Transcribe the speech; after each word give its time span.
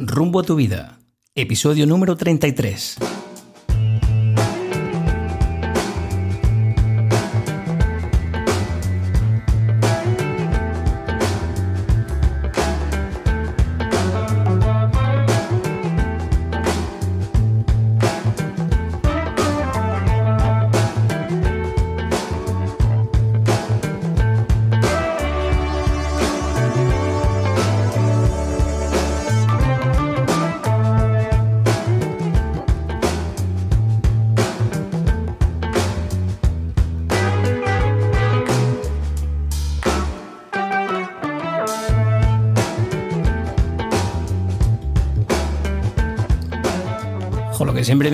Rumbo 0.00 0.38
a 0.38 0.44
tu 0.44 0.54
vida, 0.54 1.00
episodio 1.34 1.84
número 1.84 2.14
33. 2.16 3.17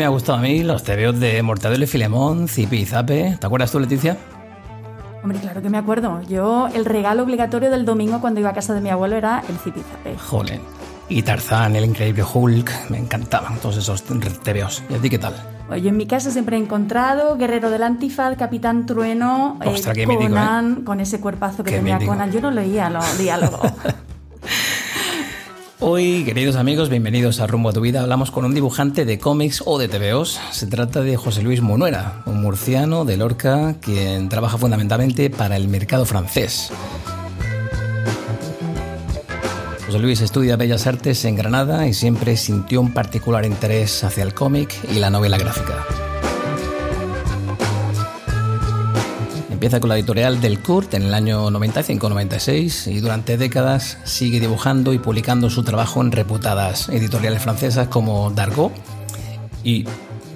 Me 0.04 0.08
ha 0.08 0.10
gustado 0.10 0.36
a 0.36 0.42
mí, 0.42 0.62
los 0.62 0.82
tebeos 0.82 1.18
de 1.18 1.42
Mortadelo 1.42 1.84
y 1.84 1.86
Filemón, 1.86 2.46
Zipi 2.46 2.80
y 2.80 2.84
Zape. 2.84 3.38
¿Te 3.40 3.46
acuerdas 3.46 3.72
tú, 3.72 3.80
Leticia? 3.80 4.18
Hombre, 5.22 5.38
claro 5.38 5.62
que 5.62 5.70
me 5.70 5.78
acuerdo. 5.78 6.20
Yo, 6.28 6.68
el 6.74 6.84
regalo 6.84 7.22
obligatorio 7.22 7.70
del 7.70 7.86
domingo 7.86 8.20
cuando 8.20 8.38
iba 8.38 8.50
a 8.50 8.52
casa 8.52 8.74
de 8.74 8.82
mi 8.82 8.90
abuelo 8.90 9.16
era 9.16 9.42
el 9.48 9.56
zipizape. 9.56 10.18
Joder. 10.18 10.60
Y 11.08 11.22
Tarzán, 11.22 11.74
el 11.76 11.86
increíble 11.86 12.22
Hulk, 12.22 12.90
me 12.90 12.98
encantaban 12.98 13.56
todos 13.60 13.78
esos 13.78 14.02
tebeos. 14.42 14.82
¿Y 14.90 14.94
a 14.94 14.98
ti 14.98 15.08
qué 15.08 15.18
tal? 15.18 15.32
Pues 15.68 15.82
yo 15.82 15.88
en 15.88 15.96
mi 15.96 16.04
casa 16.04 16.30
siempre 16.30 16.58
he 16.58 16.60
encontrado 16.60 17.38
Guerrero 17.38 17.70
del 17.70 17.82
Antifaz, 17.82 18.36
Capitán 18.36 18.84
Trueno, 18.84 19.58
eh, 19.62 19.68
Ostras, 19.70 19.96
mítico, 19.96 20.20
Conan, 20.20 20.80
¿eh? 20.80 20.84
con 20.84 21.00
ese 21.00 21.18
cuerpazo 21.18 21.64
que 21.64 21.70
Qué 21.70 21.76
tenía 21.78 21.94
mítico. 21.94 22.12
Conan. 22.12 22.30
Yo 22.30 22.42
no 22.42 22.50
leía 22.50 22.90
los 22.90 23.16
diálogos. 23.16 23.60
Hoy, 25.86 26.24
queridos 26.24 26.56
amigos, 26.56 26.88
bienvenidos 26.88 27.40
a 27.40 27.46
Rumbo 27.46 27.68
a 27.68 27.74
tu 27.74 27.82
Vida. 27.82 28.00
Hablamos 28.00 28.30
con 28.30 28.46
un 28.46 28.54
dibujante 28.54 29.04
de 29.04 29.18
cómics 29.18 29.62
o 29.66 29.78
de 29.78 29.86
TVOs. 29.86 30.40
Se 30.50 30.66
trata 30.66 31.02
de 31.02 31.18
José 31.18 31.42
Luis 31.42 31.60
Monuera, 31.60 32.22
un 32.24 32.40
murciano 32.40 33.04
de 33.04 33.18
Lorca, 33.18 33.74
quien 33.82 34.30
trabaja 34.30 34.56
fundamentalmente 34.56 35.28
para 35.28 35.58
el 35.58 35.68
mercado 35.68 36.06
francés. 36.06 36.72
José 39.84 39.98
Luis 39.98 40.22
estudia 40.22 40.56
Bellas 40.56 40.86
Artes 40.86 41.22
en 41.26 41.36
Granada 41.36 41.86
y 41.86 41.92
siempre 41.92 42.38
sintió 42.38 42.80
un 42.80 42.94
particular 42.94 43.44
interés 43.44 44.04
hacia 44.04 44.22
el 44.22 44.32
cómic 44.32 44.74
y 44.90 45.00
la 45.00 45.10
novela 45.10 45.36
gráfica. 45.36 45.84
Empieza 49.64 49.80
con 49.80 49.88
la 49.88 49.96
editorial 49.96 50.42
del 50.42 50.60
Kurt 50.60 50.92
en 50.92 51.04
el 51.04 51.14
año 51.14 51.48
95-96 51.48 52.92
y 52.92 53.00
durante 53.00 53.38
décadas 53.38 53.96
sigue 54.04 54.38
dibujando 54.38 54.92
y 54.92 54.98
publicando 54.98 55.48
su 55.48 55.62
trabajo 55.62 56.02
en 56.02 56.12
reputadas 56.12 56.90
editoriales 56.90 57.42
francesas 57.42 57.88
como 57.88 58.30
Dargaud 58.30 58.72
y 59.62 59.86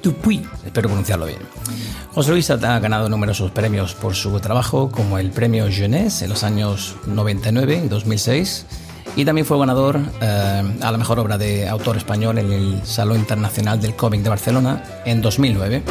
Dupuy, 0.02 0.48
espero 0.64 0.88
pronunciarlo 0.88 1.26
bien. 1.26 1.40
José 2.14 2.30
Luis 2.30 2.48
ha 2.50 2.56
ganado 2.56 3.10
numerosos 3.10 3.50
premios 3.50 3.92
por 3.92 4.14
su 4.14 4.40
trabajo, 4.40 4.90
como 4.90 5.18
el 5.18 5.30
premio 5.30 5.70
Jeunesse 5.70 6.22
en 6.22 6.30
los 6.30 6.42
años 6.42 6.96
99 7.04 7.82
y 7.84 7.88
2006, 7.88 8.64
y 9.14 9.26
también 9.26 9.46
fue 9.46 9.58
ganador 9.58 10.00
eh, 10.22 10.62
a 10.80 10.90
la 10.90 10.96
mejor 10.96 11.18
obra 11.18 11.36
de 11.36 11.68
autor 11.68 11.98
español 11.98 12.38
en 12.38 12.50
el 12.50 12.80
Salón 12.86 13.18
Internacional 13.18 13.78
del 13.78 13.94
Cómic 13.94 14.22
de 14.22 14.30
Barcelona 14.30 14.82
en 15.04 15.20
2009. 15.20 15.82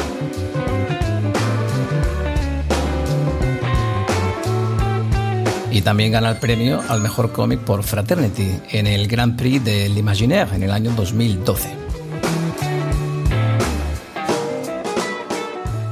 Y 5.70 5.82
también 5.82 6.12
gana 6.12 6.30
el 6.30 6.36
premio 6.36 6.82
al 6.88 7.00
mejor 7.00 7.32
cómic 7.32 7.60
por 7.60 7.82
Fraternity 7.82 8.50
en 8.70 8.86
el 8.86 9.06
Grand 9.06 9.36
Prix 9.36 9.62
de 9.64 9.88
l'Imaginaire 9.88 10.54
en 10.54 10.62
el 10.62 10.70
año 10.70 10.92
2012. 10.96 11.68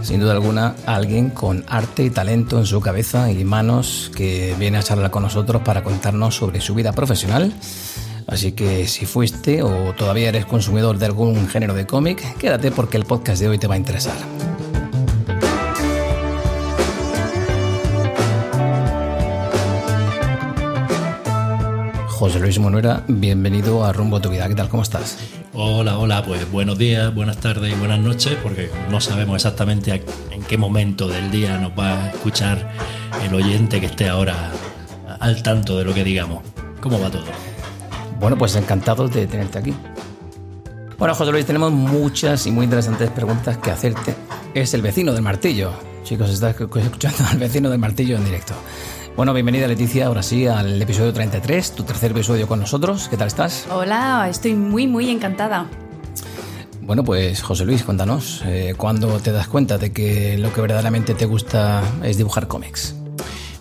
Sin 0.03 0.21
duda 0.21 0.33
alguna, 0.33 0.77
alguien 0.87 1.31
con 1.31 1.65
arte 1.67 2.05
y 2.05 2.11
talento 2.11 2.59
en 2.59 2.65
su 2.65 2.81
cabeza 2.81 3.31
y 3.31 3.45
manos 3.45 4.11
que 4.15 4.55
viene 4.59 4.79
a 4.79 4.83
charlar 4.83 5.11
con 5.11 5.25
nosotros 5.25 5.63
para 5.63 5.83
contarnos 5.83 6.37
sobre 6.37 6.61
su 6.61 6.75
vida 6.75 6.93
profesional. 6.93 7.53
Así 8.27 8.53
que 8.53 8.87
si 8.87 9.05
fuiste 9.05 9.63
o 9.63 9.93
todavía 9.95 10.29
eres 10.29 10.47
consumidor 10.47 10.99
de 10.99 11.07
algún 11.07 11.49
género 11.49 11.75
de 11.75 11.87
cómic, 11.87 12.37
quédate 12.39 12.71
porque 12.71 12.97
el 12.97 13.05
podcast 13.05 13.41
de 13.41 13.49
hoy 13.49 13.59
te 13.59 13.67
va 13.67 13.75
a 13.75 13.79
interesar. 13.79 14.17
José 22.19 22.39
Luis 22.41 22.59
Monuera, 22.59 23.05
bienvenido 23.09 23.85
a 23.85 23.93
Rumbo 23.93 24.17
a 24.17 24.23
tu 24.23 24.31
Vida. 24.31 24.49
¿Qué 24.49 24.55
tal? 24.55 24.71
¿Cómo 24.71 24.83
estás? 24.83 25.19
Hola, 25.53 25.99
hola, 25.99 26.25
pues 26.25 26.51
buenos 26.51 26.79
días, 26.79 27.15
buenas 27.15 27.37
tardes 27.37 27.71
y 27.75 27.77
buenas 27.79 27.99
noches, 28.01 28.39
porque 28.43 28.71
no 28.91 29.01
sabemos 29.03 29.37
exactamente 29.37 29.93
a- 29.93 30.01
en 30.35 30.43
qué 30.43 30.57
momento 30.57 31.09
del 31.09 31.31
día 31.31 31.59
nos 31.59 31.73
va 31.79 31.93
a 32.05 32.11
escuchar 32.11 32.71
el 33.23 33.35
oyente 33.35 33.81
que 33.81 33.87
esté 33.87 34.09
ahora 34.09 34.51
al 35.21 35.43
tanto 35.43 35.77
de 35.77 35.85
lo 35.85 35.93
que 35.93 36.05
digamos. 36.05 36.43
¿Cómo 36.81 36.99
va 36.99 37.11
todo? 37.11 37.25
Bueno, 38.19 38.39
pues 38.39 38.57
encantados 38.57 39.13
de 39.13 39.27
tenerte 39.27 39.59
aquí. 39.59 39.75
Bueno, 40.99 41.15
José 41.15 41.31
Luis, 41.33 41.45
tenemos 41.45 41.71
muchas 41.73 42.47
y 42.47 42.51
muy 42.51 42.65
interesantes 42.65 43.11
preguntas 43.11 43.59
que 43.59 43.71
hacerte. 43.71 44.15
Es 44.55 44.73
el 44.73 44.81
vecino 44.81 45.13
del 45.13 45.21
martillo. 45.23 45.73
Chicos, 46.03 46.31
estás 46.31 46.57
escuchando 46.59 47.25
al 47.31 47.37
vecino 47.37 47.69
del 47.69 47.79
martillo 47.79 48.17
en 48.17 48.25
directo. 48.25 48.55
Bueno, 49.17 49.33
bienvenida 49.33 49.67
Leticia, 49.67 50.07
ahora 50.07 50.23
sí, 50.23 50.47
al 50.47 50.81
episodio 50.81 51.13
33, 51.13 51.75
tu 51.75 51.85
tercer 51.85 52.11
episodio 52.11 52.47
con 52.47 52.61
nosotros. 52.61 53.09
¿Qué 53.09 53.17
tal 53.17 53.29
estás? 53.29 53.67
Hola, 53.71 54.27
estoy 54.29 54.55
muy, 54.55 54.87
muy 54.87 55.09
encantada. 55.11 55.67
Bueno, 56.83 57.03
pues 57.03 57.43
José 57.43 57.65
Luis, 57.65 57.83
cuéntanos, 57.83 58.43
eh, 58.45 58.75
¿cuándo 58.77 59.19
te 59.21 59.33
das 59.33 59.49
cuenta 59.49 59.79
de 59.79 59.93
que 59.93 60.37
lo 60.39 60.53
que 60.53 60.61
verdaderamente 60.61 61.15
te 61.15 61.25
gusta 61.25 61.83
es 62.05 62.19
dibujar 62.19 62.47
cómics? 62.47 62.95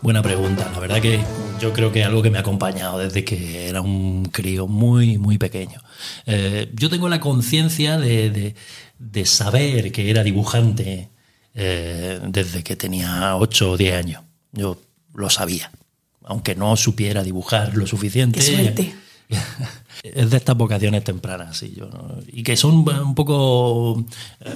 Buena 0.01 0.21
pregunta. 0.21 0.69
La 0.73 0.79
verdad 0.79 1.01
que 1.01 1.21
yo 1.59 1.71
creo 1.73 1.91
que 1.91 2.01
es 2.01 2.05
algo 2.05 2.21
que 2.21 2.29
me 2.29 2.37
ha 2.37 2.41
acompañado 2.41 2.99
desde 2.99 3.23
que 3.23 3.69
era 3.69 3.81
un 3.81 4.25
crío 4.25 4.67
muy, 4.67 5.17
muy 5.17 5.37
pequeño. 5.37 5.81
Eh, 6.25 6.69
yo 6.75 6.89
tengo 6.89 7.07
la 7.09 7.19
conciencia 7.21 7.97
de, 7.97 8.29
de- 8.29 8.55
de 8.99 9.25
saber 9.25 9.91
que 9.91 10.09
era 10.09 10.23
dibujante 10.23 11.09
eh, 11.53 12.19
desde 12.27 12.63
que 12.63 12.75
tenía 12.75 13.35
8 13.37 13.71
o 13.71 13.77
10 13.77 13.95
años. 13.95 14.21
Yo 14.51 14.77
lo 15.15 15.29
sabía, 15.29 15.71
aunque 16.23 16.55
no 16.55 16.75
supiera 16.77 17.23
dibujar 17.23 17.75
lo 17.75 17.87
suficiente. 17.87 18.39
Qué 18.39 18.45
suerte. 18.45 18.95
Es 20.03 20.29
de 20.29 20.37
estas 20.37 20.55
vocaciones 20.55 21.03
tempranas, 21.03 21.57
sí, 21.57 21.73
yo, 21.75 21.87
¿no? 21.87 22.17
y 22.31 22.43
que 22.43 22.55
son 22.57 22.75
un 22.87 23.15
poco, 23.15 24.05
eh, 24.41 24.51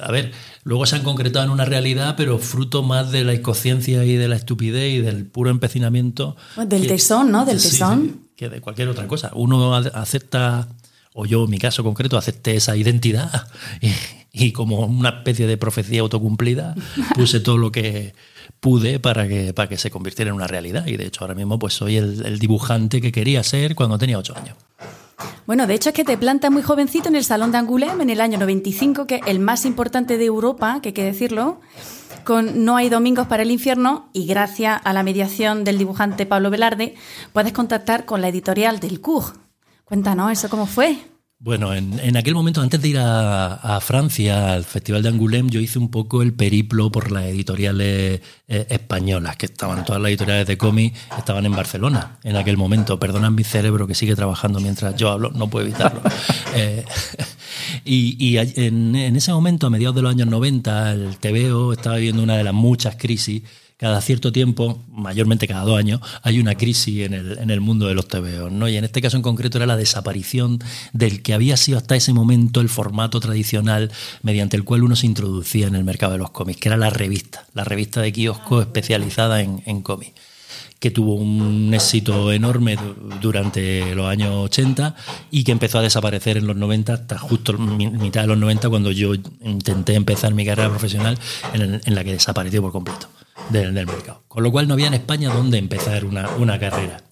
a 0.00 0.10
ver, 0.10 0.32
luego 0.64 0.86
se 0.86 0.96
han 0.96 1.02
concretado 1.02 1.44
en 1.44 1.50
una 1.50 1.66
realidad, 1.66 2.14
pero 2.16 2.38
fruto 2.38 2.82
más 2.82 3.10
de 3.10 3.24
la 3.24 3.34
inconsciencia 3.34 4.04
y 4.04 4.14
de 4.16 4.26
la 4.28 4.36
estupidez 4.36 4.94
y 4.94 5.00
del 5.02 5.26
puro 5.26 5.50
empecinamiento. 5.50 6.36
Del 6.66 6.82
que- 6.82 6.88
tesón, 6.88 7.30
¿no? 7.30 7.44
Del 7.44 7.60
sí, 7.60 7.70
tesón. 7.70 8.20
sí, 8.22 8.28
que 8.36 8.48
de 8.48 8.60
cualquier 8.62 8.88
otra 8.88 9.06
cosa. 9.06 9.32
Uno 9.34 9.74
a- 9.74 9.80
acepta, 9.80 10.68
o 11.12 11.26
yo 11.26 11.44
en 11.44 11.50
mi 11.50 11.58
caso 11.58 11.84
concreto, 11.84 12.16
acepté 12.16 12.56
esa 12.56 12.74
identidad 12.76 13.48
y, 13.82 13.90
y 14.32 14.52
como 14.52 14.86
una 14.86 15.10
especie 15.10 15.46
de 15.46 15.58
profecía 15.58 16.00
autocumplida, 16.00 16.74
puse 17.14 17.40
todo 17.40 17.58
lo 17.58 17.70
que 17.70 18.14
pude 18.60 18.98
para 18.98 19.28
que, 19.28 19.52
para 19.52 19.68
que 19.68 19.76
se 19.76 19.90
convirtiera 19.90 20.30
en 20.30 20.36
una 20.36 20.46
realidad. 20.46 20.86
Y 20.86 20.96
de 20.96 21.06
hecho 21.06 21.22
ahora 21.22 21.34
mismo 21.34 21.58
pues 21.58 21.74
soy 21.74 21.96
el, 21.96 22.24
el 22.24 22.38
dibujante 22.38 23.00
que 23.00 23.12
quería 23.12 23.42
ser 23.42 23.74
cuando 23.74 23.98
tenía 23.98 24.18
ocho 24.18 24.36
años. 24.36 24.56
Bueno, 25.46 25.66
de 25.66 25.74
hecho 25.74 25.90
es 25.90 25.94
que 25.94 26.04
te 26.04 26.18
planta 26.18 26.50
muy 26.50 26.62
jovencito 26.62 27.08
en 27.08 27.16
el 27.16 27.24
Salón 27.24 27.52
de 27.52 27.58
Angoulême 27.58 28.02
en 28.02 28.10
el 28.10 28.20
año 28.20 28.38
95, 28.38 29.06
que 29.06 29.16
es 29.16 29.22
el 29.26 29.38
más 29.38 29.64
importante 29.64 30.18
de 30.18 30.24
Europa, 30.24 30.80
que 30.82 30.88
hay 30.88 30.92
que 30.92 31.04
decirlo, 31.04 31.60
con 32.24 32.64
No 32.64 32.76
hay 32.76 32.88
domingos 32.88 33.28
para 33.28 33.44
el 33.44 33.50
infierno 33.52 34.10
y 34.12 34.26
gracias 34.26 34.80
a 34.82 34.92
la 34.92 35.04
mediación 35.04 35.62
del 35.62 35.78
dibujante 35.78 36.26
Pablo 36.26 36.50
Velarde 36.50 36.96
puedes 37.32 37.52
contactar 37.52 38.04
con 38.04 38.20
la 38.20 38.28
editorial 38.28 38.80
del 38.80 39.00
CUG. 39.00 39.34
Cuéntanos 39.84 40.32
eso 40.32 40.48
cómo 40.48 40.66
fue. 40.66 40.98
Bueno, 41.38 41.74
en, 41.74 42.00
en 42.00 42.16
aquel 42.16 42.34
momento, 42.34 42.62
antes 42.62 42.80
de 42.80 42.88
ir 42.88 42.98
a, 42.98 43.54
a 43.54 43.80
Francia, 43.82 44.54
al 44.54 44.64
Festival 44.64 45.02
de 45.02 45.10
Angoulême, 45.10 45.50
yo 45.50 45.60
hice 45.60 45.78
un 45.78 45.90
poco 45.90 46.22
el 46.22 46.32
periplo 46.32 46.90
por 46.90 47.12
las 47.12 47.24
editoriales 47.24 48.22
eh, 48.48 48.66
españolas, 48.70 49.36
que 49.36 49.44
estaban 49.44 49.84
todas 49.84 50.00
las 50.00 50.08
editoriales 50.08 50.46
de 50.46 50.56
cómic, 50.56 50.94
estaban 51.18 51.44
en 51.44 51.52
Barcelona 51.52 52.18
en 52.24 52.36
aquel 52.36 52.56
momento. 52.56 52.98
Perdonan 52.98 53.34
mi 53.34 53.44
cerebro 53.44 53.86
que 53.86 53.94
sigue 53.94 54.16
trabajando 54.16 54.60
mientras 54.60 54.96
yo 54.96 55.10
hablo, 55.10 55.30
no 55.30 55.48
puedo 55.48 55.66
evitarlo. 55.66 56.00
Eh, 56.58 56.86
y 57.84 58.16
y 58.18 58.38
en, 58.38 58.96
en 58.96 59.14
ese 59.14 59.30
momento, 59.30 59.66
a 59.66 59.70
mediados 59.70 59.94
de 59.94 60.00
los 60.00 60.10
años 60.10 60.28
90, 60.28 60.92
el 60.92 61.18
TVO 61.18 61.74
estaba 61.74 61.96
viviendo 61.96 62.22
una 62.22 62.34
de 62.38 62.44
las 62.44 62.54
muchas 62.54 62.96
crisis 62.96 63.42
cada 63.76 64.00
cierto 64.00 64.32
tiempo, 64.32 64.84
mayormente 64.88 65.46
cada 65.46 65.64
dos 65.64 65.78
años, 65.78 66.00
hay 66.22 66.40
una 66.40 66.54
crisis 66.54 67.04
en 67.04 67.12
el, 67.12 67.38
en 67.38 67.50
el 67.50 67.60
mundo 67.60 67.86
de 67.86 67.94
los 67.94 68.08
TVO. 68.08 68.50
¿no? 68.50 68.68
Y 68.68 68.76
en 68.76 68.84
este 68.84 69.02
caso 69.02 69.16
en 69.16 69.22
concreto 69.22 69.58
era 69.58 69.66
la 69.66 69.76
desaparición 69.76 70.58
del 70.92 71.22
que 71.22 71.34
había 71.34 71.56
sido 71.56 71.78
hasta 71.78 71.96
ese 71.96 72.12
momento 72.12 72.60
el 72.60 72.68
formato 72.68 73.20
tradicional 73.20 73.92
mediante 74.22 74.56
el 74.56 74.64
cual 74.64 74.82
uno 74.82 74.96
se 74.96 75.06
introducía 75.06 75.66
en 75.66 75.74
el 75.74 75.84
mercado 75.84 76.12
de 76.12 76.18
los 76.18 76.30
cómics, 76.30 76.60
que 76.60 76.68
era 76.68 76.76
la 76.76 76.90
revista, 76.90 77.46
la 77.52 77.64
revista 77.64 78.00
de 78.00 78.12
kiosco 78.12 78.62
especializada 78.62 79.42
en, 79.42 79.62
en 79.66 79.82
cómics 79.82 80.14
que 80.78 80.90
tuvo 80.90 81.14
un 81.14 81.72
éxito 81.72 82.32
enorme 82.32 82.76
durante 83.20 83.94
los 83.94 84.06
años 84.06 84.32
80 84.34 84.94
y 85.30 85.44
que 85.44 85.52
empezó 85.52 85.78
a 85.78 85.82
desaparecer 85.82 86.36
en 86.36 86.46
los 86.46 86.56
90 86.56 86.92
hasta 86.92 87.18
justo 87.18 87.54
mitad 87.54 88.22
de 88.22 88.26
los 88.26 88.38
90 88.38 88.68
cuando 88.68 88.90
yo 88.90 89.14
intenté 89.42 89.94
empezar 89.94 90.34
mi 90.34 90.44
carrera 90.44 90.68
profesional 90.68 91.18
en, 91.54 91.94
la 91.94 92.04
que 92.04 92.12
desapareció 92.12 92.60
por 92.60 92.72
completo 92.72 93.08
del, 93.50 93.72
mercado. 93.72 94.22
Con 94.28 94.42
lo 94.42 94.52
cual 94.52 94.68
no 94.68 94.74
había 94.74 94.88
en 94.88 94.94
España 94.94 95.32
donde 95.32 95.58
empezar 95.58 96.04
una, 96.04 96.28
una 96.36 96.58
carrera 96.58 97.02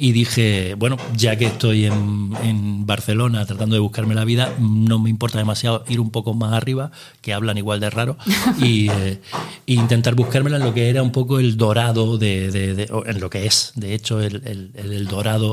y 0.00 0.12
dije, 0.12 0.74
bueno, 0.74 0.96
ya 1.16 1.36
que 1.36 1.46
estoy 1.46 1.86
en, 1.86 2.86
Barcelona 2.86 3.44
tratando 3.44 3.74
de 3.74 3.80
buscarme 3.80 4.14
la 4.14 4.24
vida, 4.24 4.54
no 4.58 4.98
me 4.98 5.10
importa 5.10 5.36
demasiado 5.36 5.84
ir 5.88 6.00
un 6.00 6.10
poco 6.10 6.32
más 6.32 6.54
arriba, 6.54 6.90
que 7.20 7.34
hablan 7.34 7.58
igual 7.58 7.80
de 7.80 7.90
raro, 7.90 8.16
y 8.62 8.88
eh, 8.88 9.20
intentar 9.66 10.14
buscármela 10.14 10.56
en 10.56 10.62
lo 10.62 10.72
que 10.72 10.88
era 10.88 11.02
un 11.02 11.12
poco 11.12 11.38
el 11.38 11.58
dorado 11.58 12.16
de, 12.16 12.86
en 13.06 13.20
lo 13.20 13.28
que 13.28 13.44
es, 13.44 13.72
de 13.74 13.92
hecho, 13.92 14.22
el, 14.22 14.72
el 14.74 15.06
dorado 15.06 15.52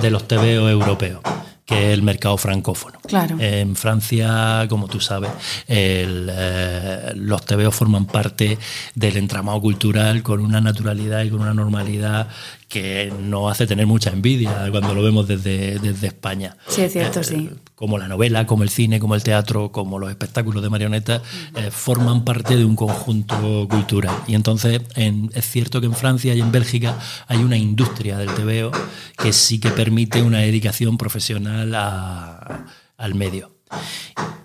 de 0.00 0.10
los 0.10 0.26
TVO 0.26 0.68
europeos 0.68 1.20
que 1.64 1.88
es 1.88 1.94
el 1.94 2.02
mercado 2.02 2.36
francófono. 2.36 2.98
Claro. 3.06 3.36
En 3.38 3.76
Francia, 3.76 4.66
como 4.68 4.88
tú 4.88 5.00
sabes, 5.00 5.30
eh, 5.68 7.12
los 7.14 7.44
tebeos 7.46 7.74
forman 7.74 8.06
parte 8.06 8.58
del 8.94 9.16
entramado 9.16 9.60
cultural 9.60 10.22
con 10.22 10.40
una 10.40 10.60
naturalidad 10.60 11.22
y 11.22 11.30
con 11.30 11.40
una 11.40 11.54
normalidad 11.54 12.28
que 12.72 13.12
nos 13.20 13.52
hace 13.52 13.66
tener 13.66 13.86
mucha 13.86 14.08
envidia 14.08 14.66
cuando 14.70 14.94
lo 14.94 15.02
vemos 15.02 15.28
desde, 15.28 15.78
desde 15.78 16.06
España. 16.06 16.56
Sí, 16.68 16.80
es 16.80 16.92
cierto, 16.92 17.22
sí. 17.22 17.50
Eh, 17.52 17.56
como 17.74 17.98
la 17.98 18.08
novela, 18.08 18.46
como 18.46 18.62
el 18.62 18.70
cine, 18.70 18.98
como 18.98 19.14
el 19.14 19.22
teatro, 19.22 19.70
como 19.70 19.98
los 19.98 20.08
espectáculos 20.08 20.62
de 20.62 20.70
marionetas, 20.70 21.20
eh, 21.54 21.70
forman 21.70 22.24
parte 22.24 22.56
de 22.56 22.64
un 22.64 22.74
conjunto 22.74 23.68
cultural. 23.68 24.16
Y 24.26 24.34
entonces 24.34 24.80
es 24.96 25.44
cierto 25.50 25.82
que 25.82 25.86
en 25.86 25.92
Francia 25.92 26.34
y 26.34 26.40
en 26.40 26.50
Bélgica 26.50 26.98
hay 27.28 27.40
una 27.44 27.58
industria 27.58 28.16
del 28.16 28.32
tebeo 28.34 28.70
que 29.18 29.34
sí 29.34 29.60
que 29.60 29.68
permite 29.68 30.22
una 30.22 30.38
dedicación 30.38 30.96
profesional 30.96 31.74
al 31.74 33.14
medio. 33.14 33.50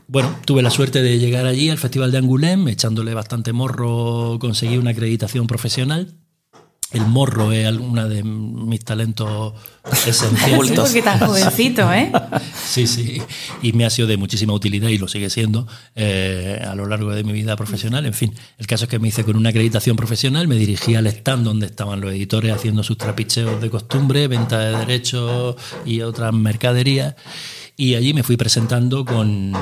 Bueno, 0.09 0.35
tuve 0.43 0.61
la 0.61 0.69
suerte 0.69 1.01
de 1.01 1.17
llegar 1.17 1.45
allí 1.45 1.69
al 1.69 1.77
Festival 1.77 2.11
de 2.11 2.17
Angoulême, 2.17 2.71
echándole 2.71 3.13
bastante 3.13 3.53
morro, 3.53 4.37
conseguí 4.37 4.75
una 4.75 4.91
acreditación 4.91 5.47
profesional 5.47 6.13
el 6.93 7.05
morro 7.05 7.51
es 7.51 7.67
alguna 7.67 8.07
de 8.07 8.23
mis 8.23 8.83
talentos 8.85 9.53
esenciales. 10.05 10.71
porque 10.71 11.01
tan 11.01 11.19
jovencito, 11.19 11.91
¿eh? 11.91 12.11
Sí, 12.65 12.87
sí. 12.87 13.21
Y 13.61 13.73
me 13.73 13.85
ha 13.85 13.89
sido 13.89 14.07
de 14.07 14.15
muchísima 14.17 14.53
utilidad 14.53 14.89
y 14.89 14.97
lo 14.97 15.07
sigue 15.07 15.29
siendo 15.29 15.67
eh, 15.95 16.63
a 16.65 16.75
lo 16.75 16.85
largo 16.85 17.11
de 17.11 17.23
mi 17.23 17.33
vida 17.33 17.55
profesional. 17.55 18.05
En 18.05 18.13
fin, 18.13 18.33
el 18.57 18.67
caso 18.67 18.85
es 18.85 18.89
que 18.89 18.99
me 18.99 19.09
hice 19.09 19.25
con 19.25 19.35
una 19.35 19.49
acreditación 19.49 19.97
profesional, 19.97 20.47
me 20.47 20.55
dirigí 20.55 20.95
al 20.95 21.07
stand 21.07 21.43
donde 21.43 21.65
estaban 21.65 21.99
los 21.99 22.11
editores 22.11 22.53
haciendo 22.53 22.83
sus 22.83 22.97
trapicheos 22.97 23.61
de 23.61 23.69
costumbre, 23.69 24.27
venta 24.27 24.59
de 24.59 24.77
derechos 24.77 25.55
y 25.85 26.01
otras 26.01 26.33
mercaderías. 26.33 27.15
Y 27.75 27.95
allí 27.95 28.13
me 28.13 28.23
fui 28.23 28.37
presentando 28.37 29.03
con, 29.03 29.53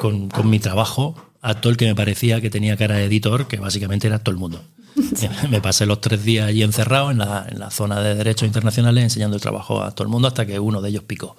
con, 0.00 0.28
con 0.28 0.48
mi 0.48 0.58
trabajo 0.58 1.14
a 1.42 1.54
todo 1.54 1.70
el 1.70 1.76
que 1.76 1.86
me 1.86 1.94
parecía 1.94 2.40
que 2.40 2.50
tenía 2.50 2.76
cara 2.76 2.96
de 2.96 3.04
editor, 3.04 3.48
que 3.48 3.58
básicamente 3.58 4.06
era 4.06 4.18
todo 4.18 4.32
el 4.34 4.40
mundo. 4.40 4.62
Me 5.50 5.60
pasé 5.60 5.86
los 5.86 6.00
tres 6.00 6.24
días 6.24 6.48
allí 6.48 6.62
encerrado 6.62 7.10
en 7.10 7.18
la, 7.18 7.46
en 7.48 7.58
la 7.58 7.70
zona 7.70 8.00
de 8.00 8.14
derechos 8.14 8.46
internacionales 8.46 9.04
enseñando 9.04 9.36
el 9.36 9.42
trabajo 9.42 9.82
a 9.82 9.92
todo 9.92 10.04
el 10.04 10.10
mundo 10.10 10.28
hasta 10.28 10.46
que 10.46 10.58
uno 10.58 10.80
de 10.80 10.90
ellos 10.90 11.04
picó. 11.04 11.36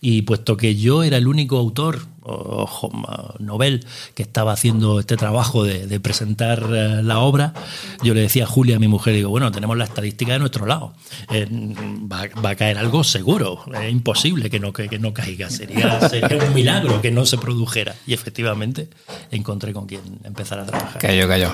Y 0.00 0.22
puesto 0.22 0.56
que 0.56 0.74
yo 0.74 1.02
era 1.04 1.16
el 1.16 1.28
único 1.28 1.58
autor 1.58 2.00
o, 2.24 2.90
novel 3.38 3.84
que 4.14 4.22
estaba 4.22 4.52
haciendo 4.52 5.00
este 5.00 5.16
trabajo 5.16 5.64
de, 5.64 6.00
presentar 6.00 6.64
eh, 6.72 7.02
la 7.02 7.20
obra, 7.20 7.54
yo 8.02 8.14
le 8.14 8.22
decía 8.22 8.44
a 8.44 8.46
Julia, 8.46 8.76
a 8.76 8.78
mi 8.78 8.88
mujer, 8.88 9.14
digo, 9.14 9.30
bueno, 9.30 9.52
tenemos 9.52 9.76
la 9.76 9.84
estadística 9.84 10.32
de 10.32 10.38
nuestro 10.38 10.66
lado. 10.66 10.94
Eh, 11.30 11.46
va, 11.50 12.50
a 12.50 12.54
caer 12.56 12.78
algo 12.78 13.04
seguro. 13.04 13.64
Es 13.80 13.90
imposible 13.90 14.50
que 14.50 14.58
no, 14.58 14.72
que, 14.72 14.98
no 14.98 15.12
caiga. 15.14 15.50
Sería, 15.50 16.00
un 16.48 16.54
milagro 16.54 17.00
que 17.00 17.10
no 17.10 17.26
se 17.26 17.38
produjera. 17.38 17.94
Y 18.06 18.14
efectivamente 18.14 18.88
encontré 19.30 19.72
con 19.72 19.86
quien 19.86 20.02
empezar 20.24 20.58
a 20.58 20.66
trabajar. 20.66 21.00
Cayó, 21.00 21.28
cayó. 21.28 21.52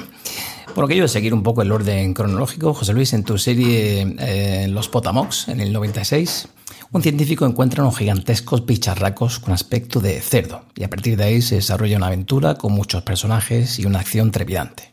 Por 0.75 0.85
lo 0.85 0.88
que 0.88 0.97
yo 0.97 1.03
de 1.03 1.09
seguir 1.09 1.35
un 1.35 1.43
poco 1.43 1.62
el 1.62 1.73
orden 1.73 2.14
cronológico, 2.14 2.75
José 2.75 2.93
Luis, 2.93 3.12
en 3.12 3.25
tu 3.25 3.38
serie 3.38 4.17
eh, 4.19 4.69
Los 4.69 4.88
Potamox, 4.88 5.49
en 5.49 5.61
el 5.61 5.73
96, 5.73 6.49
un 6.93 7.03
científico 7.03 7.47
encuentra 7.47 7.82
unos 7.82 7.99
gigantescos 7.99 8.64
bicharracos 8.64 9.41
con 9.41 9.53
aspecto 9.53 10.00
de 10.00 10.21
cerdo, 10.21 10.57
y 10.76 10.84
a 10.84 10.90
partir 10.90 11.16
de 11.16 11.25
ahí 11.25 11.43
se 11.43 11.56
desarrolla 11.56 11.96
una 11.96 12.06
aventura 12.06 12.55
con 12.55 12.72
muchos 12.72 13.02
personajes 13.02 13.78
y 13.78 13.87
una 13.87 14.00
acción 14.00 14.31
trepidante. 14.31 14.93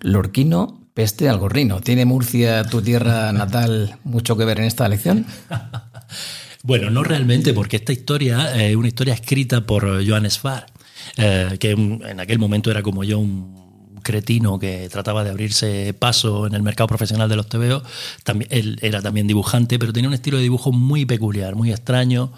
Lorquino, 0.00 0.80
peste 0.94 1.28
al 1.28 1.38
gorrino. 1.38 1.80
¿Tiene 1.80 2.04
Murcia, 2.04 2.64
tu 2.64 2.82
tierra 2.82 3.32
natal, 3.32 3.98
mucho 4.04 4.36
que 4.36 4.44
ver 4.44 4.58
en 4.58 4.64
esta 4.64 4.88
lección? 4.88 5.26
Bueno, 6.62 6.90
no 6.90 7.02
realmente, 7.02 7.54
porque 7.54 7.76
esta 7.76 7.92
historia 7.92 8.54
es 8.54 8.76
una 8.76 8.88
historia 8.88 9.14
escrita 9.14 9.62
por 9.62 10.06
Joan 10.06 10.30
Sfar, 10.30 10.66
eh, 11.16 11.56
que 11.58 11.70
en 11.70 12.20
aquel 12.20 12.38
momento 12.38 12.70
era 12.70 12.82
como 12.82 13.02
yo 13.02 13.18
un 13.18 14.00
cretino 14.02 14.58
que 14.58 14.88
trataba 14.90 15.24
de 15.24 15.30
abrirse 15.30 15.94
paso 15.94 16.46
en 16.46 16.54
el 16.54 16.62
mercado 16.62 16.88
profesional 16.88 17.30
de 17.30 17.36
los 17.36 17.48
TVO. 17.48 17.82
También, 18.24 18.50
él 18.52 18.78
era 18.82 19.00
también 19.00 19.26
dibujante, 19.26 19.78
pero 19.78 19.92
tenía 19.92 20.08
un 20.08 20.14
estilo 20.14 20.36
de 20.36 20.42
dibujo 20.42 20.70
muy 20.70 21.06
peculiar, 21.06 21.54
muy 21.54 21.70
extraño, 21.70 22.32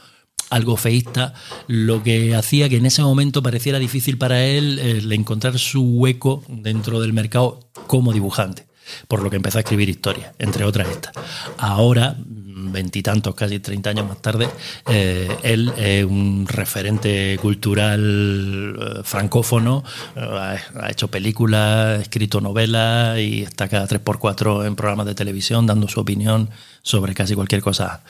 algo 0.53 0.77
feísta, 0.77 1.35
lo 1.67 2.03
que 2.03 2.35
hacía 2.35 2.69
que 2.69 2.77
en 2.77 2.87
ese 2.87 3.03
momento 3.03 3.43
pareciera 3.43 3.79
difícil 3.79 4.19
para 4.19 4.45
él 4.45 4.79
el 4.79 5.13
encontrar 5.13 5.59
su 5.59 5.83
hueco 5.83 6.45
dentro 6.49 7.01
del 7.01 7.13
mercado 7.13 7.61
como 7.87 8.13
dibujante 8.13 8.67
por 9.09 9.23
lo 9.23 9.31
que 9.31 9.37
empezó 9.37 9.59
a 9.59 9.61
escribir 9.63 9.89
historias, 9.89 10.33
entre 10.39 10.65
otras 10.65 10.89
estas. 10.89 11.13
Ahora, 11.59 12.17
veintitantos, 12.19 13.35
casi 13.35 13.59
treinta 13.61 13.91
años 13.91 14.09
más 14.09 14.21
tarde, 14.21 14.49
eh, 14.89 15.29
él 15.43 15.73
es 15.77 16.05
un 16.05 16.47
referente 16.49 17.39
cultural 17.41 18.77
eh, 18.79 19.01
francófono, 19.05 19.85
eh, 20.17 20.21
ha 20.21 20.91
hecho 20.91 21.09
películas, 21.09 21.99
ha 21.99 22.03
escrito 22.03 22.41
novelas 22.41 23.19
y 23.19 23.43
está 23.43 23.69
cada 23.69 23.87
tres 23.87 24.01
por 24.01 24.19
cuatro 24.19 24.65
en 24.65 24.77
programas 24.77 25.07
de 25.07 25.15
televisión 25.15 25.67
dando 25.67 25.89
su 25.89 26.01
opinión 26.01 26.51
sobre 26.83 27.15
casi 27.15 27.35
cualquier 27.35 27.63
cosa 27.63 28.03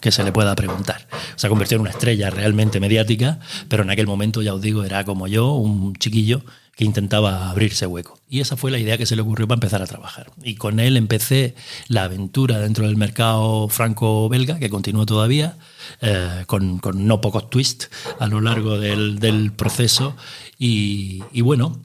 que 0.00 0.10
se 0.10 0.24
le 0.24 0.32
pueda 0.32 0.54
preguntar. 0.56 1.06
Se 1.36 1.46
ha 1.46 1.50
convertido 1.50 1.76
en 1.76 1.82
una 1.82 1.90
estrella 1.90 2.30
realmente 2.30 2.80
mediática, 2.80 3.38
pero 3.68 3.82
en 3.82 3.90
aquel 3.90 4.06
momento, 4.06 4.42
ya 4.42 4.54
os 4.54 4.60
digo, 4.60 4.84
era 4.84 5.04
como 5.04 5.26
yo, 5.26 5.52
un 5.54 5.94
chiquillo 5.94 6.42
que 6.80 6.86
intentaba 6.86 7.50
abrirse 7.50 7.86
hueco. 7.86 8.18
Y 8.26 8.40
esa 8.40 8.56
fue 8.56 8.70
la 8.70 8.78
idea 8.78 8.96
que 8.96 9.04
se 9.04 9.14
le 9.14 9.20
ocurrió 9.20 9.46
para 9.46 9.56
empezar 9.56 9.82
a 9.82 9.86
trabajar. 9.86 10.30
Y 10.42 10.54
con 10.54 10.80
él 10.80 10.96
empecé 10.96 11.54
la 11.88 12.04
aventura 12.04 12.58
dentro 12.58 12.86
del 12.86 12.96
mercado 12.96 13.68
franco-belga, 13.68 14.58
que 14.58 14.70
continúa 14.70 15.04
todavía, 15.04 15.56
eh, 16.00 16.44
con, 16.46 16.80
no 16.94 17.20
pocos 17.20 17.50
twists 17.50 17.90
a 18.18 18.26
lo 18.28 18.40
largo 18.40 18.78
del, 18.78 19.52
proceso. 19.54 20.16
Y, 20.62 21.24
y, 21.32 21.40
bueno, 21.40 21.80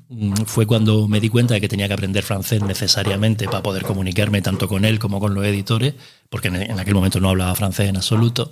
fue 0.46 0.66
cuando 0.68 1.08
me 1.08 1.22
di 1.22 1.30
cuenta 1.30 1.54
de 1.54 1.62
que 1.62 1.70
tenía 1.70 1.88
que 1.88 1.94
aprender 1.94 2.24
francés 2.24 2.62
necesariamente 2.62 3.46
para 3.46 3.64
poder 3.64 3.84
comunicarme 3.84 4.42
tanto 4.42 4.68
con 4.68 4.84
él 4.84 5.00
como 5.00 5.22
con 5.22 5.34
los 5.34 5.46
editores 5.46 5.94
porque 6.30 6.48
en 6.50 6.80
aquel 6.80 6.96
momento 6.96 7.20
no 7.20 7.30
hablaba 7.30 7.54
francés 7.56 7.88
en 7.88 7.98
absoluto, 7.98 8.52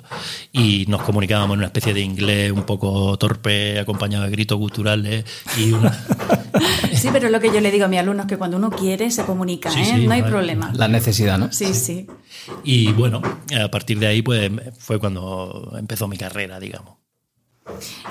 y 0.51 0.85
nos 0.87 1.01
comunicábamos 1.01 1.55
en 1.55 1.59
una 1.59 1.65
especie 1.67 1.93
de 1.93 2.01
inglés 2.01 2.51
un 2.51 2.63
poco 2.63 3.17
torpe, 3.17 3.79
acompañado 3.79 4.23
de 4.25 4.31
gritos 4.31 4.57
culturales 4.57 5.25
y 5.57 5.71
Sí, 6.95 7.09
pero 7.11 7.29
lo 7.29 7.39
que 7.39 7.47
yo 7.47 7.59
le 7.59 7.71
digo 7.71 7.85
a 7.85 7.87
mis 7.87 7.99
alumnos 7.99 8.25
es 8.25 8.29
que 8.29 8.37
cuando 8.37 8.57
uno 8.57 8.69
quiere 8.69 9.09
se 9.11 9.25
comunica, 9.25 9.69
¿eh? 9.73 9.97
no 9.97 10.13
hay 10.13 10.21
problema. 10.21 10.71
La 10.75 10.87
necesidad, 10.87 11.37
¿no? 11.37 11.51
Sí, 11.51 11.73
sí. 11.73 12.07
Y 12.63 12.91
bueno, 12.93 13.21
a 13.61 13.69
partir 13.69 13.99
de 13.99 14.07
ahí 14.07 14.21
pues 14.21 14.51
fue 14.77 14.99
cuando 14.99 15.73
empezó 15.77 16.07
mi 16.07 16.17
carrera, 16.17 16.59
digamos. 16.59 16.97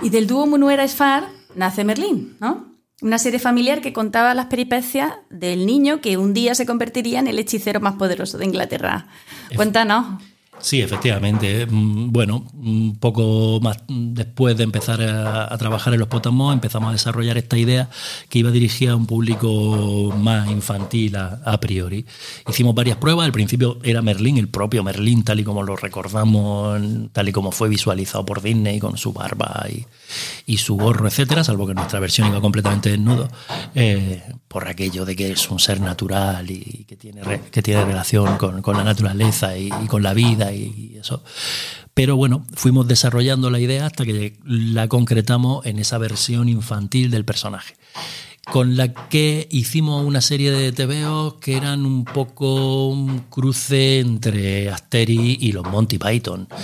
Y 0.03 0.11
del 0.11 0.27
dúo 0.27 0.47
Munuera 0.47 0.83
Esfar 0.85 1.29
nace 1.55 1.85
Merlín, 1.85 2.37
¿no? 2.41 2.73
Una 3.01 3.19
serie 3.19 3.41
familiar 3.41 3.81
que 3.81 3.93
contaba 3.93 4.33
las 4.35 4.47
peripecias 4.47 5.13
del 5.29 5.67
niño 5.67 6.01
que 6.01 6.17
un 6.17 6.35
día 6.35 6.55
se 6.55 6.67
convertiría 6.67 7.19
en 7.19 7.27
el 7.27 7.39
hechicero 7.39 7.81
más 7.81 7.95
poderoso 7.95 8.39
de 8.39 8.45
Inglaterra. 8.45 9.09
Cuéntanos. 9.57 10.23
Sí, 10.63 10.81
efectivamente. 10.81 11.67
Mm, 11.67 12.13
bueno, 12.13 12.47
un 12.55 12.97
poco 13.01 13.59
más 13.61 13.79
después 13.89 14.57
de 14.57 14.63
empezar 14.63 15.03
a, 15.03 15.59
trabajar 15.59 15.93
en 15.93 15.99
los 15.99 16.09
Potamos, 16.09 16.55
empezamos 16.55 16.91
a 16.91 16.93
desarrollar 16.93 17.37
esta 17.37 17.59
idea 17.59 17.91
que 18.29 18.39
iba 18.39 18.51
dirigida 18.51 18.93
a 18.93 18.97
un 18.97 19.07
público 19.07 20.15
más 20.17 20.49
infantil 20.51 21.17
a, 21.17 21.59
priori. 21.61 22.07
Hicimos 22.49 22.75
varias 22.75 22.97
pruebas. 22.97 23.27
Al 23.27 23.33
principio 23.33 23.79
era 23.83 24.03
Merlín, 24.03 24.39
el 24.39 24.49
propio 24.49 24.85
Merlín, 24.85 25.25
tal 25.25 25.41
y 25.41 25.45
como 25.45 25.65
lo 25.65 25.75
recordamos, 25.75 26.81
tal 27.13 27.29
y 27.29 27.33
como 27.33 27.51
fue 27.51 27.69
visualizado 27.69 28.25
por 28.25 28.41
Disney, 28.41 28.79
con 28.79 28.97
su 28.97 29.13
barba 29.13 29.67
y, 30.47 30.57
su 30.59 30.77
gorro, 30.77 31.09
etcétera, 31.09 31.43
salvo 31.43 31.67
que 31.67 31.75
nuestra 31.75 31.99
versión 31.99 32.29
iba 32.29 32.41
completamente 32.41 32.91
desnudo, 32.91 33.29
eh, 33.75 34.23
por 34.47 34.69
aquello 34.69 35.05
de 35.05 35.17
que 35.17 35.33
es 35.33 35.51
un 35.51 35.59
ser 35.59 35.81
natural 35.81 36.49
y 36.49 36.85
que 36.87 36.97
tiene, 36.97 37.23
que 37.51 37.63
tiene 37.63 37.85
relación 37.85 38.37
con, 38.37 38.77
la 38.77 38.85
naturaleza 38.85 39.57
y 39.57 39.71
con 39.89 40.05
la 40.05 40.15
vida 40.15 40.52
y 40.55 40.97
eso. 41.01 41.23
Pero 41.95 42.17
bueno, 42.17 42.47
fuimos 42.55 42.89
desarrollando 42.89 43.51
la 43.51 43.61
idea 43.61 43.87
hasta 43.87 44.05
que 44.05 44.39
la 44.45 44.89
concretamos 44.89 45.67
en 45.67 45.79
esa 45.79 45.99
versión 45.99 46.49
infantil 46.49 47.11
del 47.11 47.25
personaje 47.25 47.75
con 48.51 48.77
la 48.77 48.93
que 48.93 49.47
hicimos 49.51 50.05
una 50.05 50.21
serie 50.21 50.51
de 50.51 50.73
TVOs 50.73 51.35
que 51.35 51.57
eran 51.57 51.87
un 51.87 52.05
poco 52.05 52.89
un 52.89 53.21
cruce 53.31 54.01
entre 54.01 54.69
Asterix 54.69 55.43
y 55.43 55.53
los 55.53 55.65
Monty 55.65 55.99
Python. 55.99 56.49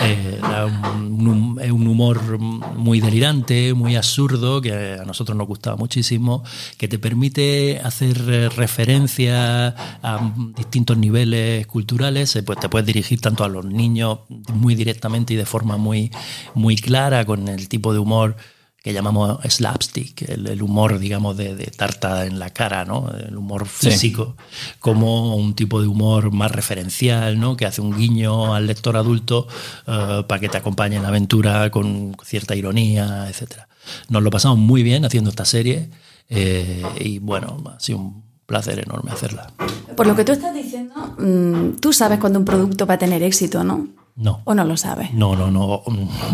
Eh, 0.00 0.38
eh, 0.40 0.64
un, 0.94 1.58
un, 1.60 1.86
humor 1.88 2.38
muy 2.38 3.00
delirante, 3.00 3.74
muy 3.74 3.96
absurdo, 3.96 4.60
que 4.60 4.92
a 4.92 5.04
nosotros 5.04 5.36
nos 5.36 5.48
gustaba 5.48 5.76
muchísimo, 5.76 6.44
que 6.76 6.86
te 6.86 7.00
permite 7.00 7.80
hacer 7.82 8.16
referencia 8.54 9.74
a 10.00 10.32
distintos 10.56 10.96
niveles 10.98 11.66
culturales, 11.66 12.36
eh, 12.36 12.44
pues 12.44 12.60
te 12.60 12.68
puedes 12.68 12.86
dirigir 12.86 13.20
tanto 13.20 13.42
a 13.42 13.48
los 13.48 13.64
niños 13.64 14.20
muy 14.54 14.76
directamente 14.76 15.34
y 15.34 15.36
de 15.36 15.46
forma 15.46 15.76
muy, 15.78 16.12
muy 16.54 16.76
clara, 16.76 17.24
con 17.24 17.48
el 17.48 17.68
tipo 17.68 17.92
de 17.92 17.98
humor 17.98 18.36
que 18.82 18.92
llamamos 18.92 19.38
slapstick, 19.48 20.22
el, 20.28 20.62
humor, 20.62 20.98
digamos, 20.98 21.36
de, 21.36 21.54
tarta 21.76 22.26
en 22.26 22.38
la 22.38 22.50
cara, 22.50 22.84
¿no? 22.84 23.10
El 23.10 23.36
humor 23.36 23.66
físico, 23.66 24.36
como 24.78 25.34
un 25.34 25.54
tipo 25.54 25.80
de 25.80 25.88
humor 25.88 26.32
más 26.32 26.52
referencial, 26.52 27.40
¿no? 27.40 27.56
Que 27.56 27.66
hace 27.66 27.80
un 27.80 27.96
guiño 27.96 28.54
al 28.54 28.66
lector 28.66 28.96
adulto 28.96 29.48
eh, 29.86 30.22
para 30.28 30.40
que 30.40 30.48
te 30.48 30.58
acompañe 30.58 30.96
en 30.96 31.02
la 31.02 31.08
aventura 31.08 31.70
con 31.70 32.16
cierta 32.24 32.54
ironía, 32.54 33.28
etc. 33.28 33.62
Nos 34.08 34.22
lo 34.22 34.30
pasamos 34.30 34.58
muy 34.58 34.82
bien 34.82 35.04
haciendo 35.04 35.30
esta 35.30 35.44
serie 35.44 35.90
eh, 36.28 36.82
y 37.00 37.18
bueno, 37.18 37.62
ha 37.74 37.80
sido 37.80 37.98
un 37.98 38.22
placer 38.46 38.78
enorme 38.78 39.10
hacerla. 39.10 39.52
Por 39.96 40.06
lo 40.06 40.14
que 40.14 40.24
tú 40.24 40.32
estás 40.32 40.54
diciendo, 40.54 40.94
mm, 41.18 41.80
tú 41.80 41.92
sabes 41.92 42.20
cuando 42.20 42.38
un 42.38 42.44
producto 42.44 42.86
va 42.86 42.94
a 42.94 42.98
tener 42.98 43.22
éxito, 43.22 43.64
¿no? 43.64 43.88
No. 44.18 44.42
¿O 44.44 44.54
no 44.54 44.64
lo 44.64 44.76
sabe? 44.76 45.10
No, 45.12 45.36
no, 45.36 45.48
no, 45.48 45.84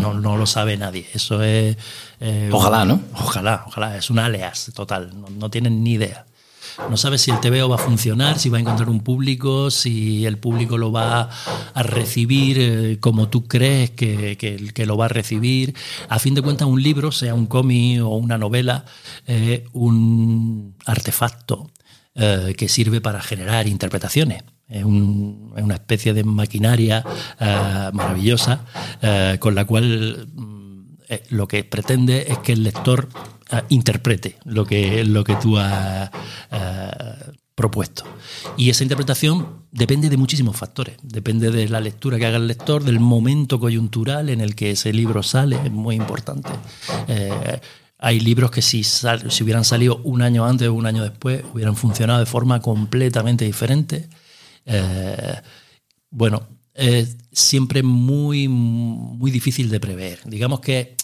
no, 0.01 0.13
no 0.15 0.37
lo 0.37 0.47
sabe 0.47 0.75
nadie. 0.75 1.05
Eso 1.13 1.43
es. 1.43 1.77
Eh, 2.19 2.49
ojalá, 2.51 2.83
¿no? 2.83 2.99
Ojalá, 3.13 3.63
ojalá. 3.67 3.95
Es 3.95 4.09
un 4.09 4.17
alias 4.17 4.71
total. 4.73 5.11
No, 5.37 5.51
tienen 5.51 5.83
ni 5.83 5.93
idea. 5.93 6.25
No 6.89 6.97
sabes 6.97 7.21
si 7.21 7.29
el 7.29 7.39
TVO 7.39 7.69
va 7.69 7.75
a 7.75 7.77
funcionar, 7.77 8.39
si 8.39 8.49
va 8.49 8.57
a 8.57 8.61
encontrar 8.61 8.89
un 8.89 9.01
público, 9.01 9.69
si 9.69 10.25
el 10.25 10.39
público 10.39 10.79
lo 10.79 10.91
va 10.91 11.29
a 11.73 11.83
recibir 11.83 12.57
eh, 12.59 12.97
como 12.99 13.29
tú 13.29 13.47
crees 13.47 13.91
que, 13.91 14.35
que, 14.35 14.85
lo 14.87 14.97
va 14.97 15.05
a 15.05 15.09
recibir. 15.09 15.75
A 16.09 16.17
fin 16.17 16.33
de 16.33 16.41
cuentas, 16.41 16.67
un 16.67 16.81
libro, 16.81 17.11
sea 17.11 17.35
un 17.35 17.45
cómic 17.45 18.01
o 18.01 18.17
una 18.17 18.39
novela, 18.39 18.83
es 19.27 19.61
un 19.73 20.75
artefacto 20.87 21.69
que 22.15 22.69
sirve 22.69 23.01
para 23.01 23.21
generar 23.21 23.67
interpretaciones 23.67 24.43
es, 24.67 24.83
una 24.83 25.75
especie 25.75 26.13
de 26.13 26.23
maquinaria 26.23 27.03
eh, 27.39 27.89
maravillosa 27.93 28.65
eh, 29.01 29.37
con 29.39 29.55
la 29.55 29.65
cual 29.65 30.27
mm, 30.33 30.81
eh, 31.09 31.23
lo 31.29 31.47
que 31.47 31.63
pretende 31.63 32.25
es 32.29 32.39
que 32.39 32.53
el 32.53 32.63
lector 32.63 33.09
interprete 33.69 34.37
lo 34.43 34.65
que, 34.65 35.05
lo 35.05 35.23
que 35.23 35.35
tú 35.35 35.55
has 35.59 36.09
propuesto. 37.53 38.03
Y 38.57 38.71
esa 38.71 38.83
interpretación 38.83 39.67
depende 39.71 40.09
de 40.09 40.17
muchísimos 40.17 40.57
factores. 40.57 40.97
Depende 41.03 41.51
de 41.51 41.69
la 41.69 41.79
lectura 41.79 42.17
que 42.17 42.25
haga 42.25 42.37
el 42.37 42.47
lector, 42.47 42.83
del 42.83 42.99
momento 42.99 43.59
coyuntural 43.59 44.29
en 44.29 44.41
el 44.41 44.55
que 44.55 44.71
ese 44.71 44.91
libro 44.93 45.21
sale, 45.21 45.59
es 45.63 45.71
muy 45.71 45.95
importante. 45.95 46.49
Hay 47.99 48.19
libros 48.19 48.49
que 48.49 48.63
si, 48.63 48.83
si 48.83 49.43
hubieran 49.43 49.63
salido 49.63 49.97
un 50.03 50.23
año 50.23 50.43
antes 50.45 50.67
o 50.67 50.73
un 50.73 50.87
año 50.87 51.03
después 51.03 51.43
hubieran 51.53 51.75
funcionado 51.75 52.19
de 52.19 52.25
forma 52.25 52.61
completamente 52.61 53.45
diferente. 53.45 54.09
Eh, 54.65 55.35
bueno, 56.09 56.47
es 56.73 57.17
siempre 57.31 57.83
muy, 57.83 58.47
muy 58.47 59.31
difícil 59.31 59.69
de 59.69 59.79
prever. 59.79 60.19
Digamos 60.25 60.59
que 60.59 60.95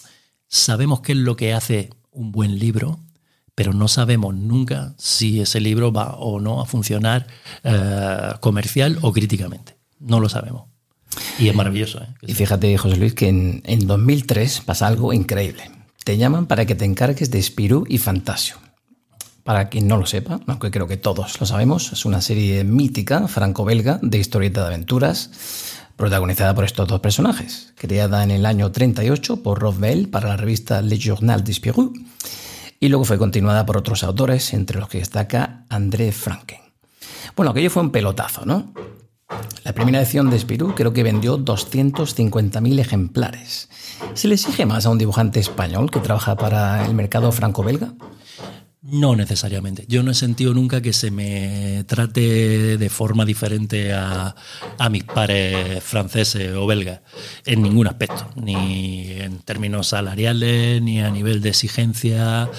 sabemos 0.48 1.00
qué 1.00 1.12
es 1.12 1.18
lo 1.18 1.36
que 1.36 1.54
hace 1.54 1.90
un 2.10 2.32
buen 2.32 2.58
libro, 2.58 2.98
pero 3.54 3.72
no 3.72 3.88
sabemos 3.88 4.34
nunca 4.34 4.94
si 4.98 5.40
ese 5.40 5.60
libro 5.60 5.92
va 5.92 6.14
o 6.16 6.40
no 6.40 6.60
a 6.60 6.66
funcionar 6.66 7.26
eh, 7.64 8.32
comercial 8.40 8.98
o 9.02 9.12
críticamente. 9.12 9.76
No 9.98 10.20
lo 10.20 10.28
sabemos. 10.28 10.64
Y 11.38 11.48
es 11.48 11.54
maravilloso. 11.54 12.02
¿eh? 12.02 12.08
Y 12.22 12.34
fíjate, 12.34 12.76
José 12.78 12.96
Luis, 12.96 13.14
que 13.14 13.28
en, 13.28 13.62
en 13.64 13.86
2003 13.86 14.62
pasa 14.64 14.86
algo 14.86 15.12
increíble. 15.12 15.70
Te 16.04 16.16
llaman 16.16 16.46
para 16.46 16.66
que 16.66 16.74
te 16.74 16.84
encargues 16.84 17.30
de 17.30 17.42
Spirú 17.42 17.86
y 17.88 17.98
Fantasio. 17.98 18.56
Para 19.44 19.68
quien 19.68 19.88
no 19.88 19.96
lo 19.96 20.06
sepa, 20.06 20.40
aunque 20.46 20.70
creo 20.70 20.86
que 20.86 20.96
todos 20.96 21.40
lo 21.40 21.46
sabemos, 21.46 21.92
es 21.92 22.04
una 22.04 22.20
serie 22.20 22.62
mítica 22.62 23.26
franco-belga 23.26 23.98
de 24.02 24.18
historieta 24.18 24.60
de 24.60 24.68
aventuras 24.68 25.30
protagonizada 25.96 26.54
por 26.54 26.64
estos 26.64 26.88
dos 26.88 27.00
personajes, 27.00 27.72
creada 27.76 28.22
en 28.22 28.30
el 28.30 28.46
año 28.46 28.70
38 28.70 29.42
por 29.42 29.60
Rob 29.60 29.78
Bell 29.78 30.08
para 30.08 30.28
la 30.28 30.36
revista 30.36 30.80
Le 30.80 30.98
Journal 30.98 31.44
de 31.44 31.54
Spirou 31.54 31.92
y 32.80 32.88
luego 32.88 33.04
fue 33.04 33.18
continuada 33.18 33.64
por 33.64 33.76
otros 33.76 34.02
autores, 34.02 34.52
entre 34.54 34.80
los 34.80 34.88
que 34.88 34.98
destaca 34.98 35.64
André 35.68 36.10
Franken. 36.10 36.58
Bueno, 37.36 37.52
aquello 37.52 37.70
fue 37.70 37.82
un 37.82 37.90
pelotazo, 37.90 38.44
¿no? 38.44 38.72
La 39.62 39.72
primera 39.72 40.00
edición 40.00 40.30
de 40.30 40.38
Spirou 40.38 40.74
creo 40.74 40.92
que 40.92 41.04
vendió 41.04 41.38
250.000 41.38 42.80
ejemplares. 42.80 43.68
¿Se 44.14 44.26
le 44.26 44.34
exige 44.34 44.66
más 44.66 44.86
a 44.86 44.90
un 44.90 44.98
dibujante 44.98 45.38
español 45.38 45.90
que 45.90 46.00
trabaja 46.00 46.36
para 46.36 46.84
el 46.84 46.94
mercado 46.94 47.30
franco-belga? 47.30 47.94
No 48.84 49.14
necesariamente. 49.14 49.84
Yo 49.86 50.02
no 50.02 50.10
he 50.10 50.14
sentido 50.14 50.54
nunca 50.54 50.80
que 50.80 50.92
se 50.92 51.12
me 51.12 51.84
trate 51.84 52.76
de 52.76 52.88
forma 52.90 53.24
diferente 53.24 53.92
a, 53.92 54.34
mis 54.90 55.04
pares 55.04 55.84
franceses 55.84 56.52
o 56.56 56.66
belgas, 56.66 57.00
en 57.46 57.62
ningún 57.62 57.86
aspecto, 57.86 58.28
ni 58.34 59.12
en 59.12 59.38
términos 59.38 59.86
salariales, 59.86 60.82
ni 60.82 61.00
a 61.00 61.10
nivel 61.10 61.40
de 61.40 61.50
exigencia. 61.50 62.50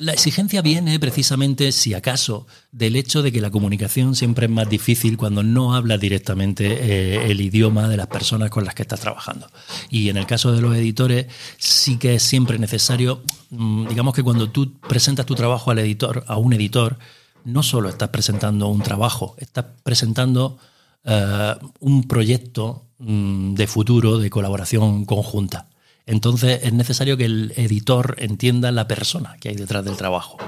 La 0.00 0.12
exigencia 0.12 0.60
viene 0.60 0.98
precisamente, 0.98 1.70
si 1.70 1.94
acaso, 1.94 2.48
del 2.72 2.96
hecho 2.96 3.22
de 3.22 3.30
que 3.30 3.40
la 3.40 3.52
comunicación 3.52 4.16
siempre 4.16 4.46
es 4.46 4.52
más 4.52 4.68
difícil 4.68 5.16
cuando 5.16 5.44
no 5.44 5.76
hablas 5.76 6.00
directamente 6.00 6.66
eh, 6.66 7.30
el 7.30 7.40
idioma 7.40 7.88
de 7.88 7.96
las 7.96 8.08
personas 8.08 8.50
con 8.50 8.64
las 8.64 8.74
que 8.74 8.82
estás 8.82 8.98
trabajando. 8.98 9.48
Y 9.88 10.08
en 10.08 10.16
el 10.16 10.26
caso 10.26 10.50
de 10.50 10.60
los 10.60 10.74
editores, 10.74 11.26
sí 11.58 11.96
que 11.96 12.16
es 12.16 12.24
siempre 12.24 12.58
necesario 12.58 13.22
Mm, 13.50 13.86
digamos 13.88 14.12
que 14.12 14.24
cuando 14.24 14.50
tú 14.50 14.72
presentas 14.96 15.26
tu 15.26 15.34
trabajo 15.34 15.70
al 15.70 15.78
editor, 15.78 16.24
a 16.26 16.38
un 16.38 16.54
editor, 16.54 16.96
no 17.44 17.62
solo 17.62 17.90
estás 17.90 18.08
presentando 18.08 18.68
un 18.68 18.80
trabajo, 18.80 19.34
estás 19.36 19.66
presentando 19.82 20.56
eh, 21.04 21.54
un 21.80 22.04
proyecto 22.04 22.86
mm, 22.98 23.52
de 23.52 23.66
futuro, 23.66 24.16
de 24.16 24.30
colaboración 24.30 25.04
conjunta. 25.04 25.66
Entonces 26.06 26.60
es 26.62 26.72
necesario 26.72 27.18
que 27.18 27.26
el 27.26 27.52
editor 27.56 28.16
entienda 28.18 28.72
la 28.72 28.88
persona 28.88 29.36
que 29.38 29.50
hay 29.50 29.56
detrás 29.56 29.84
del 29.84 29.98
trabajo. 29.98 30.38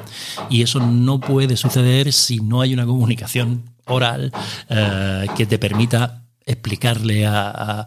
Y 0.49 0.63
eso 0.63 0.81
no 0.81 1.21
puede 1.21 1.59
suceder 1.59 2.11
si 2.15 2.39
no 2.39 2.63
hay 2.63 2.73
una 2.73 2.87
comunicación 2.87 3.65
oral 3.85 4.33
eh, 4.71 5.27
que 5.37 5.45
te 5.45 5.59
permita 5.59 6.23
explicarle 6.49 7.27
a, 7.27 7.87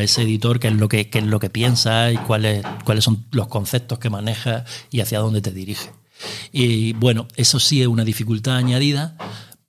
ese 0.00 0.22
editor 0.22 0.58
qué 0.58 0.68
es 0.68 0.74
lo 0.74 0.88
que, 0.88 1.08
es 1.12 1.24
lo 1.24 1.38
que 1.38 1.50
piensa 1.50 2.10
y 2.10 2.16
cuáles, 2.16 2.64
cuáles 2.84 3.04
son 3.04 3.26
los 3.30 3.46
conceptos 3.46 3.98
que 3.98 4.10
maneja 4.10 4.64
y 4.90 5.00
hacia 5.00 5.20
dónde 5.20 5.40
te 5.40 5.52
dirige. 5.52 5.90
Y 6.52 6.94
bueno, 6.94 7.28
eso 7.36 7.60
sí 7.60 7.80
es 7.80 7.86
una 7.86 8.04
dificultad 8.04 8.56
añadida, 8.56 9.16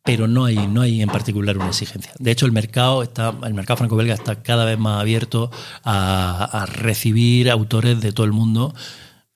pero 0.03 0.27
no 0.27 0.45
hay, 0.45 0.67
no 0.67 0.81
hay 0.81 1.01
en 1.01 1.09
particular 1.09 1.57
una 1.57 1.67
exigencia. 1.67 2.13
De 2.17 2.31
hecho, 2.31 2.45
el 2.45 2.51
mercado, 2.51 3.03
está, 3.03 3.33
el 3.43 3.53
mercado 3.53 3.77
franco-belga 3.77 4.13
está 4.13 4.41
cada 4.41 4.65
vez 4.65 4.79
más 4.79 4.99
abierto 4.99 5.51
a, 5.83 6.65
recibir 6.67 7.51
autores 7.51 8.01
de 8.01 8.11
todo 8.11 8.25
el 8.25 8.31
mundo 8.31 8.73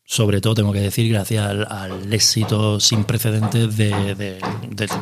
sobre 0.06 0.42
todo 0.42 0.54
tengo 0.54 0.74
que 0.74 0.82
decir 0.82 1.10
gracias 1.12 1.48
al, 1.48 2.14
éxito 2.14 2.80
sin 2.80 3.06
precedentes 3.06 3.76
del 3.78 4.40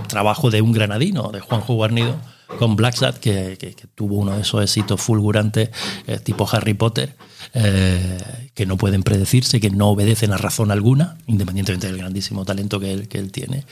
trabajo 0.07 0.51
de 0.51 0.61
un 0.61 0.71
granadino, 0.71 1.31
de 1.31 1.39
Juanjo 1.41 1.73
Guarnido, 1.73 2.17
con 2.57 2.75
Black 2.75 3.19
que, 3.19 3.75
tuvo 3.95 4.17
uno 4.17 4.35
de 4.35 4.41
esos 4.41 4.63
éxitos 4.63 5.01
fulgurantes 5.01 5.69
eh, 6.07 6.19
tipo 6.19 6.47
Harry 6.51 6.73
Potter, 6.73 7.15
eh, 7.53 8.49
que 8.53 8.65
no 8.65 8.77
pueden 8.77 9.03
predecirse, 9.03 9.59
que 9.59 9.69
no 9.69 9.89
obedecen 9.89 10.33
a 10.33 10.37
razón 10.37 10.71
alguna, 10.71 11.17
independientemente 11.27 11.87
del 11.87 11.97
grandísimo 11.97 12.45
talento 12.45 12.79
que 12.79 12.93
él, 12.93 13.07
que 13.07 13.17
él 13.17 13.31
tiene, 13.31 13.65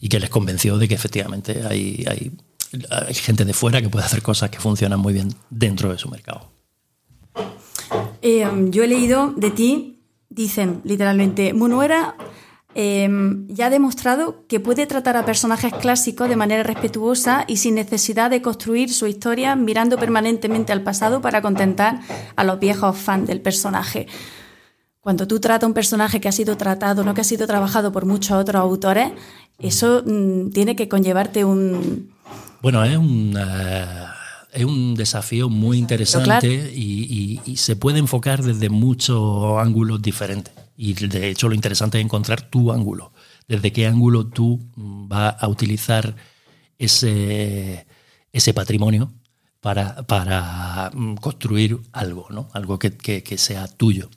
y 0.00 0.08
que 0.08 0.20
les 0.20 0.30
convenció 0.30 0.78
de 0.78 0.88
que 0.88 0.94
efectivamente 0.94 1.62
hay, 1.68 2.04
hay 2.08 2.32
hay 2.90 3.14
gente 3.14 3.44
de 3.44 3.52
fuera 3.52 3.82
que 3.82 3.88
puede 3.88 4.04
hacer 4.04 4.22
cosas 4.22 4.50
que 4.50 4.60
funcionan 4.60 5.00
muy 5.00 5.12
bien 5.12 5.28
dentro 5.50 5.90
de 5.90 5.98
su 5.98 6.08
mercado. 6.08 6.50
Eh, 8.22 8.46
yo 8.70 8.84
he 8.84 8.88
leído 8.88 9.32
de 9.36 9.50
ti, 9.50 10.02
dicen 10.28 10.80
literalmente, 10.84 11.52
Munuera 11.52 12.16
em, 12.74 13.46
ya 13.48 13.66
ha 13.66 13.70
demostrado 13.70 14.44
que 14.48 14.60
puede 14.60 14.86
tratar 14.86 15.16
a 15.16 15.24
personajes 15.24 15.72
clásicos 15.74 16.28
de 16.28 16.36
manera 16.36 16.62
respetuosa 16.62 17.44
y 17.46 17.56
sin 17.56 17.74
necesidad 17.74 18.30
de 18.30 18.42
construir 18.42 18.92
su 18.92 19.06
historia 19.06 19.56
mirando 19.56 19.98
permanentemente 19.98 20.72
al 20.72 20.82
pasado 20.82 21.20
para 21.20 21.42
contentar 21.42 22.00
a 22.36 22.44
los 22.44 22.60
viejos 22.60 22.96
fans 22.96 23.26
del 23.26 23.40
personaje. 23.40 24.06
Cuando 25.00 25.26
tú 25.26 25.40
tratas 25.40 25.64
a 25.64 25.66
un 25.66 25.74
personaje 25.74 26.20
que 26.20 26.28
ha 26.28 26.32
sido 26.32 26.56
tratado, 26.56 27.04
no 27.04 27.14
que 27.14 27.22
ha 27.22 27.24
sido 27.24 27.46
trabajado 27.46 27.90
por 27.90 28.04
muchos 28.04 28.32
otros 28.32 28.60
autores, 28.60 29.12
eso 29.58 30.02
mm, 30.04 30.50
tiene 30.50 30.76
que 30.76 30.88
conllevarte 30.88 31.44
un... 31.44 32.10
Bueno, 32.60 32.84
es 32.84 32.96
un, 32.98 33.34
eh, 33.38 33.84
es 34.52 34.64
un 34.64 34.94
desafío 34.94 35.48
muy 35.48 35.78
interesante 35.78 36.72
y, 36.74 37.40
y, 37.46 37.56
se 37.56 37.76
puede 37.76 37.98
enfocar 37.98 38.42
desde 38.42 38.68
muchos 38.68 39.58
ángulos 39.58 40.02
diferentes. 40.02 40.52
Y 40.82 40.94
de 40.94 41.28
hecho 41.28 41.46
lo 41.50 41.54
interesante 41.54 41.98
es 41.98 42.04
encontrar 42.06 42.40
tu 42.40 42.72
ángulo. 42.72 43.12
Desde 43.46 43.70
qué 43.70 43.86
ángulo 43.86 44.28
tú 44.28 44.58
vas 44.76 45.36
a 45.38 45.46
utilizar 45.46 46.16
ese, 46.78 47.86
ese 48.32 48.54
patrimonio 48.54 49.12
para, 49.60 50.06
para 50.06 50.90
mm, 50.94 51.16
construir 51.16 51.78
algo, 51.92 52.28
¿no? 52.30 52.48
algo 52.54 52.78
que, 52.78 52.96
que, 52.96 53.36
sea 53.36 53.68
tuyo. 53.68 54.08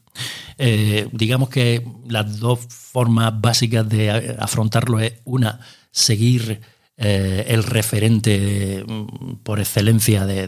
Eh, 0.58 1.10
digamos 1.12 1.50
que 1.50 1.86
las 2.08 2.40
dos 2.40 2.62
formas 2.70 3.42
básicas 3.42 3.90
de 3.90 4.38
afrontarlo 4.40 5.02
es 5.02 5.16
una, 5.26 5.60
seguir 5.92 6.62
eh, 6.96 7.44
el 7.50 7.64
referente 7.64 8.86
mm, 8.88 9.36
por 9.44 9.60
excelencia 9.60 10.26
de, 10.26 10.48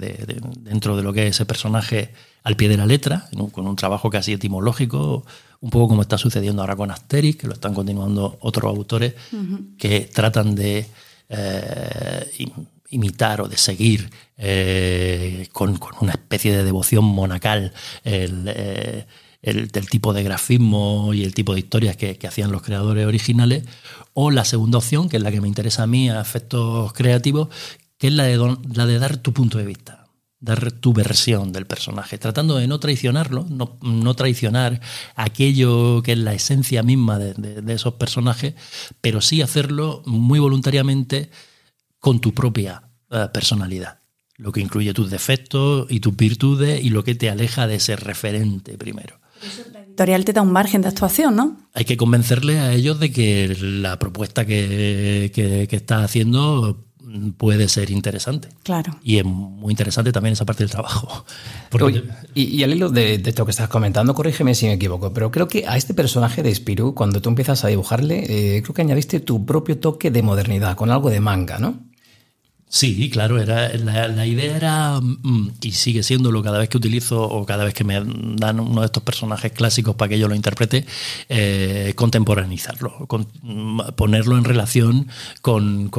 dentro 0.62 0.96
de 0.96 1.04
lo 1.04 1.12
que 1.12 1.28
es 1.28 1.36
ese 1.36 1.46
personaje 1.46 2.14
al 2.42 2.56
pie 2.56 2.70
de 2.70 2.78
la 2.78 2.86
letra, 2.86 3.28
con 3.52 3.68
un 3.68 3.76
trabajo 3.76 4.10
casi 4.10 4.32
etimológico, 4.32 5.26
un 5.62 5.70
poco 5.70 5.90
como 5.90 6.02
está 6.02 6.18
sucediendo 6.18 6.62
ahora 6.62 6.76
con 6.76 6.92
Asterix, 6.92 7.38
que 7.38 7.48
lo 7.48 7.54
están 7.54 7.74
continuando 7.74 8.38
otros 8.42 8.70
autores 8.70 9.14
que 9.78 10.02
tratan 10.14 10.56
de 10.56 10.86
eh, 11.30 12.50
imitar 12.90 13.42
o 13.42 13.48
de 13.48 13.58
seguir 13.58 14.10
eh, 14.38 15.48
con, 15.52 15.80
una 16.02 16.14
especie 16.14 16.56
de 16.56 16.64
devoción 16.64 17.06
monacal 17.06 17.74
el, 18.04 18.46
del 19.46 19.90
tipo 19.90 20.14
de 20.14 20.24
grafismo 20.24 21.14
y 21.14 21.24
el 21.24 21.34
tipo 21.34 21.54
de 21.54 21.60
historias 21.60 21.96
que, 21.98 22.18
hacían 22.28 22.52
los 22.52 22.64
creadores 22.64 23.06
originales, 23.06 23.64
o 24.14 24.32
la 24.32 24.46
segunda 24.46 24.80
opción, 24.80 25.08
que 25.08 25.18
es 25.18 25.24
la 25.24 25.32
que 25.32 25.42
me 25.42 25.48
interesa 25.48 25.84
a 25.84 25.88
mí 25.88 26.10
a 26.10 26.20
efectos 26.20 26.94
creativos, 26.94 27.50
que 27.98 28.08
es 28.08 28.14
la 28.14 28.24
de, 28.24 28.58
la 28.74 28.86
de 28.86 29.00
dar 29.00 29.18
tu 29.18 29.34
punto 29.34 29.58
de 29.58 29.66
vista, 29.66 30.05
dar 30.40 30.72
tu 30.72 30.94
versión 30.94 31.52
del 31.52 31.66
personaje, 31.66 32.18
tratando 32.18 32.56
de 32.58 32.68
no 32.68 32.80
traicionarlo, 32.80 33.46
no, 33.50 34.16
traicionar 34.16 34.82
aquello 35.16 36.02
que 36.04 36.12
es 36.14 36.18
la 36.18 36.34
esencia 36.34 36.84
misma 36.84 37.18
de, 37.18 37.74
esos 37.74 37.96
personajes, 37.96 38.54
pero 39.02 39.22
sí 39.22 39.42
hacerlo 39.42 40.04
muy 40.06 40.40
voluntariamente 40.40 41.30
con 42.00 42.20
tu 42.20 42.34
propia 42.34 42.84
eh, 43.10 43.28
personalidad 43.34 44.00
lo 44.38 44.52
que 44.52 44.60
incluye 44.60 44.94
tus 44.94 45.10
defectos 45.10 45.88
y 45.90 46.02
tus 46.02 46.14
virtudes 46.14 46.84
y 46.84 46.90
lo 46.90 47.06
que 47.06 47.16
te 47.16 47.30
aleja 47.30 47.68
de 47.68 47.80
ser 47.80 48.02
referente 48.02 48.78
primero 48.78 49.22
editorial 49.96 50.26
te 50.26 50.34
da 50.34 50.42
un 50.42 50.52
margen 50.52 50.82
de 50.82 50.90
actuación, 50.90 51.36
¿no? 51.36 51.58
Hay 51.74 51.86
que 51.86 51.96
convencerle 51.96 52.60
a 52.60 52.74
ellos 52.74 53.00
de 53.00 53.12
que 53.12 53.56
la 53.60 53.98
propuesta 53.98 54.46
que, 54.46 55.32
que, 55.34 55.76
estás 55.76 56.04
haciendo 56.04 56.85
puede 57.38 57.68
ser 57.68 57.92
interesante. 57.92 58.50
Claro. 58.64 58.98
Y 59.04 59.18
es 59.18 59.26
muy 59.26 59.72
interesante 59.72 60.12
también 60.12 60.34
esa 60.34 60.46
parte 60.46 60.64
del 60.64 60.72
trabajo. 60.72 61.26
y, 62.34 62.64
al 62.64 62.74
hilo 62.74 62.90
de, 62.90 63.16
esto 63.16 63.46
que 63.46 63.52
estás 63.52 63.70
comentando, 63.70 64.14
corrígeme 64.14 64.56
si 64.56 64.68
me 64.68 64.74
equivoco, 64.74 65.14
pero 65.14 65.32
creo 65.32 65.48
que 65.48 65.66
a 65.68 65.78
este 65.78 65.94
personaje 65.94 66.44
de 66.44 66.54
Spirou, 66.54 66.94
cuando 66.94 67.22
tú 67.22 67.30
empiezas 67.30 67.64
a 67.64 67.68
dibujarle, 67.68 68.58
eh, 68.58 68.62
creo 68.62 68.74
que 68.74 68.82
añadiste 68.82 69.20
tu 69.20 69.46
propio 69.46 69.78
toque 69.80 70.12
de 70.12 70.22
modernidad, 70.22 70.76
con 70.76 70.92
algo 70.92 71.10
de 71.10 71.20
manga, 71.20 71.60
¿no? 71.60 71.80
Sí, 72.76 73.10
claro, 73.10 73.40
era, 73.40 73.72
la, 73.78 74.28
idea 74.28 74.58
era, 74.58 75.00
mm, 75.00 75.52
y 75.62 75.72
sigue 75.72 76.04
siéndolo 76.04 76.44
cada 76.44 76.58
vez 76.60 76.68
que 76.68 76.76
utilizo 76.76 77.24
o 77.24 77.46
cada 77.46 77.64
vez 77.64 77.74
que 77.74 77.86
me 77.86 77.94
dan 78.04 78.60
uno 78.60 78.82
de 78.82 78.88
estos 78.88 79.02
personajes 79.02 79.54
clásicos 79.54 79.96
para 79.96 80.10
que 80.10 80.20
yo 80.20 80.28
lo 80.28 80.36
interprete, 80.36 80.86
eh, 81.30 81.94
contemporaneizarlo, 81.96 83.08
mm, 83.44 83.80
ponerlo 83.96 84.38
en 84.38 84.44
relación 84.44 85.08
con, 85.42 85.90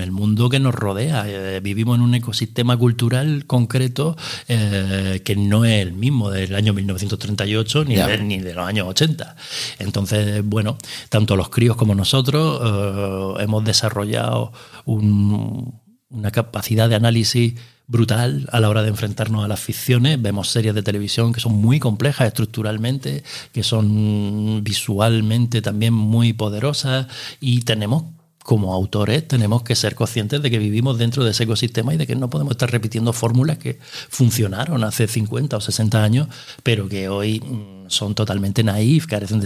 el 0.00 0.10
mundo 0.10 0.48
que 0.50 0.58
nos 0.58 0.74
rodea. 0.74 1.26
Eh, 1.28 1.60
vivimos 1.60 1.94
en 1.94 2.02
un 2.02 2.16
ecosistema 2.16 2.76
cultural 2.76 3.46
concreto 3.46 4.16
eh, 4.48 5.22
que 5.24 5.36
no 5.36 5.64
es 5.64 5.80
el 5.80 5.92
mismo 5.92 6.32
del 6.32 6.56
año 6.56 6.72
1938 6.72 7.84
ni, 7.84 7.94
ni 8.24 8.40
de 8.40 8.52
los 8.52 8.66
años 8.66 8.88
80. 8.88 9.36
Entonces, 9.78 10.44
bueno, 10.44 10.76
tanto 11.08 11.36
los 11.36 11.50
críos 11.50 11.76
como 11.76 11.94
nosotros 11.94 13.38
hemos 13.40 13.64
desarrollado 13.64 14.52
un 14.86 15.85
una 16.10 16.30
capacidad 16.30 16.88
de 16.88 16.94
análisis 16.94 17.54
brutal 17.88 18.48
a 18.52 18.60
la 18.60 18.68
hora 18.68 18.82
de 18.82 18.88
enfrentarnos 18.88 19.44
a 19.44 19.48
las 19.48 19.60
ficciones. 19.60 20.20
Vemos 20.20 20.50
series 20.50 20.74
de 20.74 20.82
televisión 20.82 21.32
que 21.32 21.40
son 21.40 21.54
muy 21.54 21.78
complejas 21.78 22.28
estructuralmente, 22.28 23.22
que 23.52 23.62
son 23.62 24.62
visualmente 24.64 25.62
también 25.62 25.94
muy 25.94 26.32
poderosas 26.32 27.06
y 27.40 27.62
tenemos 27.62 28.04
como 28.46 28.72
autores 28.72 29.26
tenemos 29.26 29.64
que 29.64 29.74
ser 29.74 29.96
conscientes 29.96 30.40
de 30.40 30.52
que 30.52 30.60
vivimos 30.60 30.98
dentro 30.98 31.24
de 31.24 31.32
ese 31.32 31.42
ecosistema 31.42 31.92
y 31.92 31.96
de 31.96 32.06
que 32.06 32.14
no 32.14 32.30
podemos 32.30 32.52
estar 32.52 32.70
repitiendo 32.70 33.12
fórmulas 33.12 33.58
que 33.58 33.80
funcionaron 34.08 34.84
hace 34.84 35.08
50 35.08 35.56
o 35.56 35.60
60 35.60 36.04
años, 36.04 36.28
pero 36.62 36.88
que 36.88 37.08
hoy 37.08 37.40
mm, 37.40 37.90
son 37.90 38.14
totalmente 38.14 38.62
naif, 38.62 39.06
carecen 39.06 39.40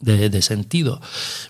de, 0.00 0.28
de 0.28 0.42
sentido. 0.42 1.00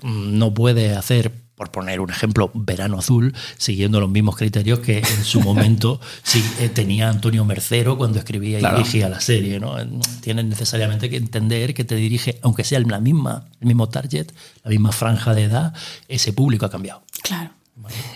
Mm, 0.03 0.37
no 0.37 0.53
puede 0.53 0.94
hacer 0.94 1.33
por 1.61 1.70
poner 1.70 2.01
un 2.01 2.09
ejemplo, 2.09 2.51
Verano 2.55 2.99
Azul, 2.99 3.35
siguiendo 3.59 4.01
los 4.01 4.09
mismos 4.09 4.35
criterios 4.35 4.79
que 4.79 5.01
en 5.01 5.25
su 5.25 5.40
momento 5.42 6.01
sí, 6.23 6.42
eh, 6.59 6.70
tenía 6.70 7.11
Antonio 7.11 7.44
Mercero 7.44 7.99
cuando 7.99 8.18
escribía 8.18 8.61
y 8.61 8.64
dirigía 8.64 9.11
la 9.11 9.20
serie. 9.20 9.61
¿no? 9.61 9.77
Tienes 10.23 10.46
necesariamente 10.46 11.11
que 11.11 11.18
entender 11.18 11.75
que 11.75 11.85
te 11.85 11.96
dirige, 11.96 12.38
aunque 12.40 12.64
sea 12.64 12.81
la 12.81 12.99
misma, 12.99 13.51
el 13.61 13.66
mismo 13.66 13.90
target, 13.90 14.29
la 14.64 14.70
misma 14.70 14.90
franja 14.90 15.35
de 15.35 15.44
edad, 15.44 15.75
ese 16.09 16.33
público 16.33 16.64
ha 16.64 16.70
cambiado. 16.70 17.03
Claro. 17.23 17.51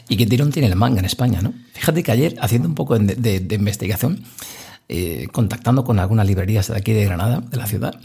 ¿Y 0.08 0.16
qué 0.16 0.24
tirón 0.24 0.50
tiene 0.50 0.68
el 0.68 0.76
manga 0.76 1.00
en 1.00 1.04
España? 1.04 1.42
¿no? 1.42 1.52
Fíjate 1.74 2.02
que 2.02 2.12
ayer, 2.12 2.36
haciendo 2.40 2.66
un 2.66 2.74
poco 2.74 2.98
de, 2.98 3.46
investigación, 3.50 4.24
eh, 4.88 5.28
contactando 5.32 5.84
con 5.84 5.98
algunas 5.98 6.26
librerías 6.26 6.68
de 6.68 6.78
aquí 6.78 6.94
de 6.94 7.04
Granada, 7.04 7.40
de 7.40 7.58
la 7.58 7.66
ciudad, 7.66 8.00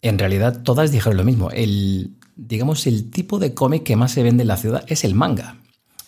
en 0.00 0.18
realidad 0.18 0.62
todas 0.62 0.90
dijeron 0.90 1.18
lo 1.18 1.24
mismo. 1.24 1.50
El, 1.50 2.16
digamos, 2.36 2.86
el 2.86 3.10
tipo 3.10 3.38
de 3.38 3.54
cómic 3.54 3.82
que 3.82 3.96
más 3.96 4.12
se 4.12 4.22
vende 4.22 4.42
en 4.42 4.48
la 4.48 4.56
ciudad 4.56 4.84
es 4.88 5.04
el 5.04 5.14
manga. 5.14 5.56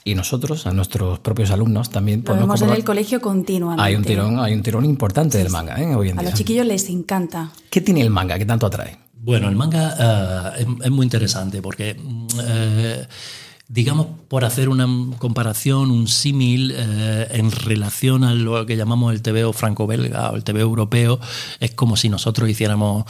Y 0.07 0.15
nosotros, 0.15 0.67
a 0.67 0.73
nuestros 0.73 1.19
propios 1.21 1.51
alumnos, 1.51 1.89
también 1.89 2.23
Lo 2.27 2.35
vemos 2.35 2.61
en 2.61 2.71
el 2.71 2.85
colegio 2.85 3.23
continuamente. 3.23 3.83
Hay 3.83 3.95
un 3.95 4.05
tirón, 4.05 4.39
hay 4.39 4.53
un 4.53 4.63
tirón 4.63 4.85
importante 4.85 5.39
del 5.39 5.49
manga 5.49 5.81
¿eh? 5.81 5.95
hoy 5.95 6.11
en 6.11 6.19
a 6.19 6.21
día. 6.21 6.31
los 6.31 6.39
chiquillos 6.39 6.67
les 6.67 6.91
encanta. 6.91 7.51
¿Qué 7.71 7.81
tiene 7.81 8.03
el 8.03 8.11
manga 8.11 8.39
que 8.39 8.45
tanto 8.45 8.67
atrae? 8.67 8.99
Bueno, 9.15 9.49
el 9.49 9.57
manga 9.57 10.55
eh, 10.59 10.67
es, 10.83 10.91
muy 10.91 11.05
interesante 11.05 11.63
porque, 11.63 11.97
eh, 12.43 13.07
digamos, 13.69 14.09
por 14.29 14.45
hacer 14.45 14.69
una 14.69 14.87
comparación, 15.17 15.91
un 15.91 16.07
símil 16.07 16.75
en 16.77 17.51
relación 17.51 18.25
a 18.25 18.35
lo 18.35 18.67
que 18.67 18.77
llamamos 18.77 19.15
el 19.15 19.23
TVO 19.23 19.55
franco-belga 19.55 20.33
o 20.33 20.37
el 20.37 20.45
TVO 20.45 20.61
europeo, 20.61 21.19
es 21.61 21.71
como 21.71 21.97
si 21.97 22.11
nosotros 22.11 22.51
hiciéramos 22.51 23.07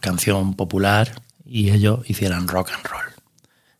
canción 0.00 0.54
popular 0.54 1.22
y 1.46 1.70
ellos 1.70 2.00
hicieran 2.08 2.48
rock 2.48 2.70
and 2.74 2.84
roll. 2.84 3.02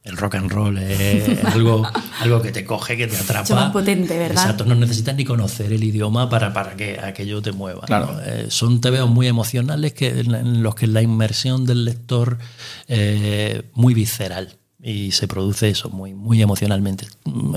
El 0.03 0.17
rock 0.17 0.37
and 0.37 0.53
roll 0.53 0.79
es 0.79 1.45
algo, 1.45 1.85
algo 2.21 2.41
que 2.41 2.53
te 2.53 2.65
coge, 2.65 2.97
que 2.97 3.09
te 3.09 3.17
atrapa. 3.17 3.67
Es 3.67 3.73
potente, 3.73 4.17
¿verdad? 4.17 4.45
Exacto, 4.45 4.65
no 4.65 4.77
necesitas 4.77 5.17
ni 5.17 5.25
conocer 5.25 5.73
el 5.73 5.83
idioma 5.83 6.31
para, 6.31 6.53
para 6.53 6.77
que 6.77 7.01
aquello 7.01 7.43
te 7.43 7.51
mueva. 7.51 7.83
Claro. 7.87 8.17
Eh, 8.25 8.47
son 8.49 8.81
tebeos 8.81 9.11
muy 9.11 9.27
emocionales 9.27 9.95
que, 9.95 10.21
en 10.21 10.63
los 10.63 10.77
que 10.77 10.87
la 10.87 11.03
inmersión 11.03 11.67
del 11.67 11.85
lector 11.85 12.39
es 12.87 13.65
muy 13.75 13.95
visceral 13.95 14.59
y 14.87 15.11
se 15.11 15.27
produce 15.27 15.69
eso 15.69 15.91
muy, 15.91 16.15
muy 16.15 16.41
emocionalmente. 16.41 17.09
Mm, 17.25 17.57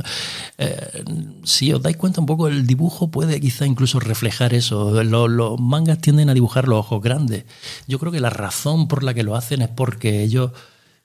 eh, 0.58 1.04
si 1.44 1.72
os 1.72 1.80
dais 1.80 1.96
cuenta 1.96 2.22
un 2.22 2.26
poco, 2.26 2.48
el 2.48 2.66
dibujo 2.66 3.12
puede 3.12 3.40
quizá 3.40 3.68
incluso 3.68 4.00
reflejar 4.00 4.56
eso. 4.56 5.04
Los, 5.04 5.30
los, 5.30 5.60
mangas 5.60 6.02
tienden 6.02 6.32
a 6.32 6.34
dibujar 6.34 6.68
los 6.68 6.80
ojos 6.80 7.04
grandes. 7.04 7.46
Yo 7.88 8.00
creo 8.00 8.12
que 8.12 8.20
la 8.20 8.32
razón 8.32 8.88
por 8.88 9.04
la 9.04 9.14
que 9.14 9.22
lo 9.22 9.36
hacen 9.36 9.62
es 9.62 9.70
porque 9.70 10.24
ellos 10.24 10.52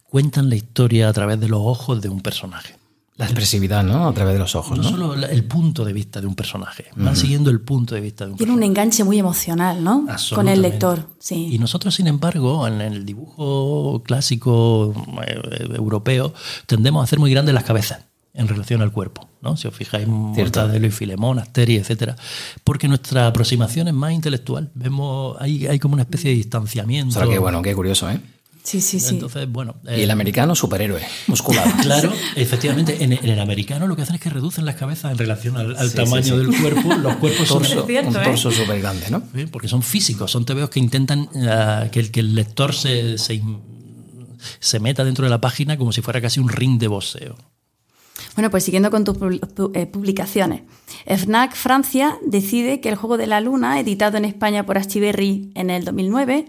cuentan 0.08 0.48
la 0.48 0.56
historia 0.56 1.10
a 1.10 1.12
través 1.12 1.38
de 1.40 1.48
los 1.48 1.60
ojos 1.60 2.00
de 2.00 2.08
un 2.08 2.22
personaje. 2.22 2.74
La 3.16 3.26
expresividad, 3.26 3.84
¿no? 3.84 4.08
A 4.08 4.12
través 4.12 4.32
de 4.34 4.40
los 4.40 4.56
ojos. 4.56 4.76
No, 4.76 4.82
no 4.82 4.90
solo 4.90 5.14
el 5.26 5.44
punto 5.44 5.84
de 5.84 5.92
vista 5.92 6.20
de 6.20 6.26
un 6.26 6.34
personaje, 6.34 6.86
van 6.96 7.14
siguiendo 7.14 7.48
el 7.50 7.60
punto 7.60 7.94
de 7.94 8.00
vista 8.00 8.24
de 8.26 8.32
un 8.32 8.36
Tiene 8.36 8.52
un 8.52 8.62
enganche 8.64 9.04
muy 9.04 9.20
emocional, 9.20 9.84
¿no? 9.84 10.04
Con 10.34 10.48
el 10.48 10.60
lector, 10.60 11.06
sí. 11.20 11.50
Y 11.52 11.58
nosotros, 11.60 11.94
sin 11.94 12.08
embargo, 12.08 12.66
en 12.66 12.80
el 12.80 13.04
dibujo 13.06 14.02
clásico 14.04 14.92
eh, 15.26 15.40
europeo, 15.74 16.34
tendemos 16.66 17.02
a 17.02 17.04
hacer 17.04 17.20
muy 17.20 17.30
grandes 17.30 17.54
las 17.54 17.62
cabezas. 17.64 18.00
en 18.34 18.48
relación 18.48 18.82
al 18.82 18.90
cuerpo, 18.90 19.28
¿no? 19.42 19.56
Si 19.56 19.68
os 19.68 19.74
fijáis, 19.74 20.08
Mortadelo 20.08 20.86
y 20.86 20.90
Filemón, 20.90 21.38
Asteris, 21.38 21.82
etcétera, 21.82 22.16
porque 22.64 22.88
nuestra 22.88 23.28
aproximación 23.28 23.86
es 23.86 23.94
más 23.94 24.12
intelectual. 24.12 24.70
Vemos, 24.74 25.36
hay, 25.38 25.68
hay 25.68 25.78
como 25.78 25.94
una 25.94 26.02
especie 26.02 26.30
de 26.30 26.36
distanciamiento. 26.36 27.16
O 27.16 27.22
sea, 27.22 27.30
qué 27.30 27.38
bueno, 27.38 27.62
qué 27.62 27.74
curioso, 27.74 28.10
¿eh? 28.10 28.20
Sí, 28.64 28.80
sí, 28.80 28.98
sí. 28.98 29.14
Entonces, 29.16 29.46
bueno. 29.46 29.76
y 29.84 30.00
el 30.00 30.08
eh, 30.08 30.12
americano, 30.12 30.54
superhéroe, 30.54 31.02
musculado. 31.26 31.70
Claro, 31.82 32.10
efectivamente. 32.34 33.04
En, 33.04 33.12
en 33.12 33.28
el 33.28 33.38
americano 33.38 33.86
lo 33.86 33.94
que 33.94 34.00
hacen 34.02 34.14
es 34.14 34.22
que 34.22 34.30
reducen 34.30 34.64
las 34.64 34.74
cabezas 34.76 35.12
en 35.12 35.18
relación 35.18 35.56
al, 35.58 35.76
al 35.76 35.90
Sí, 35.90 35.96
tamaño 35.96 36.22
sí, 36.24 36.30
sí. 36.30 36.36
del 36.36 36.60
cuerpo. 36.60 36.94
Los 36.94 37.16
cuerpos 37.16 37.46
son. 37.46 37.58
torso, 37.58 37.80
Es 37.80 37.86
cierto, 37.86 38.08
un 38.10 38.16
¿eh? 38.16 38.24
torso 38.24 38.50
súper 38.50 38.80
grande, 38.80 39.06
¿no? 39.10 39.22
Sí, 39.34 39.44
porque 39.46 39.68
son 39.68 39.82
físicos, 39.82 40.30
son 40.30 40.46
tebeos 40.46 40.70
que 40.70 40.80
intentan 40.80 41.28
eh, 41.34 41.90
que, 41.92 42.00
el, 42.00 42.10
que 42.10 42.20
el 42.20 42.34
lector 42.34 42.74
se, 42.74 43.18
se, 43.18 44.80
meta 44.80 45.04
dentro 45.04 45.24
de 45.24 45.30
la 45.30 45.40
página 45.42 45.76
como 45.76 45.92
si 45.92 46.00
fuera 46.00 46.20
casi 46.22 46.40
un 46.40 46.48
ring 46.48 46.78
de 46.78 46.88
boxeo. 46.88 47.36
Bueno, 48.36 48.50
pues 48.50 48.64
siguiendo 48.64 48.90
con 48.90 49.04
tus 49.04 49.16
pu- 49.18 49.40
pu- 49.40 49.90
publicaciones. 49.90 50.62
FNAC 51.06 51.54
Francia 51.54 52.16
decide 52.26 52.80
que 52.80 52.88
el 52.88 52.94
juego 52.96 53.16
de 53.18 53.26
la 53.26 53.40
luna, 53.40 53.78
editado 53.78 54.16
en 54.16 54.24
España 54.24 54.64
por 54.64 54.78
Achiberri 54.78 55.52
en 55.54 55.70
el 55.70 55.84
2009, 55.84 56.46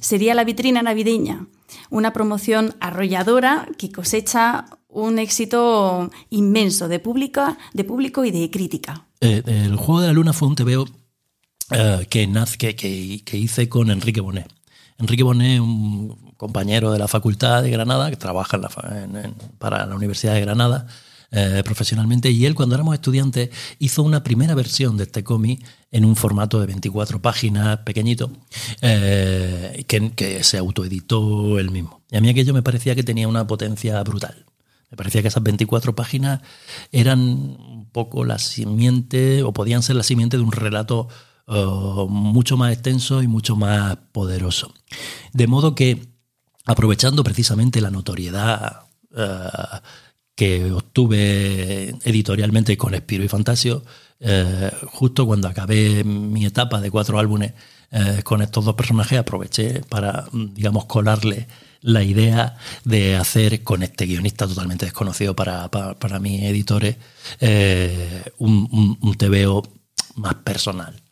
sería 0.00 0.34
la 0.34 0.44
vitrina 0.44 0.82
navideña. 0.82 1.46
Una 1.90 2.12
promoción 2.12 2.74
arrolladora 2.80 3.68
que 3.78 3.90
cosecha 3.90 4.66
un 4.88 5.18
éxito 5.18 6.10
inmenso 6.30 6.88
de, 6.88 6.98
pública, 6.98 7.56
de 7.72 7.84
público 7.84 8.24
y 8.24 8.30
de 8.30 8.50
crítica. 8.50 9.06
Eh, 9.20 9.42
el 9.46 9.76
juego 9.76 10.00
de 10.00 10.08
la 10.08 10.12
luna 10.12 10.32
fue 10.32 10.48
un 10.48 10.56
tebeo 10.56 10.86
eh, 11.70 12.06
que, 12.10 12.28
que, 12.58 13.22
que- 13.24 13.36
hice 13.36 13.68
con 13.68 13.90
Enrique 13.90 14.20
Bonet. 14.20 14.48
Enrique 14.98 15.22
Bonet, 15.22 15.60
un 15.60 16.34
compañero 16.36 16.90
de 16.92 16.98
la 16.98 17.06
Facultad 17.08 17.62
de 17.62 17.70
Granada, 17.70 18.10
que 18.10 18.16
trabaja 18.16 18.58
para 19.58 19.86
la 19.86 19.94
Universidad 19.94 20.34
de 20.34 20.40
Granada 20.40 20.86
eh, 21.32 21.62
profesionalmente, 21.64 22.28
y 22.32 22.44
él 22.44 22.56
cuando 22.56 22.74
éramos 22.74 22.94
estudiantes 22.94 23.50
hizo 23.78 24.02
una 24.02 24.24
primera 24.24 24.56
versión 24.56 24.96
de 24.96 25.04
este 25.04 25.22
cómic 25.22 25.64
en 25.92 26.04
un 26.04 26.16
formato 26.16 26.58
de 26.58 26.66
24 26.66 27.22
páginas 27.22 27.78
pequeñito, 27.78 28.32
eh, 28.80 29.84
que, 29.86 30.42
se 30.42 30.58
autoeditó 30.58 31.60
él 31.60 31.70
mismo. 31.70 32.02
Y 32.10 32.16
a 32.16 32.20
mí 32.20 32.28
aquello 32.28 32.52
me 32.52 32.64
parecía 32.64 32.96
que 32.96 33.04
tenía 33.04 33.28
una 33.28 33.46
potencia 33.46 34.02
brutal. 34.02 34.44
Me 34.90 34.96
parecía 34.96 35.22
que 35.22 35.28
esas 35.28 35.44
24 35.44 35.94
páginas 35.94 36.40
eran 36.90 37.20
un 37.20 37.88
poco 37.92 38.24
la 38.24 38.40
simiente, 38.40 39.44
o 39.44 39.52
podían 39.52 39.84
ser 39.84 39.94
la 39.94 40.02
simiente 40.02 40.36
de 40.36 40.42
un 40.42 40.50
relato 40.50 41.06
eh, 41.46 41.64
mucho 42.08 42.56
más 42.56 42.72
extenso 42.72 43.22
y 43.22 43.28
mucho 43.28 43.54
más 43.54 43.98
poderoso. 44.10 44.74
De 45.32 45.46
modo 45.46 45.76
que, 45.76 46.08
aprovechando 46.66 47.22
precisamente 47.22 47.80
la 47.80 47.92
notoriedad 47.92 48.80
que 50.40 50.72
obtuve 50.72 51.90
editorialmente 52.02 52.78
con 52.78 52.94
Espiro 52.94 53.22
y 53.22 53.28
Fantasio, 53.28 53.82
eh, 54.20 54.70
justo 54.86 55.26
cuando 55.26 55.48
acabé 55.48 56.02
mi 56.02 56.46
etapa 56.46 56.80
de 56.80 56.90
cuatro 56.90 57.18
álbumes 57.18 57.52
eh, 57.90 58.22
con 58.24 58.40
estos 58.40 58.64
dos 58.64 58.74
personajes, 58.74 59.18
aproveché 59.18 59.82
para, 59.86 60.24
digamos, 60.32 60.86
colarle 60.86 61.46
la 61.82 62.02
idea 62.02 62.56
de 62.84 63.16
hacer 63.16 63.62
con 63.62 63.82
este 63.82 64.06
guionista 64.06 64.48
totalmente 64.48 64.86
desconocido 64.86 65.36
para, 65.36 65.70
para, 65.70 65.98
para 65.98 66.18
mis 66.18 66.42
editores 66.44 66.96
eh, 67.38 68.22
un, 68.38 68.66
un, 68.72 68.98
un 68.98 69.62
más 70.14 70.36
personal. 70.36 71.02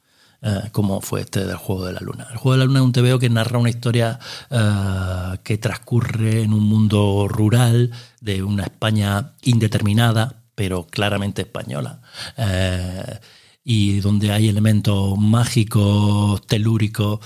Eh, 0.41 0.69
como 0.71 1.01
fue 1.01 1.23
este 1.23 1.45
del 1.45 1.57
Juego 1.57 1.87
de 1.87 1.93
la 1.93 2.01
Luna. 2.01 2.29
El 2.31 2.37
Juego 2.37 2.53
de 2.53 2.59
la 2.59 2.65
Luna 2.67 2.79
es 2.79 2.85
un 2.85 2.93
TVO 2.93 3.19
que 3.19 3.29
narra 3.29 3.59
una 3.59 3.71
historia 3.71 4.21
eh, 4.51 5.39
que 5.43 5.59
transcurre 5.59 6.43
en 6.43 6.53
un 6.53 6.63
mundo 6.63 7.27
rural 7.29 7.91
de 8.21 8.45
una 8.45 8.63
España 8.63 9.33
indeterminada, 9.43 10.43
pero 10.55 10.87
claramente 10.87 11.43
española. 11.43 12.03
Eh, 12.37 13.19
y 13.65 13.99
donde 14.01 14.31
hay 14.31 14.49
elementos 14.49 15.19
mágicos, 15.19 16.47
telúricos, 16.47 17.19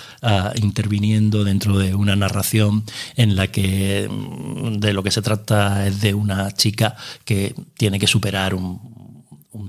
interviniendo 0.57 1.45
dentro 1.45 1.79
de 1.79 1.95
una 1.95 2.17
narración 2.17 2.83
en 3.15 3.37
la 3.37 3.47
que 3.49 4.09
mm, 4.11 4.79
de 4.79 4.93
lo 4.93 5.03
que 5.03 5.11
se 5.13 5.23
trata 5.23 5.87
es 5.87 6.01
de 6.01 6.15
una 6.15 6.51
chica 6.53 6.97
que 7.25 7.55
tiene 7.77 7.99
que 8.01 8.07
superar 8.07 8.55
un, 8.55 8.81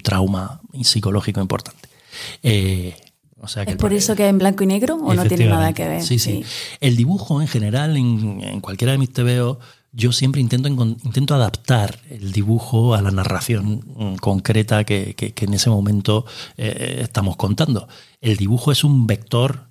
trauma 0.02 0.62
psicológico 0.82 1.42
importante. 1.42 1.90
O 3.44 3.48
sea 3.48 3.66
que 3.66 3.72
¿Es 3.72 3.74
el- 3.76 3.78
por 3.80 3.94
eso 3.94 4.16
que 4.16 4.24
es 4.24 4.30
en 4.30 4.40
blanco 4.40 4.64
y 4.64 4.68
negro 4.68 4.96
o 4.96 5.14
no 5.14 5.26
tiene 5.26 5.46
nada 5.48 5.74
que 5.74 5.88
ver? 5.88 6.02
Sí, 6.02 6.18
sí. 6.20 6.44
El 6.80 6.96
dibujo 6.96 7.42
en 7.42 7.48
general, 7.48 7.96
en, 7.98 8.42
en 8.42 8.60
cualquiera 8.62 8.94
de 8.94 8.98
mis 8.98 9.12
TVO, 9.14 9.60
yo 9.96 10.12
siempre 10.12 10.42
intento, 10.42 10.68
intento 10.70 11.36
adaptar 11.36 12.00
el 12.10 12.32
dibujo 12.32 12.96
a 12.96 13.02
la 13.04 13.12
narración 13.12 13.84
mm, 13.96 14.16
concreta 14.16 14.84
que, 14.86 15.14
que- 15.16 15.34
que 15.34 15.46
en 15.46 15.54
ese 15.54 15.70
momento 15.70 16.26
eh, 16.58 17.00
estamos 17.04 17.36
contando. 17.36 17.88
El 18.20 18.38
dibujo 18.38 18.72
es 18.72 18.84
un 18.84 19.06
vector 19.06 19.68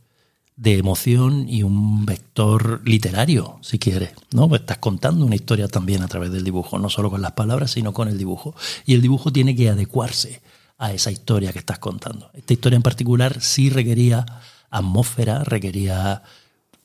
de 0.54 0.76
emoción 0.78 1.48
y 1.48 1.64
un 1.64 2.04
vector 2.06 2.82
literario, 2.84 3.58
si 3.62 3.78
quieres. 3.80 4.10
¿no? 4.32 4.48
Pues 4.48 4.60
estás 4.60 4.78
contando 4.78 5.24
una 5.26 5.34
historia 5.34 5.66
también 5.66 6.02
a 6.02 6.08
través 6.08 6.30
del 6.30 6.44
dibujo, 6.44 6.78
no 6.78 6.88
solo 6.88 7.10
con 7.10 7.20
las 7.22 7.32
palabras, 7.32 7.72
sino 7.72 7.92
con 7.92 8.06
el 8.06 8.16
dibujo. 8.18 8.54
Y 8.86 8.94
el 8.94 9.02
dibujo 9.02 9.32
tiene 9.32 9.56
que 9.56 9.70
adecuarse 9.70 10.40
a 10.84 10.92
esa 10.92 11.10
historia 11.10 11.52
que 11.52 11.60
estás 11.60 11.78
contando. 11.78 12.30
Esta 12.34 12.52
historia 12.54 12.76
en 12.76 12.82
particular 12.82 13.40
sí 13.40 13.70
requería 13.70 14.26
atmósfera, 14.70 15.44
requería 15.44 16.22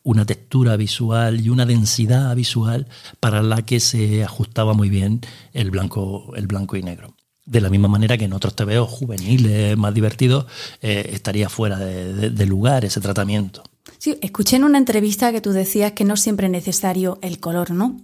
una 0.03 0.25
textura 0.25 0.77
visual 0.77 1.41
y 1.41 1.49
una 1.49 1.65
densidad 1.65 2.35
visual 2.35 2.87
para 3.19 3.41
la 3.41 3.63
que 3.63 3.79
se 3.79 4.23
ajustaba 4.23 4.73
muy 4.73 4.89
bien 4.89 5.21
el 5.53 5.71
blanco, 5.71 6.33
el 6.35 6.47
blanco 6.47 6.77
y 6.77 6.83
negro. 6.83 7.15
De 7.45 7.59
la 7.61 7.69
misma 7.69 7.87
manera 7.87 8.17
que 8.17 8.25
en 8.25 8.33
otros 8.33 8.55
TVO 8.55 8.85
juveniles, 8.85 9.75
más 9.77 9.93
divertidos, 9.93 10.45
eh, 10.81 11.09
estaría 11.13 11.49
fuera 11.49 11.77
de, 11.79 12.13
de- 12.13 12.29
de 12.29 12.45
lugar 12.45 12.85
ese 12.85 12.99
tratamiento. 13.01 13.63
Sí, 13.97 14.17
escuché 14.21 14.57
en 14.57 14.63
una 14.65 14.77
entrevista 14.77 15.31
que 15.31 15.41
tú 15.41 15.51
decías 15.53 15.93
que 15.93 16.03
no 16.05 16.17
siempre 16.17 16.47
es 16.47 16.51
necesario 16.51 17.17
el 17.21 17.39
color, 17.39 17.71
¿no? 17.71 17.99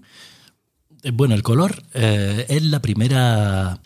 Eh, 1.03 1.11
Bueno, 1.11 1.35
el 1.35 1.43
color 1.43 1.83
eh, 1.93 2.45
es 2.49 2.63
la 2.63 2.79
primera... 2.81 3.79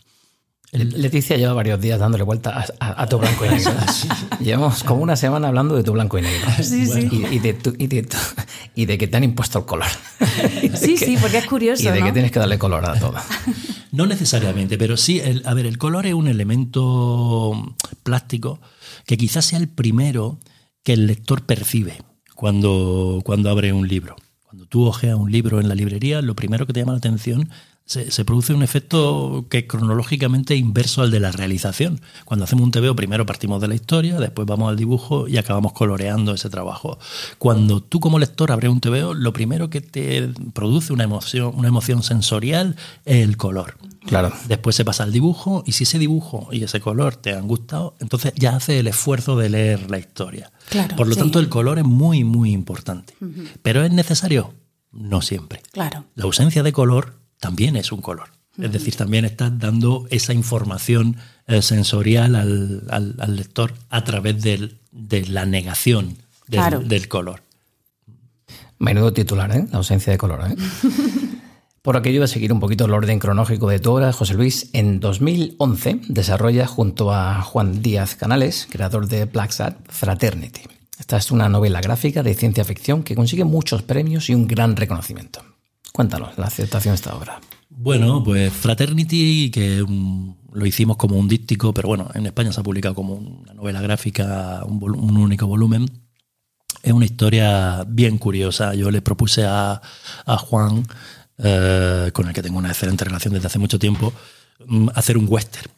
Leticia 0.78 1.38
lleva 1.38 1.54
varios 1.54 1.80
días 1.82 2.00
dándole 2.00 2.24
vuelta 2.24 2.52
a, 2.60 2.66
a- 2.86 3.04
a 3.04 3.08
tu 3.08 3.18
blanco 3.18 3.46
y 3.46 3.50
negro. 3.50 3.72
Llevamos 4.40 4.84
como 4.84 5.02
una 5.02 5.16
semana 5.16 5.48
hablando 5.50 5.76
de 5.76 5.84
tu 5.84 5.92
blanco 5.94 6.18
y 6.18 6.22
negro. 6.22 6.48
Sí, 6.64 6.86
sí. 6.86 7.08
Y, 7.12 7.36
y 7.36 7.40
de 7.40 7.54
tu- 7.54 7.76
y 7.78 7.88
de 7.88 8.04
tu- 8.04 8.18
y 8.76 8.86
de 8.86 8.98
que 8.98 9.08
te 9.08 9.18
han 9.18 9.24
impuesto 9.24 9.60
el 9.60 9.66
color. 9.66 9.88
Sí, 10.76 10.96
que- 10.96 11.06
sí, 11.06 11.18
porque 11.20 11.38
es 11.40 11.46
curioso, 11.46 11.82
Y 11.84 11.92
de 11.92 12.00
¿no? 12.00 12.06
que 12.08 12.12
tienes 12.12 12.32
que 12.32 12.40
darle 12.40 12.58
color 12.60 12.86
a 12.86 13.00
todo. 13.00 13.16
No 13.92 14.06
necesariamente, 14.06 14.78
pero 14.78 14.98
sí, 14.98 15.20
el- 15.20 15.42
a 15.46 15.54
ver, 15.54 15.66
el 15.66 15.78
color 15.78 16.06
es 16.06 16.14
un 16.14 16.28
elemento 16.28 17.76
plástico 18.04 18.60
que 19.06 19.18
quizás 19.18 19.46
sea 19.46 19.60
el 19.60 19.68
primero 19.68 20.40
que 20.84 20.94
el 20.94 21.08
lector 21.08 21.44
percibe 21.46 21.98
cuando, 22.36 23.22
cuando 23.26 23.50
abre 23.50 23.74
un 23.74 23.88
libro. 23.88 24.16
Cuando 24.44 24.66
tú 24.66 24.86
ojeas 24.86 25.16
un 25.16 25.32
libro 25.32 25.60
en 25.60 25.68
la 25.68 25.76
librería, 25.76 26.22
lo 26.22 26.36
primero 26.36 26.66
que 26.66 26.74
te 26.74 26.80
llama 26.80 26.94
la 26.94 27.00
atención 27.00 27.50
se, 27.88 28.12
se 28.12 28.26
produce 28.26 28.54
un 28.54 28.64
efecto 28.64 29.46
que 29.50 29.60
es 29.60 29.64
cronológicamente 29.64 30.56
inverso 30.56 31.02
al 31.02 31.10
de 31.10 31.22
la 31.22 31.32
realización. 31.32 32.02
Cuando 32.26 32.44
hacemos 32.44 32.66
un 32.66 32.72
TVO, 32.72 32.96
primero 32.98 33.26
partimos 33.26 33.62
de 33.62 33.70
la 33.70 33.76
historia, 33.76 34.20
después 34.20 34.46
vamos 34.46 34.70
al 34.70 34.76
dibujo 34.76 35.28
y 35.28 35.38
acabamos 35.38 35.72
coloreando 35.72 36.34
ese 36.34 36.50
trabajo. 36.50 37.00
Cuando 37.38 37.82
tú 37.82 38.02
como 38.02 38.20
lector 38.20 38.52
abres 38.52 38.70
un 38.70 38.82
TVO, 38.82 39.14
lo 39.14 39.32
primero 39.32 39.70
que 39.70 39.80
te 39.80 40.30
produce 40.54 40.92
una 40.92 41.06
emoción, 41.06 41.54
una 41.56 41.70
emoción 41.70 42.04
sensorial 42.04 42.76
es 43.06 43.24
el 43.24 43.38
color. 43.38 43.78
Claro. 44.06 44.34
Después 44.50 44.76
se 44.76 44.84
pasa 44.84 45.04
al 45.04 45.14
dibujo 45.14 45.64
y 45.66 45.72
si 45.72 45.84
ese 45.84 45.98
dibujo 45.98 46.50
y 46.52 46.64
ese 46.64 46.82
color 46.82 47.16
te 47.16 47.34
han 47.34 47.48
gustado, 47.48 47.96
entonces 48.00 48.34
ya 48.36 48.58
hace 48.58 48.80
el 48.80 48.88
esfuerzo 48.88 49.38
de 49.38 49.50
leer 49.50 49.90
la 49.90 49.98
historia. 49.98 50.52
Claro, 50.70 50.98
Por 50.98 51.08
lo 51.08 51.14
sí. 51.14 51.22
tanto, 51.22 51.40
el 51.40 51.48
color 51.48 51.80
es 51.80 51.86
muy, 51.86 52.26
muy 52.26 52.52
importante. 52.52 53.14
Pero 53.62 53.84
¿es 53.84 53.92
necesario? 53.92 54.54
No 54.92 55.22
siempre. 55.22 55.62
Claro. 55.72 56.04
La 56.16 56.26
ausencia 56.26 56.64
de 56.64 56.74
color 56.74 57.14
también 57.40 57.76
es 57.76 57.92
un 57.92 58.02
color. 58.02 58.30
Es 58.60 58.72
decir, 58.72 58.96
también 58.96 59.24
estás 59.26 59.58
dando 59.60 60.08
esa 60.10 60.34
información 60.34 61.18
eh, 61.48 61.62
sensorial 61.62 62.36
al, 62.36 62.84
al- 62.90 63.16
al 63.20 63.36
lector 63.36 63.74
a 63.90 64.04
través 64.04 64.42
del- 64.42 64.80
de 64.92 65.26
la 65.28 65.46
negación 65.46 66.18
del, 66.48 66.60
Claro. 66.62 66.80
del 66.80 67.08
color. 67.08 67.44
Menudo 68.80 69.14
titular, 69.14 69.52
¿eh? 69.56 69.68
La 69.72 69.78
ausencia 69.78 70.12
de 70.12 70.18
color, 70.18 70.52
¿eh? 70.52 70.56
Por 71.82 71.96
aquello 71.96 72.20
de 72.22 72.28
seguir 72.28 72.52
un 72.52 72.60
poquito 72.60 72.86
el 72.86 72.94
orden 72.94 73.18
cronológico 73.20 73.70
de 73.70 73.80
tu 73.80 73.92
obra, 73.92 74.12
José 74.12 74.34
Luis, 74.34 74.70
en 74.74 75.00
2011 75.00 76.02
desarrolla 76.10 76.68
junto 76.68 77.14
a 77.14 77.42
Juan 77.42 77.82
Díaz 77.82 78.16
Canales, 78.16 78.68
creador 78.70 79.08
de 79.08 79.26
Black 79.26 79.52
Sat, 79.52 79.78
Fraternity. 79.90 80.62
Esta 81.00 81.16
es 81.18 81.32
una 81.32 81.48
novela 81.48 81.80
gráfica 81.80 82.24
de 82.24 82.34
ciencia 82.34 82.66
ficción 82.66 83.04
que 83.04 83.16
consigue 83.16 83.46
muchos 83.46 83.84
premios 83.84 84.30
y 84.30 84.36
un 84.36 84.48
gran 84.48 84.76
reconocimiento. 84.76 85.42
Cuéntanos 85.98 86.38
la 86.38 86.46
aceptación 86.46 86.92
de 86.92 86.96
esta 86.98 87.16
obra. 87.16 87.42
Bueno, 87.72 88.24
pues 88.24 88.54
Fraternity, 88.54 89.50
que 89.50 89.84
lo 90.54 90.66
hicimos 90.68 90.96
como 90.96 91.18
un 91.18 91.28
díptico, 91.28 91.74
pero 91.74 91.88
bueno, 91.88 92.08
en 92.14 92.28
España 92.28 92.54
se 92.54 92.60
ha 92.60 92.64
publicado 92.64 92.94
como 92.94 93.16
una 93.16 93.56
novela 93.56 93.82
gráfica, 93.82 94.64
un, 94.64 95.18
único 95.18 95.48
volumen. 95.48 95.90
Es 96.84 96.94
una 96.94 97.06
historia 97.06 97.84
bien 97.88 98.20
curiosa. 98.20 98.76
Yo 98.76 98.92
le 98.92 99.02
propuse 99.02 99.46
a, 99.46 99.82
a 100.28 100.38
Juan, 100.38 100.86
eh, 101.40 102.12
con 102.14 102.28
el 102.28 102.34
que 102.36 102.44
tengo 102.44 102.60
una 102.60 102.70
excelente 102.70 103.04
relación 103.04 103.34
desde 103.34 103.48
hace 103.48 103.58
mucho 103.58 103.80
tiempo, 103.80 104.14
mm, 104.68 104.90
hacer 104.94 105.18
un 105.18 105.26
western. 105.28 105.72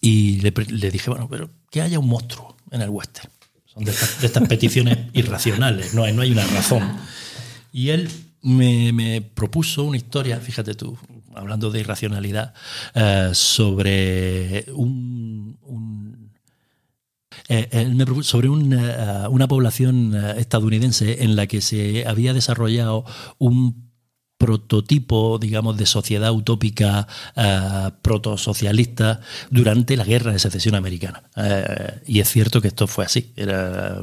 Y 0.00 0.40
le, 0.40 0.50
le 0.50 0.90
dije, 0.90 1.10
bueno, 1.10 1.28
pero 1.28 1.50
que 1.70 1.82
haya 1.82 1.98
un 1.98 2.08
monstruo 2.08 2.56
en 2.70 2.80
el 2.80 2.88
western. 2.88 3.28
Son 3.66 3.84
de 3.84 3.90
estas, 3.90 4.22
de 4.22 4.28
estas 4.28 4.48
peticiones 4.48 4.96
irracionales, 5.12 5.92
no 5.92 6.04
hay, 6.04 6.14
no 6.14 6.22
hay 6.22 6.32
una 6.32 6.46
razón. 6.46 6.96
Y 7.70 7.90
él 7.90 8.08
me, 8.44 8.92
me 8.92 9.22
propuso 9.22 9.84
una 9.84 9.96
historia, 9.96 10.38
fíjate 10.38 10.74
tú, 10.74 10.96
hablando 11.34 11.70
de 11.70 11.80
irracionalidad, 11.80 12.54
eh, 12.94 13.30
sobre 13.32 14.66
un, 14.74 15.58
un 15.62 16.30
eh, 17.48 17.68
él 17.72 17.94
me 17.94 18.04
propuso 18.04 18.30
sobre 18.30 18.48
una, 18.48 19.48
población 19.48 20.14
eh, 20.14 20.34
estadounidense 20.38 21.24
en 21.24 21.36
la 21.36 21.46
que 21.46 21.60
se 21.60 22.06
había 22.06 22.32
desarrollado 22.32 23.04
un 23.38 23.92
prototipo, 24.38 25.38
digamos, 25.38 25.76
de 25.76 25.86
sociedad 25.86 26.32
utópica 26.32 27.06
eh, 27.36 27.90
protosocialista 28.02 29.20
durante 29.50 29.96
la 29.96 30.04
guerra 30.04 30.32
de 30.32 30.38
secesión 30.38 30.74
americana. 30.74 31.22
Eh, 31.36 32.02
y 32.06 32.20
es 32.20 32.28
cierto 32.28 32.60
que 32.60 32.68
esto 32.68 32.86
fue 32.86 33.04
así. 33.04 33.32
Era, 33.36 33.98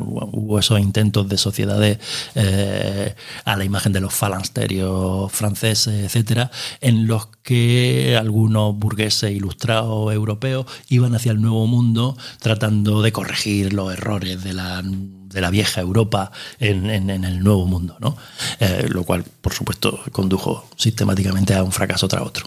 hubo 0.00 0.58
esos 0.58 0.80
intentos 0.80 1.28
de 1.28 1.38
sociedades 1.38 1.98
eh, 2.34 3.14
a 3.44 3.56
la 3.56 3.64
imagen 3.64 3.92
de 3.92 4.00
los 4.00 4.14
falansterios 4.14 5.30
franceses, 5.32 6.04
etcétera, 6.04 6.50
en 6.80 7.06
los 7.06 7.26
que 7.42 8.16
algunos 8.18 8.76
burgueses 8.76 9.30
ilustrados 9.32 10.12
europeos 10.12 10.66
iban 10.88 11.14
hacia 11.14 11.32
el 11.32 11.40
nuevo 11.40 11.66
mundo 11.66 12.16
tratando 12.40 13.02
de 13.02 13.12
corregir 13.12 13.72
los 13.72 13.92
errores 13.92 14.42
de 14.42 14.54
la 14.54 14.82
de 15.28 15.40
la 15.40 15.50
vieja 15.50 15.80
Europa 15.80 16.32
en, 16.58 16.90
en, 16.90 17.24
el 17.24 17.42
nuevo 17.42 17.66
mundo, 17.66 17.96
¿no? 18.00 18.16
Eh, 18.60 18.86
lo 18.88 19.04
cual, 19.04 19.24
por 19.40 19.52
supuesto, 19.52 20.00
condujo 20.12 20.68
sistemáticamente 20.76 21.54
a 21.54 21.62
un 21.62 21.72
fracaso 21.72 22.08
tras 22.08 22.22
otro. 22.22 22.46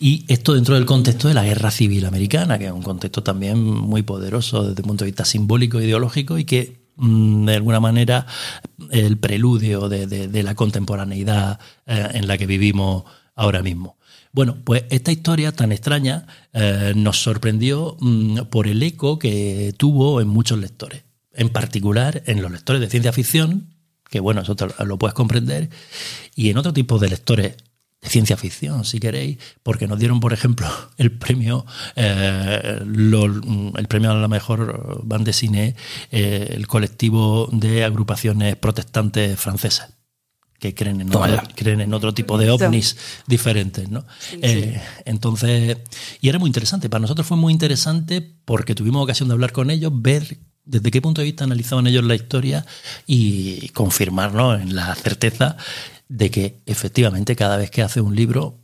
Y 0.00 0.24
esto 0.28 0.54
dentro 0.54 0.74
del 0.74 0.84
contexto 0.84 1.28
de 1.28 1.34
la 1.34 1.44
guerra 1.44 1.70
civil 1.70 2.04
americana, 2.04 2.58
que 2.58 2.66
es 2.66 2.72
un 2.72 2.82
contexto 2.82 3.22
también 3.22 3.62
muy 3.62 4.02
poderoso 4.02 4.64
desde 4.64 4.82
el 4.82 4.86
punto 4.86 5.04
de 5.04 5.10
vista 5.10 5.24
simbólico 5.24 5.78
e 5.78 5.84
ideológico 5.84 6.38
y 6.38 6.44
que 6.44 6.82
mm, 6.96 7.46
de 7.46 7.54
alguna 7.54 7.80
manera 7.80 8.26
el 8.90 9.18
preludio 9.18 9.88
de, 9.88 10.06
de, 10.06 10.42
la 10.42 10.54
contemporaneidad 10.54 11.58
eh, 11.86 12.08
en 12.14 12.26
la 12.26 12.36
que 12.36 12.46
vivimos 12.46 13.04
ahora 13.34 13.62
mismo. 13.62 13.96
Bueno, 14.32 14.56
pues 14.64 14.84
esta 14.88 15.12
historia 15.12 15.52
tan 15.52 15.72
extraña 15.72 16.26
eh, 16.52 16.92
nos 16.96 17.22
sorprendió 17.22 17.96
mmm, 18.00 18.40
por 18.50 18.66
el 18.66 18.82
eco 18.82 19.18
que 19.18 19.74
tuvo 19.76 20.20
en 20.20 20.28
muchos 20.28 20.58
lectores 20.58 21.04
en 21.34 21.48
particular 21.48 22.22
en 22.26 22.42
los 22.42 22.50
lectores 22.50 22.80
de 22.80 22.90
ciencia 22.90 23.12
ficción, 23.12 23.74
que 24.08 24.20
bueno, 24.20 24.42
eso 24.42 24.56
te 24.56 24.66
lo 24.84 24.98
puedes 24.98 25.14
comprender, 25.14 25.70
y 26.34 26.50
en 26.50 26.58
otro 26.58 26.72
tipo 26.72 26.98
de 26.98 27.08
lectores 27.08 27.56
de 28.02 28.08
ciencia 28.08 28.36
ficción, 28.36 28.84
si 28.84 28.98
queréis, 28.98 29.38
porque 29.62 29.86
nos 29.86 29.98
dieron, 29.98 30.20
por 30.20 30.32
ejemplo, 30.32 30.66
el 30.98 31.12
premio, 31.12 31.64
eh, 31.96 32.80
lo, 32.84 33.24
el 33.24 33.88
premio 33.88 34.10
a 34.10 34.14
la 34.14 34.28
mejor 34.28 35.00
banda 35.04 35.26
de 35.26 35.32
cine, 35.32 35.76
eh, 36.10 36.48
el 36.50 36.66
colectivo 36.66 37.48
de 37.52 37.84
agrupaciones 37.84 38.56
protestantes 38.56 39.38
francesas 39.38 39.94
que 40.58 40.74
creen 40.76 41.00
en, 41.00 41.08
otro, 41.08 41.42
creen 41.56 41.80
en 41.80 41.92
otro 41.92 42.14
tipo 42.14 42.38
de 42.38 42.48
ovnis 42.48 42.96
diferentes, 43.26 43.88
¿no? 43.90 44.04
Sí, 44.20 44.38
eh, 44.42 44.80
sí. 44.80 45.00
entonces, 45.06 45.78
y 46.20 46.28
era 46.28 46.38
muy 46.38 46.48
interesante. 46.48 46.88
Para 46.88 47.02
nosotros 47.02 47.26
fue 47.26 47.36
muy 47.36 47.52
interesante 47.52 48.20
porque 48.44 48.76
tuvimos 48.76 49.02
ocasión 49.02 49.28
de 49.28 49.32
hablar 49.32 49.50
con 49.50 49.70
ellos, 49.70 49.90
ver 49.92 50.38
desde 50.64 50.90
qué 50.90 51.02
punto 51.02 51.20
de 51.20 51.26
vista 51.26 51.44
analizaban 51.44 51.86
ellos 51.86 52.04
la 52.04 52.14
historia 52.14 52.64
y 53.06 53.68
confirmarnos 53.70 54.60
en 54.60 54.74
la 54.76 54.94
certeza 54.94 55.56
de 56.08 56.30
que 56.30 56.60
efectivamente 56.66 57.36
cada 57.36 57.56
vez 57.56 57.70
que 57.70 57.82
haces 57.82 58.02
un 58.02 58.14
libro, 58.14 58.58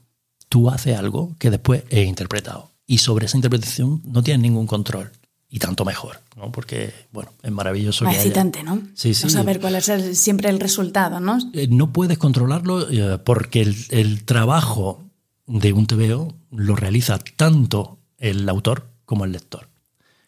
tú 0.49 0.71
haces 0.71 0.97
algo 0.97 1.35
que 1.39 1.51
después 1.51 1.85
es 1.89 2.07
interpretado. 2.07 2.71
Y 2.87 2.99
sobre 2.99 3.27
esa 3.27 3.37
interpretación 3.37 4.03
no 4.05 4.23
tienes 4.23 4.43
ningún 4.43 4.67
control. 4.67 5.11
Y 5.51 5.61
tanto 5.61 5.87
mejor, 5.87 6.21
¿no? 6.37 6.53
Porque, 6.53 6.93
bueno, 7.11 7.33
es 7.43 7.51
maravilloso. 7.51 8.05
Más 8.05 8.17
excitante, 8.17 8.59
haya... 8.59 8.69
¿no? 8.69 8.83
Sí, 8.95 9.15
sí. 9.15 9.25
No 9.25 9.31
saber 9.31 9.61
cuál 9.61 9.77
es 9.77 9.89
el, 9.89 10.15
siempre 10.15 10.51
el 10.51 10.61
resultado, 10.61 11.21
¿no? 11.21 11.39
Eh, 11.55 11.69
no 11.71 11.91
puedes 11.91 12.19
controlarlo 12.19 12.91
eh, 12.91 13.17
porque 13.17 13.63
el, 13.63 13.75
el 13.89 14.25
trabajo 14.25 15.07
de 15.47 15.73
un 15.73 15.87
TVO 15.87 16.35
lo 16.51 16.77
realiza 16.77 17.19
tanto 17.19 17.99
el 18.19 18.47
autor 18.47 18.91
como 19.07 19.25
el 19.25 19.33
lector. 19.33 19.71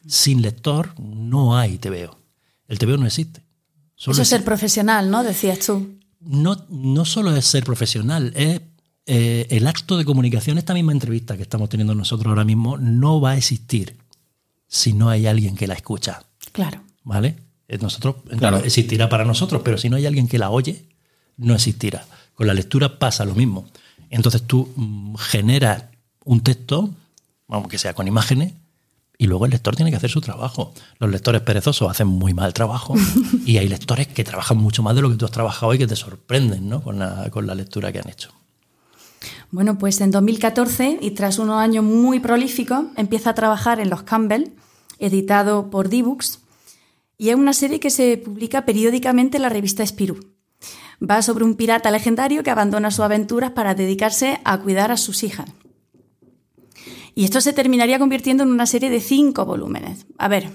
Sin 0.07 0.43
lector 0.43 0.99
no 0.99 1.57
hay 1.57 1.79
TVO. 1.79 2.17
El 2.69 2.79
TVO 2.79 2.97
no 2.97 3.07
existe. 3.07 3.43
Solo 3.95 4.13
Eso 4.13 4.23
es 4.23 4.29
ser 4.29 4.45
profesional, 4.45 5.11
¿no? 5.11 5.23
Decías 5.23 5.59
tú. 5.61 5.99
No, 6.21 6.65
no 6.69 7.05
solo 7.05 7.35
es 7.37 7.47
ser 7.47 7.65
profesional, 7.65 8.33
es 8.35 8.61
eh, 9.07 9.47
el 9.51 9.67
acto 9.67 9.99
de 9.99 10.05
comunicación. 10.05 10.59
Esta 10.59 10.75
misma 10.75 10.93
entrevista 10.93 11.37
que 11.37 11.43
estamos 11.43 11.69
teniendo 11.69 11.95
nosotros 11.95 12.29
ahora 12.29 12.45
mismo 12.45 12.79
no 12.79 13.21
va 13.21 13.33
a 13.33 13.37
existir 13.37 13.97
si 14.69 14.93
no 14.93 15.09
hay 15.09 15.27
alguien 15.27 15.57
que 15.57 15.67
la 15.67 15.75
escucha. 15.75 16.23
Claro. 16.53 16.81
¿Vale? 17.03 17.37
Eh, 17.69 17.79
nosotros, 17.79 18.17
claro, 18.39 18.59
existirá 18.59 19.09
para 19.09 19.25
nosotros, 19.25 19.63
pero 19.65 19.79
si 19.79 19.89
no 19.89 19.97
hay 19.97 20.07
alguien 20.07 20.29
que 20.29 20.39
la 20.39 20.51
oye, 20.51 20.85
no 21.37 21.55
existirá. 21.55 22.07
Con 22.35 22.47
la 22.47 22.55
lectura 22.55 22.99
pasa 22.99 23.25
lo 23.25 23.35
mismo. 23.35 23.67
Entonces 24.11 24.43
tú 24.43 24.73
mmm, 24.77 25.15
generas 25.17 25.85
un 26.25 26.41
texto, 26.43 26.91
aunque 27.49 27.79
sea 27.79 27.95
con 27.95 28.07
imágenes, 28.07 28.53
y 29.21 29.27
luego 29.27 29.45
el 29.45 29.51
lector 29.51 29.77
tiene 29.77 29.91
que 29.91 29.99
hacer 29.99 30.09
su 30.09 30.23
trabajo. 30.23 30.73
Los 30.99 31.11
lectores 31.11 31.43
perezosos 31.43 31.91
hacen 31.91 32.07
muy 32.07 32.33
mal 32.33 32.55
trabajo 32.55 32.95
y 33.45 33.59
hay 33.59 33.69
lectores 33.69 34.09
que 34.09 34.25
trabajan 34.25 34.57
mucho 34.57 34.83
más 34.83 34.97
de 34.97 35.03
lo 35.03 35.11
que 35.11 35.17
tú 35.17 35.27
has 35.27 35.31
trabajado 35.31 35.75
y 35.75 35.79
que 35.79 35.87
te 35.87 35.95
sorprenden 35.95 36.71
¿no? 36.71 36.83
con, 36.83 36.99
la, 36.99 37.29
con 37.31 37.47
la 37.47 37.55
lectura 37.55 37.93
que 37.93 37.99
han 37.99 38.09
hecho. 38.09 38.31
Bueno, 39.51 39.77
pues 39.77 40.01
en 40.01 40.11
2014, 40.11 41.01
y 41.03 41.11
tras 41.11 41.39
unos 41.39 41.59
años 41.59 41.85
muy 41.85 42.19
prolíficos, 42.19 42.87
empieza 42.97 43.31
a 43.31 43.35
trabajar 43.35 43.79
en 43.79 43.91
Los 43.91 44.05
Campbell, 44.05 44.53
editado 44.99 45.69
por 45.69 45.91
D-Books, 45.91 46.41
y 47.19 47.29
es 47.29 47.37
una 47.37 47.53
serie 47.53 47.79
que 47.79 47.91
se 47.91 48.17
publica 48.17 48.65
periódicamente 48.65 49.37
en 49.37 49.43
la 49.43 49.51
revista 49.51 49.85
Spirou. 49.85 50.19
Va 50.99 51.21
sobre 51.21 51.45
un 51.45 51.57
pirata 51.57 51.91
legendario 51.91 52.43
que 52.43 52.51
abandona 52.51 52.91
sus 52.91 53.01
aventuras 53.01 53.51
para 53.51 53.75
dedicarse 53.75 54.41
a 54.45 54.57
cuidar 54.61 54.91
a 54.91 54.97
sus 54.97 55.25
hijas. 55.25 55.51
Y 57.21 57.25
esto 57.25 57.43
se 57.43 57.53
terminaría 57.53 57.99
convirtiendo 57.99 58.45
en 58.45 58.49
una 58.49 58.65
serie 58.65 58.89
de 58.89 58.99
cinco 58.99 59.45
volúmenes. 59.45 60.07
A 60.17 60.27
ver, 60.27 60.49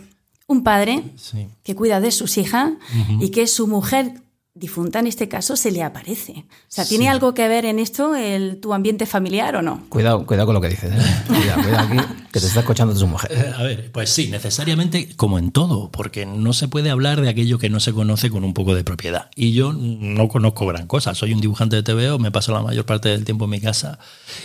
un 0.48 0.64
padre 0.64 1.04
sí. 1.16 1.48
que 1.62 1.76
cuida 1.76 2.00
de 2.00 2.10
sus 2.10 2.40
hijas 2.40 2.72
uh 2.72 3.12
-huh. 3.12 3.24
y 3.24 3.30
que 3.30 3.46
su 3.46 3.68
mujer 3.68 4.14
difunta 4.56 5.00
en 5.00 5.08
este 5.08 5.28
caso 5.28 5.58
se 5.58 5.70
le 5.70 5.84
aparece. 5.84 6.32
O 6.32 6.66
sea, 6.70 6.86
¿tiene 6.86 7.06
sí. 7.06 7.10
algo 7.10 7.34
que 7.34 7.46
ver 7.50 7.66
en 7.66 7.78
esto 7.78 8.16
el, 8.16 8.62
tu 8.62 8.74
ambiente 8.74 9.06
familiar 9.06 9.58
o 9.58 9.62
no? 9.62 9.84
Cuidado, 9.90 10.26
cuidado 10.26 10.46
con 10.46 10.56
lo 10.56 10.62
que 10.62 10.70
dices. 10.70 10.94
¿eh? 10.94 11.24
Cuidado, 11.28 11.62
cuidado 11.62 11.88
aquí, 11.88 11.98
que 12.32 12.40
te 12.40 12.46
está 12.48 12.62
escuchando 12.62 12.98
tu 12.98 13.06
mujer. 13.06 13.34
Eh, 13.34 13.54
a 13.54 13.64
ver, 13.64 13.92
pues 13.92 14.10
sí, 14.10 14.30
necesariamente 14.30 15.14
como 15.18 15.40
en 15.40 15.52
todo, 15.52 15.92
porque 15.92 16.26
no 16.26 16.54
se 16.54 16.70
puede 16.70 16.90
hablar 16.90 17.20
de 17.20 17.28
aquello 17.28 17.60
que 17.60 17.70
no 17.70 17.82
se 17.82 17.92
conoce 17.92 18.30
con 18.30 18.46
un 18.46 18.54
poco 18.54 18.74
de 18.76 18.86
propiedad. 18.86 19.30
Y 19.36 19.52
yo 19.52 19.74
no 19.74 20.30
conozco 20.30 20.66
gran 20.68 20.88
cosa. 20.88 21.14
Soy 21.16 21.34
un 21.34 21.42
dibujante 21.42 21.76
de 21.76 21.84
TVO, 21.84 22.18
me 22.18 22.32
paso 22.32 22.54
la 22.54 22.62
mayor 22.62 22.86
parte 22.86 23.10
del 23.10 23.26
tiempo 23.26 23.46
en 23.46 23.52
mi 23.52 23.60
casa 23.60 24.00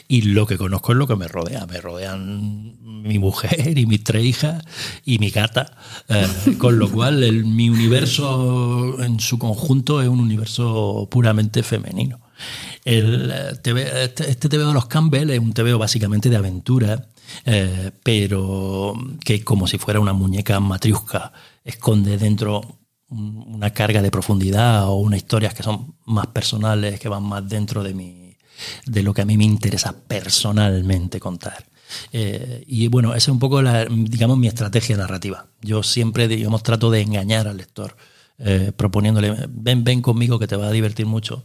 y 0.08 0.22
lo 0.22 0.44
que 0.44 0.58
conozco 0.58 0.90
es 0.90 0.98
lo 0.98 1.06
que 1.06 1.14
me 1.14 1.28
rodea. 1.28 1.66
Me 1.66 1.80
rodean 1.80 2.76
mi 2.80 3.20
mujer 3.20 3.78
y 3.78 3.86
mis 3.86 4.02
tres 4.02 4.24
hijas 4.24 4.64
y 5.04 5.20
mi 5.20 5.30
gata, 5.30 5.70
eh, 6.08 6.26
con 6.58 6.80
lo 6.80 6.90
cual 6.90 7.22
el, 7.22 7.44
mi 7.44 7.70
universo 7.70 9.00
en 9.00 9.20
su 9.20 9.38
conjunto 9.38 9.99
es 10.02 10.08
un 10.08 10.20
universo 10.20 11.08
puramente 11.10 11.62
femenino. 11.62 12.20
El 12.84 13.60
TV, 13.62 14.04
este, 14.04 14.30
este 14.30 14.48
de 14.48 14.58
los 14.58 14.86
Campbell 14.86 15.30
es 15.30 15.38
un 15.38 15.52
TVO 15.52 15.78
básicamente 15.78 16.30
de 16.30 16.36
aventura, 16.36 17.08
eh, 17.44 17.90
pero 18.02 18.94
que 19.22 19.44
como 19.44 19.66
si 19.66 19.78
fuera 19.78 20.00
una 20.00 20.12
muñeca 20.12 20.58
matriusca, 20.60 21.32
esconde 21.64 22.16
dentro 22.16 22.78
una 23.08 23.70
carga 23.70 24.02
de 24.02 24.10
profundidad 24.10 24.88
o 24.88 24.94
unas 24.94 25.18
historias 25.18 25.52
que 25.52 25.62
son 25.62 25.96
más 26.06 26.28
personales, 26.28 27.00
que 27.00 27.08
van 27.08 27.24
más 27.24 27.48
dentro 27.48 27.82
de, 27.82 27.92
mi, 27.92 28.36
de 28.86 29.02
lo 29.02 29.12
que 29.12 29.22
a 29.22 29.24
mí 29.24 29.36
me 29.36 29.44
interesa 29.44 29.94
personalmente 30.06 31.18
contar. 31.18 31.64
Eh, 32.12 32.62
y 32.68 32.86
bueno, 32.86 33.10
esa 33.10 33.18
es 33.18 33.28
un 33.28 33.40
poco, 33.40 33.62
la, 33.62 33.84
digamos, 33.84 34.38
mi 34.38 34.46
estrategia 34.46 34.96
narrativa. 34.96 35.46
Yo 35.60 35.82
siempre, 35.82 36.28
digamos, 36.28 36.62
trato 36.62 36.90
de 36.90 37.00
engañar 37.00 37.48
al 37.48 37.56
lector 37.56 37.96
eh, 38.40 38.72
proponiéndole, 38.74 39.36
ven, 39.50 39.84
ven 39.84 40.00
conmigo 40.02 40.38
que 40.38 40.46
te 40.46 40.56
va 40.56 40.68
a 40.68 40.72
divertir 40.72 41.06
mucho. 41.06 41.44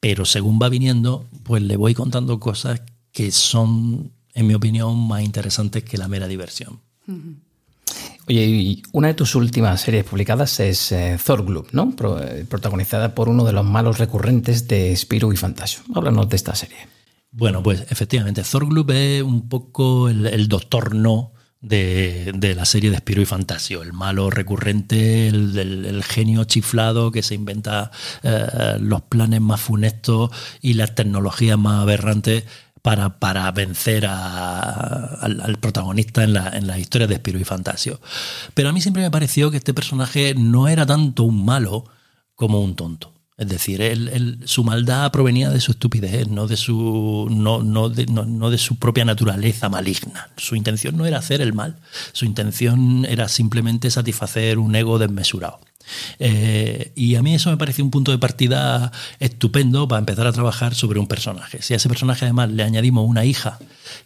Pero 0.00 0.24
según 0.24 0.58
va 0.60 0.68
viniendo, 0.68 1.26
pues 1.42 1.62
le 1.62 1.76
voy 1.76 1.94
contando 1.94 2.38
cosas 2.40 2.82
que 3.12 3.32
son, 3.32 4.12
en 4.34 4.46
mi 4.46 4.54
opinión, 4.54 4.96
más 5.08 5.22
interesantes 5.22 5.84
que 5.84 5.98
la 5.98 6.08
mera 6.08 6.28
diversión. 6.28 6.80
Oye, 8.28 8.46
y 8.46 8.82
una 8.92 9.08
de 9.08 9.14
tus 9.14 9.34
últimas 9.34 9.80
series 9.80 10.04
publicadas 10.04 10.60
es 10.60 10.92
eh, 10.92 11.18
Thor 11.24 11.44
Gloop, 11.44 11.72
¿no? 11.72 11.90
Pro, 11.96 12.22
eh, 12.22 12.44
protagonizada 12.48 13.14
por 13.14 13.28
uno 13.28 13.44
de 13.44 13.52
los 13.52 13.64
malos 13.64 13.98
recurrentes 13.98 14.68
de 14.68 14.96
Spirou 14.96 15.32
y 15.32 15.36
Fantasio. 15.36 15.82
Háblanos 15.94 16.28
de 16.28 16.36
esta 16.36 16.54
serie. 16.54 16.78
Bueno, 17.32 17.62
pues 17.62 17.84
efectivamente, 17.90 18.42
Thor 18.42 18.66
Gloop 18.68 18.90
es 18.90 19.22
un 19.22 19.48
poco 19.48 20.08
el, 20.08 20.26
el 20.26 20.48
doctor 20.48 20.94
no 20.94 21.32
de, 21.60 22.32
de, 22.34 22.54
la 22.54 22.64
serie 22.64 22.90
de 22.90 22.96
Spiro 22.96 23.20
y 23.20 23.26
Fantasio, 23.26 23.82
el 23.82 23.92
malo 23.92 24.30
recurrente, 24.30 25.28
el, 25.28 26.02
genio 26.04 26.44
chiflado 26.44 27.10
que 27.10 27.22
se 27.22 27.34
inventa 27.34 27.90
eh, 28.22 28.76
los 28.80 29.02
planes 29.02 29.40
más 29.40 29.60
funestos 29.60 30.30
y 30.62 30.74
las 30.74 30.94
tecnologías 30.94 31.58
más 31.58 31.82
aberrantes 31.82 32.44
para, 32.82 33.18
para 33.18 33.50
vencer 33.52 34.06
al, 34.06 35.58
protagonista 35.60 36.24
en, 36.24 36.32
la, 36.32 36.48
en 36.48 36.66
las 36.66 36.78
historias 36.78 37.10
de 37.10 37.16
Spiro 37.16 37.38
y 37.38 37.44
Fantasio. 37.44 38.00
Pero 38.54 38.70
a 38.70 38.72
mí 38.72 38.80
siempre 38.80 39.02
me 39.02 39.10
pareció 39.10 39.50
que 39.50 39.58
este 39.58 39.74
personaje 39.74 40.34
no 40.34 40.66
era 40.68 40.86
tanto 40.86 41.24
un 41.24 41.44
malo 41.44 41.84
como 42.34 42.60
un 42.60 42.74
tonto. 42.74 43.19
Es 43.40 43.48
decir, 43.48 44.38
su 44.44 44.64
maldad 44.64 45.10
provenía 45.12 45.48
de 45.48 45.62
su 45.62 45.70
estupidez, 45.70 46.28
no 46.28 46.46
de 46.46 46.58
su, 46.58 47.26
no, 47.30 47.62
no, 47.62 47.88
no, 47.88 48.50
de 48.50 48.58
su 48.58 48.76
propia 48.76 49.06
naturaleza 49.06 49.70
maligna. 49.70 50.28
Su 50.36 50.56
intención 50.56 50.98
no 50.98 51.06
era 51.06 51.16
hacer 51.16 51.40
el 51.40 51.54
mal, 51.54 51.78
su 52.12 52.26
intención 52.26 53.06
era 53.06 53.28
simplemente 53.28 53.90
satisfacer 53.90 54.58
un 54.58 54.76
ego 54.76 54.98
desmesurado. 54.98 55.58
Eh, 56.18 56.92
y 56.94 57.14
a 57.14 57.22
mí 57.22 57.34
eso 57.34 57.48
me 57.48 57.56
parece 57.56 57.80
un 57.80 57.90
punto 57.90 58.12
de 58.12 58.18
partida 58.18 58.92
estupendo 59.20 59.88
para 59.88 60.00
empezar 60.00 60.26
a 60.26 60.32
trabajar 60.32 60.74
sobre 60.74 61.00
un 61.00 61.06
personaje. 61.06 61.62
Si 61.62 61.72
a 61.72 61.78
ese 61.78 61.88
personaje 61.88 62.26
además 62.26 62.50
le 62.50 62.62
añadimos 62.62 63.08
una 63.08 63.24
hija, 63.24 63.58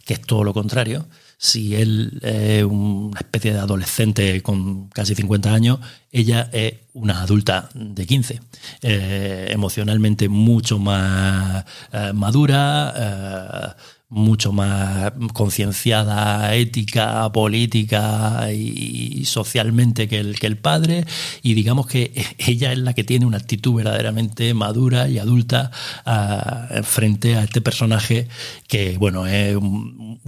que 0.05 0.13
es 0.13 0.21
todo 0.21 0.45
lo 0.45 0.53
contrario, 0.53 1.07
si 1.37 1.75
él 1.75 2.19
es 2.21 2.63
una 2.63 3.19
especie 3.19 3.53
de 3.53 3.59
adolescente 3.59 4.41
con 4.41 4.87
casi 4.89 5.15
50 5.15 5.53
años, 5.53 5.79
ella 6.11 6.49
es 6.53 6.75
una 6.93 7.21
adulta 7.21 7.69
de 7.73 8.05
15, 8.05 8.39
eh, 8.81 9.47
emocionalmente 9.49 10.29
mucho 10.29 10.79
más 10.79 11.65
eh, 11.91 12.11
madura, 12.13 13.75
mucho 14.09 14.51
más 14.51 15.13
concienciada 15.33 16.53
ética, 16.55 17.31
política 17.31 18.51
y 18.53 19.25
socialmente 19.25 20.07
que 20.07 20.19
el, 20.19 20.39
que 20.39 20.47
el 20.47 20.57
padre. 20.57 21.05
Y 21.41 21.55
digamos 21.55 21.87
que 21.87 22.11
ella 22.37 22.71
es 22.71 22.77
la 22.77 22.93
que 22.93 23.03
tiene 23.03 23.25
una 23.25 23.37
actitud 23.37 23.75
verdaderamente 23.75 24.53
madura 24.53 25.09
y 25.09 25.17
adulta 25.17 25.71
uh, 26.05 26.83
frente 26.83 27.35
a 27.35 27.43
este 27.43 27.61
personaje 27.61 28.27
que 28.67 28.97
bueno 28.97 29.25
es 29.27 29.55
un, 29.55 30.19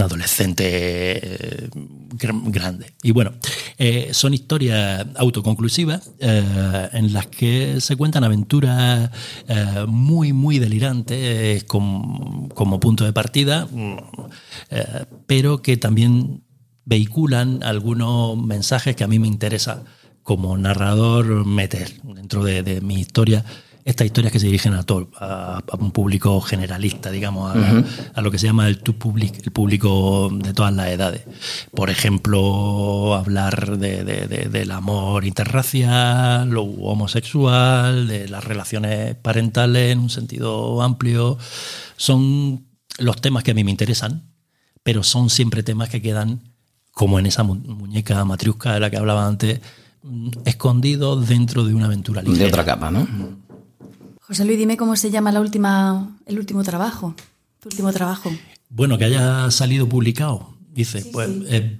adolescente 0.00 0.64
eh, 0.66 1.68
grande. 2.18 2.92
Y 3.02 3.12
bueno 3.12 3.32
eh, 3.78 4.10
son 4.12 4.34
historias 4.34 5.06
autoconclusivas 5.16 6.10
eh, 6.20 6.88
en 6.92 7.12
las 7.12 7.26
que 7.26 7.80
se 7.80 7.96
cuentan 7.96 8.24
aventuras 8.24 9.10
muy 9.86 10.32
muy 10.32 10.58
delirantes 10.58 11.64
como 11.64 12.80
punto 12.80 13.04
de 13.04 13.12
partida 13.12 13.25
Mm, 13.70 13.96
eh, 14.70 15.04
pero 15.26 15.62
que 15.62 15.76
también 15.76 16.42
vehiculan 16.84 17.62
algunos 17.62 18.36
mensajes 18.38 18.96
que 18.96 19.04
a 19.04 19.08
mí 19.08 19.18
me 19.18 19.26
interesa 19.26 19.82
como 20.22 20.56
narrador 20.56 21.44
meter 21.46 21.92
dentro 22.02 22.42
de, 22.42 22.80
mi 22.80 22.94
historia 22.94 23.44
estas 23.84 24.06
historias 24.06 24.32
que 24.32 24.40
se 24.40 24.46
dirigen 24.46 24.74
a 24.74 24.82
todo, 24.82 25.08
a, 25.20 25.62
un 25.78 25.92
público 25.92 26.40
generalista, 26.40 27.12
digamos, 27.12 27.54
a, 27.54 28.20
lo 28.20 28.32
que 28.32 28.38
se 28.38 28.46
llama 28.48 28.66
el 28.66 28.80
to 28.80 28.94
public, 28.94 29.46
el 29.46 29.52
público 29.52 30.28
de 30.32 30.52
todas 30.52 30.74
las 30.74 30.88
edades. 30.88 31.22
Por 31.72 31.88
ejemplo, 31.88 33.14
hablar 33.14 33.78
del 33.78 34.70
amor 34.72 35.24
interracial, 35.24 36.50
lo 36.50 36.64
homosexual, 36.64 38.08
de 38.08 38.28
las 38.28 38.42
relaciones 38.42 39.14
parentales 39.14 39.92
en 39.92 40.00
un 40.00 40.10
sentido 40.10 40.82
amplio. 40.82 41.38
Son 41.96 42.65
los 42.98 43.20
temas 43.20 43.42
que 43.42 43.52
a 43.52 43.54
mí 43.54 43.64
me 43.64 43.70
interesan, 43.70 44.22
pero 44.82 45.02
son 45.02 45.30
siempre 45.30 45.62
temas 45.62 45.88
que 45.88 46.00
quedan, 46.00 46.40
como 46.92 47.18
en 47.18 47.26
esa 47.26 47.42
muñeca 47.42 48.24
matriusca 48.24 48.74
de 48.74 48.80
la 48.80 48.90
que 48.90 48.96
hablaba 48.96 49.26
antes, 49.26 49.60
mm, 50.02 50.30
escondidos 50.44 51.28
dentro 51.28 51.64
de 51.64 51.74
una 51.74 51.86
aventura 51.86 52.22
ligera. 52.22 52.38
De 52.38 52.48
otra 52.48 52.64
capa, 52.64 52.90
¿no? 52.90 53.06
José 54.20 54.44
Luis, 54.44 54.58
dime 54.58 54.76
cómo 54.76 54.96
se 54.96 55.10
llama 55.10 55.30
la 55.30 55.40
última, 55.40 56.16
el 56.26 56.38
último 56.38 56.64
trabajo, 56.64 57.14
tu 57.60 57.68
último 57.68 57.92
trabajo. 57.92 58.30
Bueno, 58.68 58.98
que 58.98 59.04
haya 59.04 59.50
salido 59.50 59.88
publicado. 59.88 60.56
Dice, 60.76 61.06
pues 61.10 61.30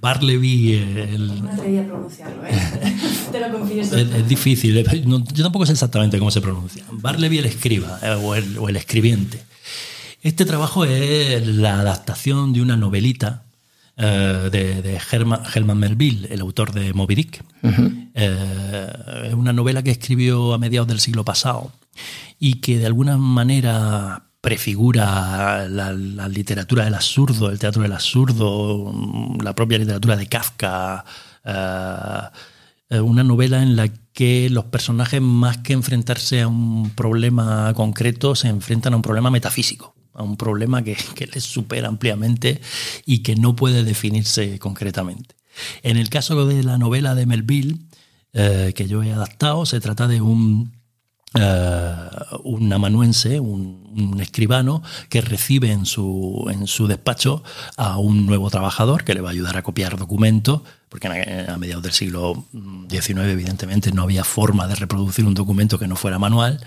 Barleby. 0.01 0.73
El... 0.73 1.43
No 1.43 1.51
a 1.51 1.85
pronunciarlo, 1.85 2.43
¿eh? 2.47 2.97
Te 3.31 3.39
lo 3.39 3.51
confieso. 3.51 3.95
Es, 3.95 4.27
difícil. 4.27 4.83
yo 5.05 5.43
tampoco 5.43 5.67
sé 5.67 5.73
exactamente 5.73 6.17
cómo 6.17 6.31
se 6.31 6.41
pronuncia. 6.41 6.83
Barleby 6.91 7.37
el 7.37 7.45
escriba 7.45 7.99
eh, 8.01 8.17
o, 8.19 8.33
el, 8.33 8.57
o 8.57 8.69
el 8.69 8.75
escribiente. 8.75 9.39
Este 10.27 10.43
trabajo 10.43 10.83
es 10.83 11.47
la 11.47 11.79
adaptación 11.79 12.51
de 12.51 12.61
una 12.61 12.75
novelita 12.75 13.45
eh, 13.95 14.49
de, 14.51 14.99
Herman, 15.09 15.79
Melville, 15.79 16.27
el 16.29 16.41
autor 16.41 16.73
de 16.73 16.93
Moby 16.93 17.15
Dick. 17.15 17.45
Eh, 18.13 18.93
es 19.27 19.33
una 19.33 19.53
novela 19.53 19.83
que 19.83 19.91
escribió 19.91 20.53
a 20.53 20.57
mediados 20.57 20.89
del 20.89 20.99
siglo 20.99 21.23
pasado 21.23 21.71
y 22.39 22.55
que 22.55 22.77
de 22.77 22.87
alguna 22.87 23.15
manera 23.15 24.23
prefigura 24.41 25.69
la, 25.69 25.93
literatura 25.93 26.83
del 26.83 26.95
absurdo, 26.95 27.49
el 27.49 27.57
teatro 27.57 27.83
del 27.83 27.93
absurdo, 27.93 28.93
la 29.41 29.55
propia 29.55 29.77
literatura 29.77 30.17
de 30.17 30.27
Kafka. 30.27 31.05
Eh, 31.45 32.99
una 32.99 33.23
novela 33.23 33.63
en 33.63 33.77
la 33.77 33.87
que 34.11 34.49
los 34.49 34.65
personajes, 34.65 35.21
más 35.21 35.59
que 35.59 35.71
enfrentarse 35.71 36.41
a 36.41 36.49
un 36.49 36.89
problema 36.89 37.73
concreto, 37.75 38.35
se 38.35 38.49
enfrentan 38.49 38.91
a 38.91 38.97
un 38.97 39.01
problema 39.01 39.31
metafísico 39.31 39.96
a 40.17 40.23
un 40.23 40.35
problema 40.35 40.83
que, 40.83 40.97
les 41.33 41.43
supera 41.43 41.87
ampliamente 41.87 42.59
y 43.05 43.19
que 43.19 43.35
no 43.35 43.55
puede 43.55 43.83
definirse 43.83 44.59
concretamente. 44.59 45.35
En 45.83 45.97
el 45.97 46.09
caso 46.09 46.45
de 46.45 46.63
la 46.63 46.77
novela 46.77 47.15
de 47.15 47.25
Melville, 47.25 47.77
eh, 48.33 48.73
que 48.75 48.87
yo 48.87 49.03
he 49.03 49.13
adaptado, 49.13 49.65
se 49.65 49.79
trata 49.79 50.07
de 50.07 50.21
un, 50.21 50.73
eh, 51.33 51.93
un 52.43 52.73
amanuense, 52.73 53.39
un, 53.39 54.19
escribano, 54.19 54.83
que 55.09 55.21
recibe 55.21 55.71
en 55.71 55.85
su, 55.85 56.47
en 56.51 56.67
su 56.67 56.87
despacho 56.87 57.43
a 57.77 57.97
un 57.97 58.25
nuevo 58.25 58.49
trabajador 58.49 59.03
que 59.03 59.13
le 59.13 59.21
va 59.21 59.29
a 59.29 59.31
ayudar 59.31 59.57
a 59.57 59.63
copiar 59.63 59.97
documentos, 59.97 60.61
porque 60.89 61.07
a 61.07 61.57
mediados 61.57 61.83
del 61.83 61.93
siglo 61.93 62.45
XIX 62.89 63.21
evidentemente 63.25 63.91
no 63.91 64.03
había 64.03 64.23
forma 64.23 64.67
de 64.67 64.75
reproducir 64.75 65.25
un 65.25 65.33
documento 65.33 65.79
que 65.79 65.87
no 65.87 65.95
fuera 65.95 66.19
manual, 66.19 66.63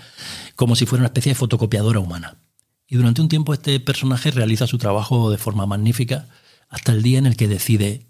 como 0.55 0.75
si 0.75 0.85
fuera 0.85 1.01
una 1.01 1.07
especie 1.07 1.31
de 1.31 1.35
fotocopiadora 1.35 1.99
humana. 1.99 2.37
Y 2.91 2.97
durante 2.97 3.21
un 3.21 3.29
tiempo 3.29 3.53
este 3.53 3.79
personaje 3.79 4.31
realiza 4.31 4.67
su 4.67 4.77
trabajo 4.77 5.31
de 5.31 5.37
forma 5.37 5.65
magnífica 5.65 6.27
hasta 6.67 6.91
el 6.91 7.01
día 7.01 7.19
en 7.19 7.25
el 7.25 7.37
que 7.37 7.47
decide 7.47 8.05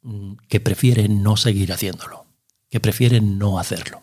mm, 0.00 0.36
que 0.48 0.58
prefiere 0.58 1.06
no 1.10 1.36
seguir 1.36 1.70
haciéndolo, 1.70 2.24
que 2.70 2.80
prefiere 2.80 3.20
no 3.20 3.58
hacerlo. 3.58 4.00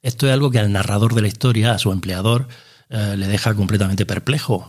Esto 0.00 0.28
es 0.28 0.32
algo 0.32 0.52
que 0.52 0.60
al 0.60 0.70
narrador 0.70 1.12
de 1.12 1.22
la 1.22 1.26
historia, 1.26 1.72
a 1.72 1.78
su 1.80 1.90
empleador, 1.90 2.46
eh, 2.88 3.16
le 3.18 3.26
deja 3.26 3.52
completamente 3.54 4.06
perplejo. 4.06 4.64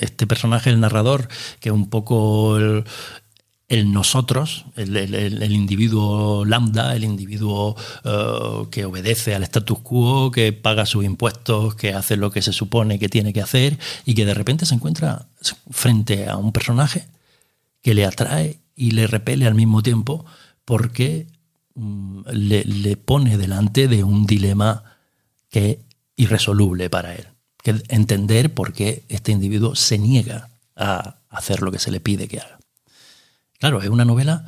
Este 0.00 0.26
personaje, 0.26 0.68
el 0.68 0.78
narrador, 0.78 1.26
que 1.58 1.70
es 1.70 1.74
un 1.74 1.88
poco 1.88 2.58
el, 2.58 2.84
el 3.68 3.92
nosotros, 3.92 4.66
el, 4.76 5.52
individuo 5.52 6.44
lambda, 6.44 6.94
el 6.94 7.04
individuo 7.04 7.76
eh, 8.04 8.66
que 8.70 8.84
obedece 8.84 9.34
al 9.34 9.42
status 9.42 9.78
quo, 9.78 10.30
que 10.30 10.52
paga 10.52 10.84
sus 10.86 11.04
impuestos, 11.04 11.74
que 11.74 11.94
hace 11.94 12.16
lo 12.16 12.30
que 12.30 12.42
se 12.42 12.52
supone 12.52 12.98
que 12.98 13.08
tiene 13.08 13.32
que 13.32 13.40
hacer 13.40 13.78
y 14.04 14.14
que 14.14 14.26
de 14.26 14.34
repente 14.34 14.66
se 14.66 14.74
encuentra 14.74 15.26
frente 15.70 16.28
a 16.28 16.36
un 16.36 16.52
personaje 16.52 17.06
que 17.82 17.94
le 17.94 18.04
atrae 18.04 18.58
y 18.76 18.90
le 18.90 19.06
repele 19.06 19.46
al 19.46 19.54
mismo 19.54 19.82
tiempo 19.82 20.24
porque 20.64 21.26
mm, 21.74 22.20
le, 22.32 22.64
le, 22.64 22.96
pone 22.96 23.38
delante 23.38 23.88
de 23.88 24.04
un 24.04 24.26
dilema 24.26 24.84
que 25.50 25.70
es 25.70 25.78
irresoluble 26.16 26.90
para 26.90 27.14
él. 27.14 27.28
Que 27.62 27.82
entender 27.88 28.52
por 28.52 28.74
qué 28.74 29.04
este 29.08 29.32
individuo 29.32 29.74
se 29.74 29.98
niega 29.98 30.50
a 30.76 31.16
hacer 31.30 31.62
lo 31.62 31.72
que 31.72 31.78
se 31.78 31.90
le 31.90 32.00
pide 32.00 32.28
que 32.28 32.40
haga. 32.40 32.58
Claro, 33.64 33.80
es 33.80 33.88
una 33.88 34.04
novela 34.04 34.44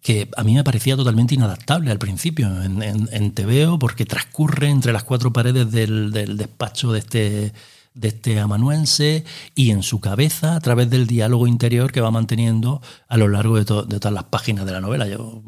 que 0.00 0.30
a 0.34 0.42
mí 0.42 0.54
me 0.54 0.64
parecía 0.64 0.96
totalmente 0.96 1.34
inadaptable 1.34 1.90
al 1.90 1.98
principio 1.98 2.46
en, 2.62 2.80
en, 2.82 3.30
TVO 3.32 3.78
porque 3.78 4.06
transcurre 4.06 4.70
entre 4.70 4.94
las 4.94 5.04
cuatro 5.04 5.30
paredes 5.30 5.70
del, 5.70 6.10
despacho 6.38 6.90
de 6.90 7.00
este, 7.00 7.52
de 7.92 8.08
este 8.08 8.40
amanuense 8.40 9.26
y 9.54 9.72
en 9.72 9.82
su 9.82 10.00
cabeza 10.00 10.56
a 10.56 10.60
través 10.60 10.88
del 10.88 11.06
diálogo 11.06 11.46
interior 11.46 11.92
que 11.92 12.00
va 12.00 12.10
manteniendo 12.10 12.80
a 13.08 13.18
lo 13.18 13.28
largo 13.28 13.58
de, 13.58 13.66
todas 13.66 14.10
las 14.14 14.24
páginas 14.24 14.64
de 14.64 14.72
la 14.72 14.80
novela. 14.80 15.06
Yo 15.06 15.42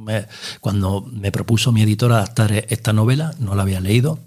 cuando 0.60 1.00
me 1.10 1.32
propuso 1.32 1.72
mi 1.72 1.80
editor 1.80 2.12
adaptar 2.12 2.52
esta 2.68 2.92
novela, 2.92 3.34
no 3.38 3.54
la 3.54 3.62
había 3.62 3.80
leído 3.80 4.18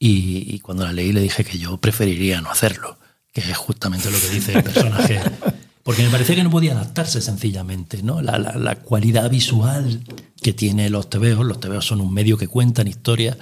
y, 0.00 0.52
y 0.52 0.58
cuando 0.58 0.82
la 0.82 0.92
leí 0.92 1.12
le 1.12 1.20
dije 1.20 1.44
que 1.44 1.58
yo 1.58 1.76
preferiría 1.76 2.40
no 2.40 2.50
hacerlo, 2.50 2.98
que 3.32 3.42
es 3.42 3.56
justamente 3.56 4.10
lo 4.10 4.18
que 4.18 4.30
dice 4.30 4.52
el 4.52 4.64
personaje 4.64 5.20
porque 5.86 6.02
me 6.02 6.10
parecía 6.10 6.34
que 6.34 6.42
no 6.42 6.50
podía 6.50 6.72
adaptarse 6.72 7.20
sencillamente, 7.20 8.02
¿no? 8.02 8.20
La, 8.20 8.74
cualidad 8.82 9.30
visual 9.30 10.02
que 10.42 10.52
tiene 10.52 10.90
los 10.90 11.08
tebeos. 11.08 11.46
Los 11.46 11.60
tebeos 11.60 11.86
son 11.86 12.00
un 12.00 12.12
medio 12.12 12.36
que 12.36 12.48
cuentan 12.48 12.88
historia, 12.88 13.38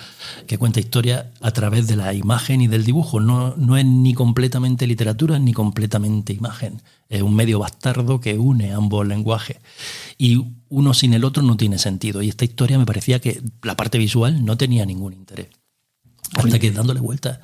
que 0.47 0.59
cuenta 0.59 0.79
historia 0.79 1.31
a 1.41 1.53
través 1.53 1.87
de 1.87 1.97
la 1.97 2.13
imagen 2.13 2.61
y 2.61 2.67
del 2.67 2.85
dibujo. 2.85 3.19
No, 3.19 3.55
no 3.57 3.79
es 3.79 3.87
ni 3.87 4.13
completamente 4.13 4.87
literatura 4.87 5.39
ni 5.39 5.55
completamente 5.55 6.35
imagen. 6.35 6.83
Es 7.09 7.23
un 7.23 7.35
medio 7.35 7.61
bastardo 7.61 8.21
que 8.21 8.39
une 8.39 8.75
ambos 8.75 9.07
lenguajes. 9.07 9.57
Y 10.19 10.45
uno 10.69 10.93
sin 10.93 11.15
el 11.15 11.25
otro 11.25 11.43
no 11.43 11.57
tiene 11.57 11.79
sentido. 11.79 12.21
Y 12.21 12.29
esta 12.29 12.45
historia 12.45 12.79
me 12.79 12.85
parecía 12.85 13.23
que 13.23 13.41
la 13.63 13.75
parte 13.75 13.97
visual 13.97 14.45
no 14.45 14.59
tenía 14.59 14.85
ningún 14.85 15.15
interés. 15.15 15.49
Hasta 16.35 16.59
que 16.59 16.73
dándole 16.73 17.01
vueltas, 17.01 17.39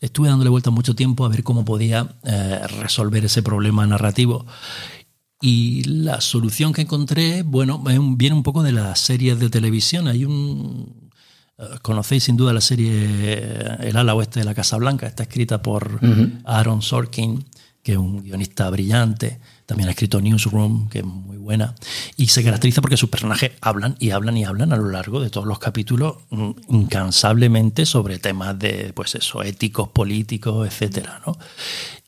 estuve 0.00 0.28
dándole 0.28 0.50
vueltas 0.50 0.72
mucho 0.72 0.94
tiempo 0.94 1.24
a 1.24 1.28
ver 1.28 1.42
cómo 1.42 1.64
podía 1.64 2.16
eh, 2.24 2.60
resolver 2.80 3.24
ese 3.24 3.42
problema 3.42 3.86
narrativo. 3.86 4.46
Y 5.40 5.84
la 5.84 6.20
solución 6.20 6.72
que 6.72 6.82
encontré, 6.82 7.42
bueno, 7.42 7.82
viene 8.16 8.34
un 8.34 8.42
poco 8.42 8.62
de 8.62 8.72
las 8.72 8.98
series 8.98 9.38
de 9.38 9.50
televisión. 9.50 10.08
Hay 10.08 10.24
un. 10.24 11.10
Eh, 11.58 11.64
conocéis 11.82 12.24
sin 12.24 12.36
duda 12.36 12.52
la 12.52 12.60
serie 12.60 12.90
eh, 12.92 13.76
El 13.80 13.96
ala 13.96 14.14
oeste 14.14 14.40
de 14.40 14.46
la 14.46 14.54
Casa 14.54 14.76
Blanca, 14.76 15.06
está 15.06 15.24
escrita 15.24 15.62
por 15.62 16.00
Aaron 16.44 16.82
Sorkin, 16.82 17.44
que 17.82 17.92
es 17.92 17.98
un 17.98 18.22
guionista 18.22 18.68
brillante. 18.70 19.40
También 19.66 19.88
ha 19.88 19.92
escrito 19.92 20.20
Newsroom, 20.20 20.88
que 20.88 20.98
es 20.98 21.04
muy 21.04 21.38
buena. 21.38 21.74
Y 22.16 22.26
se 22.26 22.44
caracteriza 22.44 22.82
porque 22.82 22.98
sus 22.98 23.08
personajes 23.08 23.52
hablan 23.62 23.96
y 23.98 24.10
hablan 24.10 24.36
y 24.36 24.44
hablan 24.44 24.72
a 24.72 24.76
lo 24.76 24.90
largo 24.90 25.20
de 25.20 25.30
todos 25.30 25.46
los 25.46 25.58
capítulos 25.58 26.16
mm, 26.30 26.50
incansablemente 26.68 27.86
sobre 27.86 28.18
temas 28.18 28.58
de, 28.58 28.92
pues 28.94 29.14
eso, 29.14 29.42
éticos, 29.42 29.88
políticos, 29.88 30.66
etcétera, 30.66 31.22
¿no? 31.26 31.38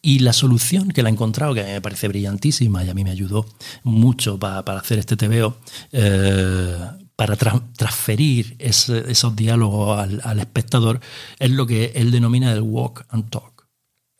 Y 0.02 0.18
la 0.20 0.32
solución 0.32 0.90
que 0.92 1.02
la 1.02 1.08
he 1.08 1.12
encontrado, 1.12 1.54
que 1.54 1.64
me 1.64 1.80
parece 1.80 2.08
brillantísima 2.08 2.84
y 2.84 2.90
a 2.90 2.94
mí 2.94 3.02
me 3.02 3.10
ayudó 3.10 3.46
mucho 3.82 4.38
para, 4.38 4.60
hacer 4.78 4.98
este 4.98 5.16
TVO, 5.16 5.56
eh, 5.92 6.76
para 7.16 7.36
transferir 7.36 8.54
esos 8.58 9.34
diálogos 9.34 9.98
al, 9.98 10.38
espectador, 10.38 11.00
es 11.38 11.50
lo 11.50 11.66
que 11.66 11.92
él 11.96 12.10
denomina 12.10 12.52
el 12.52 12.60
walk 12.60 13.06
and 13.08 13.30
talk, 13.30 13.66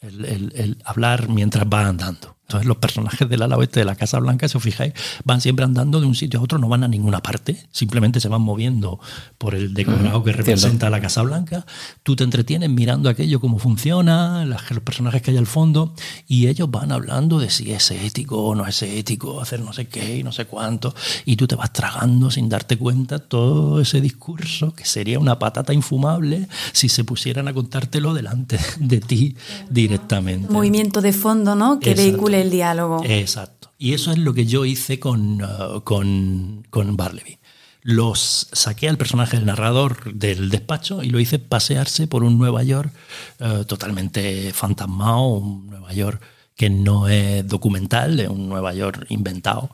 el 0.00 0.78
hablar 0.84 1.28
mientras 1.28 1.66
va 1.66 1.86
andando. 1.86 2.35
Entonces 2.46 2.68
los 2.68 2.76
personajes 2.76 3.28
del 3.28 3.42
ala 3.42 3.56
oeste 3.56 3.80
de 3.80 3.86
la 3.86 3.96
Casa 3.96 4.20
Blanca, 4.20 4.46
si 4.46 4.56
os 4.56 4.62
fijáis, 4.62 4.92
van 5.24 5.40
siempre 5.40 5.64
andando 5.64 6.00
de 6.00 6.06
un 6.06 6.14
sitio 6.14 6.38
a 6.38 6.42
otro, 6.44 6.58
no 6.58 6.68
van 6.68 6.84
a 6.84 6.88
ninguna 6.88 7.20
parte, 7.20 7.66
simplemente 7.72 8.20
se 8.20 8.28
van 8.28 8.42
moviendo 8.42 9.00
por 9.36 9.56
el 9.56 9.74
decorado 9.74 10.22
que 10.22 10.32
representa 10.32 10.88
la 10.88 11.00
Casa 11.00 11.22
Blanca. 11.22 11.66
Tú 12.04 12.14
te 12.14 12.22
entretienes 12.22 12.70
mirando 12.70 13.08
aquello, 13.08 13.40
cómo 13.40 13.58
funciona, 13.58 14.44
los 14.44 14.62
personajes 14.84 15.22
que 15.22 15.32
hay 15.32 15.38
al 15.38 15.48
fondo, 15.48 15.92
y 16.28 16.46
ellos 16.46 16.70
van 16.70 16.92
hablando 16.92 17.40
de 17.40 17.50
si 17.50 17.72
es 17.72 17.90
ético 17.90 18.40
o 18.40 18.54
no 18.54 18.64
es 18.64 18.80
ético, 18.80 19.40
hacer 19.40 19.60
no 19.60 19.72
sé 19.72 19.88
qué 19.88 20.18
y 20.18 20.22
no 20.22 20.30
sé 20.30 20.44
cuánto, 20.44 20.94
y 21.24 21.34
tú 21.34 21.48
te 21.48 21.56
vas 21.56 21.72
tragando 21.72 22.30
sin 22.30 22.48
darte 22.48 22.78
cuenta 22.78 23.18
todo 23.18 23.80
ese 23.80 24.00
discurso 24.00 24.72
que 24.72 24.84
sería 24.84 25.18
una 25.18 25.40
patata 25.40 25.72
infumable 25.72 26.46
si 26.72 26.88
se 26.88 27.02
pusieran 27.02 27.48
a 27.48 27.52
contártelo 27.52 28.14
delante 28.14 28.60
de 28.78 29.00
ti 29.00 29.36
directamente. 29.68 30.52
Movimiento 30.52 31.00
de 31.00 31.12
fondo, 31.12 31.56
¿no? 31.56 31.80
Que 31.80 31.94
el 32.40 32.50
diálogo. 32.50 33.02
Exacto. 33.04 33.72
Y 33.78 33.94
eso 33.94 34.10
es 34.12 34.18
lo 34.18 34.34
que 34.34 34.46
yo 34.46 34.64
hice 34.64 34.98
con, 34.98 35.42
uh, 35.42 35.82
con, 35.82 36.66
con 36.70 36.96
Barleby. 36.96 37.38
Los 37.82 38.48
saqué 38.52 38.88
al 38.88 38.96
personaje 38.96 39.36
del 39.36 39.46
narrador 39.46 40.12
del 40.12 40.50
despacho 40.50 41.02
y 41.02 41.10
lo 41.10 41.20
hice 41.20 41.38
pasearse 41.38 42.06
por 42.06 42.24
un 42.24 42.38
Nueva 42.38 42.62
York 42.62 42.92
uh, 43.40 43.64
totalmente 43.64 44.52
fantasmado, 44.52 45.28
un 45.28 45.66
Nueva 45.68 45.92
York 45.92 46.20
que 46.56 46.70
no 46.70 47.06
es 47.08 47.46
documental, 47.46 48.26
un 48.30 48.48
Nueva 48.48 48.72
York 48.72 49.04
inventado, 49.10 49.70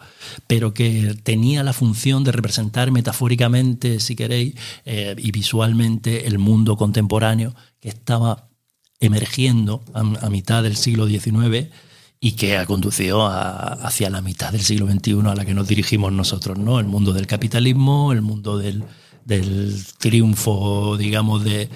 pero 0.49 0.75
que 0.75 1.17
tenía 1.23 1.63
la 1.63 1.73
función 1.73 2.25
de 2.25 2.33
representar 2.33 2.91
metafóricamente, 2.91 4.01
si 4.01 4.17
queréis, 4.17 4.57
eh, 4.85 5.15
y 5.17 5.31
visualmente 5.31 6.27
el 6.27 6.39
mundo 6.41 6.77
contemporáneo 6.77 7.55
que 7.81 7.89
estaba 7.89 8.49
emergiendo 8.99 9.85
a, 9.95 10.01
a 10.01 10.29
mitad 10.29 10.65
del 10.65 10.77
siglo 10.77 11.07
XIX 11.07 11.69
y 12.25 12.33
que 12.33 12.57
ha 12.57 12.67
conducido 12.67 13.27
hacia 13.27 14.09
la 14.09 14.23
mitad 14.23 14.53
del 14.53 14.61
siglo 14.63 14.87
XXI 14.87 15.27
a 15.27 15.35
la 15.35 15.45
que 15.45 15.55
nos 15.55 15.67
dirigimos 15.67 16.13
nosotros, 16.13 16.57
¿no? 16.57 16.79
El 16.79 16.87
mundo 16.87 17.13
del 17.13 17.27
capitalismo, 17.27 18.13
el 18.13 18.23
mundo 18.23 18.59
del, 18.59 18.85
triunfo, 19.99 20.97
digamos, 20.97 21.43
de, 21.43 21.69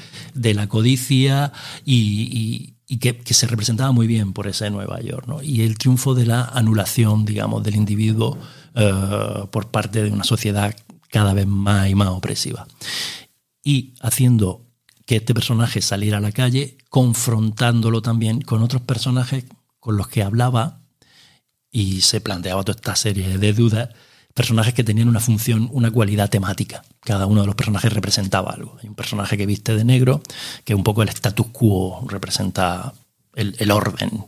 la 0.55 0.69
codicia 0.69 1.53
y, 1.85 2.75
que, 3.01 3.35
se 3.35 3.49
representaba 3.49 3.91
muy 3.91 4.07
bien 4.07 4.33
por 4.33 4.47
ese 4.47 4.71
Nueva 4.71 5.01
York, 5.01 5.27
¿no? 5.27 5.43
Y 5.43 5.63
el 5.63 5.77
triunfo 5.77 6.15
de 6.15 6.27
la 6.27 6.45
anulación, 6.45 7.25
digamos, 7.25 7.65
del 7.65 7.75
individuo 7.75 8.39
eh, 8.77 8.93
por 9.51 9.67
parte 9.73 10.05
de 10.05 10.13
una 10.13 10.23
sociedad 10.23 10.77
cada 11.11 11.35
vez 11.35 11.49
más 11.49 11.91
y 11.91 11.97
más 11.97 12.11
opresiva. 12.11 12.69
Y 13.65 13.95
haciendo 14.01 14.65
que 15.07 15.17
este 15.17 15.35
personaje 15.35 15.83
saliera 15.83 16.19
a 16.19 16.21
la 16.21 16.31
calle, 16.31 16.79
confrontándolo 16.89 18.01
también 18.01 18.43
con 18.43 18.63
otros 18.63 18.83
personajes 18.83 19.45
con 19.87 19.97
los 19.97 20.09
que 20.09 20.24
hablaba 20.24 20.80
y 21.70 22.01
se 22.01 22.20
planteaba 22.20 22.64
toda 22.64 22.74
esta 22.74 22.97
serie 22.97 23.39
de 23.39 23.53
dudas, 23.53 23.91
personajes 24.34 24.74
que 24.74 24.82
tenían 24.82 25.09
una 25.09 25.20
función, 25.20 25.68
una 25.72 25.93
cualidad 25.93 26.28
temática. 26.28 26.82
Cada 27.03 27.26
uno 27.26 27.43
de 27.43 27.47
los 27.47 27.55
personajes 27.55 27.93
representaba 27.93 28.51
algo. 28.51 28.76
Hay 28.82 28.89
un 28.89 28.97
personaje 28.97 29.37
que 29.37 29.47
viste 29.47 29.76
de 29.76 29.84
negro, 29.84 30.22
que 30.64 30.74
un 30.74 30.82
poco 30.82 31.05
el 31.05 31.09
status 31.11 31.47
quo 31.53 32.05
representa 32.09 32.95
el 33.37 33.70
orden, 33.70 34.24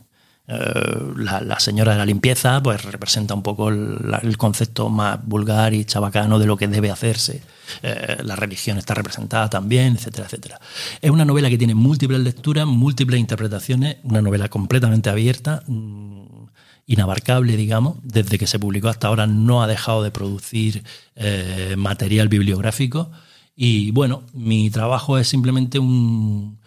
eh, 0.51 1.12
la, 1.16 1.61
señora 1.61 1.92
de 1.92 1.99
la 1.99 2.07
limpieza 2.07 2.62
pues 2.62 2.82
representa 2.82 3.34
un 3.34 3.42
poco 3.42 3.68
el, 3.68 4.36
concepto 4.38 4.88
más 4.88 5.18
vulgar 5.22 5.74
y 5.74 5.84
chabacano 5.84 6.38
de 6.38 6.46
lo 6.46 6.57
que 6.57 6.66
debe 6.66 6.90
hacerse. 6.90 7.42
Eh, 7.82 8.16
la 8.22 8.34
religión 8.34 8.78
está 8.78 8.94
representada 8.94 9.51
también, 9.51 9.96
etcétera, 9.96 10.26
etcétera. 10.26 10.59
Es 11.03 11.11
una 11.11 11.26
novela 11.26 11.51
que 11.51 11.59
tiene 11.59 11.74
múltiples 11.74 12.20
lecturas, 12.20 12.66
múltiples 12.66 13.20
interpretaciones, 13.20 13.99
una 14.05 14.22
novela 14.22 14.49
completamente 14.49 15.11
abierta, 15.11 15.64
mm, 15.66 16.46
inabarcable, 16.86 17.55
digamos. 17.55 17.99
Desde 18.03 18.38
que 18.38 18.46
se 18.46 18.59
publicó 18.59 18.88
hasta 18.88 19.09
ahora 19.09 19.26
no 19.26 19.62
ha 19.62 19.66
dejado 19.66 20.03
de 20.03 20.11
producir 20.11 20.82
eh, 21.14 21.74
material 21.76 22.28
bibliográfico. 22.28 23.11
Y 23.55 23.90
bueno, 23.90 24.22
mi 24.32 24.70
trabajo 24.70 25.18
es 25.18 25.28
simplemente 25.28 25.78
un, 25.78 26.57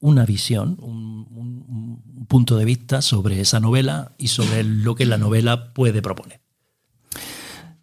una 0.00 0.24
visión, 0.24 0.76
un, 0.80 1.10
punto 2.28 2.56
de 2.56 2.64
vista 2.64 3.02
sobre 3.02 3.40
esa 3.40 3.58
novela 3.58 4.12
y 4.16 4.28
sobre 4.28 4.62
lo 4.62 4.94
que 4.94 5.04
la 5.04 5.18
novela 5.18 5.72
puede 5.74 6.00
proponer. 6.00 6.40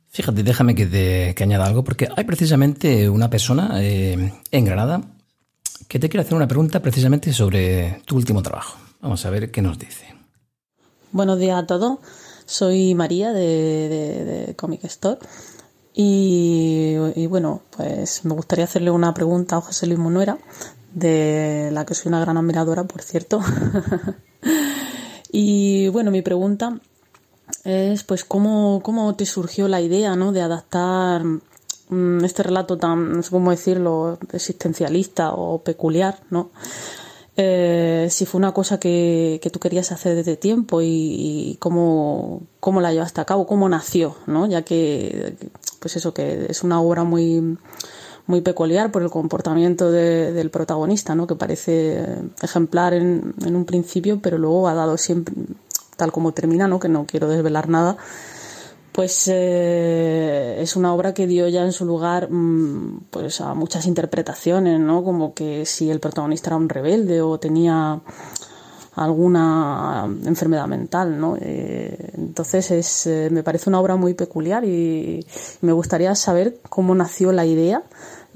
Fíjate, 0.10 0.42
déjame 0.42 0.74
que, 0.74 0.86
te, 0.86 1.44
añada 1.44 1.66
algo, 1.66 1.84
porque 1.84 2.08
hay 2.16 2.24
precisamente 2.24 3.10
una 3.10 3.30
persona 3.30 3.72
eh, 3.84 4.34
en 4.52 4.66
Granada 4.66 5.02
que 5.90 6.00
te 6.00 6.08
quiere 6.08 6.22
hacer 6.22 6.36
una 6.36 6.48
pregunta 6.48 6.82
precisamente 6.82 7.34
sobre 7.34 8.02
tu 8.06 8.16
último 8.16 8.42
trabajo. 8.42 8.78
Vamos 9.02 9.26
a 9.26 9.30
ver 9.30 9.52
qué 9.52 9.62
nos 9.62 9.78
dice. 9.78 10.06
Buenos 11.12 11.40
días 11.40 11.62
a 11.62 11.68
todos. 11.68 12.00
Soy 12.46 12.96
María 12.96 13.34
de, 13.34 14.54
Comic 14.58 14.86
Store. 14.86 15.20
Y, 15.94 16.96
y, 17.16 17.28
bueno, 17.28 17.64
pues 17.76 18.24
me 18.24 18.34
gustaría 18.34 18.66
hacerle 18.66 18.92
una 18.92 19.14
pregunta 19.14 19.58
a 19.58 19.62
José 19.62 19.88
Luis 19.88 20.00
Monuera 20.00 20.38
de 20.98 21.70
la 21.72 21.86
que 21.86 21.94
soy 21.94 22.10
una 22.10 22.20
gran 22.20 22.38
admiradora, 22.38 22.86
por 22.86 23.04
cierto. 23.04 23.40
y 25.32 25.90
bueno, 25.90 26.10
mi 26.10 26.24
pregunta 26.24 26.80
es 27.64 28.04
pues 28.04 28.24
cómo, 28.24 28.82
cómo 28.84 29.16
te 29.16 29.26
surgió 29.28 29.68
la 29.68 29.80
idea 29.80 30.16
¿no? 30.16 30.32
de 30.32 30.42
adaptar 30.42 31.24
mm, 31.24 32.26
este 32.26 32.42
relato 32.42 32.78
tan, 32.78 33.14
no 33.14 33.22
sé 33.22 33.30
cómo 33.30 33.52
decirlo, 33.52 34.18
existencialista 34.34 35.34
o 35.34 35.62
peculiar, 35.62 36.20
¿no? 36.32 36.50
Eh, 37.40 38.08
si 38.10 38.26
fue 38.26 38.40
una 38.40 38.52
cosa 38.52 38.80
que, 38.80 39.40
que, 39.44 39.52
tú 39.52 39.60
querías 39.60 39.92
hacer 39.92 40.16
desde 40.16 40.38
tiempo 40.38 40.82
y, 40.82 41.58
cómo, 41.60 42.42
cómo, 42.60 42.82
la 42.82 42.92
llevaste 42.92 43.22
a 43.22 43.26
cabo, 43.26 43.46
cómo 43.46 43.70
nació, 43.70 44.16
¿no? 44.26 44.48
Ya 44.48 44.64
que, 44.64 45.36
pues 45.80 45.96
eso, 45.96 46.16
que 46.16 46.48
es 46.50 46.64
una 46.64 46.82
obra 46.82 47.04
muy, 47.04 47.60
muy 48.28 48.42
peculiar 48.42 48.92
por 48.92 49.02
el 49.02 49.10
comportamiento 49.10 49.90
del 49.92 50.50
protagonista, 50.50 51.16
¿no? 51.16 51.26
que 51.26 51.36
parece 51.36 52.04
ejemplar 52.42 52.94
en, 52.94 53.34
un 53.44 53.66
principio, 53.66 54.20
pero 54.22 54.38
luego 54.38 54.68
ha 54.68 54.74
dado 54.74 54.98
siempre, 54.98 55.34
tal 55.96 56.12
como 56.12 56.34
termina, 56.34 56.68
¿no? 56.68 56.80
que 56.80 56.90
no 56.90 57.06
quiero 57.06 57.30
desvelar 57.30 57.70
nada, 57.70 57.98
pues 58.92 59.30
eh, 59.32 60.58
es 60.60 60.76
una 60.76 60.94
obra 60.94 61.14
que 61.14 61.26
dio 61.26 61.48
ya 61.48 61.64
en 61.64 61.72
su 61.72 61.86
lugar 61.86 62.30
mm, 62.30 63.06
pues 63.12 63.40
a 63.40 63.54
muchas 63.54 63.86
interpretaciones, 63.86 64.80
¿no? 64.80 65.04
como 65.04 65.34
que 65.34 65.66
si 65.66 65.90
el 65.90 66.02
protagonista 66.02 66.50
era 66.50 66.58
un 66.58 66.68
rebelde 66.68 67.22
o 67.22 67.40
tenía 67.40 68.02
alguna 68.98 70.10
enfermedad 70.26 70.66
mental, 70.66 71.20
¿no? 71.20 71.38
Eh, 71.40 72.14
entonces 72.16 72.72
es, 72.72 73.06
eh, 73.06 73.30
me 73.32 73.44
parece 73.44 73.70
una 73.70 73.80
obra 73.80 73.96
muy 73.96 74.16
peculiar 74.16 74.66
y 74.66 75.24
me 75.62 75.72
gustaría 75.72 76.16
saber 76.16 76.58
cómo 76.68 76.96
nació 76.96 77.32
la 77.32 77.46
idea 77.46 77.84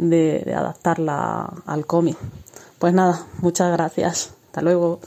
de, 0.01 0.53
adaptarla 0.53 1.53
al 1.65 1.85
cómic. 1.85 2.17
Pues 2.79 2.93
nada, 2.93 3.25
muchas 3.39 3.71
gracias. 3.71 4.33
Hasta 4.47 4.61
luego. 4.61 4.99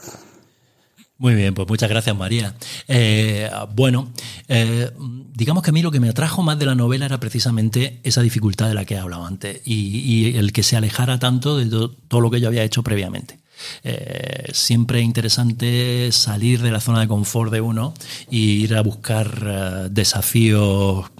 Muy 1.19 1.35
bien, 1.35 1.55
pues 1.55 1.69
muchas 1.69 1.89
gracias 1.89 2.17
María. 2.17 2.55
Eh, 2.89 3.49
bueno, 3.75 4.13
eh, 4.49 4.91
digamos 5.33 5.63
que 5.63 5.71
a 5.71 5.73
mí 5.73 5.83
lo 5.83 5.91
que 5.91 6.01
me 6.01 6.09
atrajo 6.09 6.43
más 6.43 6.59
de 6.59 6.67
la 6.67 6.75
novela 6.75 7.07
era 7.07 7.21
precisamente 7.21 8.01
esa 8.03 8.21
dificultad 8.23 8.69
de 8.69 8.75
la 8.75 8.85
que 8.85 8.95
he 8.95 8.99
hablado 8.99 9.25
antes 9.25 9.61
y, 9.65 10.37
el 10.37 10.53
que 10.53 10.63
se 10.63 10.77
alejara 10.77 11.19
tanto 11.19 11.57
de 11.57 11.67
todo, 11.67 12.21
lo 12.21 12.31
que 12.31 12.41
yo 12.41 12.49
había 12.49 12.65
hecho 12.65 12.83
previamente. 12.83 13.39
Eh, 13.85 14.51
siempre 14.53 14.99
es 14.99 15.05
interesante 15.05 16.11
salir 16.11 16.61
de 16.61 16.73
la 16.73 16.81
zona 16.81 17.01
de 17.01 17.09
confort 17.09 17.53
de 17.53 17.61
uno 17.61 17.95
e 18.31 18.37
ir 18.37 18.75
a 18.75 18.83
buscar 18.83 19.91
desafíos 19.91 21.11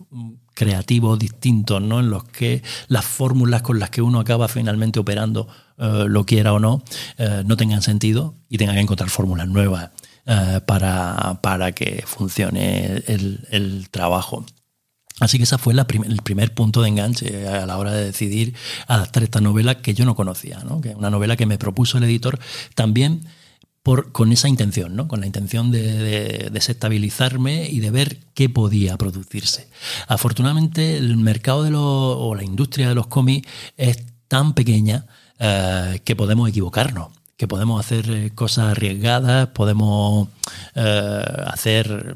creativos 0.55 1.19
distintos, 1.19 1.83
¿no? 1.83 2.01
En 2.01 2.11
los 2.11 2.25
que 2.25 2.63
las 2.89 3.05
fórmulas 3.05 3.63
con 3.63 3.79
las 3.79 3.91
que 3.91 4.03
uno 4.03 4.21
acaba 4.21 4.49
finalmente 4.49 5.01
operando, 5.01 5.49
eh, 5.77 6.05
lo 6.09 6.25
quiera 6.25 6.53
o 6.53 6.61
no, 6.61 6.83
eh, 7.19 7.43
no 7.45 7.57
tengan 7.57 7.83
sentido 7.83 8.37
y 8.49 8.59
tenga 8.59 8.73
que 8.75 8.81
encontrar 8.81 9.11
fórmulas 9.11 9.49
nuevas 9.49 9.91
eh, 10.27 10.61
para, 10.65 11.41
para, 11.43 11.73
que 11.73 12.05
funcione 12.07 13.03
el, 13.07 13.89
trabajo. 13.91 14.45
Así 15.21 15.39
que 15.39 15.45
ese 15.45 15.59
fue 15.59 15.75
el 15.75 16.23
primer 16.23 16.55
punto 16.55 16.83
de 16.83 16.89
enganche 16.89 17.47
a 17.47 17.67
la 17.67 17.79
hora 17.79 17.93
de 17.93 18.07
decidir 18.07 18.55
adaptar 18.89 19.23
esta 19.23 19.41
novela 19.41 19.81
que 19.81 19.95
yo 19.95 20.05
no 20.05 20.17
conocía, 20.17 20.61
¿no? 20.65 20.81
que 20.81 20.91
es 20.91 20.97
una 20.97 21.11
novela 21.11 21.37
que 21.37 21.47
me 21.47 21.57
propuso 21.57 21.99
el 21.99 22.05
editor 22.05 22.41
también 22.75 23.25
con 24.13 24.33
esa 24.33 24.49
intención, 24.49 24.97
¿no? 24.97 25.09
con 25.09 25.21
la 25.21 25.27
intención 25.27 25.71
de, 25.71 26.49
desestabilizarme 26.51 27.69
y 27.69 27.81
de 27.81 27.91
ver 27.91 28.19
qué 28.33 28.49
podía 28.49 28.97
producirse. 28.97 29.69
Afortunadamente 30.09 30.97
el 30.97 31.17
mercado 31.19 31.65
de 31.65 31.71
los, 31.71 31.83
o 31.83 32.35
la 32.35 32.45
industria 32.45 32.89
de 32.89 32.95
los 32.95 33.09
cómics 33.09 33.49
es 33.77 33.99
tan 34.27 34.55
pequeña 34.55 35.07
eh, 35.39 36.01
que 36.05 36.17
podemos 36.17 36.49
equivocarnos 36.49 37.09
que 37.37 37.49
podemos 37.49 37.85
hacer 37.85 38.09
eh, 38.11 38.31
cosas 38.33 38.71
arriesgadas, 38.71 39.49
podemos 39.49 40.29
eh, 40.77 41.25
hacer 41.47 42.15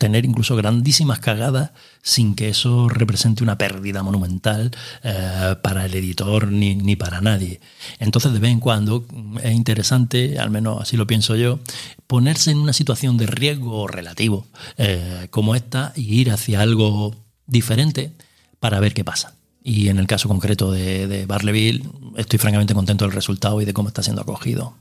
tener 0.00 0.24
incluso 0.24 0.56
grandísimas 0.56 1.20
cagadas 1.20 1.72
sin 2.02 2.34
que 2.34 2.48
eso 2.48 2.88
represente 2.88 3.44
una 3.44 3.58
pérdida 3.58 4.02
monumental 4.02 4.70
eh, 5.04 5.56
para 5.62 5.84
el 5.84 5.94
editor 5.94 6.48
ni, 6.48 6.74
ni, 6.74 6.96
para 6.96 7.20
nadie. 7.20 7.60
Entonces, 7.98 8.32
de 8.32 8.38
vez 8.40 8.50
en 8.50 8.60
cuando 8.60 9.04
es 9.42 9.54
interesante, 9.54 10.38
al 10.38 10.50
menos 10.50 10.80
así 10.80 10.96
lo 10.96 11.06
pienso 11.06 11.36
yo, 11.36 11.60
ponerse 12.06 12.50
en 12.50 12.58
una 12.58 12.72
situación 12.72 13.18
de 13.18 13.26
riesgo 13.26 13.86
relativo 13.86 14.46
eh, 14.78 15.28
como 15.30 15.54
esta 15.54 15.92
y 15.94 16.18
ir 16.18 16.30
hacia 16.30 16.62
algo 16.62 17.14
diferente 17.46 18.12
para 18.58 18.80
ver 18.80 18.94
qué 18.94 19.04
pasa. 19.04 19.34
Y 19.62 19.88
en 19.90 19.98
el 19.98 20.06
caso 20.06 20.28
concreto 20.28 20.72
de, 20.72 21.06
de 21.08 21.26
Barleville, 21.26 21.82
estoy 22.16 22.38
francamente 22.38 22.72
contento 22.72 23.04
del 23.04 23.12
resultado 23.12 23.60
y 23.60 23.66
de 23.66 23.74
cómo 23.74 23.88
está 23.88 24.02
siendo 24.02 24.22
acogido. 24.22 24.74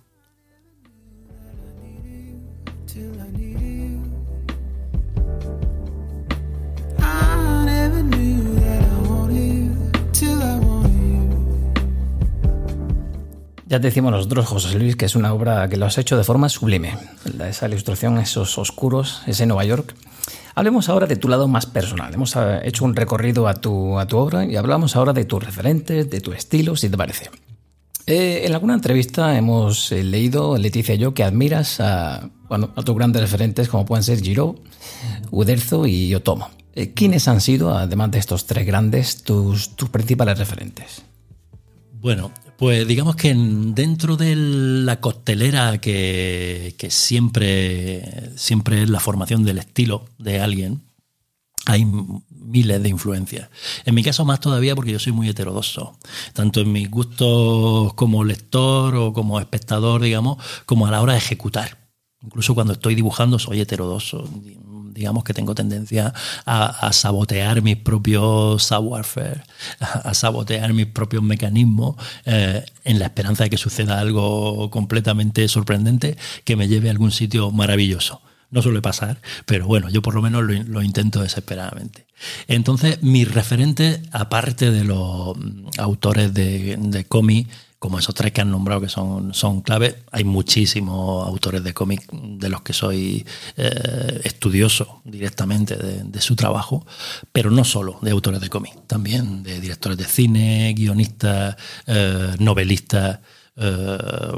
Ya 13.69 13.79
te 13.79 13.85
decimos 13.89 14.11
nosotros, 14.11 14.47
José 14.47 14.79
Luis, 14.79 14.95
que 14.95 15.05
es 15.05 15.15
una 15.15 15.31
obra 15.31 15.69
que 15.69 15.77
lo 15.77 15.85
has 15.85 15.99
hecho 15.99 16.17
de 16.17 16.23
forma 16.23 16.49
sublime. 16.49 16.97
Esa 17.47 17.67
ilustración, 17.67 18.17
esos 18.17 18.57
oscuros, 18.57 19.21
ese 19.27 19.45
Nueva 19.45 19.63
York. 19.63 19.95
Hablemos 20.55 20.89
ahora 20.89 21.05
de 21.05 21.17
tu 21.17 21.27
lado 21.27 21.47
más 21.47 21.67
personal. 21.67 22.11
Hemos 22.11 22.35
eh, 22.35 22.61
hecho 22.63 22.83
un 22.83 22.95
recorrido 22.95 23.47
a 23.47 23.53
tu, 23.53 23.99
a 23.99 24.07
tu 24.07 24.17
obra 24.17 24.43
y 24.43 24.55
hablamos 24.55 24.95
ahora 24.95 25.13
de 25.13 25.23
tus 25.25 25.43
referentes, 25.43 26.09
de 26.09 26.19
tu 26.19 26.33
estilo, 26.33 26.75
si 26.75 26.89
te 26.89 26.97
parece. 26.97 27.29
Eh, 28.07 28.41
en 28.45 28.53
alguna 28.53 28.73
entrevista 28.73 29.37
hemos 29.37 29.91
eh, 29.91 30.03
leído, 30.03 30.57
Leticia 30.57 30.95
y 30.95 30.97
yo, 30.97 31.13
que 31.13 31.23
admiras 31.23 31.79
a, 31.79 32.27
bueno, 32.49 32.71
a 32.75 32.81
tus 32.81 32.95
grandes 32.95 33.21
referentes 33.21 33.69
como 33.69 33.85
pueden 33.85 34.03
ser 34.03 34.19
Giro, 34.19 34.55
Uderzo 35.29 35.85
y 35.85 36.15
Otomo. 36.15 36.49
¿Quiénes 36.95 37.27
han 37.27 37.39
sido, 37.39 37.77
además 37.77 38.09
de 38.09 38.17
estos 38.17 38.47
tres 38.47 38.65
grandes, 38.65 39.21
tus, 39.21 39.75
tus 39.75 39.89
principales 39.89 40.39
referentes? 40.39 41.03
Bueno, 42.01 42.31
pues 42.59 42.85
digamos 42.85 43.15
que 43.15 43.33
dentro 43.33 44.17
de 44.17 44.35
la 44.35 44.99
costelera 44.99 45.77
que, 45.77 46.75
siempre, 46.89 48.35
siempre 48.35 48.83
es 48.83 48.89
la 48.89 48.99
formación 48.99 49.45
del 49.45 49.59
estilo 49.59 50.03
de 50.17 50.41
alguien, 50.41 50.81
hay 51.65 51.85
miles 52.29 52.83
de 52.83 52.89
influencias. 52.89 53.49
En 53.85 53.95
mi 53.95 54.03
caso 54.03 54.25
más 54.25 54.41
todavía 54.41 54.75
porque 54.75 54.91
yo 54.91 54.99
soy 54.99 55.13
muy 55.13 55.29
heterodoso, 55.29 55.97
tanto 56.33 56.59
en 56.59 56.73
mis 56.73 56.91
gustos 56.91 57.93
como 57.93 58.25
lector 58.25 58.93
o 58.95 59.13
como 59.13 59.39
espectador, 59.39 60.01
digamos, 60.01 60.43
como 60.65 60.85
a 60.85 60.91
la 60.91 61.01
hora 61.01 61.13
de 61.13 61.19
ejecutar. 61.19 61.77
Incluso 62.21 62.55
cuando 62.55 62.73
estoy 62.73 62.93
dibujando 62.93 63.39
soy 63.39 63.61
heterodoso 63.61 64.29
digamos 64.99 65.23
que 65.23 65.33
tengo 65.33 65.55
tendencia 65.55 66.13
a, 66.45 66.91
sabotear 66.93 67.61
mis 67.61 67.77
propios 67.77 68.63
savoir-faire, 68.63 69.43
a, 69.79 70.13
sabotear 70.13 70.73
mis 70.73 70.87
propios 70.87 71.23
mecanismos 71.23 71.95
eh, 72.25 72.65
en 72.83 72.99
la 72.99 73.05
esperanza 73.05 73.45
de 73.45 73.49
que 73.49 73.57
suceda 73.57 73.99
algo 73.99 74.69
completamente 74.69 75.47
sorprendente 75.47 76.17
que 76.43 76.55
me 76.55 76.67
lleve 76.67 76.89
a 76.89 76.91
algún 76.91 77.11
sitio 77.11 77.51
maravilloso. 77.51 78.21
No 78.51 78.61
suele 78.63 78.81
pasar, 78.81 79.21
pero 79.45 79.67
bueno, 79.67 79.89
yo 79.89 80.01
por 80.01 80.15
lo 80.15 80.23
menos 80.23 80.43
lo, 80.43 80.81
intento 80.81 81.21
desesperadamente. 81.21 82.07
Entonces, 82.47 83.01
mis 83.03 83.31
referentes, 83.31 84.01
aparte 84.11 84.71
de 84.71 84.83
los 84.83 85.37
autores 85.77 86.33
de, 86.33 86.75
de 86.77 87.05
cómic, 87.05 87.47
como 87.79 87.97
esos 87.97 88.13
tres 88.13 88.33
que 88.33 88.41
han 88.41 88.51
nombrado 88.51 88.81
que 88.81 88.89
son, 88.89 89.33
son 89.33 89.61
clave, 89.61 90.03
hay 90.11 90.25
muchísimos 90.25 91.25
autores 91.25 91.63
de 91.63 91.73
cómic 91.73 92.05
de 92.11 92.49
los 92.49 92.61
que 92.61 92.73
soy 92.73 93.25
eh, 93.55 94.21
estudioso 94.25 95.01
directamente 95.05 95.77
de, 95.77 96.19
su 96.19 96.35
trabajo, 96.35 96.85
pero 97.31 97.49
no 97.49 97.63
solo 97.63 97.97
de 98.01 98.11
autores 98.11 98.41
de 98.41 98.49
cómic, 98.49 98.73
también 98.85 99.41
de 99.41 99.61
directores 99.61 99.97
de 99.97 100.03
cine, 100.03 100.73
guionistas, 100.75 101.55
eh, 101.87 102.35
novelistas. 102.39 103.19
Eh, 103.61 103.97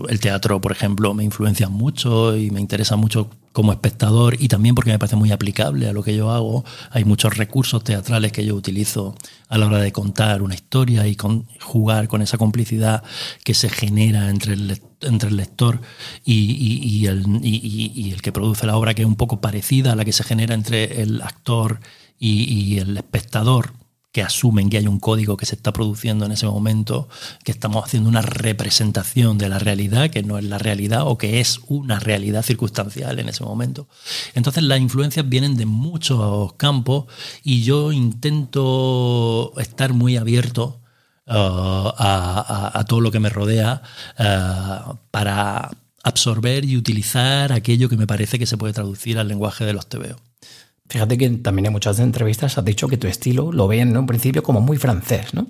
el 0.09 0.19
teatro, 0.19 0.59
por 0.59 0.71
ejemplo, 0.71 1.13
me 1.13 1.23
influencia 1.23 1.69
mucho 1.69 2.35
y 2.35 2.49
me 2.49 2.59
interesa 2.59 2.95
mucho 2.95 3.29
como 3.51 3.71
espectador 3.71 4.35
y 4.39 4.47
también 4.47 4.73
porque 4.73 4.91
me 4.91 4.97
parece 4.97 5.15
muy 5.15 5.31
aplicable 5.31 5.87
a 5.87 5.93
lo 5.93 6.01
que 6.01 6.15
yo 6.15 6.31
hago. 6.31 6.65
Hay 6.89 7.03
muchos 7.03 7.37
recursos 7.37 7.83
teatrales 7.83 8.31
que 8.31 8.43
yo 8.43 8.55
utilizo 8.55 9.13
a 9.47 9.59
la 9.59 9.67
hora 9.67 9.77
de 9.77 9.91
contar 9.91 10.41
una 10.41 10.55
historia 10.55 11.07
y 11.07 11.15
jugar 11.59 12.07
con 12.07 12.23
esa 12.23 12.39
complicidad 12.39 13.03
que 13.43 13.53
se 13.53 13.69
genera 13.69 14.29
entre 14.29 14.53
el, 14.53 14.81
entre 15.01 15.29
el 15.29 15.37
lector 15.37 15.81
y, 16.25 17.05
el, 17.05 17.25
y, 17.43 18.11
el, 18.11 18.21
que 18.23 18.31
produce 18.31 18.65
la 18.65 18.75
obra, 18.75 18.95
que 18.95 19.03
es 19.03 19.07
un 19.07 19.17
poco 19.17 19.39
parecida 19.39 19.91
a 19.91 19.95
la 19.95 20.05
que 20.05 20.13
se 20.13 20.23
genera 20.23 20.55
entre 20.55 21.01
el 21.03 21.21
actor 21.21 21.79
y 22.17 22.77
el 22.79 22.97
espectador 22.97 23.73
que 24.11 24.21
asumen 24.21 24.69
que 24.69 24.77
hay 24.77 24.87
un 24.87 24.99
código 24.99 25.37
que 25.37 25.45
se 25.45 25.55
está 25.55 25.71
produciendo 25.71 26.25
en 26.25 26.33
ese 26.33 26.45
momento, 26.45 27.07
que 27.43 27.51
estamos 27.51 27.85
haciendo 27.85 28.09
una 28.09 28.21
representación 28.21 29.37
de 29.37 29.47
la 29.47 29.57
realidad, 29.57 30.09
que 30.09 30.21
no 30.21 30.37
es 30.37 30.43
la 30.43 30.57
realidad 30.57 31.07
o 31.07 31.17
que 31.17 31.39
es 31.39 31.61
una 31.67 31.99
realidad 31.99 32.43
circunstancial 32.43 33.19
en 33.19 33.29
ese 33.29 33.43
momento. 33.43 33.87
Entonces 34.33 34.63
las 34.63 34.79
influencias 34.79 35.27
vienen 35.27 35.55
de 35.55 35.65
muchos 35.65 36.53
campos 36.53 37.05
y 37.43 37.63
yo 37.63 37.93
intento 37.93 39.53
estar 39.57 39.93
muy 39.93 40.17
abierto 40.17 40.81
uh, 41.27 41.91
a, 41.97 42.83
todo 42.87 42.99
lo 42.99 43.11
que 43.11 43.19
me 43.21 43.29
rodea 43.29 43.81
uh, 44.19 44.95
para 45.11 45.69
absorber 46.03 46.65
y 46.65 46.75
utilizar 46.75 47.53
aquello 47.53 47.87
que 47.87 47.95
me 47.95 48.07
parece 48.07 48.39
que 48.39 48.45
se 48.45 48.57
puede 48.57 48.73
traducir 48.73 49.19
al 49.19 49.29
lenguaje 49.29 49.63
de 49.63 49.73
los 49.73 49.87
TVO. 49.87 50.30
Fíjate 50.91 51.17
que 51.17 51.29
también 51.29 51.67
en 51.67 51.71
muchas 51.71 51.99
entrevistas 51.99 52.57
has 52.57 52.65
dicho 52.65 52.89
que 52.89 52.97
tu 52.97 53.07
estilo 53.07 53.53
lo 53.53 53.65
ven 53.65 53.91
en 53.91 53.97
un 53.97 54.05
principio 54.05 54.43
como 54.43 54.59
muy 54.59 54.75
francés, 54.75 55.33
¿no? 55.33 55.47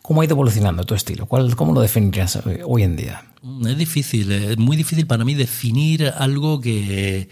¿Cómo 0.00 0.22
ha 0.22 0.24
ido 0.24 0.32
evolucionando 0.32 0.82
tu 0.84 0.94
estilo? 0.94 1.26
¿Cuál, 1.26 1.54
¿Cómo 1.56 1.74
lo 1.74 1.82
definirías 1.82 2.38
hoy 2.64 2.84
en 2.84 2.96
día? 2.96 3.22
Mm, 3.42 3.66
es 3.66 3.76
difícil, 3.76 4.32
es 4.32 4.56
muy 4.56 4.78
difícil 4.78 5.06
para 5.06 5.26
mí 5.26 5.34
definir 5.34 6.10
algo 6.16 6.62
que, 6.62 7.28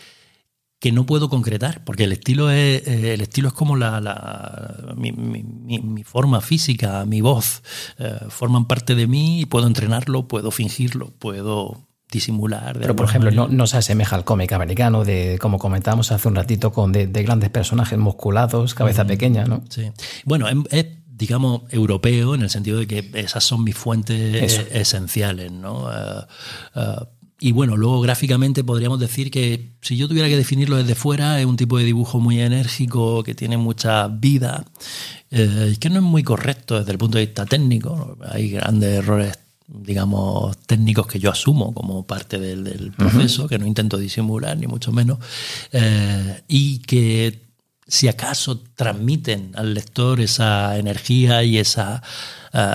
que 0.78 0.92
no 0.92 1.06
puedo 1.06 1.30
concretar, 1.30 1.82
porque 1.82 2.04
el 2.04 2.12
estilo 2.12 2.50
es, 2.50 2.86
eh, 2.86 3.14
el 3.14 3.22
estilo 3.22 3.48
es 3.48 3.54
como 3.54 3.74
la, 3.76 4.94
mi, 4.94 6.04
forma 6.04 6.42
física, 6.42 7.06
mi 7.06 7.22
voz, 7.22 7.62
eh, 7.98 8.18
forman 8.28 8.66
parte 8.66 8.94
de 8.94 9.06
mí 9.06 9.40
y 9.40 9.46
puedo 9.46 9.66
entrenarlo, 9.66 10.28
puedo 10.28 10.50
fingirlo, 10.50 11.10
puedo 11.18 11.85
disimular. 12.10 12.78
Pero, 12.78 12.94
por 12.94 13.06
ejemplo, 13.06 13.48
no, 13.48 13.66
se 13.66 13.76
asemeja 13.76 14.16
al 14.16 14.24
cómic 14.24 14.52
americano, 14.52 15.04
de 15.04 15.38
como 15.40 15.58
comentábamos 15.58 16.12
hace 16.12 16.28
un 16.28 16.36
ratito, 16.36 16.72
con 16.72 16.92
de, 16.92 17.06
grandes 17.06 17.50
personajes 17.50 17.98
musculados, 17.98 18.74
cabeza 18.74 19.04
pequeña, 19.04 19.44
¿no? 19.44 19.62
Sí. 19.68 19.90
Bueno, 20.24 20.48
em, 20.48 20.64
es, 20.70 20.86
digamos, 21.06 21.62
europeo 21.70 22.34
en 22.34 22.42
el 22.42 22.50
sentido 22.50 22.78
de 22.78 22.86
que 22.86 23.10
esas 23.14 23.44
son 23.44 23.64
mis 23.64 23.76
fuentes 23.76 24.66
esenciales, 24.70 25.50
¿no? 25.50 25.90
Eh, 25.90 26.26
eh, 26.76 26.96
y 27.38 27.52
bueno, 27.52 27.76
luego 27.76 28.00
gráficamente 28.00 28.64
podríamos 28.64 28.98
decir 28.98 29.30
que 29.30 29.72
si 29.82 29.98
yo 29.98 30.08
tuviera 30.08 30.28
que 30.28 30.38
definirlo 30.38 30.76
desde 30.76 30.94
fuera, 30.94 31.38
es 31.38 31.44
un 31.44 31.56
tipo 31.56 31.76
de 31.76 31.84
dibujo 31.84 32.18
muy 32.18 32.40
enérgico, 32.40 33.22
que 33.22 33.34
tiene 33.34 33.58
mucha 33.58 34.08
vida, 34.08 34.64
eh, 35.30 35.76
que 35.78 35.90
no 35.90 35.96
es 35.96 36.02
muy 36.02 36.22
correcto 36.22 36.78
desde 36.78 36.92
el 36.92 36.98
punto 36.98 37.18
de 37.18 37.26
vista 37.26 37.44
técnico. 37.44 38.16
Hay 38.30 38.50
grandes 38.50 38.90
errores 38.90 39.38
digamos, 39.68 40.56
técnicos 40.58 41.06
que 41.06 41.18
yo 41.18 41.30
asumo 41.30 41.74
como 41.74 42.06
parte 42.06 42.38
del, 42.38 42.92
proceso, 42.92 43.48
que 43.48 43.58
no 43.58 43.66
intento 43.66 43.98
disimular, 43.98 44.56
ni 44.56 44.66
mucho 44.66 44.92
menos, 44.92 45.18
eh, 45.72 46.42
y 46.48 46.78
que 46.78 47.46
si 47.86 48.08
acaso 48.08 48.58
transmiten 48.74 49.52
al 49.54 49.74
lector 49.74 50.20
esa 50.20 50.76
energía 50.76 51.42
y 51.44 51.58
esa 51.58 52.02
eh, 52.52 52.70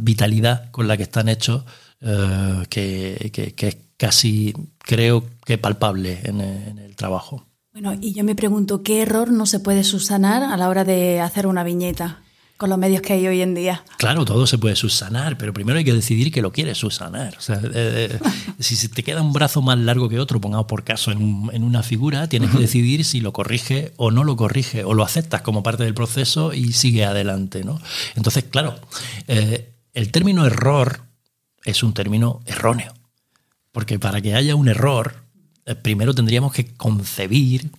vitalidad 0.00 0.70
con 0.70 0.88
la 0.88 0.96
que 0.96 1.02
están 1.04 1.28
hechos, 1.28 1.64
eh, 2.00 2.64
que, 2.68 3.54
es 3.56 3.76
casi, 3.96 4.54
creo 4.78 5.24
que 5.44 5.58
palpable 5.58 6.20
en, 6.24 6.40
el 6.40 6.96
trabajo. 6.96 7.46
Bueno, 7.72 7.94
y 8.00 8.12
yo 8.12 8.22
me 8.22 8.34
pregunto, 8.34 8.82
¿qué 8.82 9.02
error 9.02 9.32
no 9.32 9.46
se 9.46 9.60
puede 9.60 9.82
subsanar 9.82 10.42
a 10.42 10.56
la 10.56 10.68
hora 10.68 10.84
de 10.84 11.20
hacer 11.20 11.46
una 11.46 11.64
viñeta? 11.64 12.23
Con 12.56 12.70
los 12.70 12.78
medios 12.78 13.02
que 13.02 13.14
hay 13.14 13.26
hoy 13.26 13.42
en 13.42 13.54
día. 13.54 13.84
Claro, 13.98 14.24
todo 14.24 14.46
se 14.46 14.58
puede 14.58 14.76
subsanar, 14.76 15.36
pero 15.36 15.52
primero 15.52 15.78
hay 15.78 15.84
que 15.84 15.92
decidir 15.92 16.30
que 16.30 16.40
lo 16.40 16.52
quieres 16.52 16.78
subsanar. 16.78 17.36
O 17.36 17.40
sea, 17.40 17.56
eh, 17.56 18.18
eh, 18.18 18.18
si 18.60 18.88
te 18.88 19.02
queda 19.02 19.22
un 19.22 19.32
brazo 19.32 19.60
más 19.60 19.78
largo 19.78 20.08
que 20.08 20.20
otro, 20.20 20.40
pongamos 20.40 20.66
por 20.66 20.84
caso 20.84 21.10
en, 21.10 21.50
en 21.52 21.64
una 21.64 21.82
figura, 21.82 22.28
tienes 22.28 22.50
que 22.50 22.58
decidir 22.58 23.04
si 23.04 23.20
lo 23.20 23.32
corrige 23.32 23.92
o 23.96 24.10
no 24.10 24.22
lo 24.22 24.36
corrige, 24.36 24.84
o 24.84 24.94
lo 24.94 25.02
aceptas 25.02 25.42
como 25.42 25.62
parte 25.62 25.84
del 25.84 25.94
proceso 25.94 26.52
y 26.52 26.72
sigue 26.72 27.04
adelante. 27.04 27.64
¿no? 27.64 27.80
Entonces, 28.14 28.44
claro, 28.44 28.78
eh, 29.26 29.74
el 29.92 30.12
término 30.12 30.46
error 30.46 31.02
es 31.64 31.82
un 31.82 31.92
término 31.92 32.40
erróneo, 32.46 32.94
porque 33.72 33.98
para 33.98 34.20
que 34.20 34.34
haya 34.34 34.54
un 34.54 34.68
error, 34.68 35.24
primero 35.82 36.14
tendríamos 36.14 36.52
que 36.52 36.74
concebir 36.74 37.72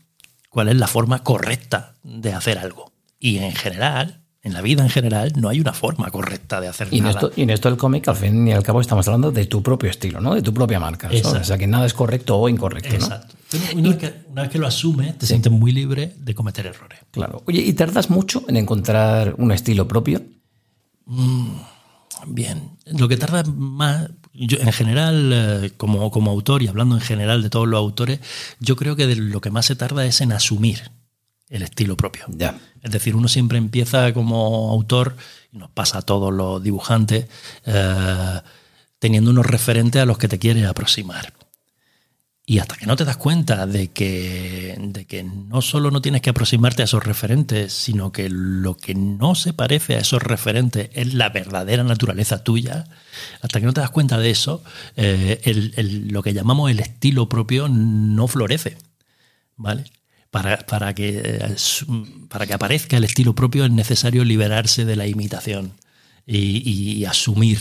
cuál 0.50 0.68
es 0.68 0.76
la 0.76 0.88
forma 0.88 1.24
correcta 1.24 1.96
de 2.04 2.34
hacer 2.34 2.58
algo. 2.58 2.92
Y 3.20 3.38
en 3.38 3.54
general, 3.54 4.25
en 4.46 4.54
la 4.54 4.62
vida 4.62 4.84
en 4.84 4.90
general 4.90 5.34
no 5.36 5.50
hay 5.50 5.60
una 5.60 5.74
forma 5.74 6.12
correcta 6.12 6.62
de 6.62 6.68
hacer 6.68 6.88
y 6.92 7.02
nada. 7.02 7.14
Esto, 7.14 7.32
y 7.36 7.42
en 7.42 7.50
esto 7.50 7.68
del 7.68 7.80
cómic, 7.80 8.08
al 8.08 8.16
fin 8.16 8.48
y 8.48 8.54
al 8.54 8.62
cabo, 8.62 8.80
estamos 8.80 9.08
hablando 9.08 9.32
de 9.32 9.48
tu 9.48 9.64
propio 9.64 9.90
estilo, 9.90 10.22
¿no? 10.22 10.36
De 10.36 10.44
tu 10.44 10.54
propia 10.54 10.80
marca. 10.80 11.10
O 11.12 11.44
sea, 11.44 11.58
que 11.58 11.66
nada 11.66 11.88
es 11.88 11.96
correcto 11.96 12.38
o 12.38 12.48
incorrecto, 12.48 12.94
Exacto. 12.94 13.36
Una, 13.74 13.90
vez 13.90 13.98
que, 13.98 14.14
una, 14.30 14.44
vez 14.44 14.52
que, 14.52 14.60
lo 14.60 14.68
asumes, 14.68 15.18
te 15.18 15.26
sientes 15.26 15.52
muy 15.52 15.72
libre 15.72 16.14
de 16.20 16.36
cometer 16.36 16.68
errores. 16.68 17.00
Claro. 17.10 17.42
Oye, 17.48 17.62
¿y 17.62 17.74
tardas 17.74 18.12
mucho 18.12 18.44
en 18.48 18.58
encontrar 18.58 19.34
un 19.40 19.52
estilo 19.52 19.88
propio? 19.88 20.22
Mm, 21.08 21.56
bien. 22.28 22.78
Lo 22.86 23.08
que 23.08 23.18
tarda 23.18 23.44
más, 23.44 24.12
yo, 24.32 24.60
en 24.60 24.72
general, 24.72 25.32
eh, 25.34 25.72
como, 25.76 26.12
como 26.12 26.30
autor 26.30 26.62
y 26.62 26.68
hablando 26.68 26.94
en 26.94 27.02
general 27.02 27.42
de 27.42 27.50
todos 27.50 27.68
los 27.68 27.80
autores, 27.80 28.20
yo 28.60 28.76
creo 28.76 28.96
que 28.96 29.08
de 29.08 29.16
lo 29.16 29.42
que 29.42 29.50
más 29.50 29.66
se 29.66 29.76
tarda 29.76 30.06
es 30.06 30.22
en 30.22 30.34
asumir 30.34 30.92
el 31.50 31.64
estilo 31.64 31.98
propio. 31.98 32.26
Ya. 32.30 32.60
Es 32.86 32.92
decir, 32.92 33.16
uno 33.16 33.28
siempre 33.28 33.58
empieza 33.58 34.14
como 34.14 34.70
autor, 34.70 35.18
y 35.52 35.58
nos 35.58 35.72
pasa 35.72 35.98
a 35.98 36.02
todos 36.04 36.32
los 36.32 36.62
dibujantes, 36.62 37.26
eh, 37.66 38.42
teniendo 39.00 39.32
unos 39.32 39.48
referentes 39.48 40.04
a 40.04 40.06
los 40.06 40.20
que 40.20 40.28
te 40.28 40.38
quieres 40.38 40.68
aproximar. 40.68 41.34
Y 42.46 42.60
hasta 42.60 42.76
que 42.78 42.86
no 42.86 42.96
te 42.96 43.04
das 43.04 43.18
cuenta 43.18 43.66
de 43.66 43.88
que, 43.90 44.78
de 44.80 45.06
que 45.06 45.24
no 45.24 45.64
solo 45.64 45.90
no 45.90 46.00
tienes 46.00 46.22
que 46.22 46.30
aproximarte 46.30 46.84
a 46.84 46.86
esos 46.86 47.04
referentes, 47.04 47.74
sino 47.74 48.12
que 48.12 48.30
lo 48.30 48.78
que 48.78 48.94
no 48.94 49.34
se 49.34 49.52
parece 49.54 49.96
a 49.96 50.02
esos 50.02 50.22
referentes 50.22 50.92
es 50.94 51.16
la 51.16 51.30
verdadera 51.30 51.84
naturaleza 51.84 52.44
tuya, 52.44 52.86
hasta 53.42 53.60
que 53.60 53.66
no 53.66 53.74
te 53.74 53.82
das 53.82 53.90
cuenta 53.90 54.20
de 54.20 54.30
eso, 54.30 54.64
eh, 54.96 55.42
lo 56.08 56.22
que 56.22 56.36
llamamos 56.36 56.70
el 56.70 56.82
estilo 56.82 57.28
propio 57.30 57.68
no 57.68 58.28
florece. 58.28 58.78
¿Vale? 59.58 59.86
Para, 60.36 60.58
para, 60.58 60.94
que, 60.94 61.56
para 62.28 62.46
que 62.46 62.54
aparezca 62.54 62.98
el 62.98 63.06
estilo 63.06 63.34
propio 63.34 63.64
es 63.64 63.72
necesario 63.72 64.26
liberarse 64.26 64.84
de 64.84 64.98
la 64.98 65.08
imitación 65.08 65.72
y, 66.28 66.98
y 66.98 67.06
asumir 67.06 67.60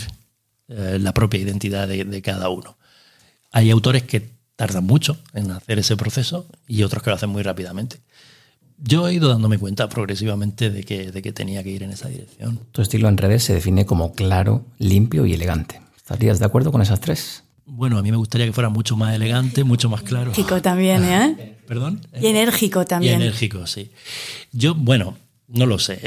eh, 0.67 0.97
la 0.99 1.13
propia 1.13 1.39
identidad 1.39 1.87
de, 1.87 2.03
de, 2.03 2.21
cada 2.21 2.49
uno. 2.49 2.75
Hay 3.53 3.71
autores 3.71 4.03
que 4.03 4.29
tardan 4.57 4.83
mucho 4.83 5.17
en 5.33 5.51
hacer 5.51 5.79
ese 5.79 5.95
proceso 5.95 6.47
y 6.67 6.83
otros 6.83 7.01
que 7.01 7.11
lo 7.11 7.15
hacen 7.15 7.29
muy 7.29 7.43
rápidamente. 7.43 8.01
Yo 8.77 9.07
he 9.07 9.13
ido 9.13 9.29
dándome 9.29 9.57
cuenta 9.57 9.87
progresivamente 9.87 10.69
de 10.69 10.83
que, 10.83 11.13
de 11.13 11.21
que 11.21 11.31
tenía 11.31 11.63
que 11.63 11.69
ir 11.69 11.83
en 11.83 11.91
esa 11.91 12.09
dirección. 12.09 12.59
Tu 12.73 12.81
estilo 12.81 13.07
en 13.07 13.15
redes 13.15 13.41
se 13.45 13.53
define 13.53 13.85
como 13.85 14.11
claro, 14.11 14.65
limpio 14.79 15.25
y 15.25 15.33
elegante. 15.33 15.79
¿Estarías 15.95 16.39
de 16.39 16.45
acuerdo 16.45 16.73
con 16.73 16.81
esas 16.81 16.99
tres? 16.99 17.45
Bueno, 17.65 17.97
a 17.97 18.01
mí 18.01 18.11
me 18.11 18.17
gustaría 18.17 18.45
que 18.45 18.51
fuera 18.51 18.67
mucho 18.67 18.97
más 18.97 19.15
elegante, 19.15 19.63
mucho 19.63 19.89
más 19.89 20.01
claro. 20.01 20.33
Enérgico 20.33 20.61
también, 20.61 21.05
¿eh? 21.05 21.51
¿Perdón? 21.67 22.01
Y 22.19 22.27
enérgico 22.27 22.85
también. 22.85 23.19
Y 23.19 23.23
enérgico, 23.23 23.65
sí. 23.67 23.91
Yo, 24.51 24.75
bueno, 24.75 25.17
no 25.47 25.65
lo 25.65 25.77
sé. 25.77 25.99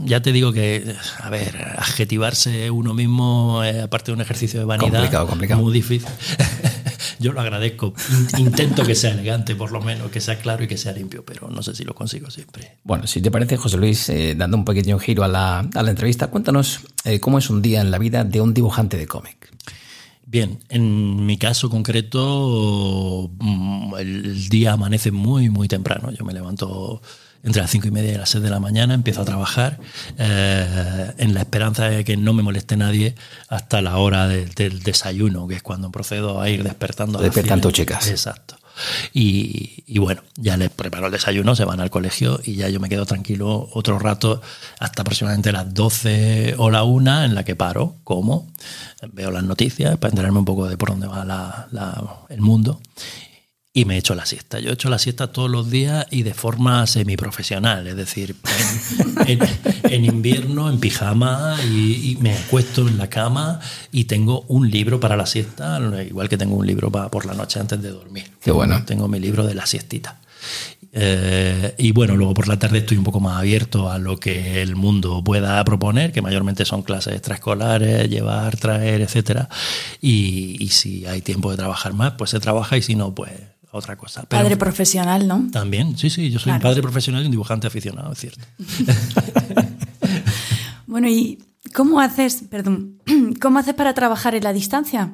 Ya 0.00 0.20
te 0.20 0.32
digo 0.32 0.52
que, 0.52 0.94
a 1.18 1.30
ver, 1.30 1.56
adjetivarse 1.78 2.70
uno 2.70 2.94
mismo, 2.94 3.62
eh, 3.64 3.82
aparte 3.82 4.10
de 4.10 4.16
un 4.16 4.20
ejercicio 4.20 4.60
de 4.60 4.66
vanidad, 4.66 4.90
complicado, 4.90 5.26
complicado. 5.26 5.62
muy 5.62 5.72
difícil. 5.72 6.08
Yo 7.18 7.32
lo 7.32 7.40
agradezco. 7.40 7.94
Intento 8.36 8.84
que 8.84 8.94
sea 8.94 9.12
elegante, 9.12 9.56
por 9.56 9.72
lo 9.72 9.80
menos, 9.80 10.10
que 10.10 10.20
sea 10.20 10.38
claro 10.38 10.64
y 10.64 10.68
que 10.68 10.76
sea 10.76 10.92
limpio, 10.92 11.24
pero 11.24 11.48
no 11.48 11.62
sé 11.62 11.74
si 11.74 11.84
lo 11.84 11.94
consigo 11.94 12.30
siempre. 12.30 12.76
Bueno, 12.84 13.06
si 13.06 13.20
te 13.20 13.30
parece, 13.30 13.56
José 13.56 13.76
Luis, 13.76 14.08
eh, 14.08 14.34
dando 14.36 14.56
un 14.56 14.64
pequeño 14.64 14.98
giro 14.98 15.24
a 15.24 15.28
la, 15.28 15.60
a 15.60 15.82
la 15.82 15.90
entrevista, 15.90 16.28
cuéntanos 16.28 16.80
eh, 17.04 17.18
cómo 17.18 17.38
es 17.38 17.50
un 17.50 17.60
día 17.60 17.80
en 17.80 17.90
la 17.90 17.98
vida 17.98 18.24
de 18.24 18.40
un 18.40 18.54
dibujante 18.54 18.96
de 18.96 19.06
cómic. 19.06 19.50
Bien, 20.30 20.60
en 20.68 21.24
mi 21.24 21.38
caso 21.38 21.70
concreto, 21.70 23.30
mm, 23.38 23.94
el 23.98 24.48
día 24.50 24.72
amanece 24.72 25.10
muy, 25.10 25.48
muy 25.48 25.68
temprano. 25.68 26.10
Yo 26.10 26.22
me 26.22 26.34
levanto 26.34 27.00
entre 27.42 27.62
las 27.62 27.70
cinco 27.70 27.88
y 27.88 27.90
media 27.92 28.12
y 28.12 28.18
las 28.18 28.28
seis 28.28 28.44
de 28.44 28.50
la 28.50 28.60
mañana, 28.60 28.92
empiezo 28.92 29.22
a 29.22 29.24
trabajar 29.24 29.78
eh, 30.18 31.12
en 31.16 31.32
la 31.32 31.40
esperanza 31.40 31.88
de 31.88 32.04
que 32.04 32.18
no 32.18 32.34
me 32.34 32.42
moleste 32.42 32.76
nadie 32.76 33.14
hasta 33.48 33.80
la 33.80 33.96
hora 33.96 34.28
de, 34.28 34.44
del 34.44 34.82
desayuno, 34.82 35.48
que 35.48 35.54
es 35.54 35.62
cuando 35.62 35.90
procedo 35.90 36.42
a 36.42 36.50
ir 36.50 36.62
despertando. 36.62 37.18
Despertan 37.20 37.62
tus 37.62 37.72
chicas. 37.72 38.08
Exacto. 38.08 38.58
Y, 39.12 39.98
bueno, 39.98 40.22
ya 40.36 40.56
les 40.56 40.70
preparo 40.70 41.06
el 41.06 41.12
desayuno, 41.12 41.56
se 41.56 41.64
van 41.64 41.80
al 41.80 41.90
colegio 41.90 42.40
y 42.44 42.54
ya 42.54 42.68
yo 42.68 42.80
me 42.80 42.88
quedo 42.88 43.06
tranquilo 43.06 43.68
otro 43.72 43.98
rato 43.98 44.40
hasta 44.78 45.02
aproximadamente 45.02 45.52
las 45.52 45.72
12 45.74 46.54
o 46.58 46.70
la 46.70 46.84
1 46.84 47.24
en 47.24 47.34
la 47.34 47.44
que 47.44 47.56
paro, 47.56 47.96
como, 48.04 48.46
veo 49.12 49.30
las 49.30 49.44
noticias 49.44 49.96
para 49.98 50.10
enterarme 50.10 50.38
un 50.38 50.44
poco 50.44 50.68
de 50.68 50.76
por 50.76 50.90
dónde 50.90 51.06
va 51.06 51.24
la, 51.24 52.18
el 52.28 52.40
mundo 52.40 52.80
y 53.78 53.84
me 53.84 53.96
echo 53.96 54.16
la 54.16 54.26
siesta. 54.26 54.58
Yo 54.58 54.70
he 54.70 54.72
hecho 54.72 54.88
la 54.88 54.98
siesta 54.98 55.28
todos 55.28 55.48
los 55.48 55.70
días 55.70 56.04
y 56.10 56.24
de 56.24 56.34
forma 56.34 56.84
semiprofesional, 56.88 57.86
es 57.86 57.94
decir, 57.94 58.34
en, 59.24 59.40
en, 59.40 59.48
en 59.84 60.04
invierno 60.04 60.68
en 60.68 60.80
pijama 60.80 61.56
y, 61.64 62.10
y, 62.10 62.16
me 62.16 62.36
acuesto 62.36 62.88
en 62.88 62.98
la 62.98 63.08
cama 63.08 63.60
y 63.92 64.06
tengo 64.06 64.44
un 64.48 64.68
libro 64.68 64.98
para 64.98 65.16
la 65.16 65.26
siesta, 65.26 65.78
igual 66.04 66.28
que 66.28 66.36
tengo 66.36 66.56
un 66.56 66.66
libro 66.66 66.90
para 66.90 67.08
por 67.08 67.24
la 67.24 67.34
noche 67.34 67.60
antes 67.60 67.80
de 67.80 67.90
dormir. 67.90 68.32
Qué 68.42 68.50
bueno. 68.50 68.84
Tengo 68.84 69.06
mi 69.06 69.20
libro 69.20 69.46
de 69.46 69.54
la 69.54 69.64
siestita. 69.64 70.18
Eh, 70.92 71.76
y 71.78 71.92
bueno, 71.92 72.16
luego 72.16 72.34
por 72.34 72.48
la 72.48 72.58
tarde 72.58 72.78
estoy 72.78 72.96
un 72.96 73.04
poco 73.04 73.20
más 73.20 73.38
abierto 73.38 73.92
a 73.92 73.98
lo 73.98 74.16
que 74.16 74.60
el 74.60 74.74
mundo 74.74 75.22
pueda 75.22 75.62
proponer, 75.62 76.10
que 76.10 76.20
mayormente 76.20 76.64
son 76.64 76.82
clases 76.82 77.14
extraescolares, 77.14 78.10
llevar, 78.10 78.56
traer, 78.56 79.02
etcétera. 79.02 79.48
Y, 80.00 80.56
y 80.58 80.70
si 80.70 81.06
hay 81.06 81.22
tiempo 81.22 81.52
de 81.52 81.58
trabajar 81.58 81.92
más, 81.92 82.14
pues 82.18 82.30
se 82.30 82.40
trabaja 82.40 82.76
y 82.76 82.82
si 82.82 82.96
no, 82.96 83.14
pues 83.14 83.30
otra 83.70 83.96
cosa. 83.96 84.24
Pero 84.28 84.42
padre 84.42 84.56
profesional, 84.56 85.26
¿no? 85.26 85.48
También, 85.52 85.96
sí, 85.96 86.10
sí, 86.10 86.30
yo 86.30 86.38
soy 86.38 86.50
claro. 86.50 86.58
un 86.58 86.62
padre 86.62 86.82
profesional 86.82 87.22
y 87.22 87.26
un 87.26 87.30
dibujante 87.30 87.66
aficionado, 87.66 88.12
es 88.12 88.18
cierto. 88.18 88.44
bueno, 90.86 91.08
¿y 91.08 91.38
cómo 91.74 92.00
haces, 92.00 92.44
perdón, 92.50 92.98
cómo 93.40 93.58
haces 93.58 93.74
para 93.74 93.94
trabajar 93.94 94.34
en 94.34 94.44
la 94.44 94.52
distancia? 94.52 95.12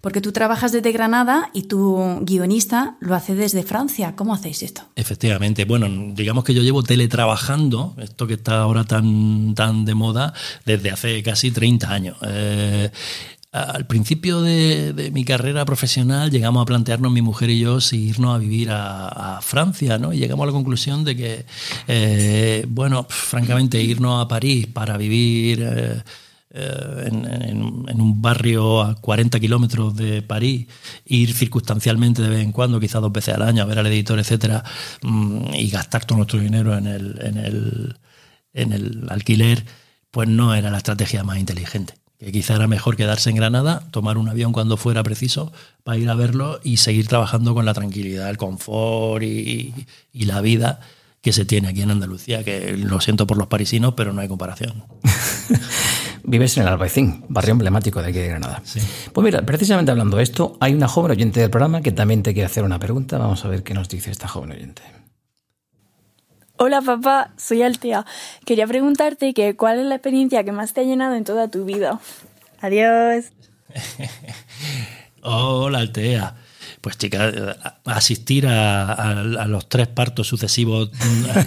Porque 0.00 0.22
tú 0.22 0.32
trabajas 0.32 0.72
desde 0.72 0.92
Granada 0.92 1.50
y 1.52 1.64
tu 1.64 2.20
guionista 2.22 2.96
lo 3.00 3.14
hace 3.14 3.34
desde 3.34 3.62
Francia. 3.62 4.16
¿Cómo 4.16 4.32
hacéis 4.32 4.62
esto? 4.62 4.82
Efectivamente. 4.96 5.66
Bueno, 5.66 6.14
digamos 6.14 6.44
que 6.44 6.54
yo 6.54 6.62
llevo 6.62 6.82
teletrabajando, 6.82 7.94
esto 7.98 8.26
que 8.26 8.34
está 8.34 8.62
ahora 8.62 8.84
tan, 8.84 9.54
tan 9.54 9.84
de 9.84 9.94
moda, 9.94 10.32
desde 10.64 10.90
hace 10.90 11.22
casi 11.22 11.50
30 11.50 11.92
años. 11.92 12.16
Eh, 12.22 12.90
al 13.52 13.86
principio 13.86 14.42
de, 14.42 15.10
mi 15.12 15.24
carrera 15.24 15.64
profesional 15.64 16.30
llegamos 16.30 16.62
a 16.62 16.66
plantearnos 16.66 17.10
mi 17.10 17.20
mujer 17.20 17.50
y 17.50 17.58
yo 17.58 17.80
si 17.80 18.08
irnos 18.08 18.34
a 18.36 18.38
vivir 18.38 18.68
a, 18.70 19.40
Francia, 19.42 19.98
¿no? 19.98 20.12
Y 20.12 20.18
llegamos 20.18 20.44
a 20.44 20.46
la 20.46 20.52
conclusión 20.52 21.04
de 21.04 21.16
que, 21.16 21.46
eh, 21.88 22.64
bueno, 22.68 23.06
francamente, 23.08 23.82
irnos 23.82 24.24
a 24.24 24.28
París 24.28 24.66
para 24.66 24.96
vivir 24.96 25.62
eh, 25.62 26.02
eh, 26.52 27.04
en, 27.06 27.24
en, 27.26 27.84
en, 27.88 28.00
un 28.00 28.22
barrio 28.22 28.82
a 28.82 28.94
40 28.96 29.40
kilómetros 29.40 29.96
de 29.96 30.22
París, 30.22 30.66
ir 31.06 31.32
circunstancialmente 31.32 32.22
de 32.22 32.28
vez 32.28 32.42
en 32.42 32.52
cuando, 32.52 32.78
quizás 32.78 33.02
dos 33.02 33.12
veces 33.12 33.34
al 33.34 33.42
año, 33.42 33.62
a 33.62 33.66
ver 33.66 33.78
al 33.78 33.86
editor, 33.86 34.18
etcétera, 34.18 34.62
mm, 35.02 35.54
y 35.54 35.70
gastar 35.70 36.04
todo 36.04 36.18
nuestro 36.18 36.38
dinero 36.38 36.76
en 36.76 36.86
el, 36.86 37.18
en 37.22 37.36
el, 37.38 37.96
en 38.52 38.72
el 38.72 39.06
alquiler, 39.10 39.64
pues 40.10 40.28
no 40.28 40.54
era 40.54 40.70
la 40.70 40.78
estrategia 40.78 41.24
más 41.24 41.38
inteligente 41.38 41.99
que 42.20 42.32
quizá 42.32 42.54
era 42.54 42.68
mejor 42.68 42.96
quedarse 42.96 43.30
en 43.30 43.36
Granada, 43.36 43.82
tomar 43.90 44.18
un 44.18 44.28
avión 44.28 44.52
cuando 44.52 44.76
fuera 44.76 45.02
preciso 45.02 45.52
para 45.82 45.96
ir 45.96 46.08
a 46.10 46.14
verlo 46.14 46.60
y 46.62 46.76
seguir 46.76 47.08
trabajando 47.08 47.54
con 47.54 47.64
la 47.64 47.72
tranquilidad, 47.72 48.28
el 48.28 48.36
confort 48.36 49.22
y, 49.22 49.74
y, 50.12 50.24
la 50.26 50.42
vida 50.42 50.80
que 51.22 51.32
se 51.32 51.46
tiene 51.46 51.68
aquí 51.68 51.80
en 51.80 51.90
Andalucía, 51.90 52.44
que 52.44 52.76
lo 52.76 53.00
siento 53.00 53.26
por 53.26 53.38
los 53.38 53.46
parisinos, 53.46 53.94
pero 53.96 54.12
no 54.12 54.20
hay 54.20 54.28
comparación. 54.28 54.84
Vives 56.24 56.58
en 56.58 56.64
el 56.64 56.68
Albaicín, 56.68 57.24
barrio 57.28 57.52
emblemático 57.52 58.02
de 58.02 58.10
aquí 58.10 58.18
de 58.18 58.28
Granada. 58.28 58.60
Sí. 58.64 58.80
Pues 59.12 59.24
mira, 59.24 59.40
precisamente 59.42 59.90
hablando 59.90 60.18
de 60.18 60.22
esto, 60.22 60.58
hay 60.60 60.74
una 60.74 60.88
joven 60.88 61.12
oyente 61.12 61.40
del 61.40 61.50
programa 61.50 61.80
que 61.80 61.92
también 61.92 62.22
te 62.22 62.34
quiere 62.34 62.46
hacer 62.46 62.64
una 62.64 62.78
pregunta. 62.78 63.16
Vamos 63.16 63.44
a 63.46 63.48
ver 63.48 63.62
qué 63.62 63.72
nos 63.72 63.88
dice 63.88 64.10
esta 64.10 64.28
joven 64.28 64.52
oyente. 64.52 64.82
Hola 66.62 66.82
papá, 66.82 67.30
soy 67.38 67.62
Altea. 67.62 68.04
Quería 68.44 68.66
preguntarte 68.66 69.32
que 69.32 69.56
cuál 69.56 69.78
es 69.78 69.86
la 69.86 69.94
experiencia 69.94 70.44
que 70.44 70.52
más 70.52 70.74
te 70.74 70.82
ha 70.82 70.84
llenado 70.84 71.14
en 71.14 71.24
toda 71.24 71.48
tu 71.48 71.64
vida. 71.64 71.98
Adiós. 72.60 73.32
Hola 75.22 75.78
Altea. 75.78 76.34
pues 76.82 76.98
chica, 76.98 77.56
asistir 77.86 78.46
a, 78.46 79.46
los 79.46 79.70
tres 79.70 79.88
partos 79.88 80.26
sucesivos 80.26 80.90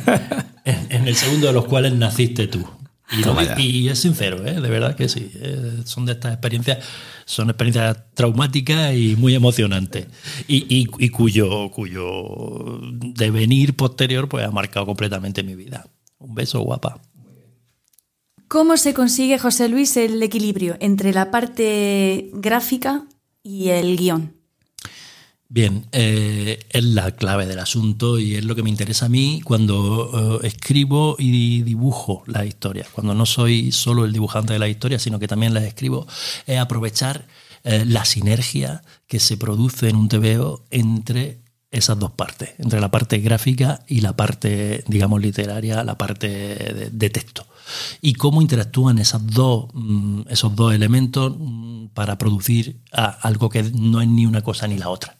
en, 0.65 1.07
el 1.07 1.15
segundo 1.15 1.45
de 1.45 1.53
los 1.53 1.65
cuales 1.65 1.93
naciste 1.93 2.47
tú. 2.47 2.67
Y, 3.57 3.87
es 3.89 3.99
sincero, 3.99 4.45
¿eh? 4.45 4.59
de 4.59 4.69
verdad 4.69 4.95
que 4.95 5.09
sí. 5.09 5.31
Eh, 5.35 5.81
son 5.85 6.05
de 6.05 6.13
estas 6.13 6.33
experiencias, 6.33 6.85
son 7.25 7.49
experiencias 7.49 7.97
traumáticas 8.13 8.95
y 8.95 9.15
muy 9.15 9.35
emocionantes. 9.35 10.07
Y, 10.47 10.85
cuyo, 11.09 11.69
cuyo 11.71 12.79
devenir 12.91 13.75
posterior 13.75 14.27
pues, 14.27 14.45
ha 14.45 14.51
marcado 14.51 14.85
completamente 14.85 15.43
mi 15.43 15.55
vida. 15.55 15.87
Un 16.17 16.35
beso, 16.35 16.61
guapa. 16.61 17.01
¿Cómo 18.47 18.77
se 18.77 18.93
consigue, 18.93 19.39
José 19.39 19.67
Luis, 19.67 19.97
el 19.97 20.21
equilibrio 20.21 20.77
entre 20.79 21.11
la 21.11 21.31
parte 21.31 22.29
gráfica 22.33 23.05
y 23.41 23.69
el 23.69 23.97
guion? 23.97 24.42
Bien, 25.53 25.85
eh, 25.91 26.65
es 26.71 26.83
la 26.83 27.11
clave 27.11 27.45
del 27.45 27.59
asunto 27.59 28.17
y 28.17 28.33
es 28.33 28.43
lo 28.43 28.55
que 28.55 28.63
me 28.63 28.71
interesa 28.71 29.05
a 29.05 29.09
mí 29.09 29.39
cuando 29.43 30.39
eh, 30.41 30.47
escribo 30.47 31.15
y 31.19 31.61
dibujo 31.61 32.23
la 32.25 32.43
historia. 32.43 32.87
Cuando 32.91 33.13
no 33.13 33.27
soy 33.27 33.71
solo 33.71 34.05
el 34.05 34.13
dibujante 34.13 34.53
de 34.53 34.57
la 34.57 34.67
historia, 34.67 34.97
sino 34.97 35.19
que 35.19 35.27
también 35.27 35.53
las 35.53 35.65
escribo, 35.65 36.07
es 36.47 36.57
aprovechar 36.57 37.27
eh, 37.63 37.85
la 37.85 38.03
sinergia 38.03 38.81
que 39.05 39.19
se 39.19 39.37
produce 39.37 39.89
en 39.89 39.95
un 39.95 40.09
TVO 40.09 40.65
entre 40.71 41.37
esas 41.69 41.99
dos 41.99 42.13
partes, 42.13 42.55
entre 42.57 42.81
la 42.81 42.89
parte 42.89 43.19
gráfica 43.19 43.83
y 43.87 44.01
la 44.01 44.15
parte, 44.15 44.83
digamos, 44.87 45.21
literaria, 45.21 45.83
la 45.83 45.99
parte 45.99 46.89
de, 46.91 47.09
texto. 47.11 47.45
Y 48.01 48.13
cómo 48.15 48.41
interactúan 48.41 48.97
esas 48.97 49.21
mm, 49.21 50.21
esos 50.29 50.55
dos 50.55 50.73
elementos 50.73 51.35
mm, 51.37 51.89
para 51.93 52.17
producir 52.17 52.81
algo 52.91 53.51
que 53.51 53.61
no 53.61 54.01
es 54.01 54.07
ni 54.07 54.25
una 54.25 54.41
cosa 54.41 54.67
ni 54.67 54.79
la 54.79 54.89
otra. 54.89 55.15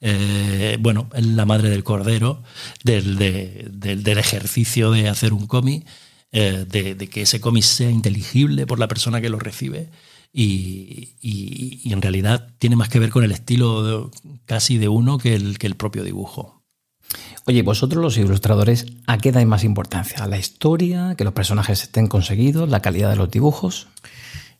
Eh, 0.00 0.78
bueno, 0.80 1.08
la 1.14 1.44
madre 1.44 1.68
del 1.68 1.84
cordero, 1.84 2.42
del, 2.82 3.16
del, 3.18 4.18
ejercicio 4.18 4.90
de 4.90 5.08
hacer 5.08 5.32
un 5.32 5.46
cómic, 5.46 5.86
eh, 6.32 6.64
de, 6.66 7.08
que 7.08 7.22
ese 7.22 7.40
cómic 7.40 7.64
sea 7.64 7.90
inteligible 7.90 8.66
por 8.66 8.78
la 8.78 8.88
persona 8.88 9.20
que 9.20 9.28
lo 9.28 9.38
recibe 9.38 9.90
y, 10.32 11.92
en 11.92 12.00
realidad 12.00 12.54
tiene 12.58 12.76
más 12.76 12.88
que 12.88 13.00
ver 13.00 13.10
con 13.10 13.24
el 13.24 13.32
estilo 13.32 14.10
casi 14.46 14.78
de 14.78 14.88
uno 14.88 15.18
que 15.18 15.34
el, 15.34 15.58
que 15.58 15.66
el 15.66 15.76
propio 15.76 16.04
dibujo. 16.04 16.62
Oye, 17.46 17.62
vosotros 17.62 18.02
los 18.02 18.16
ilustradores, 18.16 18.86
¿a 19.06 19.18
qué 19.18 19.32
dais 19.32 19.46
más 19.46 19.64
importancia? 19.64 20.22
¿A 20.22 20.28
la 20.28 20.38
historia? 20.38 21.14
¿Que 21.16 21.24
los 21.24 21.32
personajes 21.32 21.82
estén 21.82 22.06
conseguidos? 22.06 22.68
¿La 22.68 22.80
calidad 22.80 23.10
de 23.10 23.16
los 23.16 23.30
dibujos? 23.30 23.88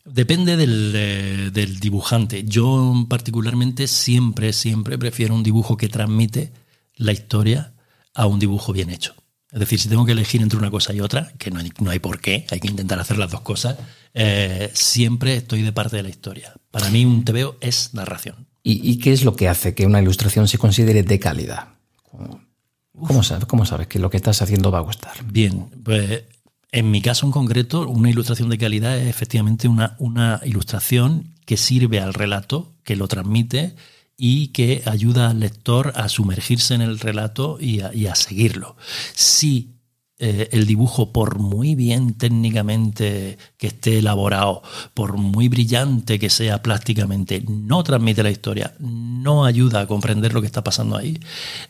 Depende 0.04 0.56
del, 0.56 1.52
del, 1.52 1.80
dibujante. 1.80 2.44
Yo 2.44 3.06
particularmente 3.08 3.86
siempre, 3.86 4.52
siempre 4.52 4.98
prefiero 4.98 5.34
un 5.34 5.42
dibujo 5.42 5.76
que 5.76 5.88
transmite 5.88 6.52
la 6.96 7.12
historia 7.12 7.74
a 8.14 8.26
un 8.26 8.38
dibujo 8.38 8.72
bien 8.72 8.90
hecho. 8.90 9.14
Es 9.52 9.58
decir, 9.58 9.80
si 9.80 9.88
tengo 9.88 10.06
que 10.06 10.12
elegir 10.12 10.42
entre 10.42 10.58
una 10.58 10.70
cosa 10.70 10.92
y 10.92 11.00
otra, 11.00 11.32
que 11.38 11.50
no 11.50 11.58
hay, 11.58 11.72
no 11.80 11.90
hay 11.90 11.98
por 11.98 12.20
qué, 12.20 12.46
hay 12.50 12.60
que 12.60 12.68
intentar 12.68 13.00
hacer 13.00 13.18
las 13.18 13.30
dos 13.30 13.40
cosas, 13.40 13.76
eh, 14.14 14.70
siempre 14.74 15.34
estoy 15.36 15.62
de 15.62 15.72
parte 15.72 15.96
de 15.96 16.04
la 16.04 16.08
historia. 16.08 16.54
Para 16.70 16.88
mí 16.90 17.04
un 17.04 17.24
TVO 17.24 17.56
es 17.60 17.92
narración. 17.94 18.46
¿Y, 18.62 18.98
qué 18.98 19.12
es 19.12 19.24
lo 19.24 19.34
que 19.36 19.48
hace 19.48 19.74
que 19.74 19.86
una 19.86 20.02
ilustración 20.02 20.46
se 20.46 20.58
considere 20.58 21.02
de 21.02 21.18
calidad? 21.18 21.68
¿Cómo, 22.12 23.22
sabes, 23.22 23.46
¿Cómo 23.46 23.64
sabes 23.64 23.86
que 23.86 23.98
lo 23.98 24.10
que 24.10 24.18
estás 24.18 24.42
haciendo 24.42 24.70
va 24.70 24.78
a 24.78 24.82
gustar? 24.82 25.12
Bien, 25.24 25.70
pues 25.82 26.24
en 26.72 26.90
mi 26.90 27.02
caso 27.02 27.26
en 27.26 27.32
concreto, 27.32 27.88
una 27.88 28.10
ilustración 28.10 28.48
de 28.48 28.58
calidad 28.58 28.96
es 28.96 29.08
efectivamente 29.08 29.68
una, 29.68 29.96
una 29.98 30.40
ilustración 30.44 31.34
que 31.44 31.56
sirve 31.56 32.00
al 32.00 32.14
relato, 32.14 32.74
que 32.84 32.96
lo 32.96 33.08
transmite 33.08 33.74
y 34.16 34.48
que 34.48 34.82
ayuda 34.84 35.30
al 35.30 35.40
lector 35.40 35.92
a 35.96 36.08
sumergirse 36.08 36.74
en 36.74 36.82
el 36.82 37.00
relato 37.00 37.56
y 37.58 37.80
a, 37.80 38.14
seguirlo. 38.14 38.76
Si 39.14 39.80
eh, 40.18 40.50
el 40.52 40.66
dibujo, 40.66 41.10
por 41.10 41.38
muy 41.38 41.74
bien 41.74 42.14
técnicamente 42.14 43.38
que 43.56 43.68
esté 43.68 43.98
elaborado, 43.98 44.62
por 44.92 45.16
muy 45.16 45.48
brillante 45.48 46.18
que 46.18 46.28
sea 46.28 46.62
plásticamente, 46.62 47.42
no 47.48 47.82
transmite 47.82 48.22
la 48.22 48.30
historia, 48.30 48.74
no 48.78 49.46
ayuda 49.46 49.80
a 49.80 49.86
comprender 49.86 50.34
lo 50.34 50.42
que 50.42 50.46
está 50.46 50.62
pasando 50.62 50.98
ahí, 50.98 51.18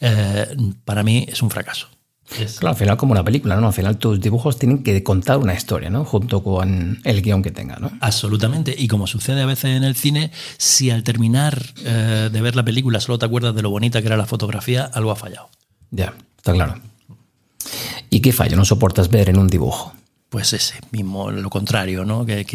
eh, 0.00 0.48
para 0.84 1.04
mí 1.04 1.26
es 1.28 1.40
un 1.42 1.50
fracaso. 1.50 1.88
Claro, 2.30 2.68
al 2.68 2.76
final 2.76 2.96
como 2.96 3.12
una 3.12 3.24
película, 3.24 3.56
¿no? 3.56 3.66
Al 3.66 3.72
final 3.72 3.98
tus 3.98 4.20
dibujos 4.20 4.58
tienen 4.58 4.82
que 4.82 5.02
contar 5.02 5.38
una 5.38 5.54
historia, 5.54 5.90
¿no? 5.90 6.04
Junto 6.04 6.42
con 6.42 7.00
el 7.04 7.22
guion 7.22 7.42
que 7.42 7.50
tenga, 7.50 7.76
¿no? 7.76 7.90
Absolutamente. 8.00 8.74
Y 8.76 8.88
como 8.88 9.06
sucede 9.06 9.42
a 9.42 9.46
veces 9.46 9.76
en 9.76 9.84
el 9.84 9.96
cine, 9.96 10.30
si 10.56 10.90
al 10.90 11.02
terminar 11.02 11.60
eh, 11.84 12.30
de 12.32 12.40
ver 12.40 12.56
la 12.56 12.64
película 12.64 13.00
solo 13.00 13.18
te 13.18 13.26
acuerdas 13.26 13.54
de 13.54 13.62
lo 13.62 13.70
bonita 13.70 14.00
que 14.00 14.06
era 14.06 14.16
la 14.16 14.26
fotografía, 14.26 14.84
algo 14.84 15.10
ha 15.10 15.16
fallado. 15.16 15.50
Ya, 15.90 16.14
está 16.36 16.52
claro. 16.52 16.80
¿Y 18.10 18.20
qué 18.20 18.32
fallo 18.32 18.56
no 18.56 18.64
soportas 18.64 19.08
ver 19.10 19.28
en 19.28 19.38
un 19.38 19.48
dibujo? 19.48 19.92
Pues 20.30 20.52
ese 20.52 20.76
mismo, 20.92 21.32
lo 21.32 21.50
contrario, 21.50 22.04
¿no? 22.04 22.24
Que, 22.24 22.46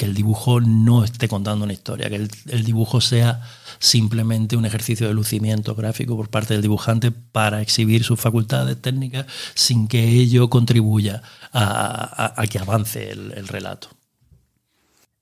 el, 0.00 0.14
dibujo 0.14 0.60
no 0.60 1.04
esté 1.04 1.28
contando 1.28 1.64
una 1.64 1.72
historia, 1.72 2.10
que 2.10 2.16
el, 2.16 2.64
dibujo 2.64 3.00
sea 3.00 3.40
simplemente 3.78 4.56
un 4.56 4.64
ejercicio 4.66 5.06
de 5.06 5.14
lucimiento 5.14 5.76
gráfico 5.76 6.16
por 6.16 6.28
parte 6.28 6.54
del 6.54 6.62
dibujante 6.62 7.12
para 7.12 7.62
exhibir 7.62 8.02
sus 8.02 8.20
facultades 8.20 8.82
técnicas 8.82 9.26
sin 9.54 9.86
que 9.86 10.02
ello 10.08 10.50
contribuya 10.50 11.22
a, 11.52 12.42
que 12.50 12.58
avance 12.58 13.10
el, 13.10 13.46
relato. 13.46 13.90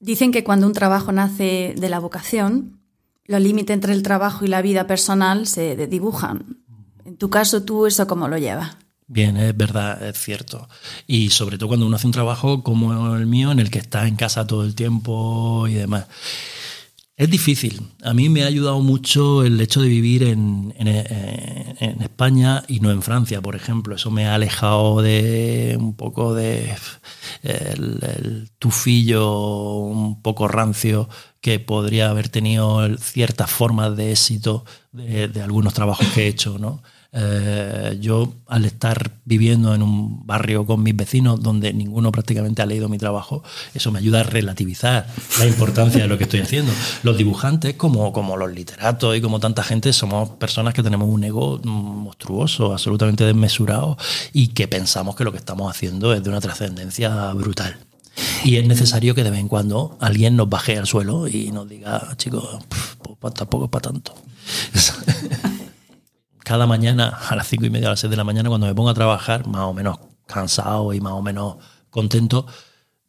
Dicen 0.01 0.33
que 0.33 0.45
cuando 0.45 0.67
un 0.67 0.73
trabajo 0.73 1.13
nace 1.13 1.75
de 1.77 1.89
la 1.91 1.99
vocación, 1.99 2.81
los 3.27 3.43
límites 3.43 3.75
entre 3.75 3.93
el 3.93 4.03
trabajo 4.03 4.47
y 4.47 4.49
la 4.49 4.63
vida 4.63 4.87
personal 4.87 5.47
se 5.47 5.77
dibujan. 5.89 6.57
En 7.05 7.19
tu 7.19 7.29
caso, 7.29 7.65
¿tú 7.65 7.85
eso 7.85 8.07
cómo 8.07 8.29
lo 8.29 8.39
llevas? 8.39 8.82
Bien, 9.13 9.37
es 9.37 9.55
verdad, 9.55 10.03
es 10.03 10.19
cierto. 10.19 10.67
Y 11.07 11.29
sobre 11.29 11.59
todo 11.59 11.69
cuando 11.69 11.87
uno 11.87 11.97
hace 11.97 12.07
un 12.07 12.15
trabajo 12.15 12.63
como 12.63 13.15
el 13.15 13.27
mío, 13.27 13.53
en 13.53 13.59
el 13.59 13.71
que 13.71 13.79
está 13.79 14.09
en 14.09 14.17
casa 14.17 14.47
todo 14.47 14.65
el 14.65 14.75
tiempo 14.75 15.67
y 15.69 15.75
demás. 15.75 16.07
Es 17.15 17.29
difícil. 17.29 17.83
A 18.03 18.15
mí 18.15 18.31
me 18.31 18.43
ha 18.43 18.47
ayudado 18.47 18.81
mucho 18.81 19.45
el 19.45 19.61
hecho 19.61 19.83
de 19.83 19.89
vivir 19.89 20.23
en, 20.23 20.73
España 22.01 22.65
y 22.69 22.81
no 22.81 22.91
en 22.91 23.03
Francia, 23.03 23.43
por 23.43 23.55
ejemplo. 23.55 23.97
Eso 23.97 24.11
me 24.11 24.27
ha 24.27 24.35
alejado 24.35 25.03
de 25.03 25.77
un 25.79 25.95
poco 25.95 26.33
de 26.35 26.75
el, 27.43 28.51
tufillo 28.59 29.77
un 29.77 30.23
poco 30.23 30.49
rancio 30.49 31.09
que 31.43 31.61
podría 31.61 32.09
haber 32.09 32.31
tenido 32.31 32.97
ciertas 32.97 33.51
formas 33.51 33.95
de 33.95 34.13
éxito 34.13 34.65
de, 34.93 35.29
de 35.29 35.43
algunos 35.43 35.75
trabajos 35.75 36.07
que 36.15 36.25
he 36.25 36.29
hecho, 36.29 36.59
¿no? 36.59 36.83
Eh, 37.15 37.99
yo, 38.01 38.33
al 38.47 38.65
estar 38.65 39.11
viviendo 39.27 39.75
en 39.75 39.83
un 39.83 40.27
barrio 40.27 40.65
con 40.65 40.83
mis 40.83 40.97
vecinos 40.97 41.43
donde 41.43 41.75
ninguno 41.75 42.11
prácticamente 42.11 42.63
ha 42.63 42.67
leído 42.67 42.89
mi 42.89 42.97
trabajo, 42.97 43.43
eso 43.75 43.93
me 43.93 43.99
ayuda 43.99 44.21
a 44.21 44.23
relativizar 44.23 45.07
la 45.39 45.47
importancia 45.47 46.01
de 46.01 46.09
lo 46.09 46.17
que 46.17 46.25
estoy 46.25 46.41
haciendo. 46.41 46.73
Los 47.03 47.19
dibujantes, 47.19 47.75
como, 47.75 48.15
como 48.15 48.39
los 48.39 48.51
literatos 48.53 49.15
y 49.15 49.21
como 49.21 49.41
tanta 49.41 49.63
gente, 49.63 49.93
somos 49.93 50.31
personas 50.31 50.73
que 50.73 50.83
tenemos 50.83 51.09
un 51.09 51.23
ego 51.25 51.61
monstruoso, 51.65 52.73
absolutamente 52.73 53.25
desmesurado 53.25 53.99
y 54.33 54.49
que 54.49 54.67
pensamos 54.67 55.15
que 55.15 55.25
lo 55.25 55.33
que 55.33 55.39
estamos 55.39 55.71
haciendo 55.71 56.15
es 56.15 56.23
de 56.23 56.31
una 56.31 56.41
trascendencia 56.41 57.33
brutal. 57.35 57.77
Y 58.45 58.57
es 58.57 58.67
necesario 58.67 59.15
que 59.15 59.23
de 59.23 59.31
vez 59.31 59.41
en 59.41 59.49
cuando 59.49 59.99
alguien 60.01 60.37
nos 60.37 60.49
baje 60.49 60.79
al 60.79 60.87
suelo 60.87 61.29
y 61.29 61.51
nos 61.53 61.69
diga, 61.69 62.15
chicos, 62.17 62.59
pues 63.21 63.35
tampoco 63.35 63.67
es 63.67 63.71
para 63.71 63.91
tanto. 63.91 64.15
cada 66.45 66.67
mañana 66.67 67.09
a 67.29 67.37
las 67.37 67.47
cinco 67.49 67.67
y 67.67 67.71
media, 67.71 67.89
a 67.89 67.91
las 67.91 68.01
seis 68.01 68.11
de 68.11 68.17
la 68.17 68.25
mañana, 68.25 68.49
cuando 68.49 68.67
me 68.67 68.75
pongo 68.75 68.91
a 68.91 68.95
trabajar, 68.95 69.47
más 69.47 69.63
o 69.63 69.75
menos 69.75 69.99
cansado 70.27 70.93
y 70.93 71.01
más 71.01 71.13
o 71.13 71.23
menos 71.23 71.57
contento, 71.91 72.47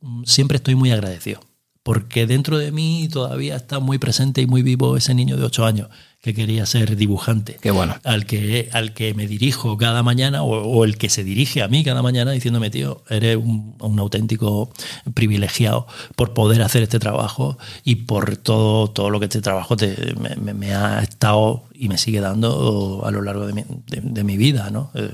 mm, 0.01 0.23
siempre 0.25 0.57
estoy 0.57 0.75
muy 0.75 0.91
agradecido. 0.91 1.39
Porque 1.84 2.27
dentro 2.27 2.57
de 2.57 2.71
mí 2.71 3.09
todavía 3.11 3.55
está 3.55 3.79
muy 3.79 3.97
presente 3.97 4.41
y 4.41 4.47
muy 4.47 4.61
vivo 4.61 4.95
ese 4.95 5.13
niño 5.13 5.36
de 5.36 5.43
ocho 5.43 5.65
años 5.65 5.89
que 6.24 6.34
quería 6.34 6.65
ser 6.65 6.95
dibujante. 6.95 7.57
Qué 7.59 7.69
bueno. 7.69 7.97
Al 8.05 8.26
que, 8.26 8.69
al 8.71 8.93
que 8.93 9.13
me 9.13 9.28
dirijo 9.28 9.78
cada 9.78 10.03
mañana 10.03 10.41
o, 10.41 10.86
el 10.86 10.97
que 10.97 11.09
se 11.09 11.26
dirige 11.26 11.61
a 11.61 11.67
mí 11.67 11.84
cada 11.84 12.01
mañana 12.01 12.32
diciéndome, 12.32 12.69
tío, 12.69 13.03
eres 13.09 13.36
un, 13.36 13.76
auténtico 13.99 14.71
privilegiado 15.13 15.86
por 16.15 16.34
poder 16.34 16.61
hacer 16.61 16.82
este 16.82 16.97
trabajo 16.97 17.57
y 17.84 17.95
por 17.95 18.38
todo, 18.38 18.89
todo 18.89 19.09
lo 19.09 19.19
que 19.19 19.26
este 19.26 19.41
trabajo 19.41 19.76
te, 19.76 20.15
me, 20.39 20.74
ha 20.74 21.01
estado 21.03 21.65
y 21.74 21.89
me 21.89 21.97
sigue 21.97 22.21
dando 22.21 23.01
a 23.03 23.11
lo 23.11 23.21
largo 23.21 23.45
de 23.45 23.51
mi, 23.51 23.65
de, 23.88 24.24
mi 24.24 24.38
vida, 24.38 24.69
¿no? 24.71 24.91
Eh, 24.93 25.11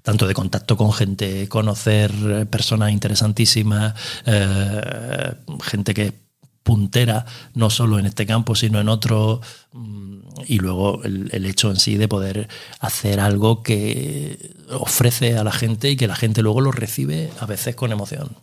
tanto 0.00 0.26
de 0.26 0.32
contacto 0.32 0.74
con 0.74 0.94
gente, 0.94 1.50
conocer 1.50 2.48
personas 2.48 2.92
interesantísimas, 2.92 3.92
eh, 4.24 5.34
gente 5.60 5.92
que 5.92 6.29
puntera, 6.62 7.26
no 7.54 7.70
solo 7.70 7.98
en 7.98 8.06
este 8.06 8.26
campo, 8.26 8.54
sino 8.54 8.80
en 8.80 8.88
otro, 8.88 9.40
mm, 9.72 10.18
y 10.46 10.58
luego 10.58 11.02
el, 11.04 11.44
hecho 11.46 11.70
en 11.70 11.76
sí 11.76 11.96
de 11.96 12.08
poder 12.08 12.48
hacer 12.80 13.20
algo 13.20 13.62
que 13.62 14.54
ofrece 14.70 15.36
a 15.36 15.44
la 15.44 15.52
gente 15.52 15.90
y 15.90 15.96
que 15.96 16.06
la 16.06 16.16
gente 16.16 16.42
luego 16.42 16.60
lo 16.60 16.72
recibe 16.72 17.30
a 17.40 17.46
veces 17.46 17.74
con 17.74 17.92
emoción. 17.92 18.36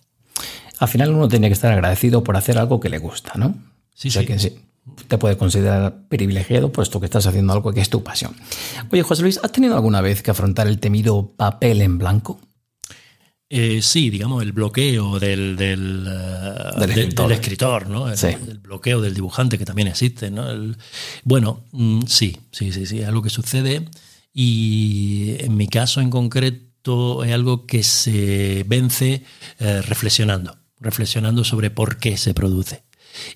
Al 0.79 0.87
final 0.87 1.11
uno 1.13 1.27
tiene 1.27 1.47
que 1.47 1.53
estar 1.53 1.71
agradecido 1.71 2.23
por 2.23 2.37
hacer 2.37 2.57
algo 2.57 2.79
que 2.79 2.89
le 2.89 2.99
gusta, 2.99 3.33
¿no? 3.35 3.55
Sí, 3.95 4.11
sí. 4.11 4.25
Que 4.25 4.37
sí. 4.37 4.59
te 5.07 5.17
puedes 5.17 5.37
considerar 5.37 6.07
privilegiado 6.07 6.71
puesto 6.71 6.99
que 6.99 7.05
estás 7.05 7.25
haciendo 7.25 7.53
algo 7.53 7.73
que 7.73 7.81
es 7.81 7.89
tu 7.89 8.03
pasión. 8.03 8.35
Oye, 8.91 9.01
José 9.01 9.23
Luis, 9.23 9.39
¿has 9.41 9.51
tenido 9.51 9.75
alguna 9.75 10.01
vez 10.01 10.21
que 10.21 10.31
afrontar 10.31 10.67
el 10.67 10.79
temido 10.79 11.31
papel 11.35 11.81
en 11.81 11.97
blanco? 11.97 12.39
Eh, 13.49 13.81
sí, 13.81 14.09
digamos, 14.09 14.43
el 14.43 14.51
bloqueo 14.51 15.19
del, 15.19 15.55
del, 15.55 16.01
uh, 16.05 16.79
del, 16.81 16.89
escritor. 16.91 17.27
del 17.29 17.39
escritor, 17.39 17.89
¿no? 17.89 18.09
El, 18.09 18.17
Sí. 18.17 18.27
el, 18.27 18.59
bloqueo 18.59 18.99
del 18.99 19.13
dibujante 19.13 19.57
que 19.57 19.63
también 19.63 19.87
existe, 19.87 20.29
¿no? 20.29 20.49
El- 20.49 20.75
bueno, 21.23 21.63
mm, 21.71 22.01
sí, 22.07 22.37
sí, 22.51 22.73
sí, 22.73 22.85
sí, 22.85 22.99
es 22.99 23.07
algo 23.07 23.21
que 23.21 23.29
sucede 23.29 23.85
y 24.33 25.35
en 25.39 25.55
mi 25.55 25.67
caso 25.67 26.01
en 26.01 26.09
concreto 26.09 27.23
es 27.23 27.31
algo 27.33 27.65
que 27.65 27.83
se 27.83 28.65
vence 28.67 29.23
eh, 29.59 29.81
reflexionando, 29.81 30.57
reflexionando 30.79 31.43
sobre 31.45 31.69
por 31.69 31.97
qué 31.97 32.17
se 32.17 32.33
produce. 32.33 32.83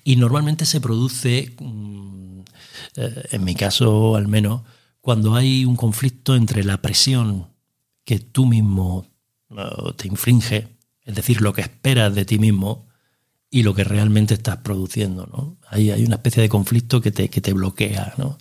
Y 0.04 0.16
normalmente 0.16 0.66
se 0.66 0.80
produce, 0.80 1.54
mm, 1.58 2.40
eh, 2.96 3.22
en 3.32 3.44
mi 3.44 3.54
caso 3.54 4.14
al 4.16 4.28
menos, 4.28 4.62
cuando 5.00 5.34
hay 5.34 5.64
un 5.64 5.74
conflicto 5.76 6.36
entre 6.36 6.64
la 6.64 6.80
presión 6.82 7.48
que 8.04 8.18
tú 8.18 8.46
mismo 8.46 9.06
eh, 9.06 9.11
te 9.96 10.08
infringe, 10.08 10.68
es 11.04 11.14
decir, 11.14 11.40
lo 11.40 11.52
que 11.52 11.62
esperas 11.62 12.14
de 12.14 12.24
ti 12.24 12.38
mismo 12.38 12.88
y 13.50 13.64
lo 13.64 13.74
que 13.74 13.84
realmente 13.84 14.32
estás 14.32 14.56
produciendo. 14.58 15.26
¿no? 15.26 15.58
Hay, 15.68 15.90
hay 15.90 16.04
una 16.04 16.16
especie 16.16 16.42
de 16.42 16.48
conflicto 16.48 17.02
que 17.02 17.10
te, 17.10 17.28
que 17.28 17.42
te 17.42 17.52
bloquea. 17.52 18.14
¿no? 18.16 18.38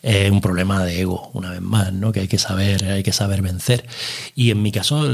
Es 0.00 0.30
un 0.30 0.40
problema 0.40 0.84
de 0.84 1.00
ego, 1.00 1.30
una 1.34 1.50
vez 1.50 1.60
más, 1.60 1.92
¿no? 1.92 2.12
que 2.12 2.20
hay 2.20 2.28
que 2.28 2.38
saber, 2.38 2.84
hay 2.84 3.02
que 3.02 3.12
saber 3.12 3.42
vencer. 3.42 3.84
Y 4.36 4.52
en 4.52 4.62
mi 4.62 4.70
caso 4.70 5.04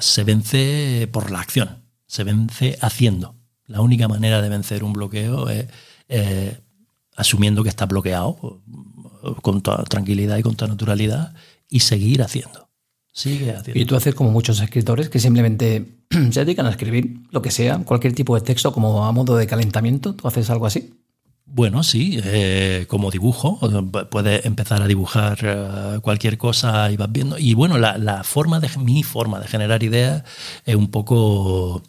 se 0.00 0.24
vence 0.24 1.08
por 1.10 1.30
la 1.30 1.40
acción, 1.40 1.82
se 2.06 2.24
vence 2.24 2.78
haciendo. 2.82 3.36
La 3.66 3.80
única 3.80 4.06
manera 4.06 4.42
de 4.42 4.50
vencer 4.50 4.84
un 4.84 4.92
bloqueo 4.92 5.48
es 5.48 5.66
asumiendo 7.16 7.62
que 7.62 7.70
está 7.70 7.86
bloqueado 7.86 8.62
con 9.40 9.62
toda 9.62 9.82
tranquilidad 9.84 10.36
y 10.36 10.42
con 10.42 10.56
toda 10.56 10.70
naturalidad 10.70 11.34
y 11.68 11.80
seguir 11.80 12.22
haciendo. 12.22 12.65
Sigue 13.16 13.50
haciendo. 13.50 13.80
Y 13.80 13.86
tú 13.86 13.96
haces 13.96 14.14
como 14.14 14.30
muchos 14.30 14.60
escritores 14.60 15.08
que 15.08 15.18
simplemente 15.18 15.86
se 16.30 16.44
dedican 16.44 16.66
a 16.66 16.70
escribir 16.70 17.20
lo 17.30 17.40
que 17.40 17.50
sea, 17.50 17.78
cualquier 17.78 18.12
tipo 18.12 18.34
de 18.34 18.42
texto 18.42 18.74
como 18.74 19.06
a 19.06 19.12
modo 19.12 19.38
de 19.38 19.46
calentamiento. 19.46 20.14
¿Tú 20.14 20.28
haces 20.28 20.50
algo 20.50 20.66
así? 20.66 20.92
Bueno, 21.46 21.82
sí, 21.82 22.20
eh, 22.22 22.84
como 22.88 23.10
dibujo, 23.10 23.58
puedes 24.10 24.44
empezar 24.44 24.82
a 24.82 24.86
dibujar 24.86 25.38
eh, 25.42 25.98
cualquier 26.02 26.36
cosa 26.36 26.90
y 26.90 26.98
vas 26.98 27.10
viendo. 27.10 27.38
Y 27.38 27.54
bueno, 27.54 27.78
la, 27.78 27.96
la 27.96 28.22
forma 28.22 28.60
de 28.60 28.68
mi 28.76 29.02
forma 29.02 29.40
de 29.40 29.48
generar 29.48 29.82
ideas 29.82 30.22
es 30.66 30.76
un 30.76 30.90
poco, 30.90 31.82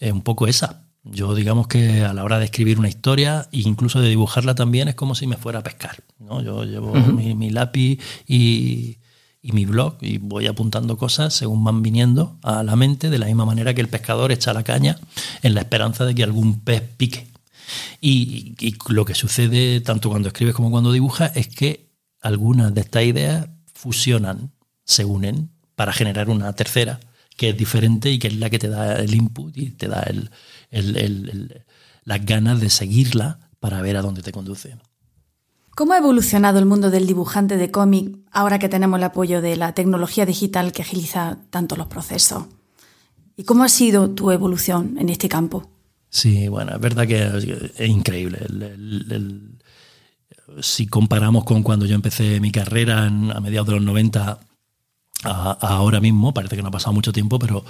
es 0.00 0.12
un 0.12 0.20
poco 0.20 0.48
esa. 0.48 0.82
Yo 1.02 1.34
digamos 1.34 1.66
que 1.66 2.02
a 2.02 2.12
la 2.12 2.24
hora 2.24 2.38
de 2.38 2.44
escribir 2.44 2.78
una 2.78 2.90
historia 2.90 3.48
e 3.52 3.60
incluso 3.60 4.02
de 4.02 4.10
dibujarla 4.10 4.54
también 4.54 4.88
es 4.88 4.96
como 4.96 5.14
si 5.14 5.26
me 5.26 5.38
fuera 5.38 5.60
a 5.60 5.62
pescar. 5.62 6.02
¿no? 6.18 6.42
Yo 6.42 6.64
llevo 6.64 6.92
mi, 6.92 7.34
mi 7.34 7.48
lápiz 7.48 7.98
y, 8.26 8.98
y 9.40 9.52
mi 9.52 9.64
blog 9.64 9.96
y 10.00 10.18
voy 10.18 10.46
apuntando 10.46 10.96
cosas 10.96 11.34
según 11.34 11.62
van 11.64 11.82
viniendo 11.82 12.38
a 12.42 12.62
la 12.62 12.76
mente 12.76 13.10
de 13.10 13.18
la 13.18 13.26
misma 13.26 13.44
manera 13.44 13.74
que 13.74 13.80
el 13.80 13.88
pescador 13.88 14.32
echa 14.32 14.52
la 14.52 14.64
caña 14.64 14.98
en 15.42 15.54
la 15.54 15.60
esperanza 15.60 16.04
de 16.04 16.14
que 16.14 16.24
algún 16.24 16.60
pez 16.60 16.82
pique. 16.96 17.28
Y, 18.00 18.56
lo 18.88 19.04
que 19.04 19.14
sucede 19.14 19.80
tanto 19.80 20.08
cuando 20.08 20.28
escribes 20.28 20.54
como 20.54 20.70
cuando 20.70 20.92
dibujas 20.92 21.36
es 21.36 21.48
que 21.48 21.90
algunas 22.20 22.74
de 22.74 22.80
estas 22.80 23.04
ideas 23.04 23.48
fusionan, 23.72 24.52
se 24.84 25.04
unen 25.04 25.50
para 25.74 25.92
generar 25.92 26.30
una 26.30 26.52
tercera 26.54 26.98
que 27.36 27.50
es 27.50 27.56
diferente 27.56 28.10
y 28.10 28.18
que 28.18 28.28
es 28.28 28.36
la 28.36 28.50
que 28.50 28.58
te 28.58 28.68
da 28.68 28.96
el 28.96 29.14
input 29.14 29.56
y 29.56 29.70
te 29.70 29.86
da 29.86 30.02
el- 30.02 30.30
las 32.04 32.24
ganas 32.24 32.60
de 32.60 32.70
seguirla 32.70 33.50
para 33.60 33.82
ver 33.82 33.96
a 33.96 34.02
dónde 34.02 34.22
te 34.22 34.32
conduce. 34.32 34.76
¿Cómo 35.78 35.92
ha 35.92 35.98
evolucionado 35.98 36.58
el 36.58 36.66
mundo 36.66 36.90
del 36.90 37.06
dibujante 37.06 37.56
de 37.56 37.70
cómic 37.70 38.16
ahora 38.32 38.58
que 38.58 38.68
tenemos 38.68 38.98
el 38.98 39.04
apoyo 39.04 39.40
de 39.40 39.54
la 39.54 39.74
tecnología 39.74 40.26
digital 40.26 40.72
que 40.72 40.82
agiliza 40.82 41.38
tanto 41.50 41.76
los 41.76 41.86
procesos? 41.86 42.46
¿Y 43.36 43.44
cómo 43.44 43.62
ha 43.62 43.68
sido 43.68 44.10
tu 44.10 44.32
evolución 44.32 44.96
en 44.98 45.08
este 45.08 45.28
campo? 45.28 45.70
Sí, 46.10 46.48
bueno, 46.48 46.74
es 46.74 46.80
verdad 46.80 47.06
que 47.06 47.22
es, 47.22 47.88
increíble. 47.88 48.40
Si 50.62 50.88
comparamos 50.88 51.44
con 51.44 51.62
cuando 51.62 51.86
yo 51.86 51.94
empecé 51.94 52.40
mi 52.40 52.50
carrera 52.50 53.04
a 53.04 53.40
mediados 53.40 53.68
de 53.68 53.74
los 53.74 53.84
90 53.84 54.40
a, 55.22 55.30
a 55.30 55.76
ahora 55.76 56.00
mismo, 56.00 56.34
parece 56.34 56.56
que 56.56 56.62
no 56.62 56.70
ha 56.70 56.72
pasado 56.72 56.92
mucho 56.92 57.12
tiempo, 57.12 57.38
pero 57.38 57.64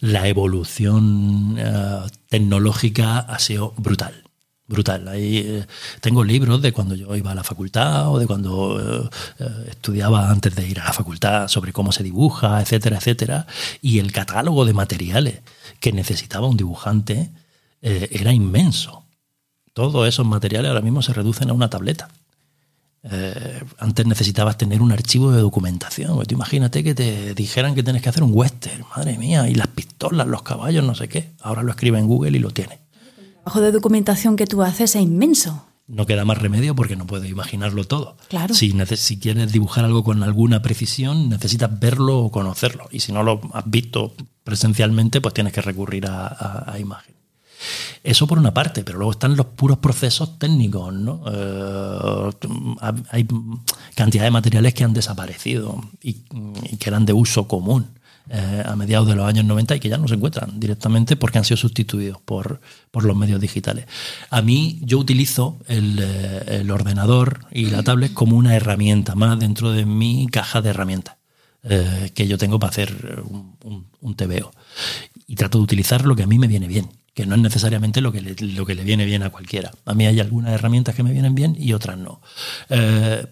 la 0.00 0.28
evolución 0.28 1.56
eh, 1.56 2.00
tecnológica 2.28 3.20
ha 3.20 3.38
sido 3.38 3.72
brutal. 3.78 4.24
Brutal. 4.66 5.08
Ahí, 5.08 5.38
eh, 5.38 5.66
tengo 6.00 6.24
libros 6.24 6.62
de 6.62 6.72
cuando 6.72 6.94
yo 6.94 7.14
iba 7.16 7.32
a 7.32 7.34
la 7.34 7.44
facultad 7.44 8.08
o 8.10 8.18
de 8.18 8.26
cuando 8.26 8.80
eh, 8.80 9.10
eh, 9.40 9.66
estudiaba 9.68 10.30
antes 10.30 10.54
de 10.54 10.66
ir 10.66 10.80
a 10.80 10.84
la 10.84 10.92
facultad 10.94 11.48
sobre 11.48 11.72
cómo 11.74 11.92
se 11.92 12.02
dibuja, 12.02 12.62
etcétera, 12.62 12.96
etcétera. 12.96 13.46
Y 13.82 13.98
el 13.98 14.10
catálogo 14.10 14.64
de 14.64 14.72
materiales 14.72 15.42
que 15.80 15.92
necesitaba 15.92 16.46
un 16.46 16.56
dibujante 16.56 17.30
era 17.82 18.32
inmenso. 18.32 19.04
Todos 19.74 20.08
esos 20.08 20.24
materiales 20.24 20.70
ahora 20.70 20.80
mismo 20.80 21.02
se 21.02 21.12
reducen 21.12 21.50
a 21.50 21.52
una 21.52 21.68
tableta. 21.68 22.08
Antes 23.78 24.06
necesitabas 24.06 24.56
tener 24.56 24.80
un 24.80 24.90
archivo 24.90 25.30
de 25.32 25.42
documentación. 25.42 26.18
Tú 26.24 26.34
imagínate 26.34 26.82
que 26.82 26.94
te 26.94 27.34
dijeran 27.34 27.74
que 27.74 27.82
tienes 27.82 28.00
que 28.00 28.08
hacer 28.08 28.22
un 28.22 28.30
western, 28.32 28.86
madre 28.96 29.18
mía, 29.18 29.50
y 29.50 29.54
las 29.54 29.66
pistolas, 29.66 30.26
los 30.26 30.40
caballos, 30.40 30.82
no 30.82 30.94
sé 30.94 31.08
qué. 31.08 31.32
Ahora 31.42 31.62
lo 31.62 31.72
escribe 31.72 31.98
en 31.98 32.06
Google 32.06 32.38
y 32.38 32.40
lo 32.40 32.52
tiene. 32.52 32.83
El 33.44 33.52
trabajo 33.52 33.60
de 33.60 33.72
documentación 33.72 34.36
que 34.36 34.46
tú 34.46 34.62
haces 34.62 34.96
es 34.96 35.02
inmenso. 35.02 35.66
No 35.86 36.06
queda 36.06 36.24
más 36.24 36.38
remedio 36.38 36.74
porque 36.74 36.96
no 36.96 37.06
puedes 37.06 37.30
imaginarlo 37.30 37.84
todo. 37.84 38.16
Claro. 38.28 38.54
Si, 38.54 38.72
quieres 39.18 39.52
dibujar 39.52 39.84
algo 39.84 40.02
con 40.02 40.22
alguna 40.22 40.62
precisión, 40.62 41.28
necesitas 41.28 41.78
verlo 41.78 42.20
o 42.20 42.30
conocerlo. 42.30 42.88
Y 42.90 43.00
si 43.00 43.12
no 43.12 43.22
lo 43.22 43.42
has 43.52 43.64
visto 43.70 44.14
presencialmente, 44.44 45.20
pues 45.20 45.34
tienes 45.34 45.52
que 45.52 45.60
recurrir 45.60 46.06
a, 46.06 46.26
a- 46.28 46.72
a 46.72 46.78
imagen. 46.78 47.14
Eso 48.02 48.26
por 48.26 48.38
una 48.38 48.54
parte, 48.54 48.82
pero 48.82 48.96
luego 48.96 49.12
están 49.12 49.36
los 49.36 49.44
puros 49.46 49.76
procesos 49.76 50.38
técnicos, 50.38 50.94
¿no? 50.94 51.22
Eh, 51.30 52.30
hay 53.10 53.26
cantidad 53.94 54.24
de 54.24 54.30
materiales 54.30 54.72
que 54.72 54.84
han 54.84 54.94
desaparecido 54.94 55.82
y, 56.02 56.22
y 56.70 56.76
que 56.78 56.88
eran 56.88 57.04
de 57.04 57.12
uso 57.12 57.46
común 57.46 57.88
eh, 58.30 58.62
a 58.64 58.74
mediados 58.74 59.06
de 59.06 59.14
los 59.14 59.28
años 59.28 59.44
90 59.44 59.76
y 59.76 59.80
que 59.80 59.90
ya 59.90 59.98
no 59.98 60.08
se 60.08 60.14
encuentran 60.14 60.58
directamente 60.58 61.14
porque 61.14 61.36
han 61.36 61.44
sido 61.44 61.58
sustituidos 61.58 62.22
por, 62.22 62.58
por 62.90 63.04
los 63.04 63.14
medios 63.14 63.38
digitales. 63.38 63.84
A 64.30 64.40
mí 64.40 64.78
yo 64.80 64.98
utilizo 64.98 65.58
el, 65.66 65.98
eh, 66.00 66.66
ordenador 66.72 67.40
y 67.52 67.66
la 67.66 67.82
tablet 67.82 68.14
como 68.14 68.38
una 68.38 68.56
herramienta 68.56 69.14
más 69.14 69.38
dentro 69.38 69.72
de 69.72 69.84
mi 69.84 70.26
caja 70.28 70.62
de 70.62 70.70
herramientas 70.70 71.16
eh, 71.64 72.12
que 72.14 72.26
yo 72.26 72.38
tengo 72.38 72.58
para 72.58 72.70
hacer 72.70 73.22
un, 73.28 73.88
un, 74.00 74.14
TVO. 74.14 74.52
Y 75.26 75.34
trato 75.36 75.58
de 75.58 75.64
utilizar 75.64 76.06
lo 76.06 76.16
que 76.16 76.22
a 76.22 76.26
mí 76.26 76.38
me 76.38 76.48
viene 76.48 76.66
bien, 76.66 76.88
que 77.12 77.26
no 77.26 77.34
es 77.34 77.42
necesariamente 77.42 78.00
lo 78.00 78.10
que 78.10 78.22
le, 78.22 78.34
lo 78.54 78.64
que 78.64 78.74
le 78.74 78.84
viene 78.84 79.04
bien 79.04 79.22
a 79.22 79.28
cualquiera. 79.28 79.70
A 79.84 79.92
mí 79.92 80.06
hay 80.06 80.18
algunas 80.20 80.52
herramientas 80.52 80.94
que 80.94 81.02
me 81.02 81.12
vienen 81.12 81.34
bien 81.34 81.56
y 81.58 81.74
otras 81.74 81.98
no. 81.98 82.22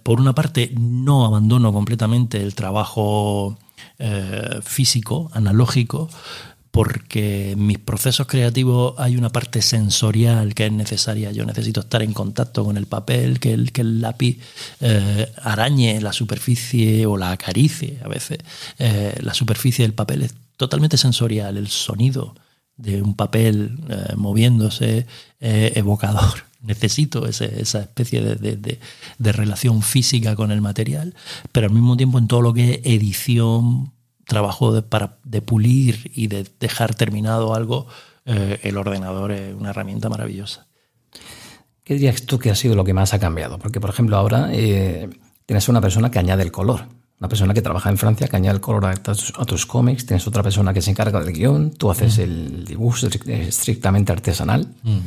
Por 0.02 0.20
una 0.20 0.34
parte, 0.34 0.70
no 0.78 1.24
abandono 1.24 1.72
completamente 1.72 2.42
el 2.42 2.54
trabajo 2.54 3.56
eh, 3.98 4.60
físico, 4.62 5.30
analógico, 5.32 6.08
porque 6.72 7.54
mis 7.58 7.78
procesos 7.78 8.26
creativos 8.26 8.94
hay 8.96 9.18
una 9.18 9.28
parte 9.28 9.60
sensorial 9.60 10.54
que 10.54 10.66
es 10.66 10.72
necesaria. 10.72 11.30
Yo 11.30 11.44
necesito 11.44 11.80
estar 11.80 12.02
en 12.02 12.14
contacto 12.14 12.64
con 12.64 12.78
el 12.78 12.86
papel, 12.86 13.40
que 13.40 13.52
el, 13.52 13.72
que 13.72 13.82
el 13.82 14.00
lápiz 14.00 14.38
eh, 14.80 15.30
arañe 15.42 16.00
la 16.00 16.14
superficie 16.14 17.04
o 17.04 17.18
la 17.18 17.30
acaricie 17.30 18.00
a 18.02 18.08
veces. 18.08 18.38
Eh, 18.78 19.14
la 19.20 19.34
superficie 19.34 19.84
del 19.84 19.92
papel 19.92 20.22
es 20.22 20.34
totalmente 20.56 20.96
sensorial, 20.96 21.58
el 21.58 21.68
sonido 21.68 22.34
de 22.78 23.02
un 23.02 23.16
papel 23.16 23.78
eh, 23.90 24.14
moviéndose 24.16 25.06
evocador. 25.38 26.51
Necesito 26.62 27.26
ese, 27.26 27.60
esa 27.60 27.80
especie 27.80 28.22
de, 28.22 28.36
de, 28.36 28.78
de, 29.18 29.32
relación 29.32 29.82
física 29.82 30.36
con 30.36 30.52
el 30.52 30.60
material, 30.60 31.14
pero 31.50 31.66
al 31.66 31.72
mismo 31.72 31.96
tiempo 31.96 32.18
en 32.18 32.28
todo 32.28 32.40
lo 32.40 32.54
que 32.54 32.74
es 32.74 32.80
edición, 32.84 33.92
trabajo 34.26 34.72
de, 34.72 34.82
para, 34.82 35.18
de 35.24 35.42
pulir 35.42 36.10
y 36.14 36.28
de 36.28 36.46
dejar 36.60 36.94
terminado 36.94 37.54
algo, 37.54 37.86
eh, 38.24 38.60
el 38.62 38.76
ordenador 38.76 39.32
es 39.32 39.54
una 39.54 39.70
herramienta 39.70 40.08
maravillosa. 40.08 40.66
¿Qué 41.84 41.94
dirías 41.94 42.24
tú 42.26 42.38
que 42.38 42.50
ha 42.50 42.54
sido 42.54 42.76
lo 42.76 42.84
que 42.84 42.94
más 42.94 43.12
ha 43.12 43.18
cambiado? 43.18 43.58
Porque, 43.58 43.80
por 43.80 43.90
ejemplo, 43.90 44.16
ahora 44.16 44.50
eh, 44.52 45.10
tienes 45.46 45.68
una 45.68 45.80
persona 45.80 46.10
que 46.10 46.18
añade 46.18 46.42
el 46.42 46.52
color. 46.52 46.86
Una 47.22 47.28
persona 47.28 47.54
que 47.54 47.62
trabaja 47.62 47.88
en 47.88 47.98
Francia 47.98 48.26
que 48.26 48.34
añade 48.34 48.56
el 48.56 48.60
color 48.60 48.84
a 48.84 48.94
tus, 48.96 49.32
a 49.38 49.44
tus 49.44 49.64
cómics. 49.64 50.06
Tienes 50.06 50.26
otra 50.26 50.42
persona 50.42 50.74
que 50.74 50.82
se 50.82 50.90
encarga 50.90 51.20
del 51.20 51.32
guion. 51.32 51.70
Tú 51.70 51.88
haces 51.88 52.18
mm. 52.18 52.20
el 52.20 52.64
dibujo 52.64 53.06
estrictamente 53.06 54.10
artesanal. 54.10 54.66
Mm. 54.82 54.98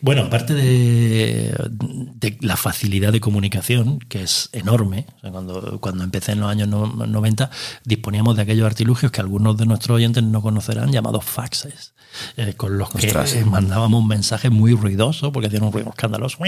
Bueno, 0.00 0.22
aparte 0.22 0.54
de, 0.54 1.54
de, 1.68 2.38
la 2.40 2.56
facilidad 2.56 3.12
de 3.12 3.20
comunicación, 3.20 3.98
que 3.98 4.22
es 4.22 4.48
enorme, 4.52 5.04
o 5.18 5.20
sea, 5.20 5.30
cuando, 5.30 5.78
cuando 5.78 6.04
empecé 6.04 6.32
en 6.32 6.40
los 6.40 6.50
años 6.50 6.68
90, 6.68 7.50
disponíamos 7.84 8.36
de 8.36 8.42
aquellos 8.44 8.64
artilugios 8.64 9.12
que 9.12 9.20
algunos 9.20 9.58
de 9.58 9.66
nuestros 9.66 9.96
oyentes 9.96 10.24
no 10.24 10.40
conocerán, 10.40 10.90
llamados 10.90 11.26
faxes. 11.26 11.92
eh, 12.38 12.54
con 12.56 12.78
los 12.78 12.88
que 12.88 13.44
mandábamos 13.44 14.06
mensajes 14.06 14.50
muy 14.50 14.72
ruidosos, 14.72 15.32
porque 15.34 15.50
tienen 15.50 15.66
un 15.66 15.74
ruido 15.74 15.90
escandaloso, 15.90 16.38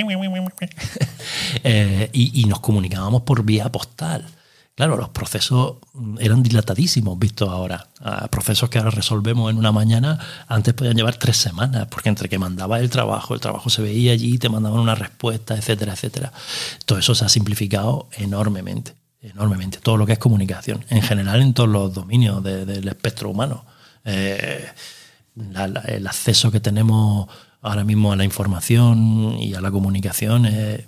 eh, 1.62 2.08
y, 2.14 2.40
y 2.40 2.44
nos 2.46 2.60
comunicábamos 2.60 3.20
por 3.20 3.44
vía 3.44 3.70
postal. 3.70 4.24
Claro, 4.80 4.96
los 4.96 5.10
procesos 5.10 5.74
eran 6.20 6.42
dilatadísimos 6.42 7.18
vistos 7.18 7.50
ahora. 7.50 7.86
procesos 8.30 8.70
que 8.70 8.78
ahora 8.78 8.90
resolvemos 8.90 9.50
en 9.50 9.58
una 9.58 9.72
mañana, 9.72 10.18
antes 10.48 10.72
podían 10.72 10.96
llevar 10.96 11.16
tres 11.16 11.36
semanas, 11.36 11.88
porque 11.90 12.08
entre 12.08 12.30
que 12.30 12.38
mandaba 12.38 12.80
el 12.80 12.88
trabajo, 12.88 13.34
el 13.34 13.40
trabajo 13.40 13.68
se 13.68 13.82
veía 13.82 14.12
allí, 14.12 14.38
te 14.38 14.48
mandaban 14.48 14.80
una 14.80 14.94
respuesta, 14.94 15.54
etcétera, 15.54 15.92
etcétera. 15.92 16.32
Todo 16.86 16.98
eso 16.98 17.14
se 17.14 17.26
ha 17.26 17.28
simplificado 17.28 18.08
enormemente, 18.12 18.94
enormemente. 19.20 19.80
Todo 19.80 19.98
lo 19.98 20.06
que 20.06 20.14
es 20.14 20.18
comunicación, 20.18 20.82
en 20.88 21.02
general 21.02 21.42
en 21.42 21.52
todos 21.52 21.68
los 21.68 21.92
dominios 21.92 22.42
del 22.42 22.88
espectro 22.88 23.28
humano. 23.28 23.66
Eh, 24.06 24.66
el 25.88 26.06
acceso 26.06 26.50
que 26.50 26.60
tenemos 26.60 27.28
ahora 27.60 27.84
mismo 27.84 28.14
a 28.14 28.16
la 28.16 28.24
información 28.24 29.36
y 29.38 29.52
a 29.52 29.60
la 29.60 29.70
comunicación 29.70 30.46
es 30.46 30.86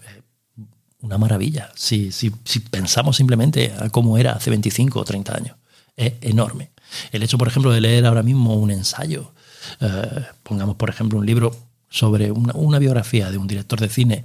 una 1.03 1.19
maravilla. 1.19 1.71
Si, 1.75 2.11
si, 2.13 2.31
pensamos 2.71 3.17
simplemente 3.17 3.75
a 3.79 3.91
cómo 3.91 4.17
era 4.17 4.33
hace 4.33 4.51
25 4.51 5.01
o 5.01 5.05
30 5.05 5.37
años, 5.37 5.57
es 5.97 6.15
enorme. 6.21 6.71
El 7.11 7.23
hecho, 7.23 7.39
por 7.39 7.49
ejemplo, 7.49 7.71
de 7.71 7.81
leer 7.81 8.07
ahora 8.07 8.23
mismo 8.23 8.55
un 8.55 8.71
ensayo, 8.71 9.33
eh, 9.81 10.25
pongamos, 10.43 10.77
por 10.77 10.89
ejemplo, 10.89 11.19
un 11.19 11.27
libro 11.27 11.55
sobre 11.89 12.31
una, 12.31 12.79
biografía 12.79 13.31
de 13.31 13.37
un 13.37 13.47
director 13.47 13.79
de 13.79 13.89
cine 13.89 14.25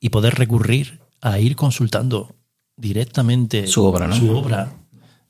y 0.00 0.08
poder 0.08 0.34
recurrir 0.34 1.00
a 1.20 1.38
ir 1.38 1.54
consultando 1.54 2.34
directamente 2.76 3.68
su 3.68 3.84
obra, 3.84 4.12
su 4.12 4.30
obra 4.30 4.72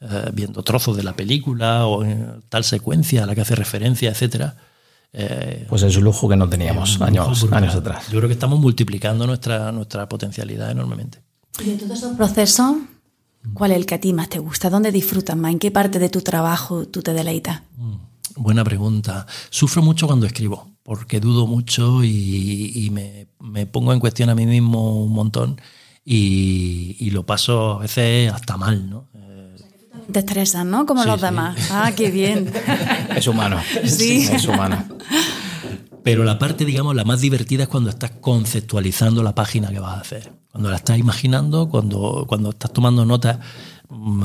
eh, 0.01 0.31
viendo 0.33 0.63
trozos 0.63 0.97
de 0.97 1.03
la 1.03 1.15
película 1.15 1.87
o 1.87 2.05
tal 2.49 2.65
secuencia 2.65 3.25
a 3.25 3.27
la 3.27 3.35
que 3.35 3.43
hace 3.43 3.55
referencia, 3.55 4.11
etcétera, 4.11 4.57
eh, 5.13 5.67
pues 5.69 5.83
es 5.83 5.97
un 5.97 6.05
lujo 6.05 6.29
que 6.29 6.37
no 6.37 6.49
teníamos 6.49 7.01
años, 7.01 7.47
años 7.53 7.75
atrás. 7.75 8.07
Yo 8.11 8.19
creo 8.19 8.29
que 8.29 8.35
estamos 8.35 8.59
multiplicando 8.59 9.27
nuestra, 9.27 9.71
nuestra 9.71 10.09
potencialidad 10.09 10.71
enormemente. 10.71 11.23
Y 11.61 11.71
de 11.71 11.77
todos 11.77 11.99
esos 11.99 12.17
procesos, 12.17 12.77
¿cuál 13.53 13.73
es 13.73 13.77
el 13.77 13.87
que 13.87 13.95
a 13.95 14.01
ti 14.01 14.15
más 14.15 14.31
te 14.31 14.39
gusta? 14.39 14.71
¿Dónde 14.71 14.91
disfrutas 14.91 15.37
más? 15.37 15.53
¿En 15.53 15.59
qué 15.59 15.71
parte 15.71 15.99
de 15.99 16.09
tu 16.09 16.23
trabajo 16.23 16.87
tú 16.89 17.03
te 17.03 17.13
deleitas? 17.13 17.63
Mm, 17.77 17.97
buena 18.37 18.65
pregunta. 18.65 19.27
Sufro 19.51 19.83
mucho 19.83 20.07
cuando 20.07 20.25
escribo, 20.25 20.71
porque 20.83 21.21
dudo 21.21 21.47
mucho 21.47 22.03
y, 22.03 22.89
me, 22.91 23.29
me, 23.39 23.67
pongo 23.67 23.93
en 23.93 24.01
cuestión 24.01 24.31
a 24.31 24.35
mí 24.35 24.47
mismo 24.47 25.05
un 25.05 25.13
montón 25.13 25.61
y, 26.07 26.97
y 26.99 27.11
lo 27.11 27.27
paso 27.27 27.73
a 27.73 27.79
veces 27.81 28.33
hasta 28.33 28.57
mal, 28.57 28.89
¿no? 28.89 29.09
Te 30.11 30.19
estresas, 30.19 30.65
¿no? 30.65 30.87
Como 30.87 31.05
los 31.05 31.21
demás. 31.21 31.57
Ah, 31.71 31.93
qué 31.97 32.11
bien. 32.11 32.53
Es 33.17 33.27
humano. 33.27 33.61
Sí. 33.85 34.29
Es 34.31 34.47
humano. 34.47 34.85
Pero 36.03 36.25
la 36.25 36.39
parte, 36.39 36.65
digamos, 36.65 36.95
la 36.97 37.05
más 37.05 37.21
divertida 37.21 37.65
es 37.65 37.69
cuando 37.69 37.91
estás 37.91 38.13
conceptualizando 38.21 39.23
la 39.23 39.35
página 39.35 39.69
que 39.69 39.79
vas 39.79 39.97
a 39.97 40.01
hacer. 40.01 40.33
Cuando 40.51 40.71
la 40.71 40.77
estás 40.77 40.99
imaginando, 40.99 41.69
cuando, 41.69 42.25
cuando 42.27 42.51
estás 42.51 42.73
tomando 42.73 43.05
notas 43.05 43.39
mm, 43.89 44.25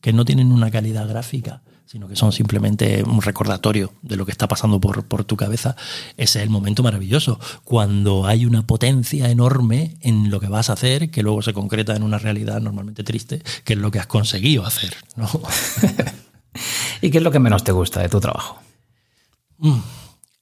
que 0.00 0.12
no 0.12 0.24
tienen 0.24 0.50
una 0.50 0.70
calidad 0.70 1.08
gráfica, 1.08 1.62
sino 1.86 2.08
que 2.08 2.16
son 2.16 2.32
simplemente 2.32 3.04
un 3.04 3.22
recordatorio 3.22 3.92
de 4.02 4.16
lo 4.16 4.26
que 4.26 4.32
está 4.32 4.48
pasando 4.48 4.80
por, 4.80 5.04
por, 5.04 5.24
tu 5.24 5.36
cabeza, 5.36 5.76
ese 6.16 6.40
es 6.40 6.42
el 6.42 6.50
momento 6.50 6.82
maravilloso. 6.82 7.38
Cuando 7.64 8.26
hay 8.26 8.44
una 8.44 8.66
potencia 8.66 9.30
enorme 9.30 9.96
en 10.00 10.30
lo 10.30 10.40
que 10.40 10.48
vas 10.48 10.68
a 10.68 10.74
hacer, 10.74 11.10
que 11.10 11.22
luego 11.22 11.42
se 11.42 11.52
concreta 11.52 11.94
en 11.94 12.02
una 12.02 12.18
realidad 12.18 12.60
normalmente 12.60 13.04
triste, 13.04 13.42
que 13.64 13.74
es 13.74 13.78
lo 13.78 13.90
que 13.90 14.00
has 14.00 14.08
conseguido 14.08 14.66
hacer. 14.66 14.96
¿no? 15.14 15.28
¿Y 17.00 17.10
qué 17.10 17.18
es 17.18 17.24
lo 17.24 17.30
que 17.30 17.38
menos 17.38 17.62
te 17.62 17.72
gusta 17.72 18.00
de 18.00 18.08
tu 18.08 18.20
trabajo? 18.20 18.58
Mm, 19.58 19.78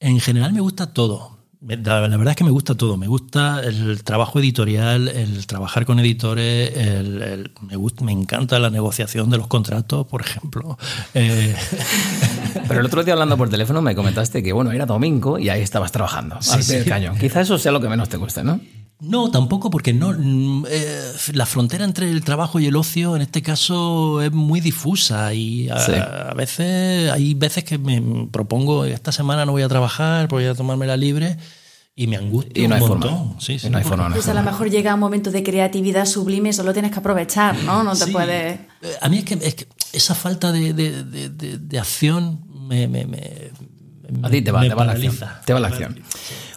en 0.00 0.20
general 0.20 0.52
me 0.52 0.60
gusta 0.60 0.92
todo. 0.92 1.38
La, 1.66 2.00
verdad 2.00 2.30
es 2.30 2.36
que 2.36 2.44
me 2.44 2.50
gusta 2.50 2.74
todo. 2.74 2.96
Me 2.96 3.06
gusta 3.06 3.60
el 3.60 4.02
trabajo 4.04 4.38
editorial, 4.38 5.08
el 5.08 5.46
trabajar 5.46 5.86
con 5.86 5.98
editores, 5.98 6.76
el, 6.76 7.50
me, 7.62 7.76
gusta, 7.76 8.04
me 8.04 8.12
encanta 8.12 8.58
la 8.58 8.70
negociación 8.70 9.30
de 9.30 9.38
los 9.38 9.46
contratos, 9.46 10.06
por 10.06 10.20
ejemplo. 10.20 10.78
Eh, 11.14 11.54
Pero 12.68 12.80
el 12.80 12.86
otro 12.86 13.02
día 13.02 13.14
hablando 13.14 13.36
por 13.36 13.48
teléfono 13.48 13.80
me 13.82 13.94
comentaste 13.94 14.42
que 14.42 14.52
bueno, 14.52 14.72
era 14.72 14.86
domingo 14.86 15.38
y 15.38 15.48
ahí 15.48 15.62
estabas 15.62 15.90
trabajando 15.92 16.36
al 16.36 16.84
cañón. 16.84 17.18
Quizá 17.18 17.40
eso 17.40 17.58
sea 17.58 17.72
lo 17.72 17.80
que 17.80 17.88
menos 17.88 18.08
te 18.08 18.16
guste, 18.16 18.44
¿no? 18.44 18.60
No, 19.06 19.30
tampoco, 19.30 19.70
porque 19.70 19.92
no, 19.92 20.12
mm, 20.16 20.66
eh, 20.68 21.12
la 21.32 21.46
frontera 21.46 21.84
entre 21.84 22.10
el 22.10 22.24
trabajo 22.24 22.58
y 22.58 22.66
el 22.66 22.76
ocio 22.76 23.16
en 23.16 23.22
este 23.22 23.42
caso 23.42 24.22
es 24.22 24.32
muy 24.32 24.60
difusa 24.60 25.34
y 25.34 25.68
a, 25.68 26.32
veces 26.34 27.10
hay 27.10 27.34
veces 27.34 27.64
que 27.64 27.78
me 27.78 28.28
propongo 28.30 28.84
esta 28.84 29.12
semana 29.12 29.44
no 29.44 29.52
voy 29.52 29.62
a 29.62 29.68
trabajar, 29.68 30.28
voy 30.28 30.46
a 30.46 30.54
tomarme 30.54 30.86
la 30.86 30.96
libre 30.96 31.36
y 31.94 32.06
me 32.06 32.16
angustia 32.16 32.64
y 32.64 32.68
no 32.68 32.76
un 32.76 32.82
hay 32.82 32.88
montón. 32.88 33.10
Forma. 33.10 33.40
Sí, 33.40 33.58
sí. 33.58 33.70
no 33.70 33.78
hay 33.78 33.84
forma, 33.84 34.10
pues 34.10 34.28
a 34.28 34.34
lo 34.34 34.42
mejor 34.42 34.70
llega 34.70 34.94
un 34.94 35.00
momento 35.00 35.30
de 35.30 35.42
creatividad 35.42 36.06
sublime 36.06 36.48
y 36.48 36.52
solo 36.52 36.72
tienes 36.72 36.90
que 36.90 36.98
aprovechar, 36.98 37.56
¿no? 37.62 37.84
No 37.84 37.94
te 37.94 38.06
puedes... 38.08 38.58
Eh, 38.82 38.96
a 39.00 39.08
mí 39.08 39.18
es 39.18 39.54
que, 39.54 39.66
esa 39.92 40.14
falta 40.14 40.50
de, 40.50 40.72
de, 40.72 41.78
acción 41.78 42.40
me, 42.68 42.88
me, 42.88 43.06
me, 43.06 43.50
a 44.22 44.30
ti 44.30 44.42
te 44.42 44.50
va, 44.50 44.62
te 44.62 44.74
va 44.74 44.84
la 44.84 44.92
acción. 44.92 45.16
Te 45.44 45.52
va 45.52 45.60
la 45.60 45.68
acción. 45.68 46.02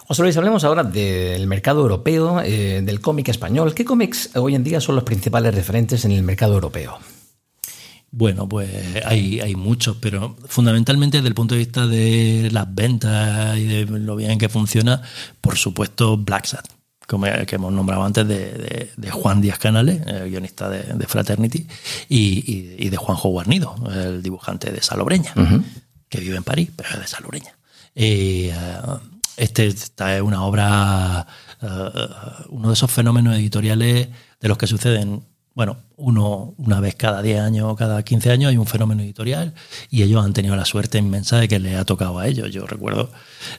José 0.08 0.22
Luis, 0.22 0.38
hablemos 0.38 0.64
ahora 0.64 0.84
del 0.84 1.46
mercado 1.46 1.82
europeo, 1.82 2.40
eh, 2.40 2.80
del 2.82 2.98
cómic 2.98 3.28
español. 3.28 3.74
¿Qué 3.74 3.84
cómics 3.84 4.30
hoy 4.36 4.54
en 4.54 4.64
día 4.64 4.80
son 4.80 4.94
los 4.94 5.04
principales 5.04 5.54
referentes 5.54 6.02
en 6.06 6.12
el 6.12 6.22
mercado 6.22 6.54
europeo? 6.54 6.98
Bueno, 8.10 8.48
pues 8.48 8.70
hay, 9.04 9.38
hay 9.40 9.54
muchos, 9.54 9.98
pero 10.00 10.34
fundamentalmente 10.46 11.18
desde 11.18 11.28
el 11.28 11.34
punto 11.34 11.54
de 11.54 11.58
vista 11.58 11.86
de 11.86 12.48
las 12.50 12.74
ventas 12.74 13.58
y 13.58 13.64
de 13.64 13.84
lo 13.84 14.16
bien 14.16 14.38
que 14.38 14.48
funciona, 14.48 15.02
por 15.42 15.58
supuesto 15.58 16.16
Black 16.16 16.46
Sat, 16.46 16.66
como 17.06 17.26
que 17.46 17.56
hemos 17.56 17.74
nombrado 17.74 18.02
antes 18.02 18.26
de, 18.26 19.10
Juan 19.10 19.42
Díaz 19.42 19.58
Canales, 19.58 20.00
el 20.06 20.30
guionista 20.30 20.70
de, 20.70 21.06
Fraternity, 21.06 21.66
y, 22.08 22.88
de 22.88 22.96
Juanjo 22.96 23.28
Guarnido, 23.28 23.74
el 23.94 24.22
dibujante 24.22 24.72
de 24.72 24.80
Salobreña, 24.80 25.34
que 26.08 26.20
vive 26.20 26.38
en 26.38 26.44
París, 26.44 26.70
pero 26.74 26.88
es 26.94 26.98
de 26.98 27.06
Salobreña. 27.06 27.58
Eh, 27.94 28.54
este, 29.38 29.66
esta 29.66 30.16
es 30.16 30.22
una 30.22 30.44
obra, 30.44 31.26
eh, 31.62 31.66
uno 32.50 32.68
de 32.68 32.74
esos 32.74 32.90
fenómenos 32.90 33.36
editoriales 33.36 34.08
de 34.40 34.48
los 34.48 34.58
que 34.58 34.66
suceden, 34.66 35.22
bueno, 35.54 35.76
uno 35.96 36.54
una 36.58 36.80
vez 36.80 36.94
cada 36.94 37.22
10 37.22 37.40
años 37.40 37.72
o 37.72 37.76
cada 37.76 38.02
15 38.02 38.30
años 38.30 38.50
hay 38.50 38.56
un 38.56 38.66
fenómeno 38.66 39.02
editorial 39.02 39.54
y 39.90 40.02
ellos 40.02 40.24
han 40.24 40.32
tenido 40.32 40.54
la 40.54 40.64
suerte 40.64 40.98
inmensa 40.98 41.38
de 41.38 41.48
que 41.48 41.58
les 41.58 41.76
ha 41.76 41.84
tocado 41.84 42.18
a 42.18 42.26
ellos. 42.26 42.50
Yo 42.52 42.66
recuerdo 42.66 43.10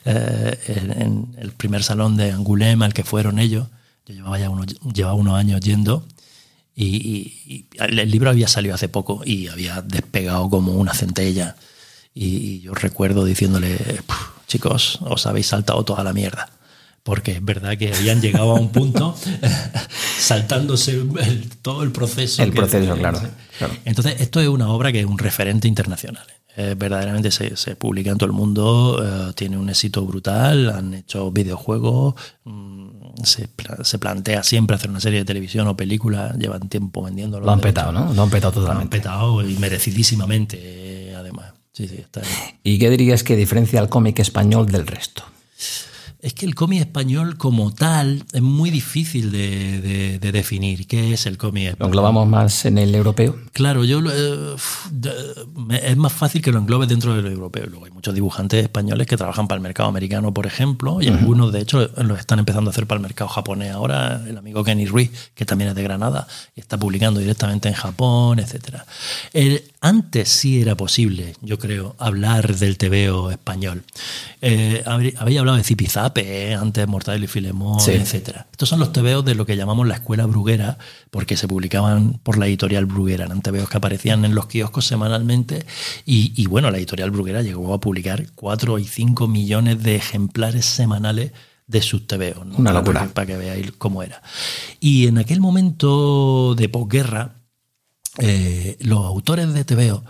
eh, 0.04 0.58
en, 0.66 1.34
el 1.38 1.52
primer 1.52 1.82
salón 1.82 2.16
de 2.16 2.30
Angulema 2.32 2.86
al 2.86 2.94
que 2.94 3.04
fueron 3.04 3.38
ellos, 3.38 3.68
yo 4.06 4.14
llevaba 4.14 4.38
ya 4.38 4.48
unos, 4.48 4.66
llevaba 4.66 5.14
unos 5.14 5.34
años 5.34 5.60
yendo 5.60 6.06
y, 6.74 7.66
el 7.78 8.10
libro 8.10 8.30
había 8.30 8.48
salido 8.48 8.74
hace 8.74 8.88
poco 8.88 9.22
y 9.24 9.48
había 9.48 9.82
despegado 9.82 10.48
como 10.48 10.72
una 10.72 10.94
centella. 10.94 11.56
Y, 12.14 12.60
yo 12.60 12.74
recuerdo 12.74 13.24
diciéndole, 13.24 13.78
chicos, 14.46 14.98
os 15.02 15.26
habéis 15.26 15.46
saltado 15.46 15.84
toda 15.84 16.04
la 16.04 16.12
mierda. 16.12 16.50
Porque 17.02 17.32
es 17.32 17.44
verdad 17.44 17.78
que 17.78 17.94
habían 17.94 18.20
llegado 18.20 18.50
a 18.50 18.60
un 18.60 18.72
punto 18.72 19.16
saltándose 20.18 21.02
todo 21.62 21.82
el 21.82 21.92
proceso. 21.92 22.42
El 22.42 22.52
proceso, 22.52 22.94
claro, 22.94 23.20
Entonces, 23.86 24.20
esto 24.20 24.40
es 24.40 24.48
una 24.48 24.68
obra 24.68 24.92
que 24.92 25.00
es 25.00 25.06
un 25.06 25.18
referente 25.18 25.66
internacional. 25.66 26.26
Eh, 26.56 26.74
verdaderamente 26.76 27.30
se, 27.30 27.76
publica 27.76 28.10
en 28.10 28.18
todo 28.18 28.26
el 28.26 28.32
mundo, 28.32 29.00
eh, 29.02 29.32
tiene 29.34 29.56
un 29.56 29.70
éxito 29.70 30.04
brutal, 30.04 30.68
han 30.70 30.94
hecho 30.94 31.30
videojuegos, 31.30 32.14
mm, 32.44 33.22
se, 33.22 33.48
se, 33.82 33.98
plantea 33.98 34.42
siempre 34.42 34.74
hacer 34.74 34.90
una 34.90 34.98
serie 34.98 35.20
de 35.20 35.24
televisión 35.24 35.68
o 35.68 35.76
película, 35.76 36.34
llevan 36.36 36.68
tiempo 36.68 37.04
vendiéndolo. 37.04 37.46
Lo 37.46 37.52
han 37.52 37.60
petado, 37.60 37.92
¿no? 37.92 38.12
Lo 38.12 38.22
han 38.22 38.30
petado 38.30 38.52
totalmente. 38.52 38.98
Lo 38.98 39.10
han 39.10 39.38
petado 39.38 39.48
y 39.48 39.56
merecidísimamente, 39.58 40.58
¿Y 42.62 42.78
qué 42.78 42.90
dirías 42.90 43.22
que 43.22 43.36
diferencia 43.36 43.80
al 43.80 43.88
cómic 43.88 44.18
español 44.18 44.66
del 44.66 44.86
resto? 44.86 45.24
Es 46.22 46.34
que 46.34 46.44
el 46.44 46.54
cómic 46.54 46.80
español 46.80 47.38
como 47.38 47.72
tal 47.72 48.24
es 48.34 48.42
muy 48.42 48.68
difícil 48.68 49.32
de, 49.32 50.18
definir. 50.20 50.86
¿Qué 50.86 51.14
es 51.14 51.24
el 51.24 51.38
cómic 51.38 51.68
español? 51.68 51.78
¿Lo 51.78 51.86
englobamos 51.86 52.28
más 52.28 52.66
en 52.66 52.76
el 52.76 52.94
europeo? 52.94 53.38
Claro, 53.52 53.84
yo 53.84 54.00
eh, 54.00 54.56
es 55.82 55.96
más 55.96 56.12
fácil 56.12 56.42
que 56.42 56.52
lo 56.52 56.58
englobes 56.58 56.90
dentro 56.90 57.14
del 57.14 57.26
europeo. 57.26 57.66
Luego 57.66 57.86
hay 57.86 57.90
muchos 57.90 58.14
dibujantes 58.14 58.62
españoles 58.62 59.06
que 59.06 59.16
trabajan 59.16 59.48
para 59.48 59.56
el 59.56 59.62
mercado 59.62 59.88
americano, 59.88 60.34
por 60.34 60.46
ejemplo, 60.46 61.00
y 61.00 61.08
algunos 61.08 61.52
de 61.52 61.60
hecho 61.60 61.90
los 61.96 62.18
están 62.18 62.38
empezando 62.38 62.68
a 62.68 62.72
hacer 62.72 62.86
para 62.86 62.98
el 62.98 63.02
mercado 63.02 63.28
japonés 63.28 63.72
ahora. 63.72 64.22
El 64.28 64.36
amigo 64.36 64.62
Kenny 64.62 64.84
Ruiz, 64.84 65.10
que 65.34 65.46
también 65.46 65.70
es 65.70 65.74
de 65.74 65.82
Granada, 65.82 66.28
y 66.54 66.60
está 66.60 66.76
publicando 66.76 67.20
directamente 67.20 67.68
en 67.68 67.74
Japón, 67.74 68.40
etc. 68.40 68.82
antes 69.82 70.28
sí 70.28 70.60
era 70.60 70.76
posible, 70.76 71.34
yo 71.40 71.58
creo, 71.58 71.96
hablar 71.98 72.56
del 72.56 72.76
TVO 72.76 73.30
español. 73.30 73.82
Eh, 74.42 74.82
habéis 74.86 75.16
hablado 75.38 75.56
de 75.56 75.64
Zipizape 75.64 76.22
Quijote, 76.22 76.54
antes 76.54 76.86
Mortadelo 76.86 77.24
y 77.24 77.28
Filemón, 77.28 77.80
Sí. 77.80 77.92
etcétera. 77.92 78.46
Estos 78.52 78.68
son 78.68 78.78
los 78.78 78.92
tebeos 78.92 79.24
de 79.24 79.34
lo 79.34 79.46
que 79.46 79.56
llamamos 79.56 79.86
la 79.88 79.94
escuela 79.94 80.26
bruguera, 80.26 80.76
porque 81.10 81.36
se 81.38 81.48
publicaban 81.48 82.20
por 82.22 82.36
la 82.36 82.46
editorial 82.46 82.84
Bruguera. 82.84 83.24
Eran 83.24 83.40
tebeos 83.40 83.70
que 83.70 83.78
aparecían 83.78 84.24
en 84.26 84.34
los 84.34 84.46
kioscos 84.46 84.84
semanalmente 84.86 85.64
y, 86.04 86.32
y, 86.36 86.46
bueno, 86.46 86.70
la 86.70 86.76
editorial 86.78 87.10
Bruguera 87.10 87.40
llegó 87.42 87.72
a 87.72 87.80
publicar 87.80 88.26
4 88.34 88.78
y 88.78 88.84
5 88.84 89.28
millones 89.28 89.82
de 89.82 89.96
ejemplares 89.96 90.66
semanales 90.66 91.32
de 91.66 91.80
sus 91.82 92.06
tebeos. 92.06 92.44
¿no? 92.44 92.56
Una 92.56 92.70
Para 92.70 92.80
locura. 92.80 93.02
que- 93.06 93.12
Para 93.14 93.26
que 93.28 93.36
veáis 93.36 93.72
cómo 93.78 94.02
era. 94.02 94.20
Y 94.78 95.06
en 95.06 95.16
aquel 95.18 95.40
momento 95.40 96.54
de 96.56 96.68
posguerra, 96.68 97.36
eh, 98.18 98.76
los 98.80 99.04
autores 99.04 99.52
de 99.52 99.64
TVO, 99.64 100.04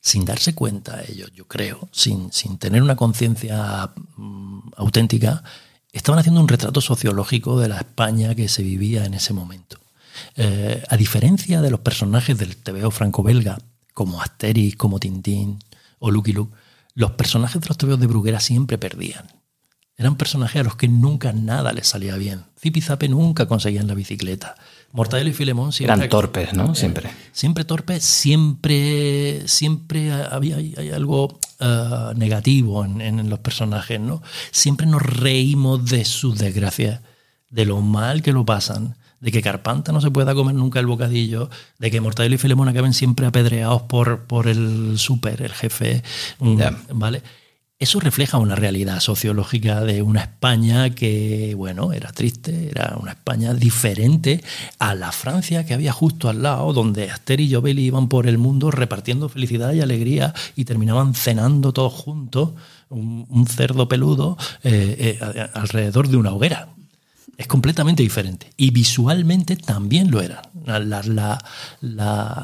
sin 0.00 0.24
darse 0.24 0.54
cuenta 0.54 1.02
ellos, 1.08 1.30
yo 1.32 1.46
creo, 1.46 1.88
sin, 1.92 2.32
sin 2.32 2.58
tener 2.58 2.82
una 2.82 2.96
conciencia 2.96 3.92
mm, 4.16 4.70
auténtica, 4.76 5.42
estaban 5.92 6.18
haciendo 6.18 6.40
un 6.40 6.48
retrato 6.48 6.80
sociológico 6.80 7.58
de 7.58 7.68
la 7.68 7.78
España 7.78 8.34
que 8.34 8.48
se 8.48 8.62
vivía 8.62 9.04
en 9.04 9.14
ese 9.14 9.32
momento. 9.32 9.78
Eh, 10.36 10.82
a 10.88 10.96
diferencia 10.96 11.60
de 11.60 11.70
los 11.70 11.80
personajes 11.80 12.36
del 12.38 12.56
TVO 12.56 12.90
franco-belga, 12.90 13.58
como 13.92 14.20
Asterix, 14.20 14.76
como 14.76 14.98
Tintín 14.98 15.58
o 15.98 16.10
Lucky 16.10 16.32
Luke, 16.32 16.54
los 16.94 17.12
personajes 17.12 17.60
de 17.60 17.68
los 17.68 17.78
TVOs 17.78 18.00
de 18.00 18.06
Bruguera 18.06 18.40
siempre 18.40 18.78
perdían. 18.78 19.26
Eran 19.96 20.16
personajes 20.16 20.60
a 20.60 20.64
los 20.64 20.76
que 20.76 20.88
nunca 20.88 21.32
nada 21.32 21.72
les 21.72 21.86
salía 21.86 22.16
bien. 22.16 22.44
Zip 22.58 22.76
y 22.76 22.80
Zape 22.80 23.08
nunca 23.08 23.46
conseguían 23.46 23.86
la 23.86 23.94
bicicleta. 23.94 24.56
Mortadelo 24.94 25.28
y 25.28 25.32
Filemón 25.32 25.72
siempre... 25.72 25.96
Eran 25.96 26.08
torpes, 26.08 26.54
¿no? 26.54 26.72
Siempre. 26.76 27.10
Siempre 27.32 27.64
torpes, 27.64 28.04
siempre, 28.04 29.42
siempre 29.48 30.12
había 30.12 30.56
hay, 30.56 30.72
hay 30.78 30.90
algo 30.90 31.40
eh, 31.58 32.12
negativo 32.14 32.84
en, 32.84 33.00
en 33.00 33.28
los 33.28 33.40
personajes, 33.40 33.98
¿no? 33.98 34.22
Siempre 34.52 34.86
nos 34.86 35.02
reímos 35.02 35.84
de 35.86 36.04
sus 36.04 36.38
desgracias, 36.38 37.00
de 37.50 37.64
lo 37.64 37.80
mal 37.80 38.22
que 38.22 38.32
lo 38.32 38.46
pasan, 38.46 38.94
de 39.18 39.32
que 39.32 39.42
Carpanta 39.42 39.90
no 39.90 40.00
se 40.00 40.12
pueda 40.12 40.32
comer 40.32 40.54
nunca 40.54 40.78
el 40.78 40.86
bocadillo, 40.86 41.50
de 41.80 41.90
que 41.90 42.00
Mortadelo 42.00 42.36
y 42.36 42.38
Filemón 42.38 42.68
acaben 42.68 42.94
siempre 42.94 43.26
apedreados 43.26 43.82
por, 43.82 44.26
por 44.26 44.46
el 44.46 44.94
súper, 44.98 45.42
el 45.42 45.54
jefe. 45.54 46.04
¿vale? 46.92 47.20
Eso 47.80 47.98
refleja 47.98 48.38
una 48.38 48.54
realidad 48.54 49.00
sociológica 49.00 49.80
de 49.80 50.00
una 50.00 50.20
España 50.20 50.90
que, 50.90 51.54
bueno, 51.56 51.92
era 51.92 52.12
triste, 52.12 52.70
era 52.70 52.96
una 53.00 53.10
España 53.12 53.52
diferente 53.52 54.44
a 54.78 54.94
la 54.94 55.10
Francia 55.10 55.66
que 55.66 55.74
había 55.74 55.92
justo 55.92 56.28
al 56.28 56.42
lado, 56.44 56.72
donde 56.72 57.10
Aster 57.10 57.40
y 57.40 57.52
Jovelli 57.52 57.84
iban 57.84 58.08
por 58.08 58.28
el 58.28 58.38
mundo 58.38 58.70
repartiendo 58.70 59.28
felicidad 59.28 59.72
y 59.72 59.80
alegría 59.80 60.32
y 60.54 60.66
terminaban 60.66 61.14
cenando 61.14 61.72
todos 61.72 61.92
juntos 61.92 62.50
un, 62.90 63.46
cerdo 63.48 63.88
peludo 63.88 64.38
eh, 64.62 65.18
eh, 65.20 65.48
alrededor 65.54 66.08
de 66.08 66.16
una 66.16 66.32
hoguera. 66.32 66.73
Es 67.36 67.46
completamente 67.48 68.02
diferente. 68.02 68.52
Y 68.56 68.70
visualmente 68.70 69.56
también 69.56 70.10
lo 70.10 70.20
era. 70.20 70.42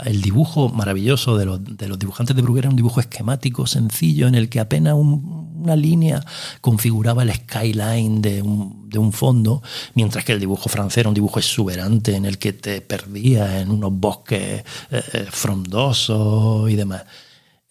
El 0.04 0.22
dibujo 0.22 0.68
maravilloso 0.68 1.36
de 1.38 1.44
los, 1.46 1.60
de 1.64 1.88
los 1.88 1.98
dibujantes 1.98 2.34
de 2.34 2.42
Bruguera 2.42 2.66
era 2.66 2.70
un 2.70 2.76
dibujo 2.76 3.00
esquemático, 3.00 3.66
sencillo, 3.66 4.26
en 4.26 4.34
el 4.34 4.48
que 4.48 4.60
apenas 4.60 4.94
un- 4.94 5.50
una 5.60 5.76
línea 5.76 6.24
configuraba 6.62 7.22
el 7.22 7.32
skyline 7.34 8.22
de 8.22 8.40
un, 8.42 8.88
de 8.88 8.98
un 8.98 9.12
fondo, 9.12 9.62
mientras 9.94 10.24
que 10.24 10.32
el 10.32 10.40
dibujo 10.40 10.68
francés 10.70 10.98
era 10.98 11.08
un 11.10 11.14
dibujo 11.14 11.38
exuberante 11.38 12.16
en 12.16 12.24
el 12.24 12.38
que 12.38 12.54
te 12.54 12.80
perdías 12.80 13.60
en 13.62 13.70
unos 13.70 13.92
bosques 13.92 14.64
eh, 14.90 15.02
eh, 15.12 15.26
frondosos 15.30 16.70
y 16.70 16.76
demás. 16.76 17.04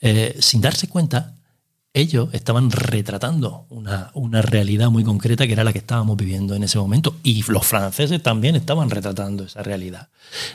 Eh, 0.02 0.38
sin 0.40 0.62
darse 0.62 0.88
cuenta, 0.88 1.36
ellos 1.94 2.30
estaban 2.34 2.70
retratando 2.70 3.66
una, 3.70 4.12
una 4.14 4.42
realidad 4.42 4.92
muy 4.92 5.04
concreta 5.04 5.48
que 5.48 5.54
era 5.54 5.64
la 5.64 5.74
que 5.74 5.80
estábamos 5.80 6.18
viviendo 6.18 6.54
en 6.54 6.64
ese 6.64 6.78
momento 6.78 7.16
y 7.24 7.44
los 7.52 7.66
franceses 7.66 8.22
también 8.22 8.56
estaban 8.56 8.90
retratando 8.90 9.44
esa 9.44 9.64
realidad. 9.64 10.10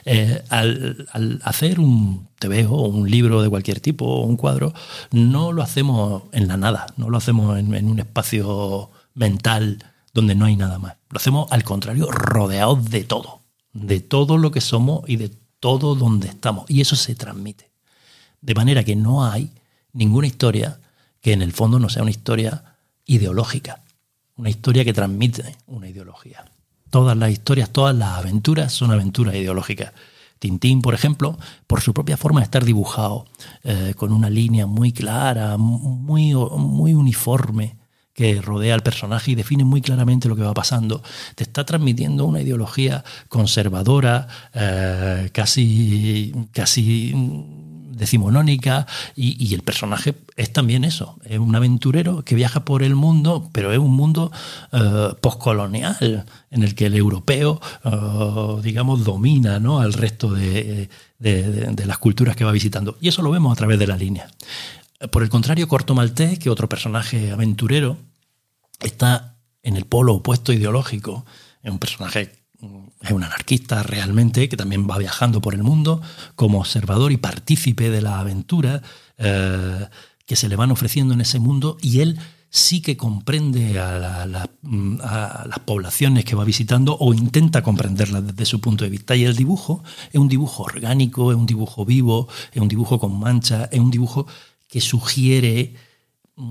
Eh, 0.05 0.43
al, 0.49 1.41
hacer 1.43 1.80
un 1.80 2.28
TVO 2.39 2.70
o 2.70 2.89
un 2.89 3.11
libro 3.11 3.43
de 3.43 3.51
cualquier 3.51 3.80
tipo 3.80 4.05
o 4.05 4.24
un 4.24 4.37
cuadro, 4.37 4.72
no 5.11 5.53
lo 5.53 5.62
hacemos 5.62 6.24
en 6.32 6.47
la 6.47 6.57
nada, 6.57 6.87
no 6.97 7.11
lo 7.11 7.18
hacemos 7.18 7.59
en 7.59 7.89
un 7.89 7.99
espacio 7.99 8.91
mental 9.14 9.85
donde 10.12 10.37
no 10.37 10.45
hay 10.45 10.57
nada 10.57 10.78
más. 10.78 10.97
Lo 11.11 11.16
hacemos 11.16 11.51
al 11.51 11.64
contrario, 11.64 12.11
rodeados 12.11 12.91
de 12.91 13.03
todo, 13.03 13.41
de 13.72 14.01
todo 14.01 14.39
lo 14.39 14.53
que 14.53 14.61
somos 14.61 15.03
y 15.09 15.16
de 15.16 15.30
todo 15.59 15.97
donde 15.97 16.28
estamos. 16.28 16.70
Y 16.70 16.80
eso 16.80 16.95
se 16.95 17.16
transmite. 17.16 17.70
De 18.41 18.55
manera 18.55 18.85
que 18.85 18.95
no 18.95 19.24
hay 19.24 19.51
ninguna 19.93 20.28
historia 20.28 20.78
que 21.25 21.33
en 21.33 21.41
el 21.41 21.55
fondo 21.55 21.79
no 21.79 21.89
sea 21.89 22.03
una 22.03 22.11
historia 22.11 22.77
ideológica, 23.07 23.81
una 24.37 24.51
historia 24.51 24.85
que 24.85 24.93
transmite 24.93 25.57
una 25.66 25.89
ideología. 25.89 26.45
Todas 26.91 27.16
las 27.16 27.31
historias, 27.31 27.70
todas 27.70 27.97
las 27.97 28.18
aventuras 28.18 28.75
son 28.75 28.91
aventuras 28.91 29.35
ideológicas. 29.35 29.95
Tintín, 30.39 30.83
por 30.83 30.93
ejemplo, 30.93 31.39
por 31.66 31.81
su 31.81 31.95
propia 31.95 32.18
forma 32.18 32.41
de 32.41 32.45
estar 32.45 32.62
dibujado, 32.62 33.25
eh, 33.62 33.95
con 33.97 34.12
una 34.12 34.29
línea 34.29 34.66
muy 34.66 34.93
clara, 34.93 35.57
muy, 35.57 36.35
muy 36.35 36.93
uniforme, 36.93 37.79
que 38.12 38.43
rodea 38.43 38.75
al 38.75 38.83
personaje 38.83 39.31
y 39.31 39.35
define 39.35 39.64
muy 39.64 39.81
claramente 39.81 40.29
lo 40.29 40.37
que 40.37 40.43
va 40.43 40.53
pasando, 40.53 41.03
te 41.37 41.43
está 41.43 41.64
transmitiendo 41.64 42.27
una 42.27 42.43
ideología 42.43 43.03
conservadora, 43.31 44.29
eh, 44.53 45.31
casi, 45.33 46.35
casi 46.53 47.12
decimonónica, 47.97 48.86
y, 49.16 49.55
el 49.55 49.62
personaje 49.62 50.14
es 50.36 50.53
también 50.53 50.84
eso, 50.84 51.18
es 51.24 51.38
un 51.38 51.55
aventurero 51.55 52.24
que 52.24 52.34
viaja 52.34 52.64
por 52.64 52.82
el 52.82 52.95
mundo, 52.95 53.49
pero 53.53 53.72
es 53.72 53.78
un 53.78 53.95
mundo 53.95 54.32
eh, 54.72 55.09
postcolonial, 55.20 56.26
en 56.51 56.62
el 56.62 56.74
que 56.74 56.86
el 56.86 56.95
europeo, 56.95 57.61
eh, 57.84 58.61
digamos, 58.62 59.05
domina 59.05 59.59
¿no? 59.61 59.80
al 59.80 59.92
resto 59.92 60.30
de, 60.30 60.88
de- 61.18 61.86
las 61.86 61.99
culturas 61.99 62.36
que 62.36 62.45
va 62.45 62.53
visitando. 62.53 62.97
Y 63.01 63.09
eso 63.09 63.22
lo 63.22 63.30
vemos 63.30 63.53
a 63.53 63.57
través 63.57 63.78
de 63.78 63.86
la 63.86 63.97
línea. 63.97 64.28
Por 65.11 65.22
el 65.22 65.28
contrario, 65.28 65.68
Corto 65.68 65.95
Maltés, 65.95 66.38
que 66.38 66.51
otro 66.51 66.68
personaje 66.68 67.30
aventurero, 67.30 67.99
está 68.80 69.36
en 69.62 69.76
el 69.76 69.84
polo 69.84 70.14
opuesto 70.14 70.53
ideológico. 70.53 71.24
Es 71.62 71.70
un 71.70 71.78
personaje, 71.78 72.32
es 73.01 73.11
un 73.11 73.25
anarquista 73.25 73.83
realmente, 73.83 74.49
que 74.49 74.57
también 74.57 74.89
va 74.89 74.99
viajando 74.99 75.41
por 75.41 75.55
el 75.55 75.62
mundo 75.62 76.01
como 76.35 76.61
observador 76.61 77.12
y 77.12 77.17
partícipe 77.17 77.91
de 77.91 78.03
la 78.03 78.19
aventura 78.19 78.83
eh, 79.19 79.87
que 80.27 80.37
se 80.37 80.49
le 80.49 80.57
van 80.57 80.71
ofreciendo 80.71 81.15
en 81.15 81.21
ese 81.21 81.39
mundo 81.39 81.77
y 81.83 82.01
él 82.01 82.19
sí 82.49 82.81
que 82.81 82.97
comprende 82.97 83.79
a, 83.81 84.47
mm, 84.62 85.01
a 85.03 85.45
las 85.49 85.59
poblaciones 85.61 86.25
que 86.25 86.37
va 86.37 86.45
visitando 86.45 86.97
o 86.99 87.12
intenta 87.12 87.62
comprenderlas 87.62 88.27
desde 88.27 88.47
su 88.47 88.61
punto 88.61 88.85
de 88.85 88.91
vista. 88.91 89.17
Y 89.17 89.25
el 89.25 89.37
dibujo 89.37 89.83
es 90.12 90.21
un 90.21 90.29
dibujo 90.29 90.62
orgánico, 90.62 91.33
es 91.33 91.37
un 91.37 91.47
dibujo 91.47 91.85
vivo, 91.85 92.29
es 92.53 92.62
un 92.62 92.69
dibujo 92.69 92.99
con 92.99 93.19
mancha, 93.19 93.69
es 93.73 93.81
un 93.81 93.91
dibujo 93.91 94.27
que 94.69 94.81
sugiere 94.81 95.75
mm, 96.37 96.49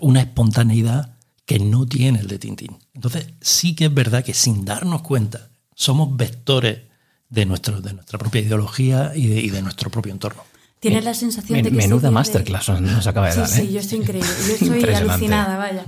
una 0.00 0.22
espontaneidad 0.22 1.16
que 1.44 1.58
no 1.58 1.86
tiene 1.86 2.20
el 2.20 2.28
de 2.28 2.38
Tintín. 2.38 2.78
Entonces, 2.94 3.28
sí 3.40 3.74
que 3.74 3.86
es 3.86 3.94
verdad 3.94 4.24
que 4.24 4.34
sin 4.34 4.64
darnos 4.64 5.02
cuenta 5.02 5.51
somos 5.74 6.16
vectores 6.16 6.80
de, 7.28 7.46
nuestro, 7.46 7.80
de 7.80 7.92
nuestra 7.94 8.18
propia 8.18 8.40
ideología 8.42 9.12
y 9.14 9.26
de, 9.28 9.40
y 9.40 9.50
de 9.50 9.62
nuestro 9.62 9.90
propio 9.90 10.12
entorno. 10.12 10.42
Tienes 10.80 11.04
la 11.04 11.14
sensación 11.14 11.56
Men- 11.58 11.64
de 11.64 11.70
que 11.70 11.76
menuda 11.76 12.10
masterclass 12.10 12.68
nos- 12.68 12.80
nos 12.80 13.06
acaba 13.06 13.26
de 13.28 13.32
sí, 13.34 13.38
dar, 13.38 13.48
Sí, 13.48 13.60
¿eh? 13.62 13.72
yo 13.72 13.80
estoy 13.80 13.98
increíble. 13.98 14.30
Yo 14.48 14.54
estoy 14.76 14.94
alucinada, 14.94 15.56
vaya. 15.56 15.84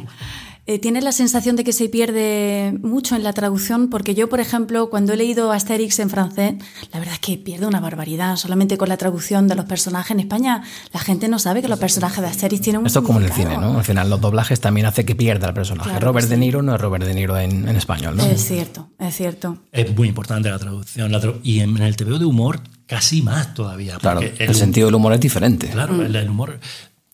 Eh, 0.66 0.78
¿Tienes 0.78 1.04
la 1.04 1.12
sensación 1.12 1.56
de 1.56 1.64
que 1.64 1.74
se 1.74 1.90
pierde 1.90 2.74
mucho 2.82 3.16
en 3.16 3.22
la 3.22 3.34
traducción? 3.34 3.90
Porque 3.90 4.14
yo, 4.14 4.30
por 4.30 4.40
ejemplo, 4.40 4.88
cuando 4.88 5.12
he 5.12 5.16
leído 5.18 5.52
Asterix 5.52 5.98
en 5.98 6.08
francés, 6.08 6.54
la 6.90 6.98
verdad 7.00 7.14
es 7.14 7.20
que 7.20 7.36
pierde 7.36 7.66
una 7.66 7.80
barbaridad. 7.80 8.36
Solamente 8.36 8.78
con 8.78 8.88
la 8.88 8.96
traducción 8.96 9.46
de 9.46 9.56
los 9.56 9.66
personajes 9.66 10.12
en 10.12 10.20
España, 10.20 10.62
la 10.94 11.00
gente 11.00 11.28
no 11.28 11.38
sabe 11.38 11.60
que 11.60 11.68
los 11.68 11.78
personajes 11.78 12.22
de 12.22 12.28
Asterix 12.28 12.62
tienen 12.62 12.80
un 12.80 12.86
Esto 12.86 13.00
es 13.00 13.04
como 13.04 13.18
en 13.20 13.26
el 13.26 13.32
cine. 13.32 13.58
¿no? 13.58 13.76
Al 13.76 13.84
final 13.84 14.08
los 14.08 14.22
doblajes 14.22 14.58
también 14.58 14.86
hace 14.86 15.04
que 15.04 15.14
pierda 15.14 15.48
el 15.48 15.54
personaje. 15.54 15.90
Claro 15.90 16.06
Robert 16.06 16.28
De. 16.28 16.38
Niro 16.38 16.62
no 16.62 16.74
es 16.74 16.80
Robert 16.80 17.04
De 17.04 17.12
Niro 17.12 17.38
en, 17.38 17.68
en 17.68 17.76
español, 17.76 18.16
¿no? 18.16 18.24
Es 18.24 18.46
cierto, 18.46 18.88
es 18.98 19.14
cierto. 19.14 19.58
Es 19.70 19.94
muy 19.94 20.08
importante 20.08 20.48
la 20.48 20.58
traducción. 20.58 21.12
la 21.12 21.20
tra- 21.20 21.38
y 21.42 21.60
en, 21.60 21.76
en 21.76 21.82
el 21.82 21.94
TVO 21.94 22.18
de 22.18 22.24
humor, 22.24 22.60
casi 22.86 23.20
más 23.20 23.52
todavía. 23.52 23.98
Claro, 23.98 24.20
porque 24.22 24.42
el, 24.42 24.54
sentido 24.54 24.86
del 24.86 24.94
humor 24.94 25.12
es 25.12 25.20
diferente. 25.20 25.68
Claro, 25.68 26.02
el, 26.02 26.16
el 26.16 26.30
humor. 26.30 26.58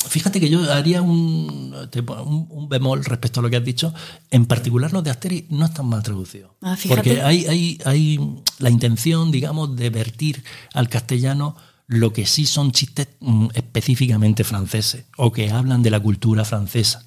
Fíjate 0.09 0.40
que 0.40 0.48
yo 0.48 0.70
haría 0.72 1.03
un, 1.03 1.74
un, 1.74 2.46
un 2.51 2.68
bemol 2.68 3.05
respecto 3.05 3.40
a 3.40 3.42
lo 3.42 3.51
que 3.51 3.57
has 3.57 3.64
dicho. 3.64 3.92
En 4.30 4.46
particular, 4.46 4.92
los 4.92 5.05
de 5.05 5.11
Asterix 5.11 5.51
no 5.51 5.66
están 5.66 5.86
mal 5.86 6.03
traducidos. 6.03 6.52
Ah, 6.62 6.77
porque 6.89 7.20
hay, 7.22 7.47
hay, 7.47 7.78
hay 7.85 8.18
la 8.59 8.70
intención, 8.70 9.31
digamos, 9.31 9.77
de 9.77 9.90
vertir 9.90 10.43
al 10.74 10.89
castellano 10.89 11.55
lo 11.86 12.12
que 12.12 12.24
sí 12.27 12.47
son 12.47 12.72
chistes 12.72 13.09
mm, 13.20 13.48
específicamente 13.55 14.43
franceses 14.44 15.05
o 15.16 15.32
que 15.32 15.51
hablan 15.51 15.82
de 15.82 15.90
la 15.90 16.01
cultura 16.01 16.44
francesa 16.44 17.05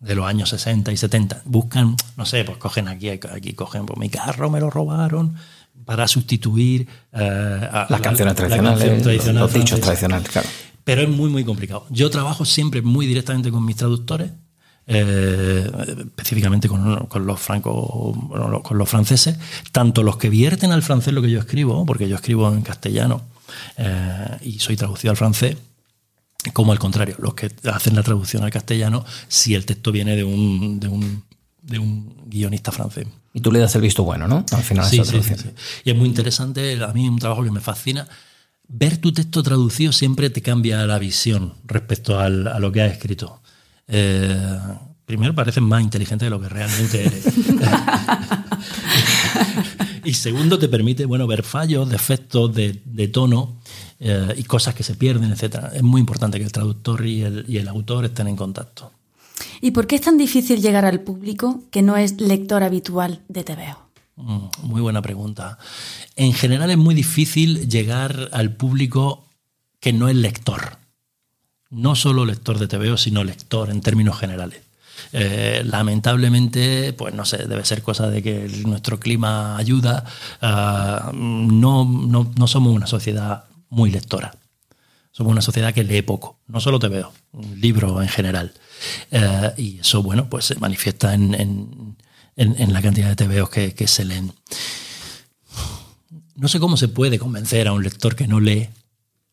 de 0.00 0.14
los 0.16 0.26
años 0.26 0.48
60 0.48 0.90
y 0.90 0.96
70. 0.96 1.42
Buscan, 1.44 1.96
no 2.16 2.26
sé, 2.26 2.42
pues 2.44 2.58
cogen 2.58 2.88
aquí, 2.88 3.08
aquí 3.10 3.52
cogen, 3.52 3.86
pues 3.86 3.98
mi 3.98 4.08
carro 4.08 4.50
me 4.50 4.58
lo 4.58 4.68
robaron 4.68 5.36
para 5.84 6.08
sustituir 6.08 6.88
eh, 7.12 7.18
a 7.72 7.86
Las 7.88 7.90
la- 7.90 8.00
canciones 8.00 8.32
la 8.32 8.36
tradicionales, 8.36 8.78
canción 8.80 9.02
tradicional 9.02 9.42
los 9.42 9.52
dichos 9.52 9.80
tradicionales, 9.80 10.28
claro. 10.28 10.48
Pero 10.84 11.02
es 11.02 11.08
muy, 11.08 11.30
muy 11.30 11.44
complicado. 11.44 11.86
Yo 11.90 12.10
trabajo 12.10 12.44
siempre 12.44 12.82
muy 12.82 13.06
directamente 13.06 13.50
con 13.50 13.64
mis 13.64 13.76
traductores. 13.76 14.30
eh, 14.86 15.70
específicamente 16.08 16.68
con, 16.68 17.08
los 17.26 17.40
franco, 17.40 18.60
con 18.64 18.78
los 18.78 18.88
franceses, 18.88 19.36
tanto 19.70 20.02
los 20.02 20.16
que 20.16 20.28
vierten 20.28 20.72
al 20.72 20.82
francés 20.82 21.14
lo 21.14 21.22
que 21.22 21.30
yo 21.30 21.38
escribo, 21.38 21.86
porque 21.86 22.08
yo 22.08 22.16
escribo 22.16 22.52
en 22.52 22.62
castellano 22.62 23.22
eh, 23.76 24.38
y 24.42 24.58
soy 24.58 24.76
traducido 24.76 25.12
al 25.12 25.16
francés, 25.16 25.56
como 26.52 26.72
al 26.72 26.78
contrario, 26.78 27.14
los 27.18 27.34
que 27.34 27.50
hacen 27.72 27.94
la 27.94 28.02
traducción 28.02 28.42
al 28.42 28.50
castellano 28.50 29.04
si 29.28 29.54
el 29.54 29.64
texto 29.64 29.92
viene 29.92 30.16
de 30.16 30.24
un, 30.24 30.80
de 30.80 30.88
un, 30.88 31.22
de 31.62 31.78
un 31.78 32.16
guionista 32.26 32.72
francés. 32.72 33.06
Y 33.32 33.40
tú 33.40 33.52
le 33.52 33.60
das 33.60 33.74
el 33.76 33.82
visto 33.82 34.02
bueno, 34.02 34.26
¿no? 34.26 34.44
Al 34.50 34.62
final 34.62 34.84
sí, 34.84 35.00
sí, 35.04 35.22
sí, 35.22 35.34
Y 35.84 35.90
es 35.90 35.96
muy 35.96 36.08
interesante, 36.08 36.82
a 36.82 36.88
mí 36.88 37.04
es 37.04 37.10
un 37.10 37.18
trabajo 37.18 37.44
que 37.44 37.50
me 37.50 37.60
fascina. 37.60 38.08
Ver 38.74 38.96
tu 38.96 39.12
texto 39.12 39.42
traducido 39.42 39.92
siempre 39.92 40.30
te 40.30 40.40
cambia 40.40 40.86
la 40.86 40.98
visión 40.98 41.52
respecto 41.66 42.18
a 42.18 42.30
lo 42.30 42.72
que 42.72 42.80
has 42.80 42.92
escrito. 42.92 43.42
Eh, 43.86 44.48
primero, 45.04 45.34
pareces 45.34 45.62
más 45.62 45.82
inteligente 45.82 46.24
de 46.24 46.30
lo 46.30 46.40
que 46.40 46.48
realmente 46.48 47.06
eres. 47.06 47.26
y 50.04 50.14
segundo, 50.14 50.58
te 50.58 50.70
permite 50.70 51.04
bueno, 51.04 51.26
ver 51.26 51.42
fallos, 51.42 51.90
defectos 51.90 52.54
de, 52.54 52.80
de 52.86 53.08
tono 53.08 53.58
eh, 54.00 54.34
y 54.38 54.44
cosas 54.44 54.74
que 54.74 54.82
se 54.82 54.94
pierden, 54.94 55.30
etc. 55.30 55.66
Es 55.74 55.82
muy 55.82 56.00
importante 56.00 56.38
que 56.38 56.44
el 56.44 56.52
traductor 56.52 57.04
y 57.04 57.20
el, 57.20 57.44
y 57.46 57.58
el 57.58 57.68
autor 57.68 58.06
estén 58.06 58.28
en 58.28 58.36
contacto. 58.36 58.90
¿Y 59.60 59.72
por 59.72 59.86
qué 59.86 59.96
es 59.96 60.00
tan 60.00 60.16
difícil 60.16 60.62
llegar 60.62 60.86
al 60.86 61.00
público 61.00 61.60
que 61.70 61.82
no 61.82 61.98
es 61.98 62.18
lector 62.22 62.62
habitual 62.62 63.20
de 63.28 63.44
TVO? 63.44 63.91
Mm, 64.22 64.46
muy 64.62 64.80
buena 64.80 65.02
pregunta. 65.02 65.58
En 66.16 66.32
general 66.32 66.70
es 66.70 66.78
muy 66.78 66.94
difícil 66.94 67.68
llegar 67.68 68.30
al 68.32 68.54
público 68.54 69.28
que 69.80 69.92
no 69.92 70.08
es 70.08 70.16
lector 70.16 70.82
no 71.72 71.96
solo 71.96 72.24
lector 72.24 72.58
de 72.58 72.68
TVO, 72.68 72.96
sino 72.96 73.24
lector 73.24 73.70
en 73.70 73.80
términos 73.80 74.18
generales. 74.18 74.60
Eh, 75.12 75.62
lamentablemente, 75.64 76.92
pues 76.92 77.14
no 77.14 77.24
sé, 77.24 77.46
debe 77.48 77.64
ser 77.64 77.82
cosa 77.82 78.08
de 78.08 78.22
que 78.22 78.48
nuestro 78.66 79.00
clima 79.00 79.56
ayuda. 79.56 80.04
Ah, 80.40 81.10
no, 81.14 81.84
no, 81.84 82.46
somos 82.46 82.74
una 82.74 82.86
sociedad 82.86 83.44
muy 83.70 83.90
lectora. 83.90 84.34
Somos 85.10 85.32
una 85.32 85.42
sociedad 85.42 85.74
que 85.74 85.82
lee 85.82 86.02
poco, 86.02 86.38
no 86.46 86.60
solo 86.60 86.78
TVO, 86.78 87.12
libros 87.56 88.00
en 88.02 88.08
general. 88.08 88.52
Eh, 89.10 89.52
y 89.56 89.78
eso, 89.80 90.02
bueno, 90.02 90.28
pues 90.28 90.46
se 90.46 90.54
manifiesta 90.56 91.14
en, 91.14 91.96
la 92.36 92.82
cantidad 92.82 93.08
de 93.08 93.16
TVOs 93.16 93.50
que, 93.50 93.74
que 93.74 93.86
se 93.86 94.04
leen. 94.04 94.32
No 96.34 96.48
sé 96.48 96.58
cómo 96.60 96.76
se 96.76 96.88
puede 96.88 97.18
convencer 97.18 97.68
a 97.68 97.72
un 97.72 97.82
lector 97.82 98.16
que 98.16 98.26
no 98.26 98.40
lee 98.40 98.68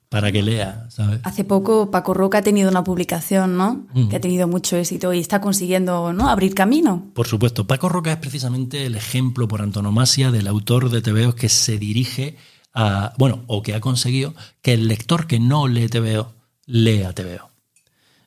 para 0.10 0.32
que 0.32 0.42
lea, 0.42 0.88
¿sabes? 0.90 1.20
Hace 1.24 1.44
poco 1.44 1.92
Paco 1.92 2.16
Roca 2.16 2.40
ha 2.40 2.42
tenido 2.42 2.70
una 2.70 2.84
publicación, 2.84 3.58
¿no? 3.58 3.86
Que 4.10 4.16
ha 4.16 4.20
tenido 4.22 4.48
mucho 4.48 4.76
éxito 4.76 5.14
y 5.14 5.20
está 5.20 5.40
consiguiendo, 5.40 6.14
¿no? 6.14 6.30
Abrir 6.30 6.56
camino. 6.56 7.12
Por 7.14 7.28
supuesto. 7.28 7.68
Paco 7.68 7.90
Roca 7.90 8.12
es 8.12 8.18
precisamente 8.18 8.88
el 8.88 8.96
ejemplo 8.96 9.48
por 9.48 9.62
antonomasia 9.62 10.32
del 10.32 10.48
autor 10.48 10.90
de 10.90 11.02
TVO 11.04 11.36
que 11.36 11.48
se 11.48 11.78
dirige 11.78 12.38
a, 12.74 13.14
bueno, 13.20 13.44
o 13.46 13.62
que 13.62 13.76
ha 13.76 13.82
conseguido 13.82 14.34
que 14.64 14.74
el 14.74 14.88
lector 14.88 15.28
que 15.28 15.40
no 15.40 15.68
lee 15.68 15.88
TVO 15.88 16.34
lea 16.66 17.14
TVO. 17.14 17.52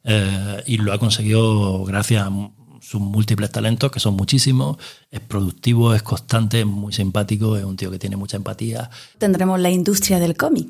Eh, 0.05 0.63
y 0.67 0.77
lo 0.79 0.93
ha 0.93 0.99
conseguido 0.99 1.85
gracias 1.85 2.27
a 2.27 2.31
sus 2.83 3.01
múltiples 3.01 3.51
talentos, 3.51 3.91
que 3.91 4.01
son 4.01 4.15
muchísimos. 4.15 4.77
Es 5.11 5.21
productivo, 5.21 5.95
es 5.95 6.03
constante, 6.03 6.61
es 6.61 6.67
muy 6.67 6.93
simpático, 6.93 7.57
es 7.57 7.65
un 7.65 7.77
tío 7.77 7.91
que 7.91 7.99
tiene 7.99 8.17
mucha 8.17 8.37
empatía. 8.37 8.91
Tendremos 9.19 9.61
la 9.61 9.71
industria 9.71 10.19
del 10.19 10.37
cómic. 10.37 10.69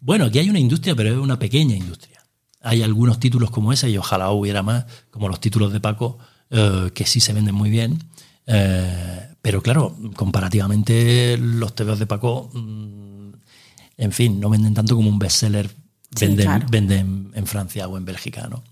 Bueno, 0.00 0.26
aquí 0.26 0.40
hay 0.40 0.50
una 0.50 0.58
industria, 0.58 0.94
pero 0.94 1.10
es 1.10 1.16
una 1.16 1.38
pequeña 1.38 1.76
industria. 1.76 2.22
Hay 2.60 2.82
algunos 2.82 3.20
títulos 3.20 3.50
como 3.50 3.72
ese, 3.72 3.88
y 3.88 3.96
ojalá 3.96 4.30
hubiera 4.30 4.62
más, 4.62 4.84
como 5.10 5.28
los 5.28 5.40
títulos 5.40 5.72
de 5.72 5.80
Paco, 5.80 6.18
eh, 6.50 6.90
que 6.92 7.06
sí 7.06 7.20
se 7.20 7.32
venden 7.32 7.54
muy 7.54 7.70
bien. 7.70 7.98
Eh, 8.46 9.28
pero 9.40 9.62
claro, 9.62 9.96
comparativamente 10.16 11.38
los 11.38 11.74
TVOs 11.74 12.00
de 12.00 12.06
Paco, 12.06 12.50
mm, 12.52 13.30
en 13.96 14.12
fin, 14.12 14.40
no 14.40 14.50
venden 14.50 14.74
tanto 14.74 14.96
como 14.96 15.08
un 15.08 15.18
bestseller 15.18 15.70
venden, 16.10 16.66
venden 16.70 17.30
en 17.34 17.46
Francia 17.46 17.86
o 17.88 17.96
en 17.96 18.04
Bélgica. 18.04 18.48
¿no? 18.48 18.62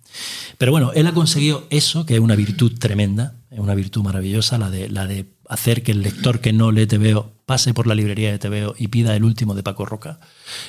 Pero 0.58 0.72
bueno, 0.72 0.92
él 0.94 1.06
ha 1.06 1.14
conseguido 1.14 1.66
eso, 1.70 2.06
que 2.06 2.14
es 2.14 2.20
una 2.20 2.36
virtud 2.36 2.78
tremenda, 2.78 3.34
es 3.50 3.58
una 3.58 3.74
virtud 3.74 4.02
maravillosa, 4.02 4.58
la 4.58 4.70
de, 4.70 4.88
la 4.88 5.06
de 5.06 5.26
hacer 5.48 5.82
que 5.82 5.92
el 5.92 6.02
lector 6.02 6.40
que 6.40 6.52
no 6.52 6.72
lee 6.72 6.86
TVO 6.86 7.32
pase 7.46 7.74
por 7.74 7.86
la 7.86 7.94
librería 7.94 8.32
de 8.32 8.38
TVO 8.38 8.74
y 8.78 8.88
pida 8.88 9.14
el 9.14 9.24
último 9.24 9.54
de 9.54 9.62
Paco 9.62 9.86
Roca. 9.86 10.18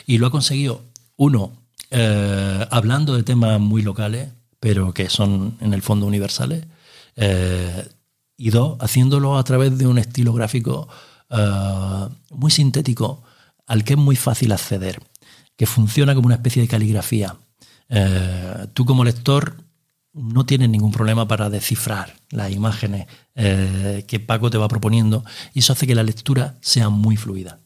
Y 0.05 0.17
lo 0.17 0.27
ha 0.27 0.31
conseguido, 0.31 0.83
uno, 1.15 1.53
eh, 1.89 2.65
hablando 2.69 3.15
de 3.15 3.23
temas 3.23 3.59
muy 3.59 3.81
locales, 3.81 4.29
pero 4.59 4.93
que 4.93 5.09
son 5.09 5.57
en 5.61 5.73
el 5.73 5.81
fondo 5.81 6.05
universales, 6.05 6.65
eh, 7.15 7.87
y 8.37 8.51
dos, 8.51 8.77
haciéndolo 8.79 9.37
a 9.37 9.43
través 9.43 9.77
de 9.77 9.87
un 9.87 9.97
estilo 9.97 10.33
gráfico 10.33 10.87
eh, 11.29 12.07
muy 12.31 12.51
sintético 12.51 13.23
al 13.65 13.83
que 13.83 13.93
es 13.93 13.99
muy 13.99 14.15
fácil 14.15 14.51
acceder, 14.51 15.01
que 15.57 15.65
funciona 15.65 16.15
como 16.15 16.27
una 16.27 16.35
especie 16.35 16.61
de 16.61 16.69
caligrafía. 16.69 17.35
tú 18.73 18.85
como 18.85 19.03
lector 19.03 19.67
no 20.17 20.45
tienes 20.45 20.69
ningún 20.69 20.91
problema 20.91 21.27
para 21.27 21.49
descifrar 21.49 22.15
las 22.31 22.51
imágenes 22.51 23.07
eh, 23.35 24.03
que 24.07 24.19
Paco 24.19 24.49
te 24.49 24.57
va 24.57 24.67
proponiendo 24.67 25.23
y 25.53 25.59
eso 25.59 25.73
hace 25.73 25.85
que 25.85 25.95
la 25.95 26.03
lectura 26.03 26.55
sea 26.59 26.89
muy 26.89 27.17
fluida. 27.17 27.59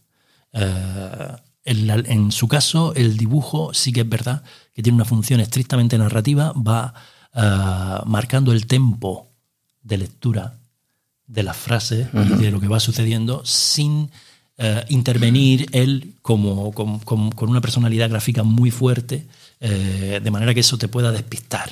Eh, 0.54 1.36
en, 1.64 2.32
su 2.32 2.48
caso, 2.48 2.94
el 2.96 3.18
dibujo 3.18 3.74
sí 3.74 3.94
que 3.94 4.02
es 4.02 4.10
verdad 4.10 4.44
que 4.74 4.84
tiene 4.84 4.96
una 4.96 5.06
función 5.06 5.40
estrictamente 5.40 5.98
narrativa, 5.98 6.54
va 6.54 6.94
eh, 7.34 8.02
marcando 8.06 8.52
el 8.52 8.68
tempo 8.68 9.30
de 9.82 9.98
lectura 9.98 10.58
de 11.28 11.44
las 11.44 11.56
frases 11.56 12.08
y 12.14 12.44
de 12.44 12.52
lo 12.52 12.60
que 12.60 12.68
va 12.68 12.82
sucediendo 12.82 13.46
sin 13.46 14.12
intervenir 14.90 15.68
él 15.72 16.14
como, 16.22 16.72
con 16.72 17.50
una 17.50 17.62
personalidad 17.62 18.10
gráfica 18.10 18.44
muy 18.44 18.72
fuerte, 18.72 19.26
de 19.60 20.32
manera 20.32 20.54
que 20.54 20.60
eso 20.60 20.78
te 20.78 20.88
pueda 20.88 21.12
despistar. 21.12 21.72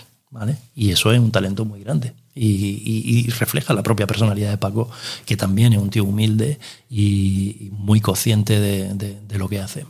Y 0.75 0.91
eso 0.91 1.11
es 1.11 1.19
un 1.19 1.31
talento 1.31 1.65
muy 1.65 1.83
grande. 1.83 2.13
Y, 2.35 3.27
refleja 3.39 3.73
la 3.73 3.83
propia 3.83 4.07
personalidad 4.07 4.51
de 4.51 4.57
Paco, 4.57 4.89
que 5.25 5.35
también 5.35 5.73
es 5.73 5.79
un 5.79 5.89
tío 5.89 6.03
humilde 6.03 6.59
y 6.89 7.69
muy 7.71 7.99
consciente 7.99 8.59
de, 8.59 9.37
lo 9.37 9.49
que 9.49 9.59
hace. 9.59 9.85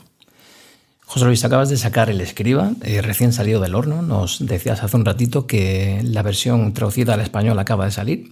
José 1.05 1.25
Luis, 1.25 1.43
acabas 1.43 1.69
de 1.69 1.77
sacar 1.77 2.09
El 2.09 2.21
Escriba, 2.21 2.71
eh, 2.83 3.01
recién 3.01 3.33
salido 3.33 3.59
del 3.59 3.75
horno. 3.75 4.01
Nos 4.03 4.45
decías 4.45 4.83
hace 4.83 4.95
un 4.95 5.05
ratito 5.05 5.47
que 5.47 6.01
la 6.03 6.21
versión 6.21 6.71
traducida 6.73 7.15
al 7.15 7.21
español 7.21 7.57
acaba 7.57 7.85
de 7.85 7.91
salir. 7.91 8.31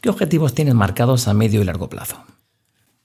¿Qué 0.00 0.08
objetivos 0.08 0.54
tienes 0.54 0.74
marcados 0.74 1.28
a 1.28 1.34
medio 1.34 1.60
y 1.60 1.64
largo 1.64 1.90
plazo? 1.90 2.16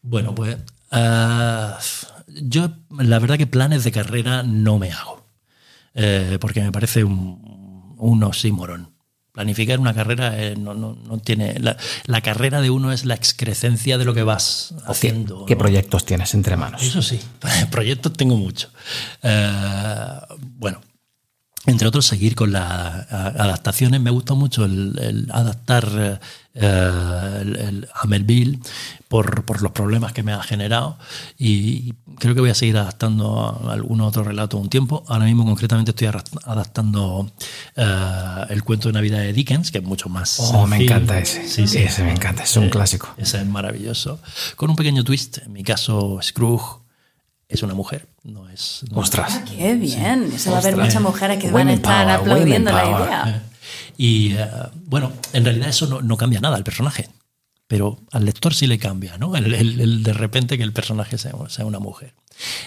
Bueno, 0.01 0.33
pues 0.33 0.57
ah, 0.91 1.79
yo 2.27 2.71
la 2.97 3.19
verdad 3.19 3.37
que 3.37 3.47
planes 3.47 3.83
de 3.83 3.91
carrera 3.91 4.43
no 4.43 4.79
me 4.79 4.91
hago, 4.91 5.25
eh, 5.93 6.37
porque 6.39 6.61
me 6.61 6.71
parece 6.71 7.03
un, 7.03 7.95
un 7.97 8.23
oxímoron. 8.23 8.99
Planificar 9.31 9.79
una 9.79 9.93
carrera 9.93 10.37
eh, 10.41 10.55
no, 10.57 10.73
no, 10.73 11.17
tiene. 11.19 11.55
La, 11.59 12.21
carrera 12.21 12.61
de 12.61 12.71
uno 12.71 12.91
es 12.91 13.05
la 13.05 13.13
excrecencia 13.13 13.97
de 13.97 14.03
lo 14.03 14.13
que 14.13 14.23
vas 14.23 14.73
haciendo. 14.85 15.45
¿Qué, 15.45 15.55
proyectos 15.55 16.03
tienes 16.03 16.33
entre 16.33 16.57
manos? 16.57 16.81
Eso 16.81 17.01
sí, 17.01 17.19
proyectos 17.71 18.13
tengo 18.13 18.35
muchos. 18.35 18.71
Eh, 19.21 20.19
bueno, 20.57 20.81
entre 21.67 21.87
otros, 21.87 22.07
seguir 22.07 22.35
con 22.35 22.51
las 22.51 23.11
adaptaciones. 23.11 24.01
Me 24.01 24.09
gusta 24.09 24.33
mucho 24.33 24.65
el, 24.65 25.27
adaptar 25.31 26.19
eh, 26.61 27.41
el, 27.41 27.87
a 27.93 28.05
Melville 28.05 28.59
por, 29.07 29.61
los 29.61 29.71
problemas 29.71 30.13
que 30.13 30.23
me 30.23 30.33
ha 30.33 30.43
generado 30.43 30.97
y 31.37 31.93
creo 32.19 32.35
que 32.35 32.41
voy 32.41 32.49
a 32.49 32.55
seguir 32.55 32.77
adaptando 32.77 33.67
algún 33.69 34.01
otro 34.01 34.23
relato 34.23 34.57
un 34.57 34.69
tiempo. 34.69 35.03
Ahora 35.07 35.25
mismo 35.25 35.45
concretamente 35.45 35.91
estoy 35.91 36.07
adaptando 36.43 37.31
eh, 37.75 38.45
el 38.49 38.63
cuento 38.63 38.89
de 38.89 38.93
Navidad 38.93 39.19
de 39.19 39.33
Dickens, 39.33 39.71
que 39.71 39.77
es 39.79 39.83
mucho 39.83 40.09
más... 40.09 40.39
Oh, 40.39 40.67
me 40.67 40.83
encanta 40.83 41.17
ese. 41.17 41.47
Sí, 41.47 41.67
sí. 41.67 41.79
Ese 41.79 42.03
me 42.03 42.11
encanta, 42.11 42.43
es 42.43 42.55
un 42.57 42.65
eh, 42.65 42.69
clásico. 42.69 43.09
Ese 43.17 43.37
es 43.37 43.45
maravilloso. 43.45 44.19
Con 44.55 44.69
un 44.69 44.75
pequeño 44.75 45.03
twist, 45.03 45.39
en 45.39 45.53
mi 45.53 45.63
caso 45.63 46.19
Scrooge 46.21 46.81
es 47.47 47.63
una 47.63 47.73
mujer, 47.73 48.07
no 48.23 48.47
es... 48.47 48.85
¡Ostras! 48.93 49.39
Ah, 49.41 49.45
¡Qué 49.45 49.75
bien! 49.75 50.37
Se 50.37 50.51
va 50.51 50.57
a 50.57 50.59
haber 50.59 50.77
muchas 50.77 51.01
mujeres 51.01 51.39
que 51.39 51.49
van 51.49 51.69
a 51.69 51.73
estar 51.73 52.07
aplaudiendo 52.09 52.71
la 52.71 52.85
idea. 52.85 53.48
Y 53.99 54.31
eh, 54.31 54.47
bueno, 54.85 55.11
en 55.33 55.43
realidad 55.43 55.67
eso 55.67 56.01
no, 56.01 56.15
cambia 56.15 56.39
nada 56.39 56.55
al 56.55 56.63
personaje, 56.63 57.09
pero 57.67 57.99
al 58.13 58.23
lector 58.23 58.53
sí 58.53 58.65
le 58.65 58.79
cambia, 58.79 59.17
¿no? 59.17 59.35
El, 59.35 60.03
de 60.03 60.13
repente 60.13 60.57
que 60.57 60.63
el 60.63 60.71
personaje 60.71 61.17
sea, 61.17 61.35
una 61.65 61.79
mujer. 61.79 62.13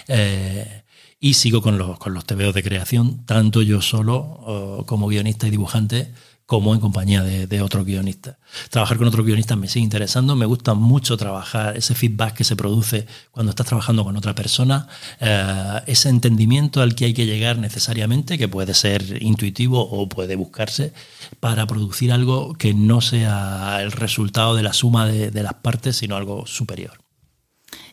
Eh, 0.07 0.83
y 1.19 1.33
sigo 1.33 1.63
con 1.63 1.79
los, 1.79 1.97
con 1.97 2.13
los 2.13 2.25
TVOs 2.25 2.53
de 2.53 2.61
creación, 2.61 3.25
tanto 3.25 3.63
yo 3.63 3.81
solo 3.81 4.83
como 4.85 5.07
guionista 5.07 5.47
y 5.47 5.49
dibujante, 5.49 6.13
como 6.53 6.75
en 6.75 6.79
compañía 6.79 7.23
de, 7.23 7.61
otros 7.63 7.83
guionistas. 7.83 8.37
Trabajar 8.69 8.99
con 8.99 9.07
otros 9.07 9.25
guionistas 9.25 9.57
me 9.57 9.67
sigue 9.67 9.85
interesando, 9.85 10.35
me 10.35 10.45
gusta 10.45 10.75
mucho 10.75 11.17
trabajar, 11.17 11.75
ese 11.75 11.95
feedback 11.95 12.35
que 12.35 12.43
se 12.43 12.55
produce 12.55 13.07
cuando 13.31 13.49
estás 13.49 13.65
trabajando 13.65 14.03
con 14.03 14.15
otra 14.15 14.35
persona, 14.35 14.87
eh, 15.19 15.81
ese 15.87 16.09
entendimiento 16.09 16.83
al 16.83 16.93
que 16.93 17.05
hay 17.05 17.15
que 17.15 17.25
llegar 17.25 17.57
necesariamente, 17.57 18.37
que 18.37 18.47
puede 18.47 18.75
ser 18.75 19.23
intuitivo 19.23 19.81
o 19.81 20.07
puede 20.07 20.35
buscarse, 20.35 20.93
para 21.39 21.65
producir 21.65 22.11
algo 22.11 22.53
que 22.53 22.75
no 22.75 23.01
sea 23.01 23.79
el 23.81 23.91
resultado 23.91 24.53
de 24.53 24.61
la 24.61 24.73
suma 24.73 25.07
de, 25.07 25.31
de 25.31 25.41
las 25.41 25.55
partes, 25.55 25.95
sino 25.95 26.17
algo 26.17 26.45
superior. 26.45 26.99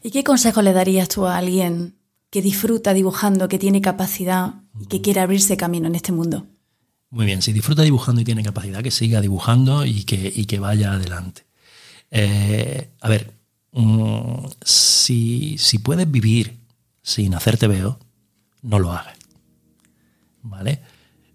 ¿Y 0.03 0.11
qué 0.11 0.23
consejo 0.23 0.61
le 0.61 0.75
darías 0.75 1.09
tú 1.09 1.25
a 1.25 1.39
alguien 1.39 1.97
que 2.29 2.43
disfruta 2.43 2.93
dibujando, 2.93 3.49
que 3.49 3.59
tiene 3.59 3.81
capacidad 3.81 4.57
y 4.79 4.85
que 4.85 5.01
quiere 5.01 5.21
abrirse 5.21 5.57
camino 5.57 5.87
en 5.87 5.95
este 5.95 6.13
mundo? 6.13 6.47
Muy 7.11 7.27
bien, 7.27 7.43
si 7.43 7.53
disfruta 7.53 7.83
dibujando 7.83 8.21
y 8.21 8.25
tiene 8.25 8.45
capacidad, 8.45 8.83
que 8.83 8.93
siga 8.93 9.21
dibujando 9.21 9.85
y 9.85 10.05
que, 10.05 10.47
que 10.47 10.59
vaya 10.61 10.93
adelante. 10.93 11.43
Eh, 12.13 12.91
a 13.01 13.09
ver, 13.09 13.35
mm, 13.73 14.47
si, 14.63 15.59
puedes 15.83 16.09
vivir 16.09 16.61
sin 17.03 17.35
hacerte 17.35 17.67
veo, 17.67 17.99
no 18.63 18.79
lo 18.79 18.93
hagas. 18.93 19.17
¿Vale? 20.43 20.81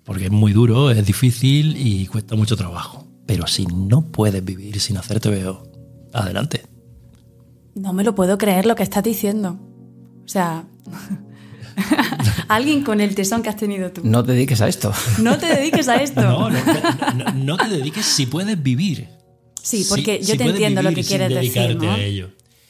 Porque 0.06 0.26
es 0.26 0.32
muy 0.32 0.54
duro, 0.54 0.92
es 0.92 1.06
difícil 1.06 1.76
y 1.78 2.08
cuesta 2.08 2.36
mucho 2.36 2.56
trabajo. 2.56 3.06
Pero 3.26 3.46
si 3.46 3.66
no 3.66 4.02
puedes 4.12 4.44
vivir 4.46 4.80
sin 4.80 4.98
hacerte 4.98 5.30
veo, 5.30 5.64
adelante. 6.14 6.64
No 7.74 7.92
me 7.92 8.06
lo 8.06 8.16
puedo 8.16 8.38
creer 8.38 8.66
lo 8.66 8.76
que 8.76 8.84
estás 8.84 9.04
diciendo. 9.04 9.60
O 10.24 10.28
sea, 10.28 10.66
Alguien 12.48 12.84
con 12.84 13.02
el 13.02 13.16
tesón 13.16 13.42
que 13.44 13.50
has 13.50 13.56
tenido 13.56 13.92
tú. 13.92 14.02
No 14.04 14.24
te 14.24 14.34
dediques 14.34 14.62
a 14.62 14.68
esto. 14.68 14.94
No 15.20 15.38
te 15.38 15.48
dediques 15.48 15.88
a 15.88 15.96
esto. 16.02 16.22
No, 16.22 16.50
no, 17.34 17.58
te 17.58 17.68
dediques 17.68 18.06
si 18.06 18.26
puedes 18.26 18.62
vivir. 18.62 19.08
Sí, 19.62 19.86
porque 19.90 20.22
yo 20.22 20.38
te 20.38 20.44
entiendo 20.44 20.82
lo 20.82 20.94
que 20.94 21.04
quieres 21.04 21.30
decir. 21.30 21.76
¿no? 21.78 21.96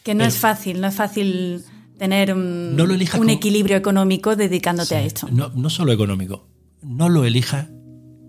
Que 0.03 0.14
no 0.14 0.23
es 0.23 0.38
fácil, 0.38 0.80
no 0.80 0.88
es 0.88 0.95
fácil 0.95 1.64
tener 1.98 2.34
un, 2.34 2.77
un 3.19 3.30
equilibrio 3.30 3.77
económico 3.77 4.36
dedicándote 4.36 4.95
a 4.95 5.03
esto. 5.03 5.27
No, 5.32 5.49
no 5.56 5.69
solo 5.69 5.91
económico, 5.91 6.48
no 6.82 7.10
lo 7.10 7.26
elijas 7.26 7.68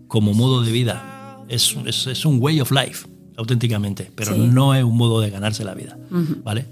como 0.09 0.35
modo 0.35 0.62
de 0.62 0.73
vida. 0.73 1.44
Es, 1.48 1.77
es, 1.86 2.24
un 2.24 2.39
way 2.40 2.61
of 2.61 2.73
life, 2.73 3.07
auténticamente, 3.36 4.11
pero 4.15 4.35
no 4.35 4.74
es 4.74 4.82
un 4.82 4.97
modo 4.97 5.20
de 5.20 5.31
ganarse 5.31 5.65
la 5.65 5.74
vida. 5.74 5.98
¿Vale? 6.43 6.66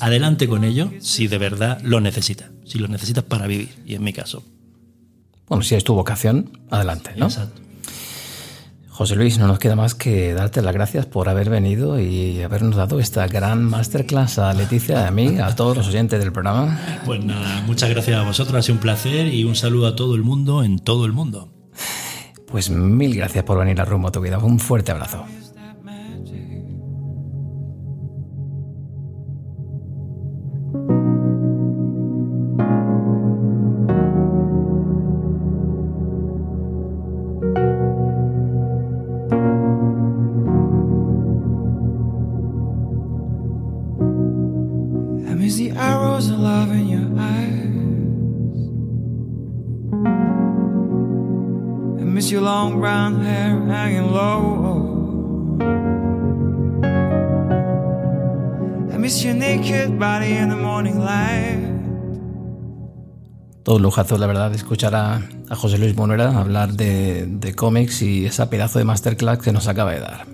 adelante 0.00 0.48
con 0.48 0.64
ello 0.64 0.92
si 1.00 1.26
de 1.26 1.38
verdad 1.38 1.80
lo 1.82 2.00
necesitas, 2.00 2.50
si 2.64 2.78
lo 2.78 2.88
necesitas 2.88 3.24
para 3.24 3.46
vivir, 3.46 3.74
y 3.86 3.94
en 3.94 4.02
mi 4.02 4.12
caso. 4.12 4.42
Bueno, 5.48 5.62
si 5.62 5.74
es 5.74 5.84
tu 5.84 5.94
vocación, 5.94 6.58
adelante, 6.70 7.12
¿no? 7.16 7.26
Exacto. 7.26 7.60
José 8.88 9.16
Luis, 9.16 9.38
no 9.38 9.48
nos 9.48 9.58
queda 9.58 9.74
más 9.74 9.96
que 9.96 10.34
darte 10.34 10.62
las 10.62 10.72
gracias 10.72 11.04
por 11.04 11.28
haber 11.28 11.50
venido 11.50 11.98
y 11.98 12.40
habernos 12.42 12.76
dado 12.76 13.00
esta 13.00 13.26
gran 13.26 13.64
masterclass 13.64 14.38
a 14.38 14.52
Leticia, 14.52 15.08
a 15.08 15.10
mí, 15.10 15.38
a 15.40 15.56
todos 15.56 15.76
los 15.76 15.88
oyentes 15.88 16.20
del 16.20 16.30
programa. 16.30 16.78
Pues 17.04 17.24
nada, 17.24 17.62
muchas 17.66 17.90
gracias 17.90 18.16
a 18.16 18.22
vosotros, 18.22 18.56
ha 18.56 18.62
sido 18.62 18.76
un 18.76 18.80
placer 18.80 19.34
y 19.34 19.42
un 19.42 19.56
saludo 19.56 19.88
a 19.88 19.96
todo 19.96 20.14
el 20.14 20.22
mundo 20.22 20.62
en 20.62 20.78
todo 20.78 21.06
el 21.06 21.12
mundo. 21.12 21.52
Pues 22.46 22.70
mil 22.70 23.16
gracias 23.16 23.42
por 23.42 23.58
venir 23.58 23.80
a 23.80 23.84
Rumbo 23.84 24.06
a 24.06 24.12
tu 24.12 24.20
Vida. 24.20 24.38
Un 24.38 24.60
fuerte 24.60 24.92
abrazo. 24.92 25.24
Un 63.76 63.82
lujazo, 63.82 64.18
la 64.18 64.26
verdad, 64.26 64.54
escuchar 64.54 64.94
a, 64.94 65.22
José 65.54 65.78
Luis 65.78 65.96
Monera 65.96 66.38
hablar 66.38 66.72
de, 66.72 67.26
de 67.26 67.54
cómics 67.54 68.02
y 68.02 68.26
esa 68.26 68.50
pedazo 68.50 68.78
de 68.78 68.84
masterclass 68.84 69.38
que 69.38 69.52
nos 69.52 69.68
acaba 69.68 69.92
de 69.92 70.00
dar. 70.00 70.26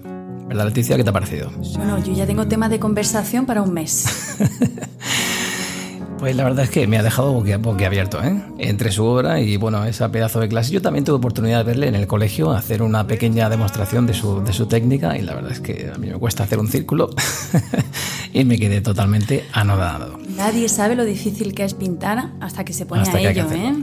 ¿Verdad, 0.50 0.66
Leticia? 0.66 0.96
¿Qué 0.96 1.04
te 1.04 1.10
ha 1.10 1.12
parecido? 1.12 1.50
Bueno, 1.76 2.02
yo 2.02 2.12
ya 2.12 2.26
tengo 2.26 2.48
tema 2.48 2.68
de 2.68 2.80
conversación 2.80 3.46
para 3.46 3.62
un 3.62 3.72
mes. 3.72 4.04
Pues 6.20 6.36
la 6.36 6.44
verdad 6.44 6.64
es 6.64 6.70
que 6.70 6.86
me 6.86 6.98
ha 6.98 7.02
dejado 7.02 7.32
boquiabierto, 7.32 8.22
¿eh? 8.22 8.42
Entre 8.58 8.92
su 8.92 9.06
obra 9.06 9.40
y, 9.40 9.56
bueno, 9.56 9.86
esa 9.86 10.12
pedazo 10.12 10.38
de 10.38 10.48
clase. 10.50 10.70
Yo 10.70 10.82
también 10.82 11.02
tuve 11.02 11.16
oportunidad 11.16 11.56
de 11.58 11.64
verle 11.64 11.88
en 11.88 11.94
el 11.94 12.06
colegio, 12.06 12.50
hacer 12.50 12.82
una 12.82 13.06
pequeña 13.06 13.48
demostración 13.48 14.06
de 14.06 14.12
su, 14.12 14.44
de 14.44 14.52
su 14.52 14.66
técnica 14.66 15.16
y 15.16 15.22
la 15.22 15.34
verdad 15.34 15.52
es 15.52 15.60
que 15.60 15.90
a 15.94 15.96
mí 15.96 16.08
me 16.08 16.18
cuesta 16.18 16.44
hacer 16.44 16.58
un 16.58 16.68
círculo 16.68 17.08
y 18.34 18.44
me 18.44 18.58
quedé 18.58 18.82
totalmente 18.82 19.46
anodado. 19.54 20.18
Nadie 20.36 20.68
sabe 20.68 20.94
lo 20.94 21.06
difícil 21.06 21.54
que 21.54 21.64
es 21.64 21.72
pintar 21.72 22.32
hasta 22.40 22.66
que 22.66 22.74
se 22.74 22.84
pone 22.84 23.08
a 23.08 23.18
ello, 23.18 23.46
¿eh? 23.50 23.74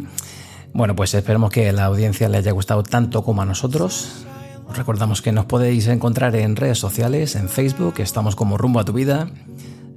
Bueno, 0.74 0.96
pues 0.96 1.16
esperemos 1.16 1.50
que 1.50 1.70
a 1.70 1.74
la 1.74 1.86
audiencia 1.86 2.30
le 2.30 2.38
haya 2.38 2.52
gustado 2.52 2.84
tanto 2.84 3.24
como 3.24 3.42
a 3.42 3.46
nosotros. 3.46 4.28
Os 4.70 4.78
recordamos 4.78 5.24
que 5.24 5.32
nos 5.32 5.46
podéis 5.46 5.88
encontrar 5.88 6.36
en 6.36 6.56
redes 6.56 6.78
sociales, 6.78 7.36
en 7.36 7.50
Facebook, 7.50 7.96
estamos 7.98 8.36
como 8.36 8.60
Rumbo 8.60 8.80
a 8.80 8.86
tu 8.86 8.94
Vida. 8.94 9.28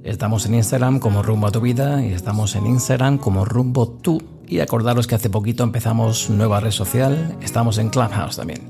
Estamos 0.03 0.47
en 0.47 0.55
Instagram 0.55 0.99
como 0.99 1.21
Rumbo 1.21 1.47
a 1.47 1.51
tu 1.51 1.61
vida 1.61 2.03
y 2.03 2.13
estamos 2.13 2.55
en 2.55 2.65
Instagram 2.65 3.17
como 3.19 3.45
Rumbo 3.45 3.87
tú. 3.87 4.21
Y 4.47 4.59
acordaros 4.59 5.07
que 5.07 5.15
hace 5.15 5.29
poquito 5.29 5.63
empezamos 5.63 6.29
nueva 6.29 6.59
red 6.59 6.71
social, 6.71 7.37
estamos 7.41 7.77
en 7.77 7.89
Clubhouse 7.89 8.35
también. 8.35 8.61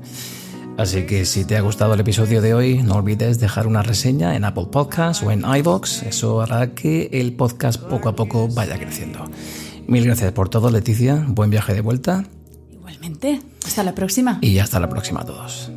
Así 0.76 1.04
que 1.06 1.24
si 1.24 1.44
te 1.44 1.56
ha 1.56 1.60
gustado 1.60 1.94
el 1.94 2.00
episodio 2.00 2.40
de 2.40 2.54
hoy, 2.54 2.82
no 2.82 2.94
olvides 2.96 3.40
dejar 3.40 3.66
una 3.66 3.82
reseña 3.82 4.36
en 4.36 4.44
Apple 4.44 4.68
Podcasts 4.70 5.22
o 5.22 5.30
en 5.30 5.42
iVoox. 5.44 6.02
Eso 6.04 6.40
hará 6.40 6.74
que 6.74 7.08
el 7.12 7.32
podcast 7.34 7.80
poco 7.80 8.08
a 8.08 8.16
poco 8.16 8.48
vaya 8.48 8.78
creciendo. 8.78 9.24
Mil 9.86 10.04
gracias 10.04 10.32
por 10.32 10.48
todo, 10.48 10.70
Leticia. 10.70 11.24
Buen 11.28 11.50
viaje 11.50 11.74
de 11.74 11.80
vuelta. 11.80 12.24
Igualmente. 12.70 13.40
Hasta 13.66 13.82
la 13.82 13.94
próxima. 13.94 14.38
Y 14.40 14.58
hasta 14.58 14.80
la 14.80 14.88
próxima 14.88 15.20
a 15.20 15.24
todos. 15.24 15.70